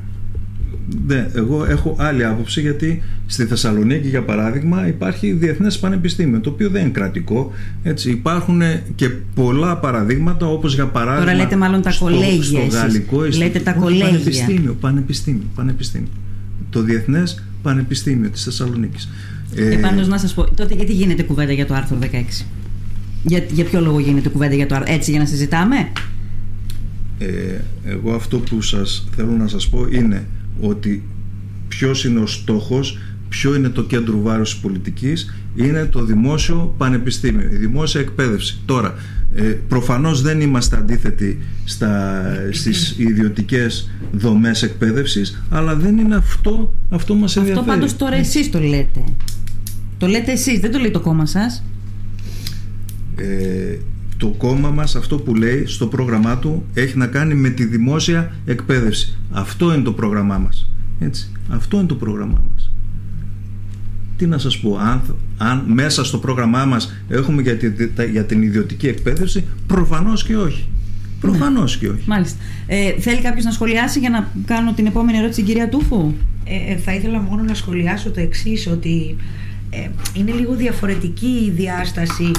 [1.07, 6.69] ναι, εγώ έχω άλλη άποψη γιατί στη Θεσσαλονίκη για παράδειγμα υπάρχει διεθνές πανεπιστήμιο το οποίο
[6.69, 7.51] δεν είναι κρατικό.
[7.83, 8.61] Έτσι, υπάρχουν
[8.95, 13.59] και πολλά παραδείγματα όπως για παράδειγμα Τώρα λέτε μάλλον τα κολέγια στο, στο γαλλικό λέτε
[13.59, 14.05] τα κολέγια.
[14.05, 16.09] Πανεπιστήμιο, πανεπιστήμιο, πανεπιστήμιο.
[16.69, 19.09] Το Διεθνές Πανεπιστήμιο της Θεσσαλονίκης.
[19.55, 22.45] Επάνω να σας πω, τότε γιατί γίνεται κουβέντα για το άρθρο 16
[23.23, 25.75] για, για ποιο λόγο γίνεται κουβέντα για το άρθρο, έτσι για να συζητάμε;
[27.17, 27.27] Ε,
[27.83, 30.27] εγώ αυτό που σας θέλω να σας πω είναι
[30.59, 31.03] ότι
[31.67, 32.97] ποιος είναι ο στόχος,
[33.29, 38.59] ποιο είναι το κέντρο βάρους της πολιτικής, είναι το δημόσιο πανεπιστήμιο, η δημόσια εκπαίδευση.
[38.65, 38.95] Τώρα,
[39.35, 47.15] ε, προφανώς δεν είμαστε αντίθετοι στα, στις ιδιωτικές δομές εκπαίδευσης, αλλά δεν είναι αυτό, αυτό
[47.15, 47.65] μας ενδιαφέρει.
[47.65, 49.03] Αυτό πάντως τώρα εσείς το λέτε.
[49.97, 51.63] Το λέτε εσείς, δεν το λέει το κόμμα σας.
[53.15, 53.77] Ε,
[54.17, 58.31] το κόμμα μας αυτό που λέει στο πρόγραμμά του έχει να κάνει με τη δημόσια
[58.45, 59.17] εκπαίδευση.
[59.31, 60.71] Αυτό είναι το πρόγραμμά μας.
[60.99, 61.31] Έτσι.
[61.49, 62.71] Αυτό είναι το πρόγραμμά μας.
[64.17, 65.01] Τι να σας πω, αν,
[65.37, 67.71] αν μέσα στο πρόγραμμά μας έχουμε για, τη,
[68.11, 70.67] για την ιδιωτική εκπαίδευση, προφανώς και όχι.
[71.19, 71.87] Προφανώς ναι.
[71.87, 72.03] και όχι.
[72.05, 72.37] Μάλιστα.
[72.67, 76.13] Ε, θέλει κάποιος να σχολιάσει για να κάνω την επόμενη ερώτηση, κυρία Τούφου;
[76.45, 79.15] Ε, ε, θα ήθελα μόνο να σχολιάσω το εξής ότι
[79.69, 82.31] ε, είναι λίγο διαφορετική η διάσταση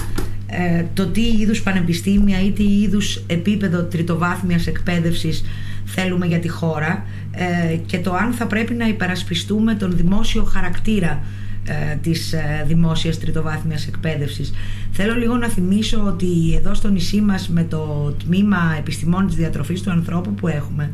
[0.51, 5.43] ε, το τι είδους πανεπιστήμια ή τι είδους επίπεδο τριτοβάθμιας εκπαίδευσης
[5.85, 11.23] θέλουμε για τη χώρα ε, και το αν θα πρέπει να υπερασπιστούμε τον δημόσιο χαρακτήρα
[11.65, 14.53] ε, της ε, δημόσιας τριτοβάθμιας εκπαίδευσης.
[14.91, 19.83] Θέλω λίγο να θυμίσω ότι εδώ στο νησί μας με το τμήμα επιστημών της διατροφής
[19.83, 20.91] του ανθρώπου που έχουμε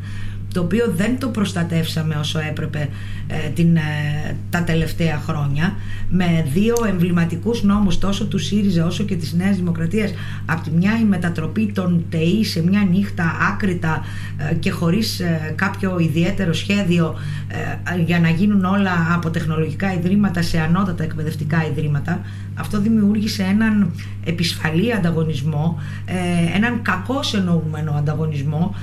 [0.55, 2.89] το οποίο δεν το προστατεύσαμε όσο έπρεπε
[3.27, 3.81] ε, την, ε,
[4.49, 5.75] τα τελευταία χρόνια
[6.09, 10.13] με δύο εμβληματικούς νόμους τόσο του ΣΥΡΙΖΑ όσο και της Νέας Δημοκρατίας
[10.45, 14.03] από τη μια η μετατροπή των ΤΕΗ σε μια νύχτα άκρητα
[14.37, 15.21] ε, και χωρίς
[15.55, 17.15] κάποιο ιδιαίτερο σχέδιο
[18.05, 22.21] για να γίνουν όλα από τεχνολογικά ιδρύματα σε ανώτατα εκπαιδευτικά ιδρύματα
[22.55, 23.91] αυτό δημιούργησε έναν
[24.23, 25.79] επισφαλή ανταγωνισμό
[26.55, 28.75] έναν κακό εννοούμενο ανταγωνισμό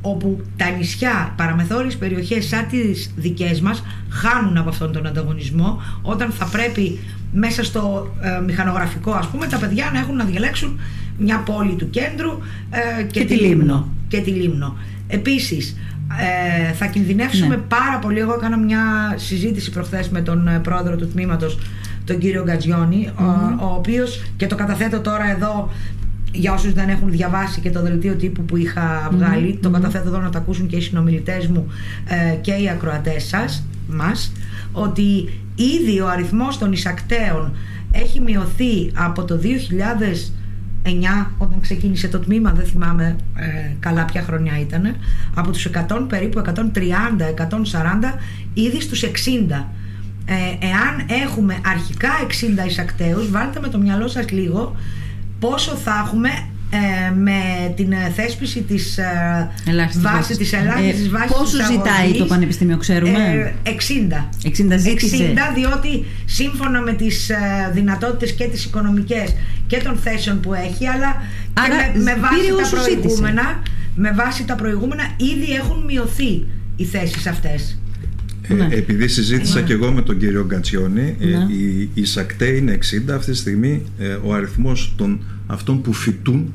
[0.00, 6.30] όπου τα νησιά, παραμεθόριες περιοχές σαν τις δικές μας χάνουν από αυτόν τον ανταγωνισμό όταν
[6.30, 6.98] θα πρέπει
[7.32, 10.78] μέσα στο ε, μηχανογραφικό ας πούμε τα παιδιά να έχουν να διαλέξουν
[11.18, 12.30] μια πόλη του κέντρου
[12.98, 13.88] ε, και, τη Λίμνο.
[14.08, 14.76] Και τη Λίμνο.
[15.08, 15.76] Επίσης
[16.68, 17.62] ε, θα κινδυνεύσουμε ναι.
[17.68, 18.18] πάρα πολύ.
[18.18, 21.58] Εγώ έκανα μια συζήτηση προχθές με τον πρόεδρο του τμήματος
[22.04, 22.44] τον κύριο
[23.18, 23.24] ο,
[23.60, 25.70] ο οποίος και το καταθέτω τώρα εδώ
[26.32, 29.10] για όσους δεν έχουν διαβάσει και το δελτίο τύπου που είχα
[29.60, 31.66] το καταθέτω εδώ να το ακούσουν και οι συνομιλητές μου
[32.08, 34.32] ε, και οι ακροατές σας, μας,
[34.72, 37.56] ότι ήδη ο αριθμός των εισακτέων
[37.92, 44.60] έχει μειωθεί από το 2009 όταν ξεκίνησε το τμήμα, δεν θυμάμαι ε, καλά ποια χρονιά
[44.60, 44.96] ήταν,
[45.34, 46.52] από τους 100 περίπου 130-140
[48.54, 49.08] ήδη στους 60.
[50.24, 52.08] Ε, εάν έχουμε αρχικά
[52.64, 54.76] 60 εισακτέους, βάλτε με το μυαλό σας λίγο
[55.40, 56.30] πόσο θα έχουμε
[56.72, 59.50] ε, με την ε, θέσπιση της ε,
[60.00, 63.68] βάσης της ελάχιστης ε, βάσης Πόσο ζητάει το Πανεπιστήμιο, ξέρουμε; 60.
[63.68, 65.34] 60 ζήτησε.
[65.34, 67.30] 60 διότι σύμφωνα με τις
[67.72, 69.34] δυνατότητες και τις οικονομικές
[69.66, 71.16] και των θέσεων που έχει αλλά
[71.52, 73.62] Άρα, με, με, βάση τα προηγούμενα,
[73.94, 76.46] με βάση τα προηγούμενα ήδη έχουν μειωθεί
[76.76, 77.79] οι θέσεις αυτές.
[78.50, 78.68] Ε, ναι.
[78.70, 79.66] Επειδή συζήτησα ναι.
[79.66, 81.52] και εγώ με τον κύριο Γκατσιόνη, ε, ναι.
[81.52, 82.78] η, η ΣΑΚΤΕ είναι
[83.08, 83.12] 60.
[83.14, 86.52] Αυτή τη στιγμή ε, ο αριθμός των αυτών που φοιτούν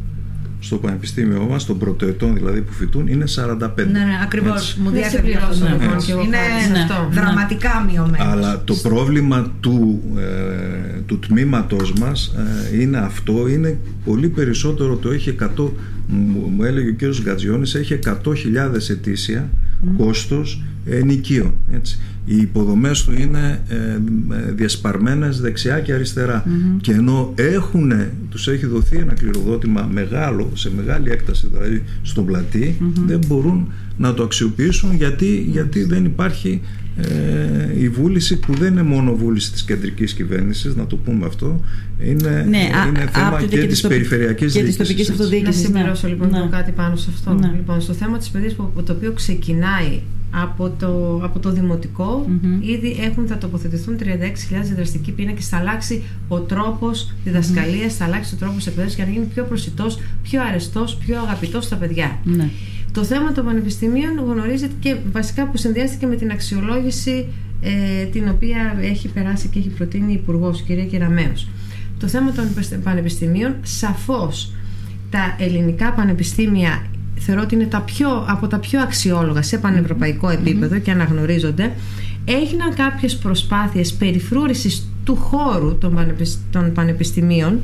[0.65, 3.69] στο πανεπιστήμιό μας, των πρωτοετών δηλαδή που φοιτούν, είναι 45.
[3.75, 4.75] Ναι, ναι, ακριβώς.
[4.75, 5.65] Μου διέφερε αυτό.
[6.21, 6.37] Είναι
[7.11, 8.27] δραματικά μειωμένος.
[8.27, 12.35] Αλλά το πρόβλημα του, ε, του τμήματος μας
[12.71, 15.69] ε, είναι αυτό, είναι πολύ περισσότερο, το έχει 100,
[16.07, 18.13] μου, έλεγε ο κύριος Γκατζιώνης, έχει 100.000
[18.89, 19.74] ετήσια mm.
[19.97, 21.53] Κόστος ενοικίων.
[21.71, 21.99] Έτσι.
[22.25, 23.75] Οι υποδομές του είναι ε,
[24.55, 26.43] διασπαρμένες δεξιά και αριστερά
[26.81, 27.91] και ενώ έχουν,
[28.29, 34.13] τους έχει δοθεί ένα κληροδότημα μεγάλο, σε μεγάλη έκταση δηλαδή στον πλατή, δεν μπορούν να
[34.13, 36.61] το αξιοποιήσουν γιατί, γιατί δεν υπάρχει
[36.97, 41.59] ε, η βούληση που δεν είναι μόνο βούληση της κεντρικής κυβέρνησης να το πούμε αυτό
[42.03, 46.29] είναι, ναι, είναι θέμα και, και της περιφερειακής και της τοπικής αυτοδιοίκησης να συμπληρώσω λοιπόν
[46.29, 46.47] ναι.
[46.51, 47.51] κάτι πάνω σε αυτό ναι.
[47.55, 50.01] λοιπόν, στο θέμα της παιδείας το οποίο ξεκινάει
[50.43, 52.25] από το, από το δημοτικο
[52.59, 54.05] ήδη έχουν, θα τοποθετηθούν 36.000
[54.63, 55.41] διδραστικοί πίνακε.
[55.41, 59.99] Θα αλλάξει ο τρόπος διδασκαλίας, θα αλλάξει ο τρόπος εκπαίδευσης για να γίνει πιο προσιτός,
[60.23, 62.19] πιο αρεστός, πιο αγαπητός στα παιδιά.
[62.23, 62.49] Ναι.
[62.95, 67.27] Το θέμα των πανεπιστημίων γνωρίζετε και βασικά που συνδυάστηκε με την αξιολόγηση
[67.61, 71.47] ε, την οποία έχει περάσει και έχει προτείνει η Υπουργός, η κυρία Κεραμέως.
[71.99, 72.45] Το θέμα των
[72.83, 74.53] πανεπιστημίων, σαφώς
[75.09, 76.85] τα ελληνικά πανεπιστήμια
[77.15, 81.71] θεωρώ ότι είναι τα πιο, από τα πιο αξιόλογα σε πανευρωπαϊκό επίπεδο και αναγνωρίζονται
[82.25, 85.77] έγιναν κάποιες προσπάθειες περιφρούρησης του χώρου
[86.51, 87.59] των, πανεπιστημίων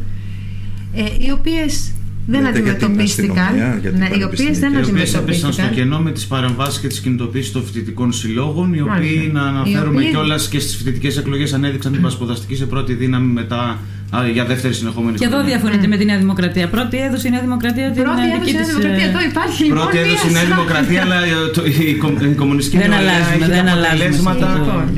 [0.93, 1.91] ε, οι οποίες
[2.25, 3.55] δεν αντιμετωπίστηκαν.
[3.97, 5.53] Ναι, οι οποίες δεν αντιμετωπίστηκαν.
[5.53, 9.97] στο κενό με τις παρεμβάσεις και τις κινητοποίησεις των φοιτητικών συλλόγων, οι οποίοι, να αναφέρουμε
[9.97, 10.09] οποίοι...
[10.09, 13.79] κιόλας και στις φοιτητικές εκλογές, ανέδειξαν την πασποδαστική σε πρώτη δύναμη μετά
[14.33, 16.67] για δεύτερη συνεχόμενη Και εδώ διαφωνείτε με τη Νέα Δημοκρατία.
[16.75, 19.05] Πρώτη έδωσε η Νέα Δημοκρατία την Πρώτη έδωσε η Νέα Δημοκρατία.
[19.09, 19.77] Εδώ υπάρχει λοιπόν.
[19.77, 21.19] Πρώτη έδωσε η Νέα Δημοκρατία, αλλά
[22.29, 24.47] η κομμουνιστική δεν αλλάζουμε, δεν αποτελέσματα,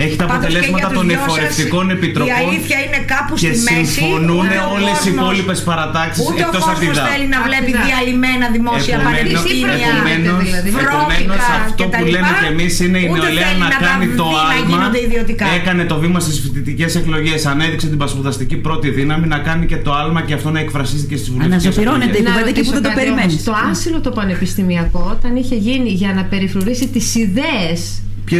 [0.06, 2.34] έχει τα αποτελέσματα των εφορευτικών επιτροπών.
[2.34, 3.74] Η αλήθεια είναι κάπου στη μέση.
[3.74, 9.92] Και συμφωνούν όλες οι υπόλοιπες παρατάξεις εκτός από την θέλει να βλέπει διαλυμένα δημόσια πανεπιστήμια.
[10.84, 11.34] Επομένω,
[11.68, 14.80] αυτό που λέμε κι εμείς είναι η νεολαία να κάνει το άλμα.
[15.60, 19.94] Έκανε το βήμα στις φοιτητικές εκλογές, ανέδειξε την πασπουδαστική πρώτη δύναμη να κάνει και το
[19.94, 21.54] άλμα και αυτό να εκφραστεί στι βουλευτέ.
[21.54, 23.36] Αναζωπηρώνεται η κουβέντα και που δεν το περιμένει.
[23.36, 27.72] Το άσυλο το πανεπιστημιακό, όταν είχε γίνει για να περιφρουρήσει τι ιδέε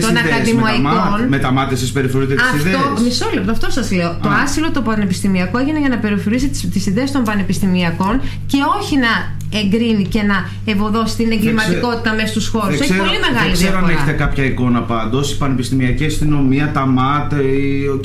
[0.02, 1.28] των ακαδημαϊκών.
[1.28, 2.76] Μεταμάτευση περιφρουρείται τι ιδέε.
[3.04, 4.18] Μισό λεπτό, αυτό σα λέω.
[4.22, 9.12] Το άσυλο το πανεπιστημιακό έγινε για να περιφρουρήσει τι ιδέε των πανεπιστημιακών και όχι να
[9.60, 12.80] εγκρίνει και να ευωδώσει την εγκληματικότητα μέσα στους χώρους.
[12.80, 15.32] Έχει πολύ μεγάλη δεν ξέρω αν έχετε κάποια εικόνα πάντως.
[15.32, 17.38] Η πανεπιστημιακή αστυνομία, τα ΜΑΤ ε,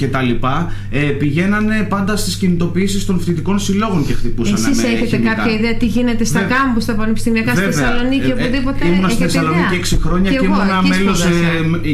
[0.01, 0.47] κτλ.
[0.91, 5.35] Ε, πηγαίνανε πάντα στις κινητοποιήσεις των φοιτητικών συλλόγων και χτυπούσαν Εσείς έχετε χημικά.
[5.35, 6.57] κάποια ιδέα τι γίνεται στα Βέβαια.
[6.57, 10.45] κάμπους, στα πανεπιστημιακά στη Θεσσαλονίκη, ε, ε, οπουδήποτε; Ήμουν στη Θεσσαλονίκη 6 χρόνια και, και
[10.45, 10.59] ήμουν
[10.89, 11.25] μέλος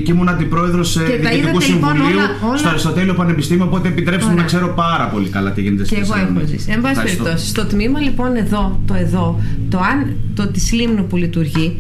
[0.05, 2.18] και ήμουν αντιπρόεδρος Διοικητικού Συμβουλίου
[2.56, 3.64] στο Αριστοτέλειο Πανεπιστήμιο.
[3.64, 6.32] Οπότε επιτρέψτε μου να ξέρω πάρα πολύ καλά τι γίνεται στη Θεσσαλονίκη.
[6.32, 6.70] Και εγώ έχω ζήσει.
[6.70, 11.16] Εν πάση περιπτώσει, στο τμήμα λοιπόν εδώ, το εδώ, το, αν, το της Λίμνου που
[11.16, 11.77] λειτουργεί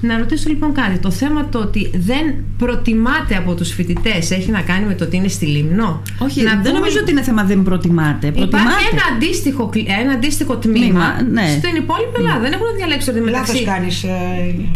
[0.00, 0.98] να ρωτήσω λοιπόν κάτι.
[0.98, 5.16] Το θέμα το ότι δεν προτιμάται από τους φοιτητές έχει να κάνει με το ότι
[5.16, 6.72] είναι στη Λίμνο; Όχι, να δεν πούμε...
[6.72, 8.30] νομίζω ότι είναι θέμα δεν προτιμάται.
[8.30, 8.56] προτιμάται.
[8.56, 9.70] Υπάρχει ένα αντίστοιχο,
[10.00, 11.46] ένα αντίστοιχο τμήμα ναι.
[11.58, 12.40] στην υπόλοιπη Ελλάδα.
[12.40, 13.52] Δεν έχουν διαλέξει ότι μεταξύ.
[13.52, 14.02] Λάθος κάνεις.
[14.02, 14.08] Ε,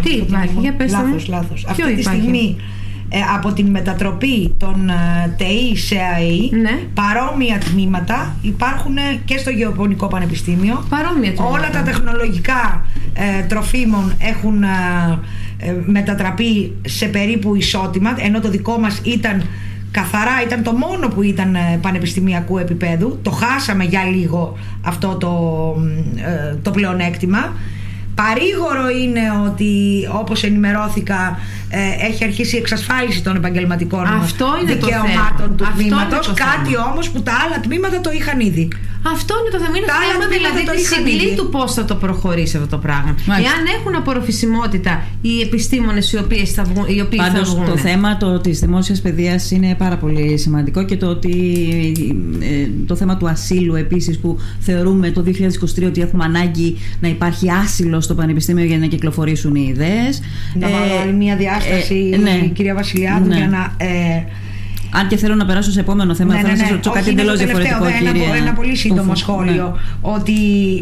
[0.03, 1.67] Τι υπάρχει, για πες Λάθος, λάθος.
[1.69, 2.62] Αυτή τη στιγμή ε,
[3.35, 6.78] από την μετατροπή των ε, ΤΕΗ σε ΑΕΗ ναι.
[6.95, 11.57] παρόμοια τμήματα υπάρχουν και στο Γεωπονικό Πανεπιστήμιο παρόμοια τμήματα.
[11.57, 14.65] όλα τα τεχνολογικά ε, τροφίμων έχουν
[15.87, 19.43] μετατραπεί σε περίπου ισότιμα ενώ το δικό μας ήταν
[19.91, 25.74] καθαρά ήταν το μόνο που ήταν πανεπιστημιακού επίπεδου το χάσαμε για λίγο αυτό το,
[26.62, 27.53] το πλεονέκτημα
[28.15, 29.73] Παρήγορο είναι ότι
[30.12, 31.39] όπως ενημερώθηκα
[31.73, 37.11] ε, έχει αρχίσει η εξασφάλιση των επαγγελματικών Αυτό είναι δικαιωμάτων το του τμήματος κάτι όμως
[37.11, 38.69] που τα άλλα τμήματα το είχαν ήδη.
[39.03, 39.77] Αυτό είναι το θέμα.
[39.77, 43.15] Είναι θέμα δηλαδή της συγκλή του πώς θα το προχωρήσει αυτό το πράγμα.
[43.27, 43.55] Μάλιστα.
[43.55, 47.67] Εάν έχουν απορροφησιμότητα οι επιστήμονες οι, οποίες θα βγουν, οι οποίοι Πάντως, θα βγουν.
[47.67, 51.33] Το θέμα το, της δημόσιας παιδείας είναι πάρα πολύ σημαντικό και το ότι
[52.41, 57.51] ε, το θέμα του ασύλου επίσης που θεωρούμε το 2023 ότι έχουμε ανάγκη να υπάρχει
[57.51, 60.21] άσυλο στο Πανεπιστήμιο για να κυκλοφορήσουν οι ιδέες.
[60.55, 62.47] Να βάλω άλλη μια διάσταση, ε, ναι.
[62.53, 63.37] κυρία Βασιλιάδου, ναι.
[63.37, 63.74] για να.
[63.77, 64.24] Ε,
[64.93, 66.74] αν και θέλω να περάσω σε επόμενο θέμα, ναι, θα ναι, σας ναι.
[66.74, 67.85] ρωτήσω κάτι εντελώς διαφορετικό.
[67.85, 68.37] Ένα, κύριε...
[68.37, 69.65] ένα πολύ σύντομο σχόλιο.
[69.65, 70.12] Ναι.
[70.12, 70.32] Ότι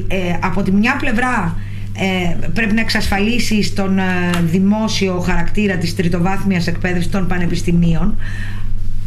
[0.08, 1.56] ε, από τη μια πλευρά
[1.94, 4.02] ε, πρέπει να εξασφαλίσεις τον ε,
[4.44, 8.16] δημόσιο χαρακτήρα της τριτοβάθμιας εκπαίδευσης των πανεπιστημίων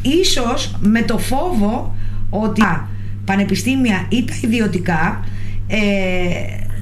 [0.01, 1.95] ίσως με το φόβο
[2.29, 2.89] ότι τα
[3.25, 5.23] πανεπιστήμια ή τα ιδιωτικά
[5.67, 5.77] ε,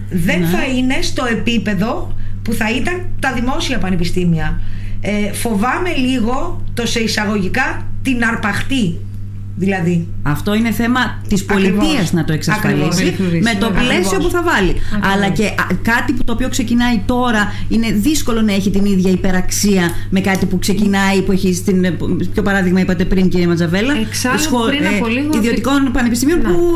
[0.09, 4.61] δεν θα είναι στο επίπεδο που θα ήταν τα δημόσια πανεπιστήμια.
[5.01, 8.99] Ε, φοβάμαι λίγο το σε εισαγωγικά την αρπαχτή
[9.59, 10.07] Δηλαδή.
[10.23, 14.75] Αυτό είναι θέμα της πολιτείας να το εξασφαλίσει με το πλαίσιο που θα βάλει.
[15.13, 19.89] Αλλά και κάτι που το οποίο ξεκινάει τώρα είναι δύσκολο να έχει την ίδια υπεραξία
[20.09, 21.97] με κάτι που ξεκινάει, που έχει στην.
[22.33, 23.97] Ποιο παράδειγμα είπατε πριν, κύριε Ματζαβέλα.
[23.97, 25.37] Εξάλλου, πριν από ε, λίγο.
[25.37, 26.75] Ιδιωτικών πανεπιστημίων που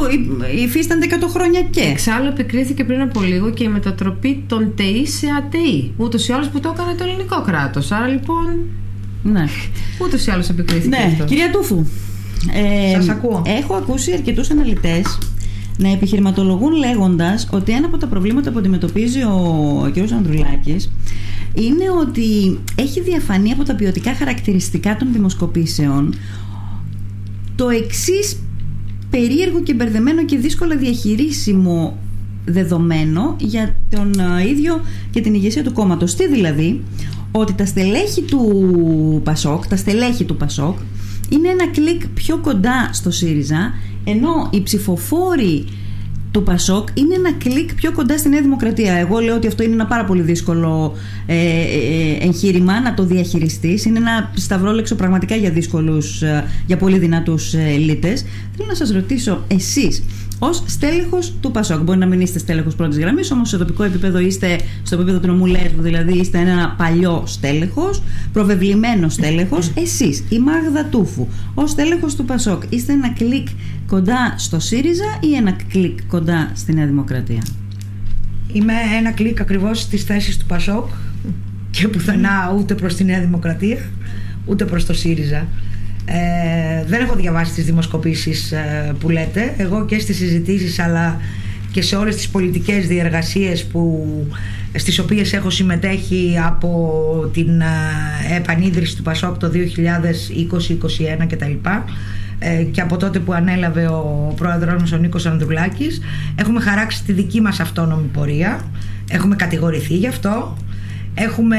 [0.64, 1.81] υφίστανται 100 χρόνια και.
[1.81, 5.93] Εξάλλου, επικρίθηκε πριν από λίγο και η μετατροπή των ΤΕΗ σε ΑΤΕΗ.
[5.97, 7.91] Ούτως ή άλλως που το έκανε το ελληνικό κράτος.
[7.91, 8.60] Άρα λοιπόν.
[9.23, 9.45] Ναι.
[9.99, 10.88] Ούτως ή άλλως επικρίθηκε.
[10.88, 11.23] Ναι, αυτό.
[11.23, 11.85] κυρία Τούφου.
[12.53, 13.41] Ε, Σας ακούω.
[13.45, 15.18] Έχω ακούσει αρκετούς αναλυτές
[15.78, 20.11] να επιχειρηματολογούν λέγοντας ότι ένα από τα προβλήματα που αντιμετωπίζει ο κ.
[20.11, 20.91] Ανδρουλάκης
[21.53, 26.14] είναι ότι έχει διαφανεί από τα ποιοτικά χαρακτηριστικά των δημοσκοπήσεων
[27.56, 28.40] το εξής
[29.10, 31.98] περίεργο και μπερδεμένο και δύσκολα διαχειρίσιμο
[32.45, 34.11] δεδομένο για τον
[34.49, 36.15] ίδιο και την ηγεσία του κόμματος.
[36.15, 36.82] Τι δηλαδή,
[37.32, 40.78] ότι τα στελέχη του Πασόκ, τα στελέχη του Πασόκ
[41.34, 43.73] είναι ένα κλικ πιο κοντά στο ΣΥΡΙΖΑ,
[44.05, 45.68] ενώ οι ψηφοφόροι
[46.34, 48.93] του Πασόκ είναι ένα κλικ πιο κοντά στη Νέα Δημοκρατία.
[48.93, 50.93] Εγώ λέω ότι αυτό είναι ένα πάρα πολύ δύσκολο
[51.26, 53.85] ε, ε, εγχείρημα να το διαχειριστείς.
[53.85, 58.14] Είναι ένα σταυρόλεξο πραγματικά για δύσκολους, ε, για πολύ δυνατούς ελίτε.
[58.55, 60.03] Θέλω να σας ρωτήσω, εσείς
[60.39, 61.81] ως στέλεχος του Πασόκ.
[61.81, 65.27] Μπορεί να μην είστε στέλεχος πρώτης γραμμής, όμως σε τοπικό επίπεδο είστε στο επίπεδο του
[65.27, 68.01] νομού Λέσβου, δηλαδή είστε ένα παλιό στέλεχος,
[68.34, 69.72] προβεβλημένο στέλεχος.
[69.84, 73.47] Εσείς, η Μάγδα Τούφου, ως στέλεχος του Πασόκ, είστε ένα κλικ
[73.94, 77.41] κοντά στο ΣΥΡΙΖΑ ή ένα κλικ κοντά στη Νέα Δημοκρατία;
[78.53, 80.90] Είμαι ένα κλικ ακριβώς στις θέσεις του Πασόκ
[81.72, 83.78] και πουθενά ούτε προς τη Νέα Δημοκρατία
[84.45, 85.48] ούτε προς το ΣΥΡΙΖΑ.
[86.06, 89.53] Ε, δεν έχω διαβάσει τις δημοσκοπήσεις ε, που λέτε.
[89.57, 91.20] Εγώ και στις συζητήσεις αλλά
[91.72, 94.07] και σε όλες τις πολιτικές διεργασίες που,
[94.76, 101.70] στις οποίες έχω συμμετέχει από την ε, επανίδρυση του ΠΑΣΟΚ το 2020-2021 κτλ.
[102.45, 106.02] Ε, και από τότε που ανέλαβε ο πρόεδρος μας ο Νίκος Ανδρουλάκης
[106.36, 108.60] έχουμε χαράξει τη δική μας αυτόνομη πορεία.
[109.10, 110.57] Έχουμε κατηγορηθεί γι' αυτό
[111.14, 111.57] Έχουμε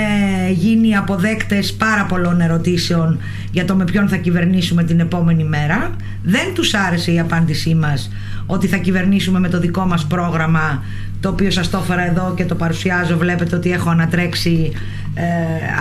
[0.52, 3.18] γίνει αποδέκτες πάρα πολλών ερωτήσεων
[3.50, 5.90] για το με ποιον θα κυβερνήσουμε την επόμενη μέρα.
[6.22, 8.10] Δεν τους άρεσε η απάντησή μας
[8.46, 10.82] ότι θα κυβερνήσουμε με το δικό μας πρόγραμμα
[11.20, 13.16] το οποίο σας το έφερα εδώ και το παρουσιάζω.
[13.16, 14.72] Βλέπετε ότι έχω ανατρέξει
[15.14, 15.22] ε,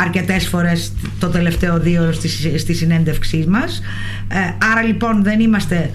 [0.02, 3.82] αρκετές φορές το τελευταίο δύο στη, στη συνέντευξή μας.
[4.28, 4.38] Ε,
[4.72, 5.90] άρα λοιπόν δεν είμαστε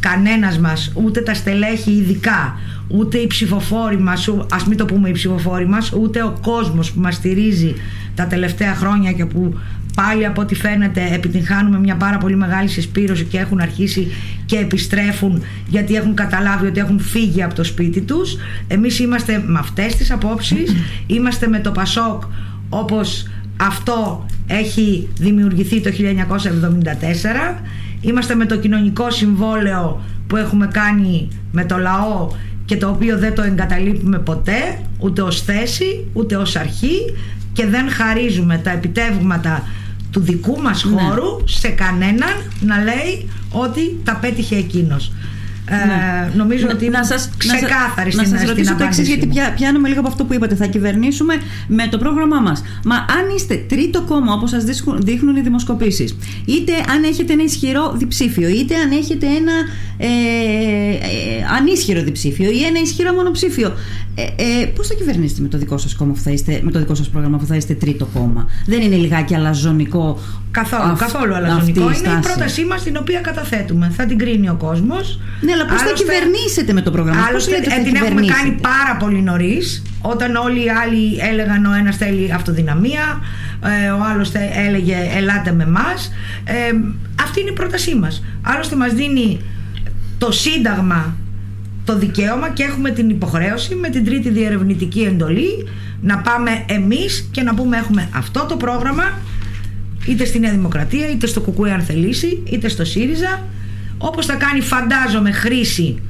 [0.00, 5.12] κανένας μας, ούτε τα στελέχη ειδικά, ούτε οι ψηφοφόροι μας, ας μην το πούμε οι
[5.12, 7.74] ψηφοφόροι μας, ούτε ο κόσμος που μας στηρίζει
[8.14, 9.58] τα τελευταία χρόνια και που
[9.94, 14.12] πάλι από ό,τι φαίνεται επιτυγχάνουμε μια πάρα πολύ μεγάλη συσπήρωση και έχουν αρχίσει
[14.46, 18.36] και επιστρέφουν γιατί έχουν καταλάβει ότι έχουν φύγει από το σπίτι τους.
[18.66, 20.74] Εμείς είμαστε με αυτές τις απόψεις,
[21.06, 22.22] είμαστε με το Πασόκ
[22.68, 27.62] όπως αυτό έχει δημιουργηθεί το 1974
[28.04, 32.28] Είμαστε με το κοινωνικό συμβόλαιο που έχουμε κάνει με το λαό
[32.64, 37.14] και το οποίο δεν το εγκαταλείπουμε ποτέ ούτε ως θέση ούτε ως αρχή
[37.52, 39.66] και δεν χαρίζουμε τα επιτεύγματα
[40.10, 41.00] του δικού μας ναι.
[41.00, 45.12] χώρου σε κανέναν να λέει ότι τα πέτυχε εκείνος.
[45.72, 46.30] Ε, ναι.
[46.34, 49.88] νομίζω ότι να σας, ξεκάθαρη να, στην, να σας ρωτήσω το εξής, γιατί πια, πιάνουμε
[49.88, 50.54] λίγο από αυτό που είπατε.
[50.54, 51.34] Θα κυβερνήσουμε
[51.66, 52.62] με το πρόγραμμά μας.
[52.84, 54.64] Μα αν είστε τρίτο κόμμα, όπως σας
[54.98, 59.52] δείχνουν οι δημοσκοπήσεις, είτε αν έχετε ένα ισχυρό διψήφιο, είτε αν έχετε ένα
[59.98, 63.72] ε, ε, ανίσχυρο διψήφιο ή ένα ισχυρό μονοψήφιο,
[64.14, 66.78] ε, ε, πώς θα κυβερνήσετε με το δικό σας κόμμα που θα είστε, με το
[66.78, 70.18] δικό σας πρόγραμμα που θα είστε τρίτο κόμμα; Δεν είναι λιγάκι αλαζονικό;
[70.50, 71.80] Καθόλου, καθόλου αλαζονικό.
[71.80, 73.92] Είναι η πρότασή μας την οποία καταθέτουμε.
[73.96, 75.20] Θα την κρίνει ο κόσμος.
[75.40, 79.22] Ναι, αλλά πώς θα κυβερνήσετε με το πρόγραμμα; Άλλωστε, ε, την έχουμε κάνει πάρα πολύ
[79.22, 79.82] νωρίς.
[80.00, 83.20] Όταν όλοι οι άλλοι έλεγαν ο ένας θέλει αυτοδυναμία,
[83.84, 84.32] ε, ο άλλος
[84.66, 86.12] έλεγε ελάτε με εμάς.
[86.44, 86.52] Ε,
[87.22, 88.24] αυτή είναι η πρότασή μας.
[88.42, 89.40] Άλλωστε, μας δίνει
[90.18, 91.16] το Σύνταγμα
[91.84, 95.68] το δικαίωμα και έχουμε την υποχρέωση με την τρίτη διερευνητική εντολή
[96.00, 99.18] να πάμε εμείς και να πούμε έχουμε αυτό το πρόγραμμα
[100.06, 103.42] είτε στη Νέα Δημοκρατία είτε στο Κουκούε αν θελήσει είτε στο ΣΥΡΙΖΑ.
[103.98, 106.02] Όπως θα κάνει φαντάζομαι χρήση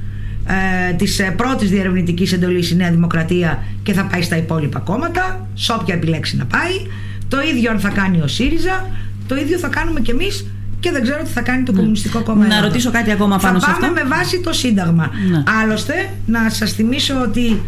[0.89, 5.47] ε, της ε, πρώτης διερευνητικής εντολής η Νέα Δημοκρατία και θα πάει στα υπόλοιπα κόμματα
[5.53, 6.87] σε όποια επιλέξει να πάει.
[7.27, 8.89] Το ίδιο αν θα κάνει ο ΣΥΡΙΖΑ
[9.27, 10.45] το ίδιο θα κάνουμε κι εμείς
[10.83, 11.77] και δεν ξέρω τι θα κάνει το ναι.
[11.77, 12.47] Κομμουνιστικό Κόμμα.
[12.47, 13.85] Να ρωτήσω κάτι ακόμα πάνω θα σε αυτό.
[13.85, 15.11] Θα πάμε με βάση το Σύνταγμα.
[15.29, 15.43] Ναι.
[15.61, 17.61] Άλλωστε, να σας θυμίσω ότι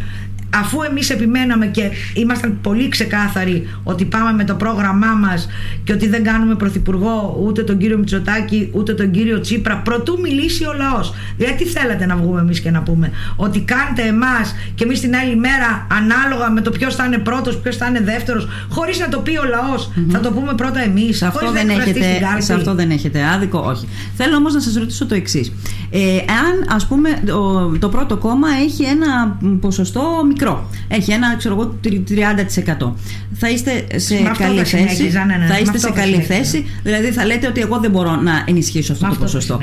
[0.59, 5.47] αφού εμείς επιμέναμε και ήμασταν πολύ ξεκάθαροι ότι πάμε με το πρόγραμμά μας
[5.83, 10.65] και ότι δεν κάνουμε πρωθυπουργό ούτε τον κύριο Μητσοτάκη ούτε τον κύριο Τσίπρα προτού μιλήσει
[10.65, 14.83] ο λαός δηλαδή τι θέλετε να βγούμε εμείς και να πούμε ότι κάντε εμάς και
[14.83, 18.47] εμείς την άλλη μέρα ανάλογα με το ποιος θα είναι πρώτος ποιος θα είναι δεύτερος
[18.69, 22.19] χωρίς να το πει ο λαός θα το πούμε πρώτα εμείς σε αυτό, δεν έχετε,
[22.37, 25.51] σε αυτό δεν έχετε άδικο όχι θέλω όμως να σας ρωτήσω το εξής.
[25.89, 30.44] Ε, αν ας πούμε το, το πρώτο κόμμα έχει ένα ποσοστό μικρό.
[30.87, 32.93] Έχει ένα, ξέρω εγώ, 30%.
[33.33, 35.03] Θα είστε σε καλή θέση.
[35.03, 36.65] Ναι, ναι, θα είστε σε καλή θέση.
[36.83, 39.59] Δηλαδή θα λέτε ότι εγώ δεν μπορώ να ενισχύσω αυτό, το ποσοστό.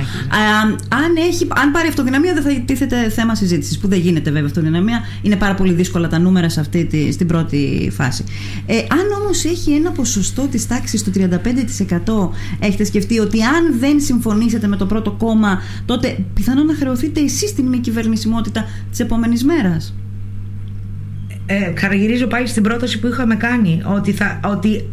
[0.88, 3.78] αν, έχει, αν πάρει αυτοδυναμία δεν θα τίθεται θέμα συζήτησης.
[3.78, 5.00] Που δεν γίνεται βέβαια αυτοδυναμία.
[5.22, 8.24] Είναι πάρα πολύ δύσκολα τα νούμερα σε αυτή τη, στην πρώτη φάση.
[8.66, 14.00] Ε, αν όμως έχει ένα ποσοστό της τάξης του 35%, έχετε σκεφτεί ότι αν δεν
[14.00, 19.44] συμφωνήσετε με το πρώτο κόμμα, τότε πιθανόν να χρεωθείτε εσείς την μη κυβερνησιμότητα της επόμενης
[19.44, 19.94] μέρας;
[21.53, 24.91] Ε, χαραγυρίζω πάλι στην πρόταση που είχαμε κάνει ότι, θα, ότι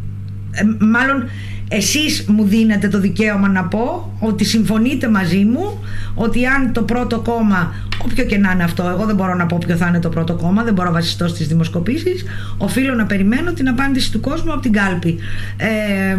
[0.52, 1.30] ε, μάλλον
[1.70, 5.84] εσείς μου δίνετε το δικαίωμα να πω ότι συμφωνείτε μαζί μου
[6.16, 7.74] ότι αν το πρώτο κόμμα
[8.06, 10.36] όποιο και να είναι αυτό εγώ δεν μπορώ να πω ποιο θα είναι το πρώτο
[10.36, 12.26] κόμμα δεν μπορώ να βασιστώ στις δημοσκοπήσεις
[12.58, 15.18] οφείλω να περιμένω την απάντηση του κόσμου από την κάλπη.
[15.58, 16.18] Ε,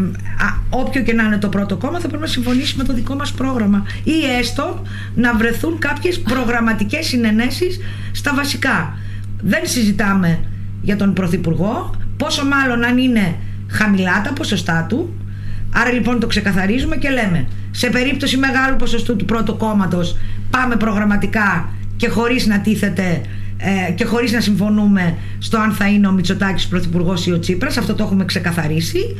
[0.71, 3.33] όποιο και να είναι το πρώτο κόμμα θα πρέπει να συμφωνήσει με το δικό μας
[3.33, 4.83] πρόγραμμα ή έστω
[5.15, 7.81] να βρεθούν κάποιες προγραμματικές συνενέσεις
[8.13, 8.95] στα βασικά
[9.41, 10.39] δεν συζητάμε
[10.83, 13.37] για τον Πρωθυπουργό, πόσο μάλλον αν είναι
[13.69, 15.15] χαμηλά τα ποσοστά του.
[15.73, 20.17] Άρα λοιπόν το ξεκαθαρίζουμε και λέμε σε περίπτωση μεγάλου ποσοστού του πρώτου κόμματος
[20.51, 23.21] πάμε προγραμματικά και χωρίς να τίθεται
[23.59, 27.77] ε, και χωρίς να συμφωνούμε στο αν θα είναι ο Μητσοτάκης Πρωθυπουργός ή ο Τσίπρας
[27.77, 29.17] αυτό το έχουμε ξεκαθαρίσει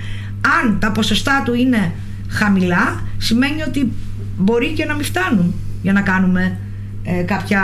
[0.61, 1.93] αν τα ποσοστά του είναι
[2.29, 3.93] χαμηλά σημαίνει ότι
[4.39, 6.59] μπορεί και να μην φτάνουν για να κάνουμε
[7.03, 7.63] ε, κάποια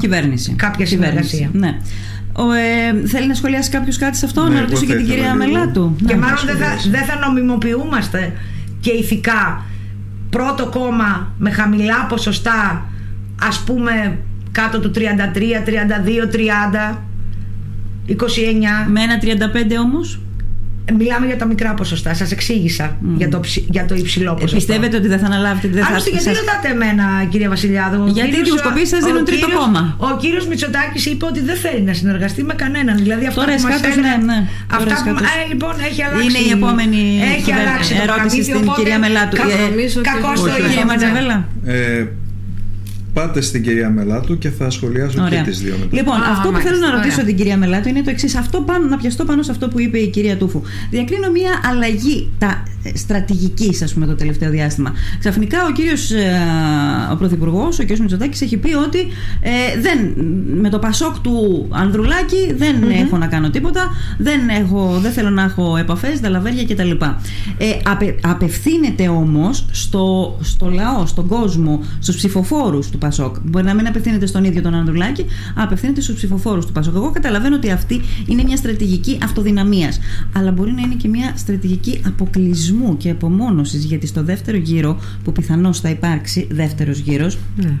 [0.00, 0.52] κυβέρνηση.
[0.52, 1.48] Κάποια συνεργασία.
[1.52, 1.78] Ναι.
[2.32, 5.34] Ο, ε, θέλει να σχολιάσει κάποιος κάτι σε αυτό, ναι, να ρωτήσω και την κυρία
[5.34, 5.96] Μελάτου.
[6.06, 8.32] Και μάλλον δεν θα, δεν θα νομιμοποιούμαστε
[8.80, 9.64] και ηθικά
[10.30, 12.88] πρώτο κόμμα με χαμηλά ποσοστά,
[13.42, 14.18] ας πούμε
[14.52, 15.00] κάτω του 33, 32,
[16.92, 16.98] 30,
[18.06, 18.14] 29.
[18.88, 20.20] Με ένα 35 όμως;
[20.98, 22.14] Μιλάμε για τα μικρά ποσοστά.
[22.14, 24.56] Σας εξήγησα για, το, για το υψηλό ποσοστό.
[24.56, 25.68] πιστεύετε ότι δεν θα αναλάβετε.
[25.68, 26.38] Δεν Άλλωστε, γιατί σας...
[26.38, 28.06] ρωτάτε εμένα, κυρία Βασιλιάδου.
[28.06, 29.96] Γιατί οι δημοσκοπήσει σας δίνουν τρίτο κύριος, κόμμα.
[29.98, 32.96] Ο κύριος Μητσοτάκης είπε ότι δεν θέλει να συνεργαστεί με κανέναν.
[32.96, 34.48] Δηλαδή αυτά Τώρα που μας ναι, ναι.
[34.72, 36.26] Αυτά που, ε, λοιπόν, έχει αλλάξει.
[36.26, 39.36] Είναι η επόμενη έχει αλλάξει ερώτηση στην κυρία Μελάτου.
[40.02, 42.19] Κακό το ίδιο.
[43.20, 45.42] Πάτε στην κυρία Μελάτου και θα σχολιάσω Ωραία.
[45.42, 45.96] και τις δύο μετά.
[45.96, 48.34] Λοιπόν, αυτό που θέλω να ρωτήσω την κυρία Μελάτου είναι το εξής.
[48.36, 50.62] Αυτό πάνω, να πιαστώ πάνω σε αυτό που είπε η κυρία Τούφου.
[50.90, 54.92] Διακρίνω μια αλλαγή τα, ε, στρατηγικής, ας πούμε, το τελευταίο διάστημα.
[55.18, 56.40] Ξαφνικά ο κύριος ε,
[57.12, 58.98] ο Πρωθυπουργός, ο κύριο Μητσοτάκης, έχει πει ότι
[59.40, 60.12] ε, δεν,
[60.60, 63.04] με το πασόκ του Ανδρουλάκη δεν mm-hmm.
[63.04, 66.90] έχω να κάνω τίποτα, δεν, έχω, δεν θέλω να έχω επαφές, δαλαβέρια κτλ.
[66.90, 73.09] Ε, απε, απευθύνεται όμως στο, στο λαό, στον κόσμο, στους ψηφοφόρους του Πασόκ.
[73.44, 76.94] Μπορεί να μην απευθύνεται στον ίδιο τον Ανδρουλάκη, απευθύνεται στους ψηφοφόρους του Πασόκ.
[76.94, 80.00] Εγώ καταλαβαίνω ότι αυτή είναι μια στρατηγική αυτοδυναμίας.
[80.36, 85.32] Αλλά μπορεί να είναι και μια στρατηγική αποκλεισμού και απομόνωσης, γιατί στο δεύτερο γύρο, που
[85.32, 87.78] πιθανώς θα υπάρξει δεύτερος γύρος, ναι.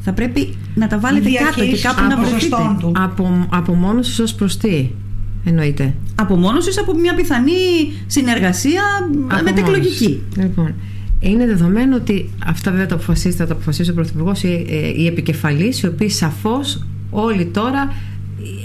[0.00, 2.56] θα πρέπει να τα βάλετε κάτω και κάπου να βρεθείτε.
[2.92, 4.90] Από, απομόνωσης ως προς τι.
[5.44, 7.52] Εννοείται; Απομόνωσης από μια πιθανή
[8.06, 8.82] συνεργασία
[9.44, 10.22] μετεκλογική.
[10.36, 10.74] Λοιπόν,
[11.20, 14.66] είναι δεδομένο ότι αυτά βέβαια τα αποφασίζει, θα τα αποφασίσει ο Πρωθυπουργός ή
[14.96, 17.92] οι ε, επικεφαλείς, οι οποίοι σαφώς όλοι τώρα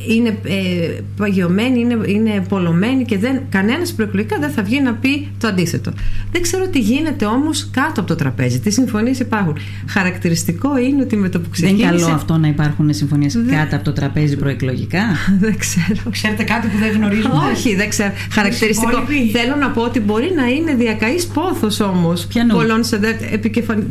[0.07, 5.27] είναι ε, παγιωμένοι, είναι, είναι πολλωμένοι και δεν, κανένας προεκλογικά δεν θα βγει να πει
[5.39, 5.91] το αντίθετο.
[6.31, 9.57] Δεν ξέρω τι γίνεται όμως κάτω από το τραπέζι, τι συμφωνίες υπάρχουν.
[9.87, 11.85] Χαρακτηριστικό είναι ότι με το που ξεκίνησε...
[11.85, 15.03] Δεν είναι καλό αυτό να υπάρχουν συμφωνίες κάτω από το τραπέζι προεκλογικά;
[15.43, 16.09] δεν ξέρω.
[16.09, 18.11] Ξέρετε κάτι που δεν γνωρίζουμε; Όχι, δεν ξέρω.
[18.31, 19.03] Χαρακτηριστικό.
[19.31, 22.99] Θέλω να πω ότι μπορεί να είναι διακαής πόθος όμως πολλών σε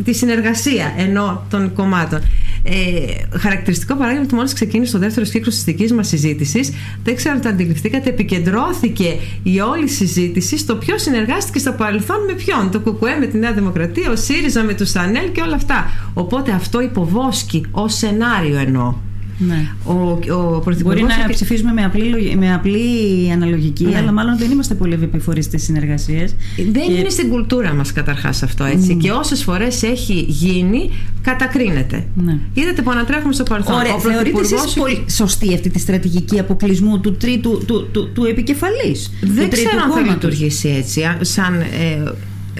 [0.04, 2.20] τη συνεργασία ενώ των κομμάτων.
[2.64, 6.72] Ε, χαρακτηριστικό παράδειγμα ότι μόλις ξεκίνησε το δεύτερο κύκλο της δικής μας συζήτησης,
[7.04, 12.32] δεν ξέρω αν το αντιληφθήκατε, επικεντρώθηκε η όλη συζήτηση στο ποιος συνεργάστηκε στο παρελθόν με
[12.32, 12.70] ποιον.
[12.70, 15.90] Το ΚΚΕ με τη Νέα Δημοκρατία, ο ΣΥΡΙΖΑ με τους ΣΑΝΕΛ και όλα αυτά.
[16.14, 19.11] Οπότε αυτό υποβόσκει ως σενάριο εννοώ.
[19.46, 19.66] Ναι.
[19.84, 19.92] Ο,
[20.32, 21.32] ο Μπορεί να έχει...
[21.32, 23.96] ψηφίσουμε με απλή, με απλή αναλογική, ναι.
[23.96, 26.34] αλλά μάλλον δεν είμαστε πολύ επιφορεί στις συνεργασίες.
[26.56, 26.92] Δεν και...
[26.92, 28.96] είναι στην κουλτούρα μας καταρχάς αυτό έτσι.
[28.98, 29.02] Mm.
[29.02, 30.90] Και όσες φορές έχει γίνει,
[31.22, 32.06] κατακρίνεται.
[32.14, 32.38] Ναι.
[32.54, 33.74] Είδατε που ανατρέχουμε στο παρελθόν.
[33.74, 38.24] Ωραία, θεωρείτε εσείς πολύ σωστή αυτή τη στρατηγική αποκλεισμού του τρίτου του, του, του, του
[38.24, 39.12] επικεφαλής.
[39.20, 41.00] Δεν ξέρω αν θα λειτουργήσει έτσι.
[41.20, 42.12] Σαν, ε,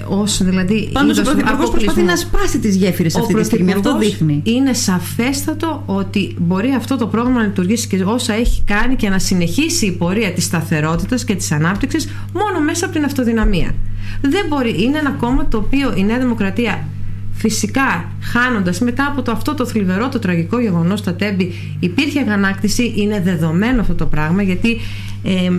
[0.07, 0.89] όσο δηλαδή.
[0.91, 3.73] Πάντω ο Πρωθυπουργό προσπαθεί να σπάσει τις γέφυρες αυτή τη στιγμή.
[3.73, 4.41] Αυτό δείχνει.
[4.43, 9.19] Είναι σαφέστατο ότι μπορεί αυτό το πρόγραμμα να λειτουργήσει και όσα έχει κάνει και να
[9.19, 13.75] συνεχίσει η πορεία της σταθερότητας και της ανάπτυξης μόνο μέσα από την αυτοδυναμία.
[14.21, 14.83] Δεν μπορεί.
[14.83, 16.87] Είναι ένα κόμμα το οποίο η Νέα Δημοκρατία
[17.35, 22.93] Φυσικά, χάνοντας μετά από το, αυτό το θλιβερό, το τραγικό γεγονός στα Τέμπη, υπήρχε αγανάκτηση.
[22.95, 24.79] Είναι δεδομένο αυτό το πράγμα γιατί
[25.23, 25.51] ε,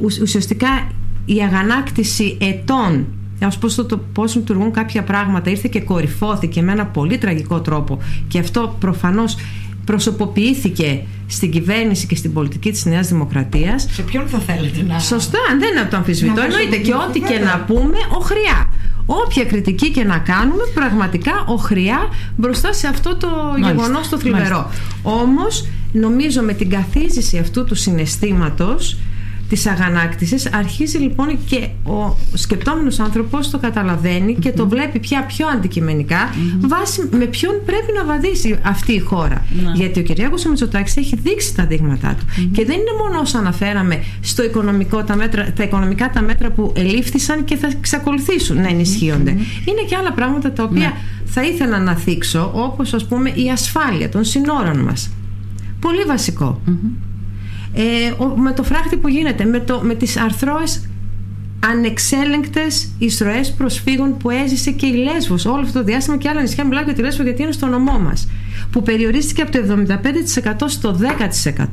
[0.00, 0.68] ουσιαστικά
[1.24, 3.06] η αγανάκτηση ετών
[3.46, 5.50] ως πώς, το, πώς λειτουργούν κάποια πράγματα.
[5.50, 7.98] Ήρθε και κορυφώθηκε με ένα πολύ τραγικό τρόπο
[8.28, 9.36] και αυτό προφανώς
[9.84, 13.86] προσωποποιήθηκε στην κυβέρνηση και στην πολιτική της Νέας Δημοκρατίας.
[13.90, 14.98] Σε ποιον θα θέλετε να...
[14.98, 16.76] Σωστά, δεν το αμφισβητώ εννοείται.
[16.76, 18.68] και ό,τι και να πούμε οχριά.
[19.06, 21.98] Όποια κριτική και να κάνουμε πραγματικά οχριά
[22.36, 24.70] μπροστά σε αυτό το μάλιστα, γεγονός το θλιβερό.
[25.02, 28.98] όμως νομίζω με την καθίζηση αυτού του συναισθήματος
[29.48, 35.46] της αγανάκτησης αρχίζει λοιπόν και ο σκεπτόμενος άνθρωπος το καταλαβαίνει και το βλέπει πια πιο
[35.46, 39.44] αντικειμενικά βάσει με ποιον πρέπει να βαδίσει αυτή η χώρα.
[39.62, 39.72] Ναι.
[39.74, 44.02] Γιατί ο Κυριάκος Μητσοτάκης έχει δείξει τα δείγματά του και δεν είναι μόνο όσα αναφέραμε
[44.20, 49.30] στο οικονομικό, τα, μέτρα, τα οικονομικά τα μέτρα που ελήφθησαν και θα εξακολουθήσουν να ενισχύονται.
[49.64, 50.94] Είναι και άλλα πράγματα τα οποία ναι.
[51.24, 55.10] θα ήθελα να θίξω όπως ας πούμε η ασφάλεια των συνόρων μας.
[55.80, 56.60] Πολύ βασικό
[57.74, 60.88] ε, με το φράχτη που γίνεται, με, το, με τις αρθρώες
[61.70, 66.64] ανεξέλεγκτες εισρωές προσφύγων που έζησε και η Λέσβος όλο αυτό το διάστημα και άλλα νησιά
[66.64, 68.28] μιλάω για τη Λέσβο γιατί είναι στο νομό μας
[68.70, 69.58] που περιορίστηκε από το
[70.52, 70.98] 75% στο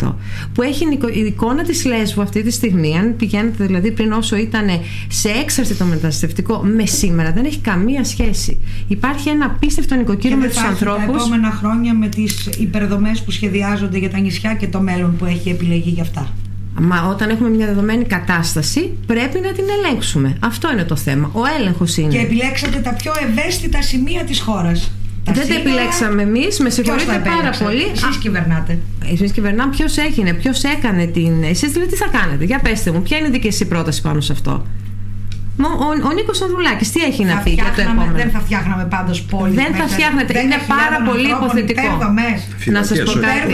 [0.02, 0.14] 10%
[0.54, 4.68] που έχει η εικόνα της Λέσβου αυτή τη στιγμή αν πηγαίνετε δηλαδή πριν όσο ήταν
[5.08, 10.48] σε έξαρση το μεταναστευτικό με σήμερα δεν έχει καμία σχέση υπάρχει ένα απίστευτο νοικοκύριο με
[10.48, 14.80] τους ανθρώπους τα επόμενα χρόνια με τις υπερδομές που σχεδιάζονται για τα νησιά και το
[14.80, 16.34] μέλλον που έχει επιλεγεί για αυτά
[16.80, 20.38] Μα όταν έχουμε μια δεδομένη κατάσταση, πρέπει να την ελέγξουμε.
[20.40, 21.30] Αυτό είναι το θέμα.
[21.34, 22.10] Ο έλεγχος είναι.
[22.10, 24.92] Και επιλέξατε τα πιο ευαίσθητα σημεία της χώρας.
[25.24, 27.86] Δεν τα επιλέξαμε εμείς, με συγχωρείτε πάρα πολύ.
[27.94, 28.78] Εσείς κυβερνάτε.
[29.12, 31.44] Εσείς κυβερνάμε, ποιος έγινε, ποιος έκανε την.
[31.44, 34.22] Εσείς δηλαδή τι θα κάνετε, για πέστε μου, ποια είναι η δική σας πρόταση πάνω
[34.22, 34.66] σε αυτό;
[35.62, 38.86] Ο, ο, ο Νίκος Ανδρουλάκης τι έχει να πει για το επόμενο; Δεν θα φτιάχναμε
[38.96, 39.54] πάντως πόλη.
[39.54, 40.40] Δεν θα φτιάχνετε.
[40.40, 41.92] Είναι πάρα πολύ υποθετικό.
[42.66, 43.54] Να σας πω κάτι.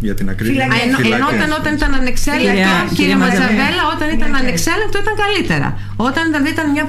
[0.00, 0.68] Για την ακρίβεια.
[0.84, 5.68] Ενώ όταν, όταν ήταν ανεξέλεγκτο, κύριε Ματζαβέλα, όταν ήταν ανεξέλεγκτο ήταν καλύτερα.
[5.96, 6.84] Όταν δηλαδή ήταν μια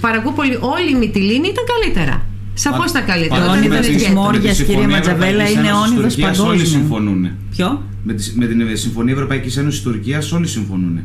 [0.00, 2.16] παραγκούπολη όλη η Μυτιλίνη ήταν καλύτερα.
[2.58, 3.44] Σαφώς τα καλύτερα.
[3.44, 6.50] Το όνειρο τη Μόρια, κύριε Ματζαβέλα, είναι όνειρος παγκόσμιο.
[6.50, 7.28] Όλοι συμφωνούν.
[7.50, 11.00] Ποιο; Με, τη, με την Συμφωνία Ευρωπαϊκής Ένωσης Τουρκίας όλοι συμφωνούν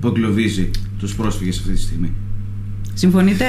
[0.00, 2.12] που εγκλωβίζει τους πρόσφυγες αυτή τη στιγμή.
[2.94, 3.44] Συμφωνείτε;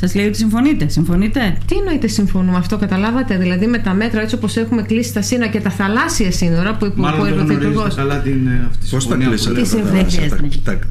[0.00, 0.88] Σας λέει ότι συμφωνείτε.
[0.88, 5.22] Συμφωνείτε; Τι εννοείται συμφωνούμε, αυτό καταλάβατε; Δηλαδή με τα μέτρα έτσι όπως έχουμε κλείσει τα
[5.22, 7.88] σύνορα και τα θαλάσσια σύνορα που είπε ο Πρωθυπουργό.
[7.96, 9.62] καλά την ε, Πώς τα κλείσατε.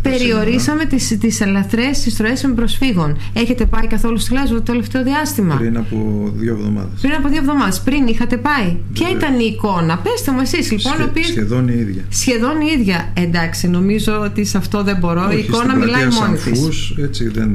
[0.02, 0.86] Περιορίσαμε
[1.20, 3.18] τις ελαφρές εισρωές με προσφύγων.
[3.34, 7.00] Έχετε πάει καθόλου στη Λάσβο το τελευταίο διάστημα; Πριν από δύο εβδομάδες.
[7.02, 7.80] Πριν από δύο εβδομάδες.
[7.80, 8.78] Πριν είχατε πάει.
[8.94, 10.94] Ποια ήταν η εικόνα; Πετε μου εσείς λοιπόν.
[11.24, 12.04] Σχεδόν η ίδια.
[12.10, 13.12] Σχεδόν η ίδια.
[13.14, 15.32] Εντάξει, νομίζω ότι σε αυτό δεν μπορώ.
[15.32, 16.94] Η εικόνα μιλάει μόνη της.
[16.98, 17.50] Έτσι δεν.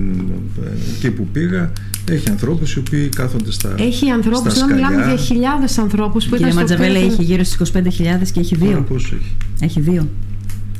[0.97, 1.73] Εκεί που πήγα
[2.11, 3.75] έχει ανθρώπους οι οποίοι κάθονται στα.
[3.79, 6.59] Έχει ανθρώπους, να μιλάμε για χιλιάδες ανθρώπους που Κύριε ήταν.
[6.59, 8.85] Ματζαβέλα έχει γύρω στι 25.000 και έχει δύο.
[8.89, 10.09] Πόσο έχει; Έχει δύο.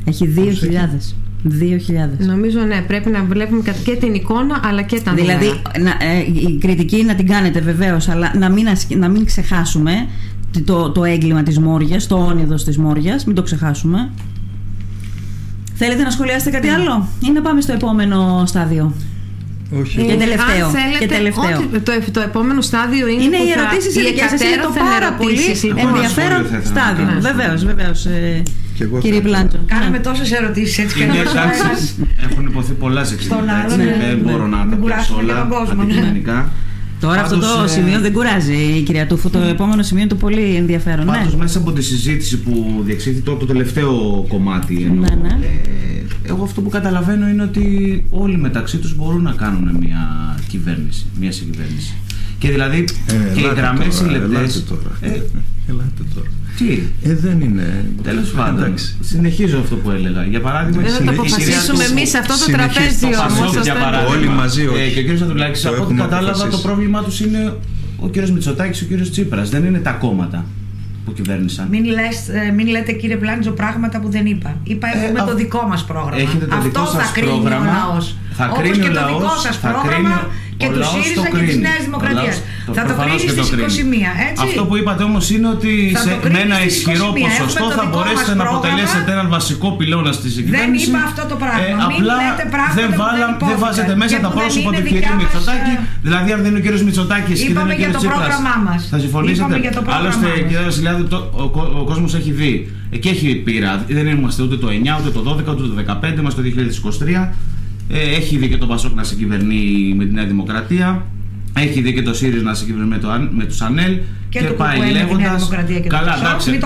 [0.05, 1.15] Έχει 2.000.
[1.45, 2.27] 2.000.
[2.27, 6.19] Νομίζω ναι, πρέπει να βλέπουμε και την εικόνα αλλά και τα Δηλαδή, να, ε,
[6.51, 9.93] η κριτική να την κάνετε βεβαίως, αλλά να μην, να μην ξεχάσουμε
[10.65, 14.11] το, το έγκλημα της Μόριας, το όνειδος της Μόριας, μην το ξεχάσουμε.
[15.75, 18.95] Θέλετε να σχολιάσετε κάτι άλλο; Ή να πάμε στο επόμενο στάδιο;
[19.79, 19.97] Όχι.
[20.03, 20.67] Και τελευταίο.
[20.67, 21.57] Αν θέλετε, και τελευταίο.
[21.59, 23.23] Όχι, το, το επόμενο στάδιο είναι.
[23.23, 24.27] Είναι οι ερωτήσει ειδικέ.
[24.47, 25.45] Είναι το πάρα πολύ
[25.87, 27.07] ενδιαφέρον στάδιο.
[27.21, 28.07] Βεβαίως, βεβαίως.
[29.01, 29.59] Κύριε Πλάντζο.
[29.67, 31.05] Κάναμε τόσες ερωτήσεις έτσι και
[32.31, 33.67] Έχουν υποθεί πολλά ζητήματα.
[33.69, 36.53] Δεν μπορώ να τα πω όλα αντικειμενικά.
[37.01, 39.31] Τώρα αυτό το σημείο δεν κουράζει η κυρία Τούφου.
[39.31, 41.07] Το επόμενο σημείο είναι το πολύ ενδιαφέρον.
[41.07, 45.47] Πάντως μέσα από τη συζήτηση που διεξήχθη το, το τελευταίο κομμάτι εννοώ, ναι, ναι.
[45.47, 47.65] Ε, εγώ αυτό που καταλαβαίνω είναι ότι
[48.11, 51.95] όλοι μεταξύ τους μπορούν να κάνουν μια κυβέρνηση, μια συγκυβέρνηση.
[52.39, 54.25] Και δηλαδή ε, και οι γραμμές οι λεπτέ.
[54.25, 54.91] Ελάτε τώρα.
[55.01, 55.09] Ε,
[55.69, 56.29] ελάτε τώρα.
[56.57, 57.85] Τι; Ε, δεν είναι.
[58.03, 58.75] Τέλος πάντων.
[59.01, 60.25] Συνεχίζω αυτό που έλεγα.
[60.25, 63.57] Για παράδειγμα, δεν θα το αποφασίσουμε εμείς αυτό το τραπέζι όμως.
[64.11, 64.99] Όλοι μαζί, όχι.
[64.99, 65.23] Ε, και ο κ.
[65.23, 67.55] Αντουλάκη, από ό,τι κατάλαβα, το πρόβλημά τους είναι
[67.97, 68.17] ο κ.
[68.17, 69.09] Μητσοτάκης και ο κ.
[69.09, 69.51] Τσίπρας.
[69.51, 70.45] Δεν είναι τα κόμματα
[71.11, 71.67] που κυβέρνησαν.
[71.71, 74.57] Μην, λες, ε, μην λέτε κύριε Πλάντζο πράγματα που δεν είπα.
[74.65, 76.21] Είπα έχουμε ε, το δικό μας πρόγραμμα.
[76.21, 77.67] Έχετε το Αυτό δικό θα κρίνει πρόγραμμα.
[77.71, 78.17] ο λαός.
[78.33, 80.27] Θα Όπως κρίνει και ο το δικό σας πρόγραμμα
[80.61, 82.33] και του ΣΥΡΙΖΑ και τη Νέα Δημοκρατία.
[82.77, 85.73] Θα το κρίνεις στι 21, έτσι; Αυτό που είπατε όμως είναι ότι
[86.05, 90.85] σε, με ένα ισχυρό ποσοστό θα μπορέσετε να αποτελέσετε έναν βασικό πυλώνα στη συγκυβέρνηση.
[90.85, 91.61] Δεν είπα αυτό το πράγμα.
[91.65, 92.17] Ε, απλά
[92.79, 94.91] δεν, βάλα, δεν βάζετε μέσα τα πρόσωπα του κ.
[95.21, 95.73] Μητσοτάκη.
[96.07, 96.81] Δηλαδή, αν δεν είναι ο κ.
[96.89, 97.97] Μητσοτάκης και δεν είναι ο κ.
[97.97, 98.35] Τσίπρας.
[98.91, 99.55] Θα συμφωνήσετε;
[99.97, 100.65] Άλλωστε, κ.
[100.65, 101.03] Βασιλιάδη,
[101.81, 102.53] ο κόσμος έχει δει
[103.01, 103.85] και έχει πείρα.
[103.89, 107.29] Δεν είμαστε ούτε το 9, ούτε το 12, ούτε το 15, είμαστε το 2023.
[107.93, 111.07] Ε, έχει δει και τον Πασόκ να συγκυβερνεί με τη Νέα Δημοκρατία.
[111.59, 113.99] Έχει δει και το ΣΥΡΙΖ να συγκυβερνεί με, το, με τους ΑΝΕΛ.
[114.29, 115.49] Και, και πάει λέγοντας.
[115.89, 116.59] Καλά, εντάξει.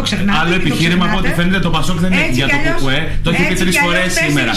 [0.42, 3.18] Άλλο επιχείρημα από ό,τι φαίνεται το Πασόκ δεν είναι για το ΚΚΕ.
[3.22, 4.52] Το έχει πει τρει φορές σήμερα.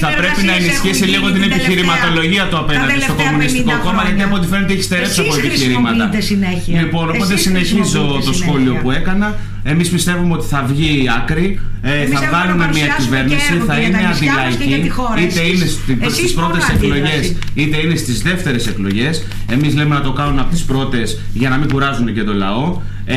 [0.00, 4.46] Θα πρέπει να ενισχύσει λίγο την επιχειρηματολογία του απέναντι στο Κομμουνιστικό Κόμμα, γιατί από ό,τι
[4.46, 6.10] φαίνεται έχει στερέψει από επιχειρήματα.
[6.66, 9.36] Λοιπόν, οπότε συνεχίζω το σχόλιο που έκανα.
[9.62, 14.90] Εμείς πιστεύουμε ότι θα βγει η άκρη, ε, θα βγάλουμε μια κυβέρνηση, θα είναι αντιλαϊκή,
[15.22, 19.24] είτε είναι στι πρώτες εκλογές, είτε είναι στις δεύτερες εκλογές.
[19.50, 22.80] Εμείς λέμε να το κάνουν από τις πρώτες για να μην κουράζουν και το λαό.
[23.04, 23.16] Ε,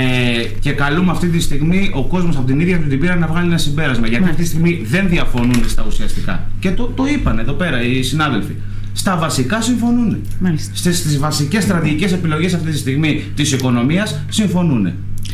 [0.59, 3.47] και καλούμε αυτή τη στιγμή ο κόσμος από την ίδια του την πείρα να βγάλει
[3.47, 4.07] ένα συμπέρασμα.
[4.07, 6.47] Γιατί αυτή τη στιγμή δεν διαφωνούν στα ουσιαστικά.
[6.59, 8.55] Και το, το είπαν εδώ πέρα οι συνάδελφοι.
[8.93, 10.21] Στα βασικά συμφωνούν.
[10.73, 14.93] Στις βασικές στρατηγικές επιλογές αυτή τη στιγμή της οικονομίας συμφωνούν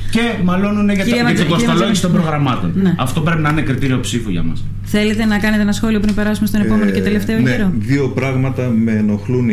[0.09, 2.71] και μαλώνουν για, τα, την κοστολόγηση των προγραμμάτων.
[2.75, 2.95] Ναι.
[2.97, 4.63] Αυτό πρέπει να είναι κριτήριο ψήφου για μας.
[4.89, 8.07] Θέλετε να κάνετε ένα σχόλιο πριν περάσουμε στον επόμενο και ε, τελευταίο ναι, γύρο; Δύο
[8.07, 9.49] πράγματα με ενοχλούν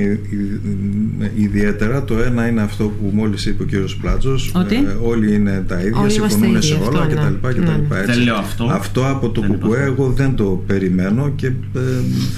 [1.36, 2.04] ιδιαίτερα.
[2.04, 4.34] Το ένα είναι αυτό που μόλις είπε ο κύριος Πλάτζο.
[4.70, 7.60] Ε, όλοι είναι τα ίδια, συμφωνούν σε όλα κτλ.
[7.60, 8.30] Ναι.
[8.38, 8.64] αυτό.
[8.70, 11.80] Αυτό από το ΚΚΕ εγώ δεν το περιμένω και ε,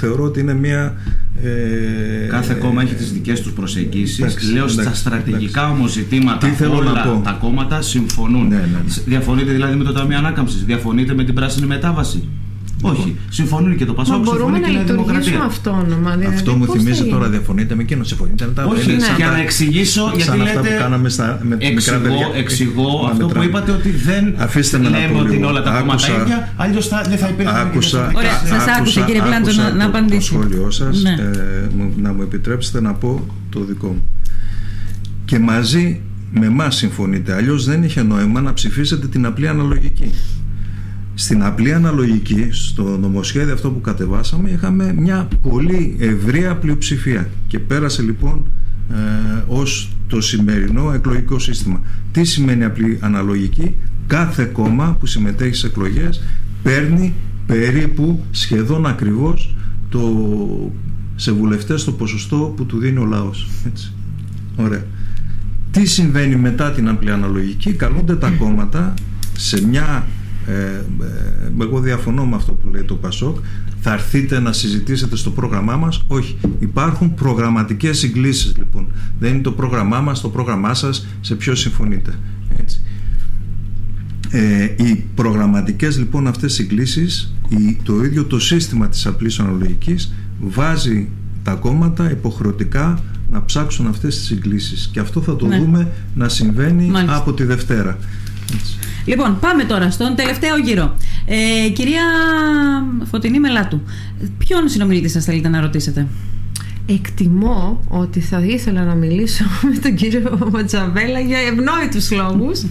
[0.01, 0.95] θεωρώ ότι είναι μια
[1.43, 4.53] ε, Κάθε κόμμα έχει τις δικές τους προσεγγίσεις.
[4.53, 8.49] Λέω στα στρατηγικά όμως ζητήματα όλα τα κόμματα συμφωνούν.
[8.49, 8.81] Ναι, ναι, ναι.
[9.05, 12.29] Διαφωνείτε δηλαδή με το Ταμείο Ανάκαμψης, διαφωνείτε με την πράσινη μετάβαση;
[12.83, 13.17] Όχι.
[13.29, 15.43] Συμφωνούν και το Πασόκ, συμφωνούν και η Δημοκρατία.
[15.43, 16.17] αυτόνομα.
[16.17, 19.07] Δηλαδή, Αυτό μου θυμίζει τώρα, διαφωνείτε με εκείνο, συμφωνείτε με τα Όχι, ναι.
[19.17, 20.59] για να εξηγήσω, γιατί λέτε.
[20.59, 25.37] Που κάναμε στα, με εξηγώ, εξηγώ αυτό που είπατε ότι δεν Αφήστε με λέμε ότι
[25.37, 27.53] είναι όλα τα κόμματα ίδια, αλλιώς δεν θα υπήρχε.
[27.61, 28.13] Άκουσα,
[28.45, 30.35] σας άκουσα κύριε Πλάντο να απαντήσω.
[30.35, 31.11] Το σχόλιο σας, ναι.
[31.11, 34.05] ε, να μου επιτρέψετε να πω το δικό μου.
[35.25, 36.01] Και μαζί
[36.33, 37.35] με εμάς συμφωνείτε.
[37.35, 40.11] Αλλιώς δεν είχε νόημα να ψηφίσετε την απλή αναλογική.
[41.19, 48.03] Στην απλή αναλογική, στο νομοσχέδιο αυτό που κατεβάσαμε, είχαμε μια πολύ ευρεία πλειοψηφία και πέρασε
[48.03, 48.51] λοιπόν
[48.91, 51.81] ε, ως το σημερινό εκλογικό σύστημα.
[52.13, 53.75] Τι σημαίνει απλή αναλογική;
[54.07, 56.23] Κάθε κόμμα που συμμετέχει σε εκλογές
[56.63, 57.15] παίρνει
[57.47, 59.57] περίπου σχεδόν ακριβώς
[59.89, 60.73] το,
[61.17, 63.49] σε βουλευτές το ποσοστό που του δίνει ο λαός.
[63.67, 63.93] Έτσι.
[64.57, 64.85] Ωραία.
[65.71, 68.95] Τι συμβαίνει μετά την απλή αναλογική; Καλούνται τα κόμματα
[69.37, 70.07] σε μια
[70.47, 73.37] ε, ε, εγώ διαφωνώ με αυτό που λέει το Πασόκ.
[73.81, 76.05] Θα έρθείτε να συζητήσετε στο πρόγραμμά μας.
[76.07, 78.87] Όχι, υπάρχουν προγραμματικές συγκλήσεις λοιπόν.
[79.19, 82.15] Δεν είναι το πρόγραμμά μας, το πρόγραμμά σας σε ποιο συμφωνείτε.
[82.61, 82.81] Έτσι.
[84.31, 91.09] Ε, οι προγραμματικές λοιπόν αυτές συγκλήσεις η, το ίδιο το σύστημα της απλής αναλογικής βάζει
[91.43, 94.91] τα κόμματα υποχρεωτικά να ψάξουν αυτές τις συγκλήσεις.
[94.93, 95.59] Και αυτό θα το ναι.
[95.59, 97.91] δούμε να συμβαίνει από τη Δευτέρα.
[97.91, 98.07] Έτσι.
[99.05, 100.97] Λοιπόν, πάμε τώρα στον τελευταίο γύρο.
[101.27, 102.03] Ε, κυρία
[103.11, 103.81] Φωτεινή Μελάτου,
[104.39, 106.07] ποιον συνομιλητή σας θέλετε να ρωτήσετε;
[106.89, 112.63] Εκτιμώ ότι θα ήθελα να μιλήσω με τον κύριο Ματζαβέλα για ευνόητους λόγους.
[112.63, 112.67] Ε,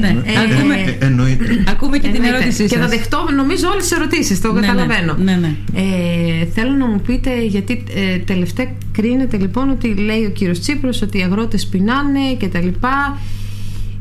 [0.00, 1.64] ναι, ε, ακούμε, ε, εννοείται.
[1.68, 2.70] ακούμε και την ερώτησή σας.
[2.70, 4.66] Και θα δεχτώ νομίζω όλες τις ερωτήσεις, το ναι, ναι.
[4.66, 5.16] καταλαβαίνω.
[5.18, 5.56] Ναι, ναι.
[5.74, 11.02] Ε, θέλω να μου πείτε, γιατί ε, τελευταία κρίνεται λοιπόν ότι λέει ο κύριος Τσίπρος
[11.02, 12.68] ότι οι αγρότες πεινάνε κτλ.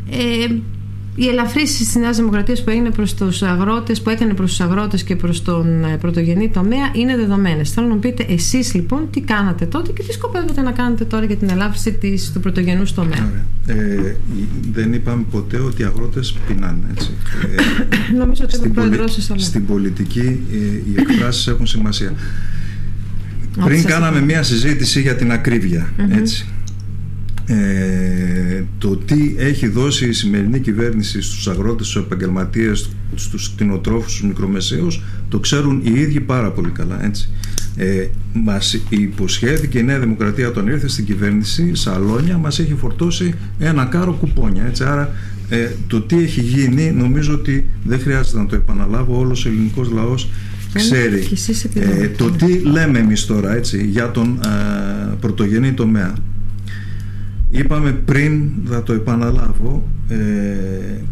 [0.10, 0.56] Ε,
[1.16, 5.04] οι ελαφρύσει τη Νέα Δημοκρατία που έγινε προς τους αγρότες, που έκανε προς τους αγρότες
[5.04, 7.72] και προς τον ε, πρωτογενή τομέα είναι δεδομένες.
[7.72, 11.26] Θέλω να μου πείτε εσείς λοιπόν τι κάνατε τότε και τι σκοπεύετε να κάνετε τώρα
[11.26, 14.16] για την ελάφρυση της, του πρωτογενούς τομέα; Ε,
[14.72, 16.88] δεν είπαμε ποτέ ότι οι αγρότες πεινάνε.
[16.92, 17.10] Έτσι.
[18.12, 19.00] Ε, Νομίζω ότι στην, πολι...
[19.36, 22.14] στην πολιτική ε, οι εκφράσεις έχουν σημασία.
[23.64, 25.94] Πριν κάναμε μια συζήτηση για την ακρίβεια.
[26.10, 26.48] Έτσι
[27.46, 34.28] ε, το τι έχει δώσει η σημερινή κυβέρνηση στους αγρότες, στους επαγγελματίες, στους κτηνοτρόφους, στους
[34.28, 37.30] μικρομεσαίους το ξέρουν οι ίδιοι πάρα πολύ καλά έτσι.
[37.76, 43.86] Ε, μας υποσχέθηκε η Νέα Δημοκρατία όταν ήρθε στην κυβέρνηση σαλόνια μας έχει φορτώσει ένα
[43.86, 44.84] κάρο κουπόνια έτσι.
[44.84, 45.14] άρα
[45.50, 49.92] ε, το τι έχει γίνει νομίζω ότι δεν χρειάζεται να το επαναλάβω όλος ο ελληνικός
[49.92, 50.30] λαός
[50.74, 51.28] ξέρει
[51.74, 56.14] ε, το τι λέμε εμείς τώρα έτσι, για τον ε, πρωτογενή τομέα
[57.56, 60.18] Είπαμε πριν, θα το επαναλάβω, ε,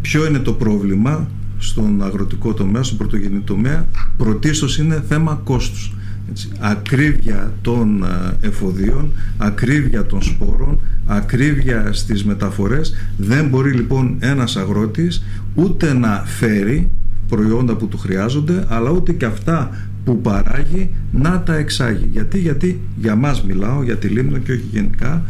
[0.02, 3.88] ποιο είναι το πρόβλημα στον αγροτικό τομέα, στον πρωτογενή τομέα.
[4.18, 5.94] Πρωτίστως είναι θέμα κόστους.
[6.30, 12.94] Έτσι, ακρίβεια των ε, εφοδίων, ακρίβεια των σπόρων, ακρίβεια στις μεταφορές.
[13.18, 15.24] Δεν μπορεί λοιπόν ένας αγρότης
[15.56, 16.90] ούτε να φέρει
[17.28, 19.70] προϊόντα που του χρειάζονται, αλλά ούτε και αυτά
[20.04, 22.10] που παράγει να τα εξάγει.
[22.12, 25.26] Γιατί, γιατί για μας μιλάω, για τη Λίμνο και όχι γενικά,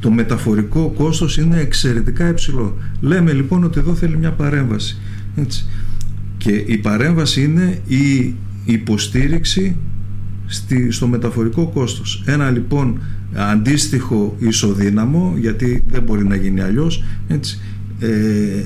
[0.00, 2.76] το μεταφορικό κόστος είναι εξαιρετικά υψηλό.
[3.00, 4.98] Λέμε λοιπόν ότι εδώ θέλει μια παρέμβαση.
[5.36, 5.66] Έτσι.
[6.36, 9.76] Και η παρέμβαση είναι η υποστήριξη
[10.46, 12.22] στη, στο μεταφορικό κόστος.
[12.26, 13.00] Ένα λοιπόν
[13.34, 17.60] αντίστοιχο ισοδύναμο, γιατί δεν μπορεί να γίνει αλλιώς, έτσι,
[17.98, 18.62] ε,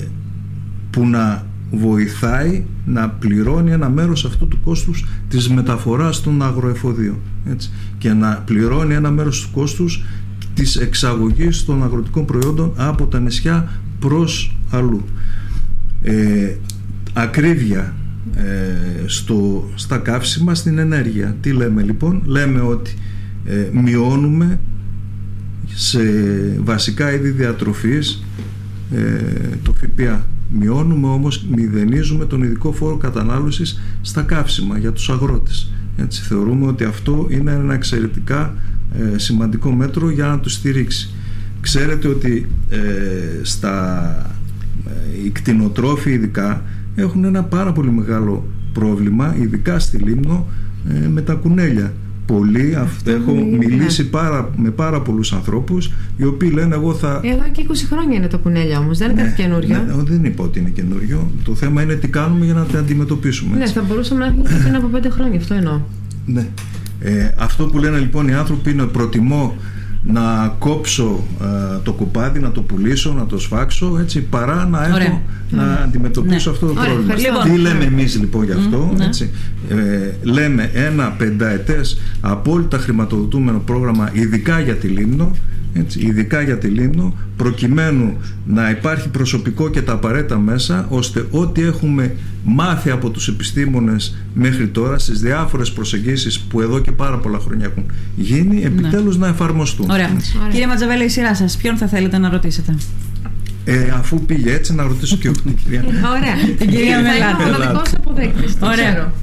[0.89, 7.17] που να βοηθάει να πληρώνει ένα μέρος αυτού του κόστους της μεταφοράς των αγροεφοδίων
[7.49, 10.03] έτσι, και να πληρώνει ένα μέρος του κόστους
[10.53, 15.05] της εξαγωγής των αγροτικών προϊόντων από τα νησιά προς αλλού.
[16.01, 16.55] Ε,
[17.13, 17.95] ακρίβεια
[18.35, 21.35] ε, στο, στα καύσιμα στην ενέργεια.
[21.41, 22.93] Τι λέμε λοιπόν, λέμε ότι
[23.45, 24.59] ε, μειώνουμε
[25.73, 25.99] σε
[26.59, 28.23] βασικά είδη διατροφής
[28.91, 35.71] ε, το ΦΠΑ Μειώνουμε όμως, μηδενίζουμε τον ειδικό φόρο κατανάλωσης στα καύσιμα για τους αγρότες.
[35.97, 38.53] Έτσι, θεωρούμε ότι αυτό είναι ένα εξαιρετικά
[39.13, 41.13] ε, σημαντικό μέτρο για να τους στηρίξει.
[41.61, 42.77] Ξέρετε ότι ε,
[43.41, 44.11] στα,
[44.85, 46.63] ε, οι κτηνοτρόφοι ειδικά
[46.95, 50.47] έχουν ένα πάρα πολύ μεγάλο πρόβλημα, ειδικά στη Λίμνο,
[50.89, 51.93] ε, με τα κουνέλια
[52.33, 52.75] πολύ.
[52.75, 57.21] Αυτό έχω μιλήσει πάρα, με πάρα πολλούς ανθρώπους οι οποίοι λένε εγώ θα.
[57.23, 59.83] Εδώ και 20 χρόνια είναι το κουνέλια όμως, δεν είναι ναι, κάτι καινούριο.
[59.85, 61.31] Ναι, δεν είπα ότι είναι καινούριο.
[61.43, 63.57] Το θέμα είναι τι κάνουμε για να τα αντιμετωπίσουμε.
[63.57, 65.79] Ναι, θα μπορούσαμε να έχουμε πριν από 5 χρόνια, αυτό εννοώ.
[66.25, 66.47] Ναι.
[66.99, 69.55] Ε, αυτό που λένε λοιπόν οι άνθρωποι είναι προτιμώ
[70.03, 75.21] να κόψω ε, το κουπάδι, να το πουλήσω, να το σφάξω, έτσι, παρά να έχω
[75.49, 75.79] να ναι.
[75.83, 76.55] αντιμετωπίσω ναι.
[76.55, 77.43] αυτό το πρόβλημα.
[77.43, 79.05] Τι λέμε εμείς λοιπόν γι' αυτό, ναι.
[79.05, 79.29] έτσι.
[79.69, 79.75] Ε,
[80.21, 85.31] λέμε ένα πενταετές απόλυτα χρηματοδοτούμενο πρόγραμμα ειδικά για τη Λίμνο,
[85.73, 91.61] έτσι, ειδικά για τη Λίμνο, προκειμένου να υπάρχει προσωπικό και τα απαραίτητα μέσα, ώστε ό,τι
[91.61, 97.39] έχουμε μάθει από τους επιστήμονες μέχρι τώρα στις διάφορες προσεγγίσεις που εδώ και πάρα πολλά
[97.39, 98.65] χρόνια έχουν γίνει, ναι.
[98.65, 99.89] επιτέλους να εφαρμοστούν.
[99.89, 100.09] Ωραία.
[100.09, 100.49] Ωραία.
[100.51, 102.75] Κύριε Ματζαβέλα, η σειρά σας, ποιον θα θέλετε να ρωτήσετε;
[103.65, 105.83] Ε, αφού πήγε έτσι, να ρωτήσω και εγώ την κυρία.
[105.87, 106.55] Ωραία.
[106.57, 107.93] Την κυρία Μελάτη.
[108.59, 109.13] Ωραία.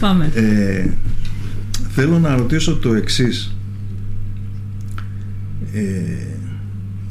[0.00, 0.30] Πάμε.
[0.34, 0.90] Ε,
[1.94, 3.54] θέλω να ρωτήσω το εξής
[5.72, 5.82] ε,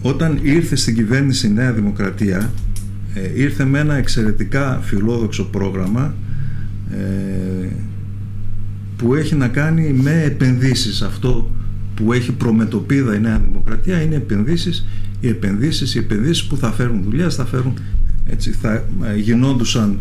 [0.01, 2.51] όταν ήρθε στην κυβέρνηση η Νέα Δημοκρατία
[3.13, 6.13] ε, ήρθε με ένα εξαιρετικά φιλόδοξο πρόγραμμα
[6.91, 7.67] ε,
[8.97, 11.01] που έχει να κάνει με επενδύσεις.
[11.01, 11.51] Αυτό
[11.95, 14.85] που έχει προμετωπίδα η Νέα Δημοκρατία είναι επενδύσεις
[15.21, 17.73] οι επενδύσεις, οι επενδύσεις που θα φέρουν δουλειά θα φέρουν
[18.29, 18.73] έτσι, θα
[19.03, 19.99] ε, γινόντουσαν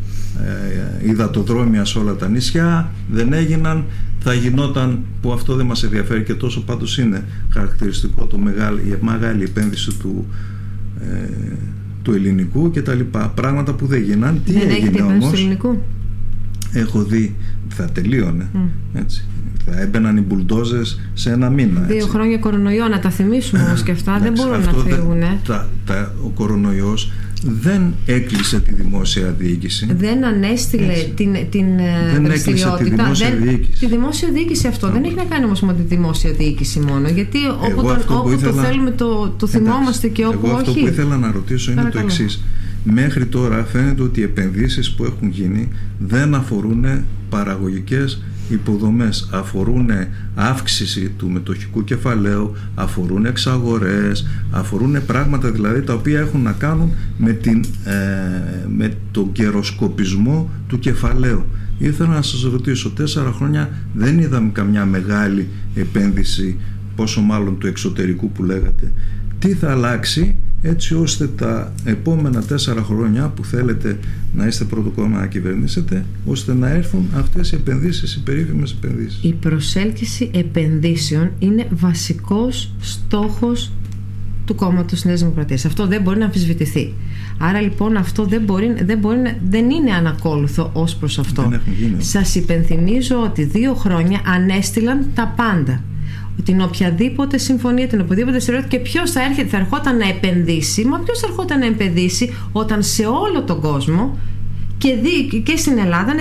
[1.02, 3.84] ε, υδατοδρόμια σε όλα τα νησιά δεν έγιναν
[4.20, 8.96] θα γινόταν που αυτό δεν μας ενδιαφέρει και τόσο πάντως είναι χαρακτηριστικό το μεγάλη, η
[9.00, 10.26] μεγάλη επένδυση του,
[11.00, 11.28] ε,
[12.02, 15.82] του ελληνικού και τα λοιπά πράγματα που δεν γίναν τι δεν έγινε όμως; του ελληνικού.
[16.72, 17.36] έχω δει
[17.68, 18.48] θα τελείωνε
[18.94, 19.24] έτσι
[19.66, 21.80] θα έμπαιναν οι μπουλντόζες σε ένα μήνα.
[21.80, 25.22] Δύο χρόνια κορονοϊό, να τα θυμίσουμε όμως και αυτά, δεν μπορούν να φύγουν.
[26.24, 27.12] ο κορονοϊός
[27.42, 29.88] δεν έκλεισε τη δημόσια διοίκηση.
[29.96, 31.66] Δεν ανέστηλε την, την
[32.12, 32.76] δεν δραστηριότητα.
[32.84, 33.78] Τη δημόσια δεν, διοίκηση.
[33.78, 34.90] Τη δημόσια διοίκηση αυτό.
[34.90, 37.08] Δεν έχει να κάνει όμως με τη δημόσια διοίκηση μόνο.
[37.08, 38.52] Γιατί όπου, το, όπου ήθελα...
[38.52, 40.68] το θέλουμε το, το θυμόμαστε και όπου Εγώ όχι.
[40.68, 42.06] Αυτό που ήθελα να ρωτήσω είναι Παρακαλώ.
[42.06, 42.42] το εξής.
[42.84, 46.84] Μέχρι τώρα φαίνεται ότι οι επενδύσεις που έχουν γίνει δεν αφορούν
[47.28, 48.22] παραγωγικές
[48.52, 49.90] υποδομές αφορούν
[50.34, 57.32] αύξηση του μετοχικού κεφαλαίου, αφορούν εξαγορές, αφορούν πράγματα δηλαδή τα οποία έχουν να κάνουν με,
[57.32, 57.94] την, ε,
[58.76, 61.44] με τον καιροσκοπισμό του κεφαλαίου.
[61.78, 66.56] Ήθελα να σας ρωτήσω, τέσσερα χρόνια δεν είδαμε καμιά μεγάλη επένδυση,
[66.96, 68.92] πόσο μάλλον του εξωτερικού που λέγατε.
[69.38, 73.98] Τι θα αλλάξει έτσι ώστε τα επόμενα τέσσερα χρόνια που θέλετε
[74.34, 79.22] να είστε πρώτο κόμμα να κυβερνήσετε ώστε να έρθουν αυτές οι επενδύσεις, οι περίφημες επενδύσεις.
[79.22, 83.72] Η προσέλκυση επενδύσεων είναι βασικός στόχος
[84.44, 85.64] του κόμματος Νέας Δημοκρατίας.
[85.64, 86.92] Αυτό δεν μπορεί να αμφισβητηθεί.
[87.38, 91.52] Άρα λοιπόν αυτό δεν, μπορεί, δεν, μπορεί, δεν είναι ανακόλουθο ως προς αυτό.
[91.98, 95.82] Σας υπενθυμίζω ότι δύο χρόνια ανέστηλαν τα πάντα
[96.44, 100.84] την οποιαδήποτε συμφωνία, την οποιαδήποτε σειρά και ποιος θα, έρχεται, θα ερχόταν να επενδύσει.
[100.84, 104.18] Μα ποιος θα ερχόταν να επενδύσει όταν σε όλο τον κόσμο
[104.78, 106.14] και, δι, και στην Ελλάδα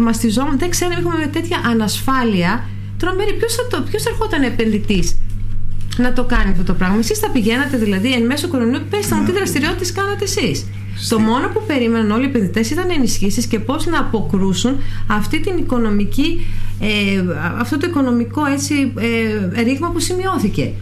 [0.00, 2.64] μαστιζόμαστε, δεν ξέρουμε, έχουμε τέτοια ανασφάλεια
[2.98, 3.32] τρομερή.
[3.32, 5.18] Ποιος θα, ποιος θα ερχόταν επενδυτής
[5.96, 9.24] να το κάνει αυτό το πράγμα; Εσείς θα πηγαίνατε δηλαδή εν μέσω κορονοϊού, πέστε μου
[9.24, 10.66] τι δραστηριότητες κάνατε εσείς.
[11.08, 15.56] Το μόνο που περίμεναν όλοι οι επενδυτές ήταν ενισχύσεις και πώς να αποκρούσουν αυτή την
[15.56, 16.46] οικονομική,
[16.80, 17.22] ε,
[17.58, 18.92] αυτό το οικονομικό έτσι,
[19.54, 20.72] ε, ρήγμα που σημειώθηκε.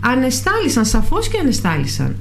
[0.00, 2.16] Ανεστάλησαν, σαφώς και ανεστάλησαν.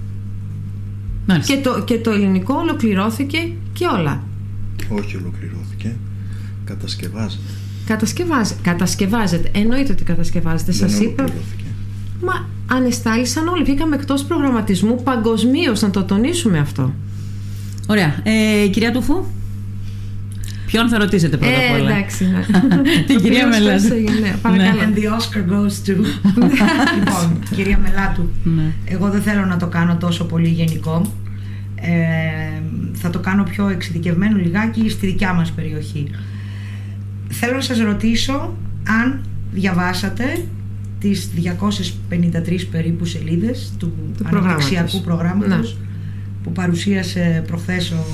[1.46, 3.38] Και το, και το ελληνικό ολοκληρώθηκε
[3.74, 4.24] και όλα.
[4.90, 5.96] Όχι ολοκληρώθηκε.
[6.66, 7.42] Κατασκευάζεται.
[7.86, 8.60] Κατασκευάζεται.
[8.64, 9.52] Κατασκευάζεται.
[9.54, 10.72] Εννοείται ότι κατασκευάζεται.
[10.72, 11.24] Σας είπα.
[12.22, 13.64] Μα ανεστάλησαν όλοι.
[13.64, 16.94] Βγήκαμε εκτός προγραμματισμού παγκοσμίως, να το τονίσουμε αυτό.
[17.88, 18.16] Ωραία.
[18.24, 19.26] Ε, κυρία Τουφού;
[20.66, 22.26] Ποιον θα ρωτήσετε πρώτα απ' ε, όλα; Εντάξει.
[22.26, 22.42] Ναι.
[23.08, 23.88] Την κυρία Μελάτου.
[24.22, 24.80] Ναι, παρακαλώ.
[24.82, 25.96] And the Oscar goes to.
[26.98, 28.30] λοιπόν, κυρία Μελάτου.
[28.44, 28.72] Ναι.
[28.86, 31.02] Εγώ δεν θέλω να το κάνω τόσο πολύ γενικό.
[31.76, 32.62] Ε,
[32.94, 36.12] θα το κάνω πιο εξειδικευμένο λιγάκι στη δικιά μας περιοχή.
[37.30, 38.56] Θέλω να σας ρωτήσω
[39.02, 40.46] αν διαβάσατε
[41.00, 45.87] τις 253 περίπου σελίδες του, του αναπτυξιακού προγράμματος ναι.
[46.48, 48.06] Που παρουσίασε προχθές ο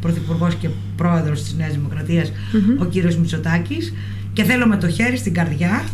[0.00, 1.78] Πρωθυπουργός και Πρόεδρος της Νέας
[2.78, 3.94] ο κύριος Μητσοτάκης
[4.32, 5.84] και θέλω με το χέρι στην καρδιά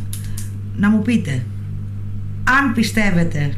[0.77, 1.43] να μου πείτε
[2.45, 3.53] αν πιστεύετε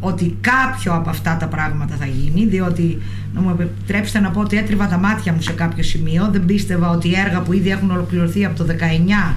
[0.00, 2.98] ότι κάποιο από αυτά τα πράγματα θα γίνει, διότι
[3.34, 6.28] να μου επιτρέψετε να πω ότι έτριβα τα μάτια μου σε κάποιο σημείο.
[6.32, 9.36] Δεν πίστευα ότι έργα που ήδη έχουν ολοκληρωθεί από το 19,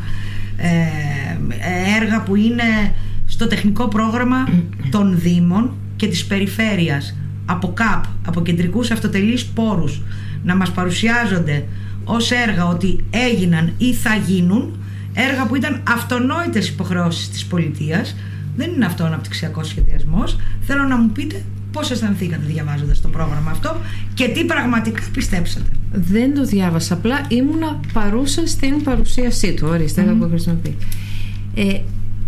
[0.58, 2.94] ε, έργα που είναι
[3.26, 4.48] στο τεχνικό πρόγραμμα
[4.90, 7.16] των Δήμων και της περιφέρειας
[7.46, 10.02] από ΚΑΠ, από κεντρικούς αυτοτελείς πόρους
[10.44, 11.66] να μας παρουσιάζονται
[12.04, 14.78] ως έργα ότι έγιναν ή θα γίνουν
[15.14, 18.16] έργα που ήταν αυτονόητες υποχρεώσεις της πολιτείας
[18.56, 20.38] δεν είναι αυτό ο αναπτυξιακός σχεδιασμός.
[20.62, 23.78] Θέλω να μου πείτε πώς αισθανθήκατε διαβάζοντας το πρόγραμμα αυτό
[24.14, 25.70] και τι πραγματικά πιστέψατε.
[25.92, 26.94] Δεν το διάβασα.
[26.94, 29.68] Απλά ήμουνα παρούσα στην παρουσίασή του.
[29.68, 30.16] Ορίστε, mm.
[30.20, 30.76] που χρησιμοποιεί.
[31.56, 31.80] Ε,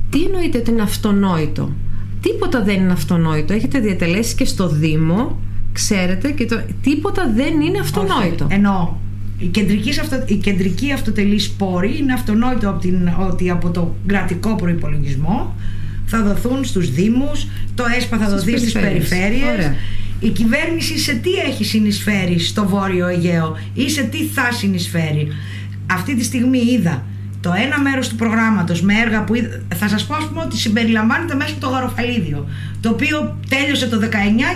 [0.10, 1.72] τι εννοείται ότι είναι αυτονόητο;
[2.22, 3.54] Τίποτα δεν είναι αυτονόητο.
[3.54, 5.40] Έχετε διατελέσει και στο Δήμο,
[5.74, 8.48] ξέρετε, και το, τίποτα δεν είναι αυτονόητο.
[8.50, 8.94] Εννοώ.
[9.38, 14.56] Η κεντρική, αυτο, η κεντρική αυτοτελή πόρη είναι αυτονόητο από την, ότι από το κρατικό
[14.56, 15.56] προπολογισμό
[16.06, 19.72] θα δοθούν στους Δήμους, το ΕΣΠΑ θα δοθεί στις περιφέρειες.
[20.20, 25.28] Η κυβέρνηση σε τι έχει συνεισφέρει στο Βόρειο Αιγαίο ή σε τι θα συνεισφέρει.
[25.92, 27.04] Αυτή τη στιγμή είδα
[27.46, 29.34] το ένα μέρος του προγράμματος με έργα που
[29.76, 32.48] θα σας πω ας πούμε ότι συμπεριλαμβάνεται μέσα το Γαροφαλίδιο
[32.82, 34.06] το οποίο τέλειωσε το 19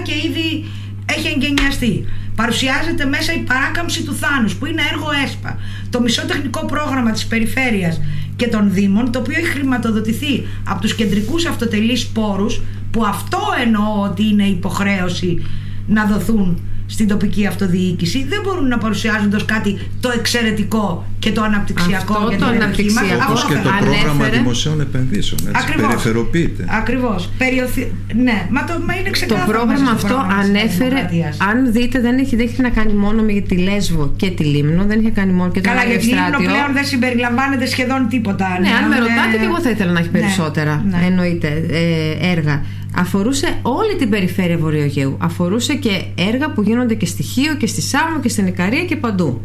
[0.04, 0.66] και ήδη
[1.06, 2.06] έχει εγκαινιαστεί.
[2.36, 5.58] Παρουσιάζεται μέσα η παράκαμψη του Θάνους που είναι έργο ΕΣΠΑ.
[5.90, 8.02] Το μισό τεχνικό πρόγραμμα της περιφέρειας
[8.36, 12.62] και των Δήμων, το οποίο έχει χρηματοδοτηθεί από τους κεντρικούς αυτοτελείς πόρους,
[12.92, 15.46] που αυτό εννοώ ότι είναι υποχρέωση
[15.88, 21.42] να δοθούν στην τοπική αυτοδιοίκηση δεν μπορούν να παρουσιάζονται ως κάτι το εξαιρετικό και το
[21.42, 25.88] αναπτυξιακό Αυτό για την το αναπτυξιακό και το πρόγραμμα δημοσίων επενδύσεων έτσι, Ακριβώς.
[25.88, 27.92] περιφεροποιείται Ακριβώς Περιοθι...
[28.16, 31.10] Ναι, μα, το, μα είναι ξεκάθαρο Το πρόγραμμα αυτό ανέφερε
[31.50, 34.84] αν δείτε δεν έχει, δεν έχει να κάνει μόνο με τη Λέσβο και τη Λίμνο
[34.84, 38.48] δεν έχει κάνει μόνο και το Καλά για τη Λίμνο πλέον δεν συμπεριλαμβάνεται σχεδόν τίποτα
[38.50, 41.06] Ναι, ναι αν με ρωτάτε και εγώ θα ήθελα να έχει ναι, περισσότερα ναι.
[41.06, 42.64] εννοείται ε, έργα
[42.96, 45.18] αφορούσε όλη την περιφέρεια Βορειογαίου.
[45.22, 48.96] Αφορούσε και έργα που γίνονται και στη Χίο και στη Σάμο και στην Ικαρία και
[48.96, 49.42] παντού.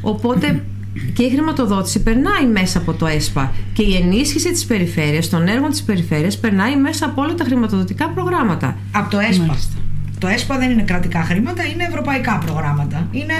[0.00, 0.62] Οπότε
[1.12, 5.70] και η χρηματοδότηση περνάει μέσα από το ΕΣΠΑ και η ενίσχυση της περιφέρειας, των έργων
[5.70, 8.76] της περιφέρειας περνάει μέσα από όλα τα χρηματοδοτικά προγράμματα.
[8.92, 9.56] Από το ΕΣΠΑ.
[10.18, 13.08] Το ΕΣΠΑ δεν είναι κρατικά χρήματα, είναι ευρωπαϊκά προγράμματα.
[13.10, 13.34] Είναι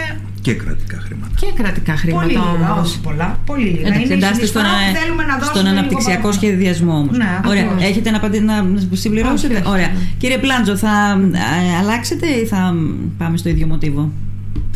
[0.46, 1.32] και κρατικά χρήματα.
[1.40, 2.26] Και κρατικά χρήματα.
[2.26, 3.38] Πολύ λίγα, όχι πολλά.
[3.46, 3.88] Πολύ λίγα.
[3.88, 4.62] Εντάξει, είναι στον,
[5.02, 7.16] θέλουμε να στον αναπτυξιακό σχεδιασμό όμως.
[7.16, 7.64] Ναι, Ωραία.
[7.80, 9.90] Έχετε να, να συμπληρώσετε; Ωραία.
[10.18, 12.74] Κύριε Πλάντζο, θα ε, αλλάξετε ή θα
[13.18, 14.12] πάμε στο ίδιο μοτίβο;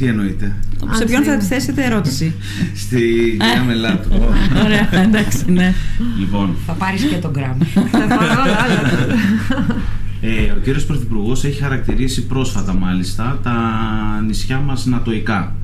[0.00, 0.56] Τι εννοείτε;
[0.92, 2.34] Σε ποιον θα θέσετε ερώτηση;
[2.74, 2.98] Στη
[3.38, 4.08] κυρία Μελάτου.
[4.64, 5.74] Ωραία, εντάξει, ναι.
[6.18, 6.56] Λοιπόν.
[6.66, 7.58] Θα πάρεις και τον γκραμ.
[10.20, 13.54] Ε, ο κύριος Πρωθυπουργός έχει χαρακτηρίσει πρόσφατα μάλιστα τα
[14.26, 15.54] νησιά μας νατοικά.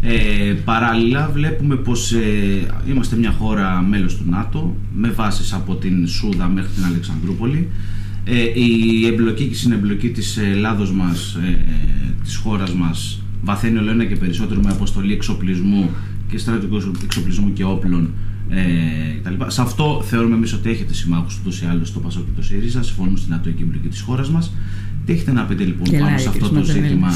[0.00, 2.20] Ε, παράλληλα βλέπουμε πως ε,
[2.88, 7.68] είμαστε μια χώρα μέλος του ΝΑΤΟ με βάσεις από την Σούδα μέχρι την Αλεξανδρούπολη.
[8.24, 11.64] Ε, η εμπλοκή και η συνεμπλοκή της Ελλάδος μας, ε,
[12.22, 15.90] της χώρας μας βαθαίνει όλο ένα και περισσότερο με αποστολή εξοπλισμού
[16.28, 18.10] και στρατιωτικού εξοπλισμού και όπλων
[18.48, 22.42] ε, Σε αυτό θεωρούμε εμείς ότι έχετε συμμάχους ούτως ή άλλως στο Πασόκ και το
[22.42, 22.82] ΣΥΡΙΖΑ.
[22.82, 24.54] Συμφωνούν στην ατοική εμπλοκή της χώρας μας.
[25.04, 27.12] Τι έχετε να πείτε λοιπόν πάνω σε αυτό το ζήτημα,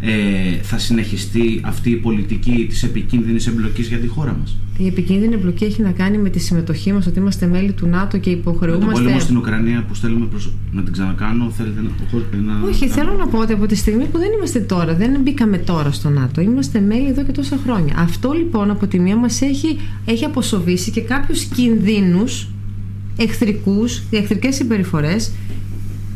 [0.00, 5.34] ε, θα συνεχιστεί αυτή η πολιτική της επικίνδυνης εμπλοκής για τη χώρα μας; Η επικίνδυνη
[5.34, 8.86] εμπλοκή έχει να κάνει με τη συμμετοχή μας, ότι είμαστε μέλη του ΝΑΤΟ και υποχρεούμαστε.
[8.86, 10.52] Με τον πόλεμο στην Ουκρανία που στέλνουμε προς...
[10.72, 12.54] να την ξανακάνω, θέλετε να.
[12.54, 12.68] να...
[12.68, 15.92] Όχι, θέλω να πω ότι από τη στιγμή που δεν είμαστε τώρα, δεν μπήκαμε τώρα
[15.92, 17.94] στο ΝΑΤΟ, είμαστε μέλη εδώ και τόσα χρόνια.
[17.98, 22.48] Αυτό λοιπόν από τη μία μας έχει, έχει αποσοβήσει και κάποιους κινδύνους
[23.16, 25.32] εχθρικούς, εχθρικές συμπεριφορές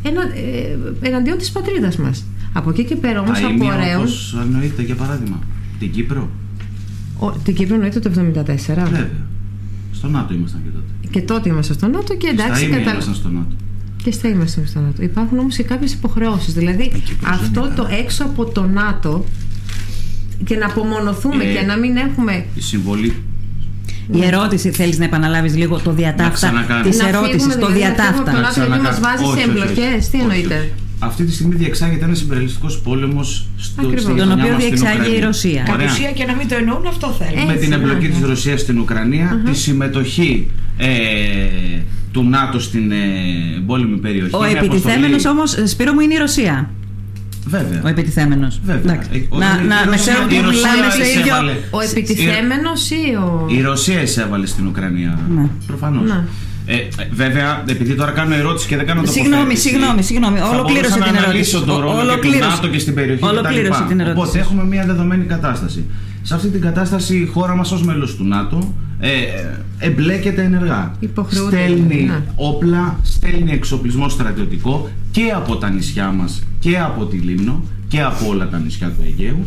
[0.03, 2.25] ενα, ε, εναντίον της πατρίδας μας.
[2.53, 4.01] Από εκεί και πέρα όμως απορρέουν.
[4.01, 5.39] Όπως εννοείται, για παράδειγμα,
[5.79, 6.31] την Κύπρο.
[7.19, 8.17] Ο, την Κύπρο εννοείται το 1974.
[8.17, 9.11] Βέβαια.
[9.93, 11.09] Στο ΝΑΤΟ ήμασταν και τότε.
[11.11, 12.67] Και τότε ήμασταν στο ΝΑΤΟ και εντάξει.
[12.67, 12.91] Στα κατα...
[12.93, 13.55] ήμασταν στο ΝΑΤΟ.
[14.05, 15.03] Και στα ήμασταν στο ΝΑΤΟ.
[15.03, 16.55] Υπάρχουν όμως και κάποιες υποχρεώσεις.
[16.55, 16.93] Δηλαδή
[17.25, 19.25] αυτό το έξω από το ΝΑΤΟ
[20.45, 22.47] και να απομονωθούμε ε, και να μην έχουμε.
[22.55, 23.15] Η συμβολή
[24.13, 26.53] η ερώτηση θέλεις να επαναλάβεις λίγο το διατάφτα
[26.83, 27.59] της ερώτησης.
[27.59, 28.33] Το δηλαδή, διατάφτα.
[28.33, 30.73] Να γιατί μας βάζει σε εμπλοκές, τι εννοείται;
[31.05, 35.63] Αυτή τη στιγμή διεξάγεται ένας συμπεριλιστικό πόλεμος στον Τον οποίο διεξάγει η Ρωσία.
[35.63, 37.47] Κατ' ουσία και να μην το εννοούν, αυτό θέλει.
[37.47, 40.89] Με την εμπλοκή της Ρωσίας στην Ουκρανία, τη συμμετοχή ε,
[42.13, 42.97] του ΝΑΤΟ στην ε,
[43.67, 44.35] πόλεμη περιοχή.
[44.35, 46.71] Ο επιτιθέμενος όμως, Σπύρο μου, είναι η Ρωσία.
[47.47, 47.81] Βέβαια.
[47.85, 48.61] Ο επιτιθέμενος.
[48.65, 49.01] Βέβαια.
[49.31, 51.35] Να, να, να ξέρουμε ότι μιλάμε σε ίδιο.
[51.71, 53.47] Ο επιτιθέμενος ή ο.
[53.49, 55.19] Η Ρωσία εισέβαλε στην Ουκρανία.
[55.35, 55.49] Ναι.
[55.67, 56.11] Προφανώς.
[56.67, 56.73] Ναι.
[56.75, 60.41] Ε, βέβαια, επειδή τώρα κάνω ερώτηση και δεν κάνω το Συγγνώμη, συγγνώμη, συγγνώμη.
[60.41, 61.63] Ολοκλήρωσε την ερώτηση.
[61.63, 64.21] τον ρόλο και του ΝΑΤΟ και στην περιοχή Ολοκλήρωσε την ερώτηση.
[64.21, 65.85] Οπότε έχουμε μια δεδομένη κατάσταση.
[66.23, 69.09] Σε αυτή την κατάσταση η χώρα μας ως μέλος του ΝΑΤΟ ε,
[69.79, 70.95] εμπλέκεται ενεργά.
[71.29, 72.23] Στέλνει ναι.
[72.35, 78.29] όπλα, στέλνει εξοπλισμό στρατιωτικό και από τα νησιά μας και από τη Λίμνο και από
[78.29, 79.47] όλα τα νησιά του Αιγαίου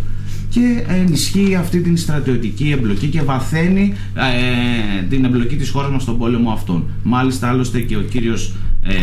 [0.49, 6.17] και ενισχύει αυτή την στρατιωτική εμπλοκή και βαθαίνει ε, την εμπλοκή της χώρας μας στον
[6.17, 6.83] πόλεμο αυτόν.
[7.03, 8.93] Μάλιστα άλλωστε και ο κύριος ε,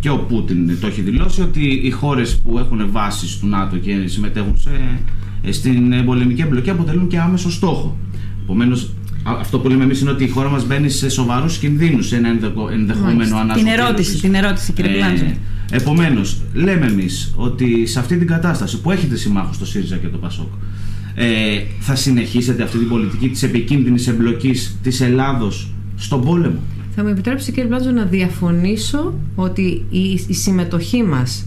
[0.00, 4.06] και ο Πούτιν το έχει δηλώσει ότι οι χώρες που έχουν βάσεις του ΝΑΤΟ και
[4.06, 4.70] συμμετέχουν σε,
[5.42, 7.96] ε, στην πολεμική εμπλοκή αποτελούν και άμεσο στόχο.
[8.42, 8.90] Επομένως,
[9.22, 12.28] αυτό που λέμε εμείς είναι ότι η χώρα μας μπαίνει σε σοβαρούς κινδύνους σε ένα
[12.72, 13.64] ενδεχόμενο ανάπτυξη.
[13.64, 15.36] Την ερώτηση, την ερώτηση, κύριε ε,
[15.70, 20.18] Επομένως, λέμε εμείς ότι σε αυτή την κατάσταση που έχετε συμμάχους το ΣΥΡΙΖΑ και το
[20.18, 20.52] ΠΑΣΟΚ,
[21.14, 26.58] ε, θα συνεχίσετε αυτή την πολιτική της επικίνδυνης εμπλοκής της Ελλάδος στον πόλεμο;
[26.94, 31.46] Θα μου επιτρέψει, κύριε Μπλάτζο, να διαφωνήσω ότι η, η συμμετοχή μας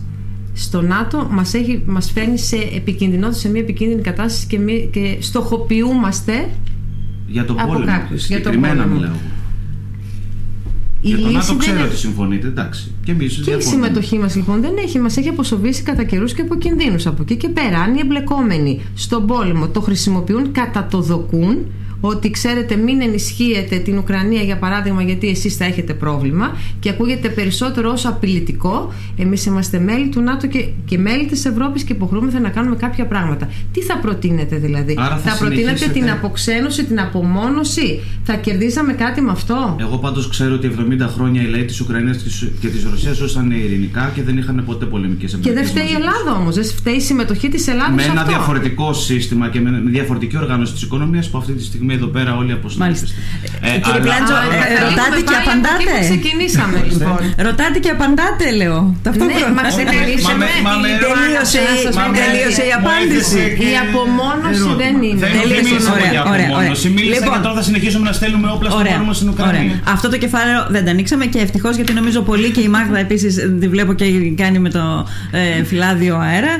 [0.53, 5.17] στο ΝΑΤΟ μας, έχει, μας φέρνει σε επικίνδυνο, σε μια επικίνδυνη κατάσταση και, μη, και
[5.19, 6.49] στοχοποιούμαστε
[7.27, 7.85] για τον από πόλεμο.
[7.85, 8.95] Κάποιους, για τον πόλεμο.
[8.95, 9.11] μιλάω.
[11.01, 12.91] Η για τον ΝΑΤΟ ξέρω ότι συμφωνείτε, εντάξει.
[13.03, 16.41] Και, εμείς και η συμμετοχή μας λοιπόν δεν έχει, μας έχει αποσοβήσει κατά καιρούς και
[16.41, 17.05] από κινδύνους.
[17.05, 21.57] Από εκεί και πέρα, αν οι εμπλεκόμενοι στον πόλεμο το χρησιμοποιούν κατά το δοκούν,
[22.01, 27.29] ότι ξέρετε μην ενισχύετε την Ουκρανία για παράδειγμα γιατί εσείς θα έχετε πρόβλημα και ακούγεται
[27.29, 28.93] περισσότερο ως απειλητικό.
[29.17, 33.05] Εμείς είμαστε μέλη του ΝΑΤΟ και, και μέλη της Ευρώπης και υποχρεούμεθα να κάνουμε κάποια
[33.05, 33.49] πράγματα.
[33.71, 39.21] Τι θα προτείνετε δηλαδή; Άρα θα, θα προτείνετε την αποξένωση, την απομόνωση; Θα κερδίσαμε κάτι
[39.21, 42.23] με αυτό; Εγώ πάντως ξέρω ότι 70 χρόνια οι λαοί της Ουκρανίας
[42.59, 45.93] και της Ρωσίας ζούσαν ειρηνικά και δεν είχαν ποτέ πολεμικές εμπειρίες και δεν φταίει η
[46.01, 48.31] Ελλάδα όμως δεν φταίει η συμμετοχή της Ελλάδας με ένα αυτό.
[48.31, 52.51] διαφορετικό σύστημα και με διαφορετική οργάνωση της οικονομίας που αυτή τη στιγμή εδώ πέρα όλοι
[52.59, 53.07] αποστολίστε.
[53.67, 55.93] Ε, Κύριε Πλάντζο, ε, ρωτάτε και απαντάτε.
[56.09, 57.19] ξεκινήσαμε λοιπόν.
[57.47, 58.79] Ρωτάτε και απαντάτε, λέω.
[59.05, 59.47] Ταυτόχρονα.
[59.47, 61.59] Ναι, μας τελείωσε,
[62.21, 63.41] τελείωσε η απάντηση.
[63.69, 65.21] Η απομόνωση δεν είναι.
[65.37, 65.89] Τελείωσε.
[65.95, 66.69] Ωραία, ωραία.
[66.97, 69.79] Μίλησα και λοιπόν, τώρα θα συνεχίσουμε να στέλνουμε όπλα στον πόλεμο στην Ουκρανία.
[69.95, 73.35] Αυτό το κεφάλαιο δεν το ανοίξαμε και ευτυχώς γιατί νομίζω πολύ και η Μάγδα επίσης
[73.59, 74.05] τη βλέπω και
[74.35, 76.53] κάνει με το ε, φυλάδιο αέρα.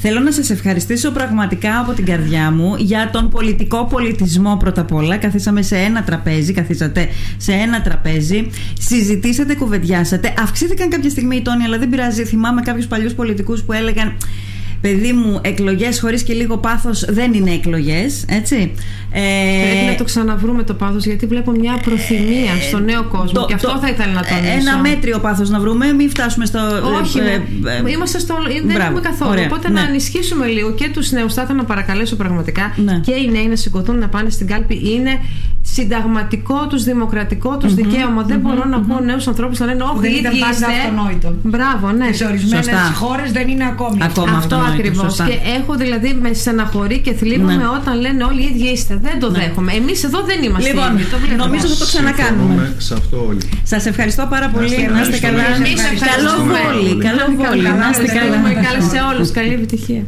[0.00, 4.92] Θέλω να σας ευχαριστήσω πραγματικά από την καρδιά μου για τον πολιτικό πολιτισμό πρώτα απ'
[4.92, 5.16] όλα.
[5.16, 10.34] Καθίσαμε σε ένα τραπέζι, καθίσατε σε ένα τραπέζι, συζητήσατε, κουβεντιάσατε.
[10.38, 12.24] Αυξήθηκαν κάποια στιγμή οι τόνοι, αλλά δεν πειράζει.
[12.24, 14.16] Θυμάμαι κάποιους παλιούς πολιτικούς που έλεγαν
[14.80, 18.24] παιδί μου, εκλογές χωρίς και λίγο πάθος δεν είναι εκλογές.
[18.28, 18.72] Έτσι.
[19.12, 19.20] Ε,
[19.70, 23.40] Πρέπει να το ξαναβρούμε το πάθος, γιατί βλέπω μια προθυμία ε, στο νέο κόσμο.
[23.40, 24.58] Το, και αυτό θα ήθελα να τονίσω.
[24.58, 26.58] Ένα μέτριο πάθος να βρούμε, μην φτάσουμε στο.
[27.00, 27.22] Όχι, ε,
[27.86, 28.34] ε, είμαστε στο.
[28.52, 29.30] δεν μπράβο, έχουμε καθόλου.
[29.30, 29.80] Ωραία, Οπότε ναι.
[29.80, 31.34] να ενισχύσουμε λίγο και τους νέους.
[31.34, 33.00] Θα ήθελα να παρακαλέσω πραγματικά ναι.
[33.04, 34.90] και οι νέοι να σηκωθούν να πάνε στην κάλπη.
[34.94, 35.10] Είναι
[35.62, 38.22] συνταγματικό τους, δημοκρατικό τους mm-hmm, δικαίωμα.
[38.22, 38.70] Mm-hmm, δεν μπορώ mm-hmm.
[38.70, 41.34] να πω νέους ανθρώπους να λένε Όχι, δεν ήταν πάντα αυτονόητο.
[41.42, 42.12] Μπράβο, ναι.
[42.12, 43.98] Σε ορισμένες χώρες δεν είναι ακόμη.
[44.02, 45.16] Ακόμα αυτό ακριβώς.
[45.16, 47.62] Και έχω δηλαδή με στεναχωρεί και θλίβομαι ναι.
[47.80, 48.97] όταν λένε όλοι οι ίδιοι είστε.
[49.00, 49.38] Δεν το ναι.
[49.38, 49.72] δέχομαι.
[49.72, 50.68] Εμεί εδώ δεν είμαστε.
[50.68, 52.74] Λοιπόν, ίδιοι, νομίζω θα το ξανακάνουμε.
[52.78, 53.40] Σε αυτό όλοι.
[53.62, 54.88] Σα ευχαριστώ πάρα πολύ.
[54.92, 55.42] Να είστε καλά.
[56.12, 56.92] Καλό βόλι.
[57.06, 57.62] Καλό βόλι.
[57.62, 58.88] Να είστε καλά.
[58.90, 59.30] σε όλου.
[59.32, 60.02] Καλή επιτυχία.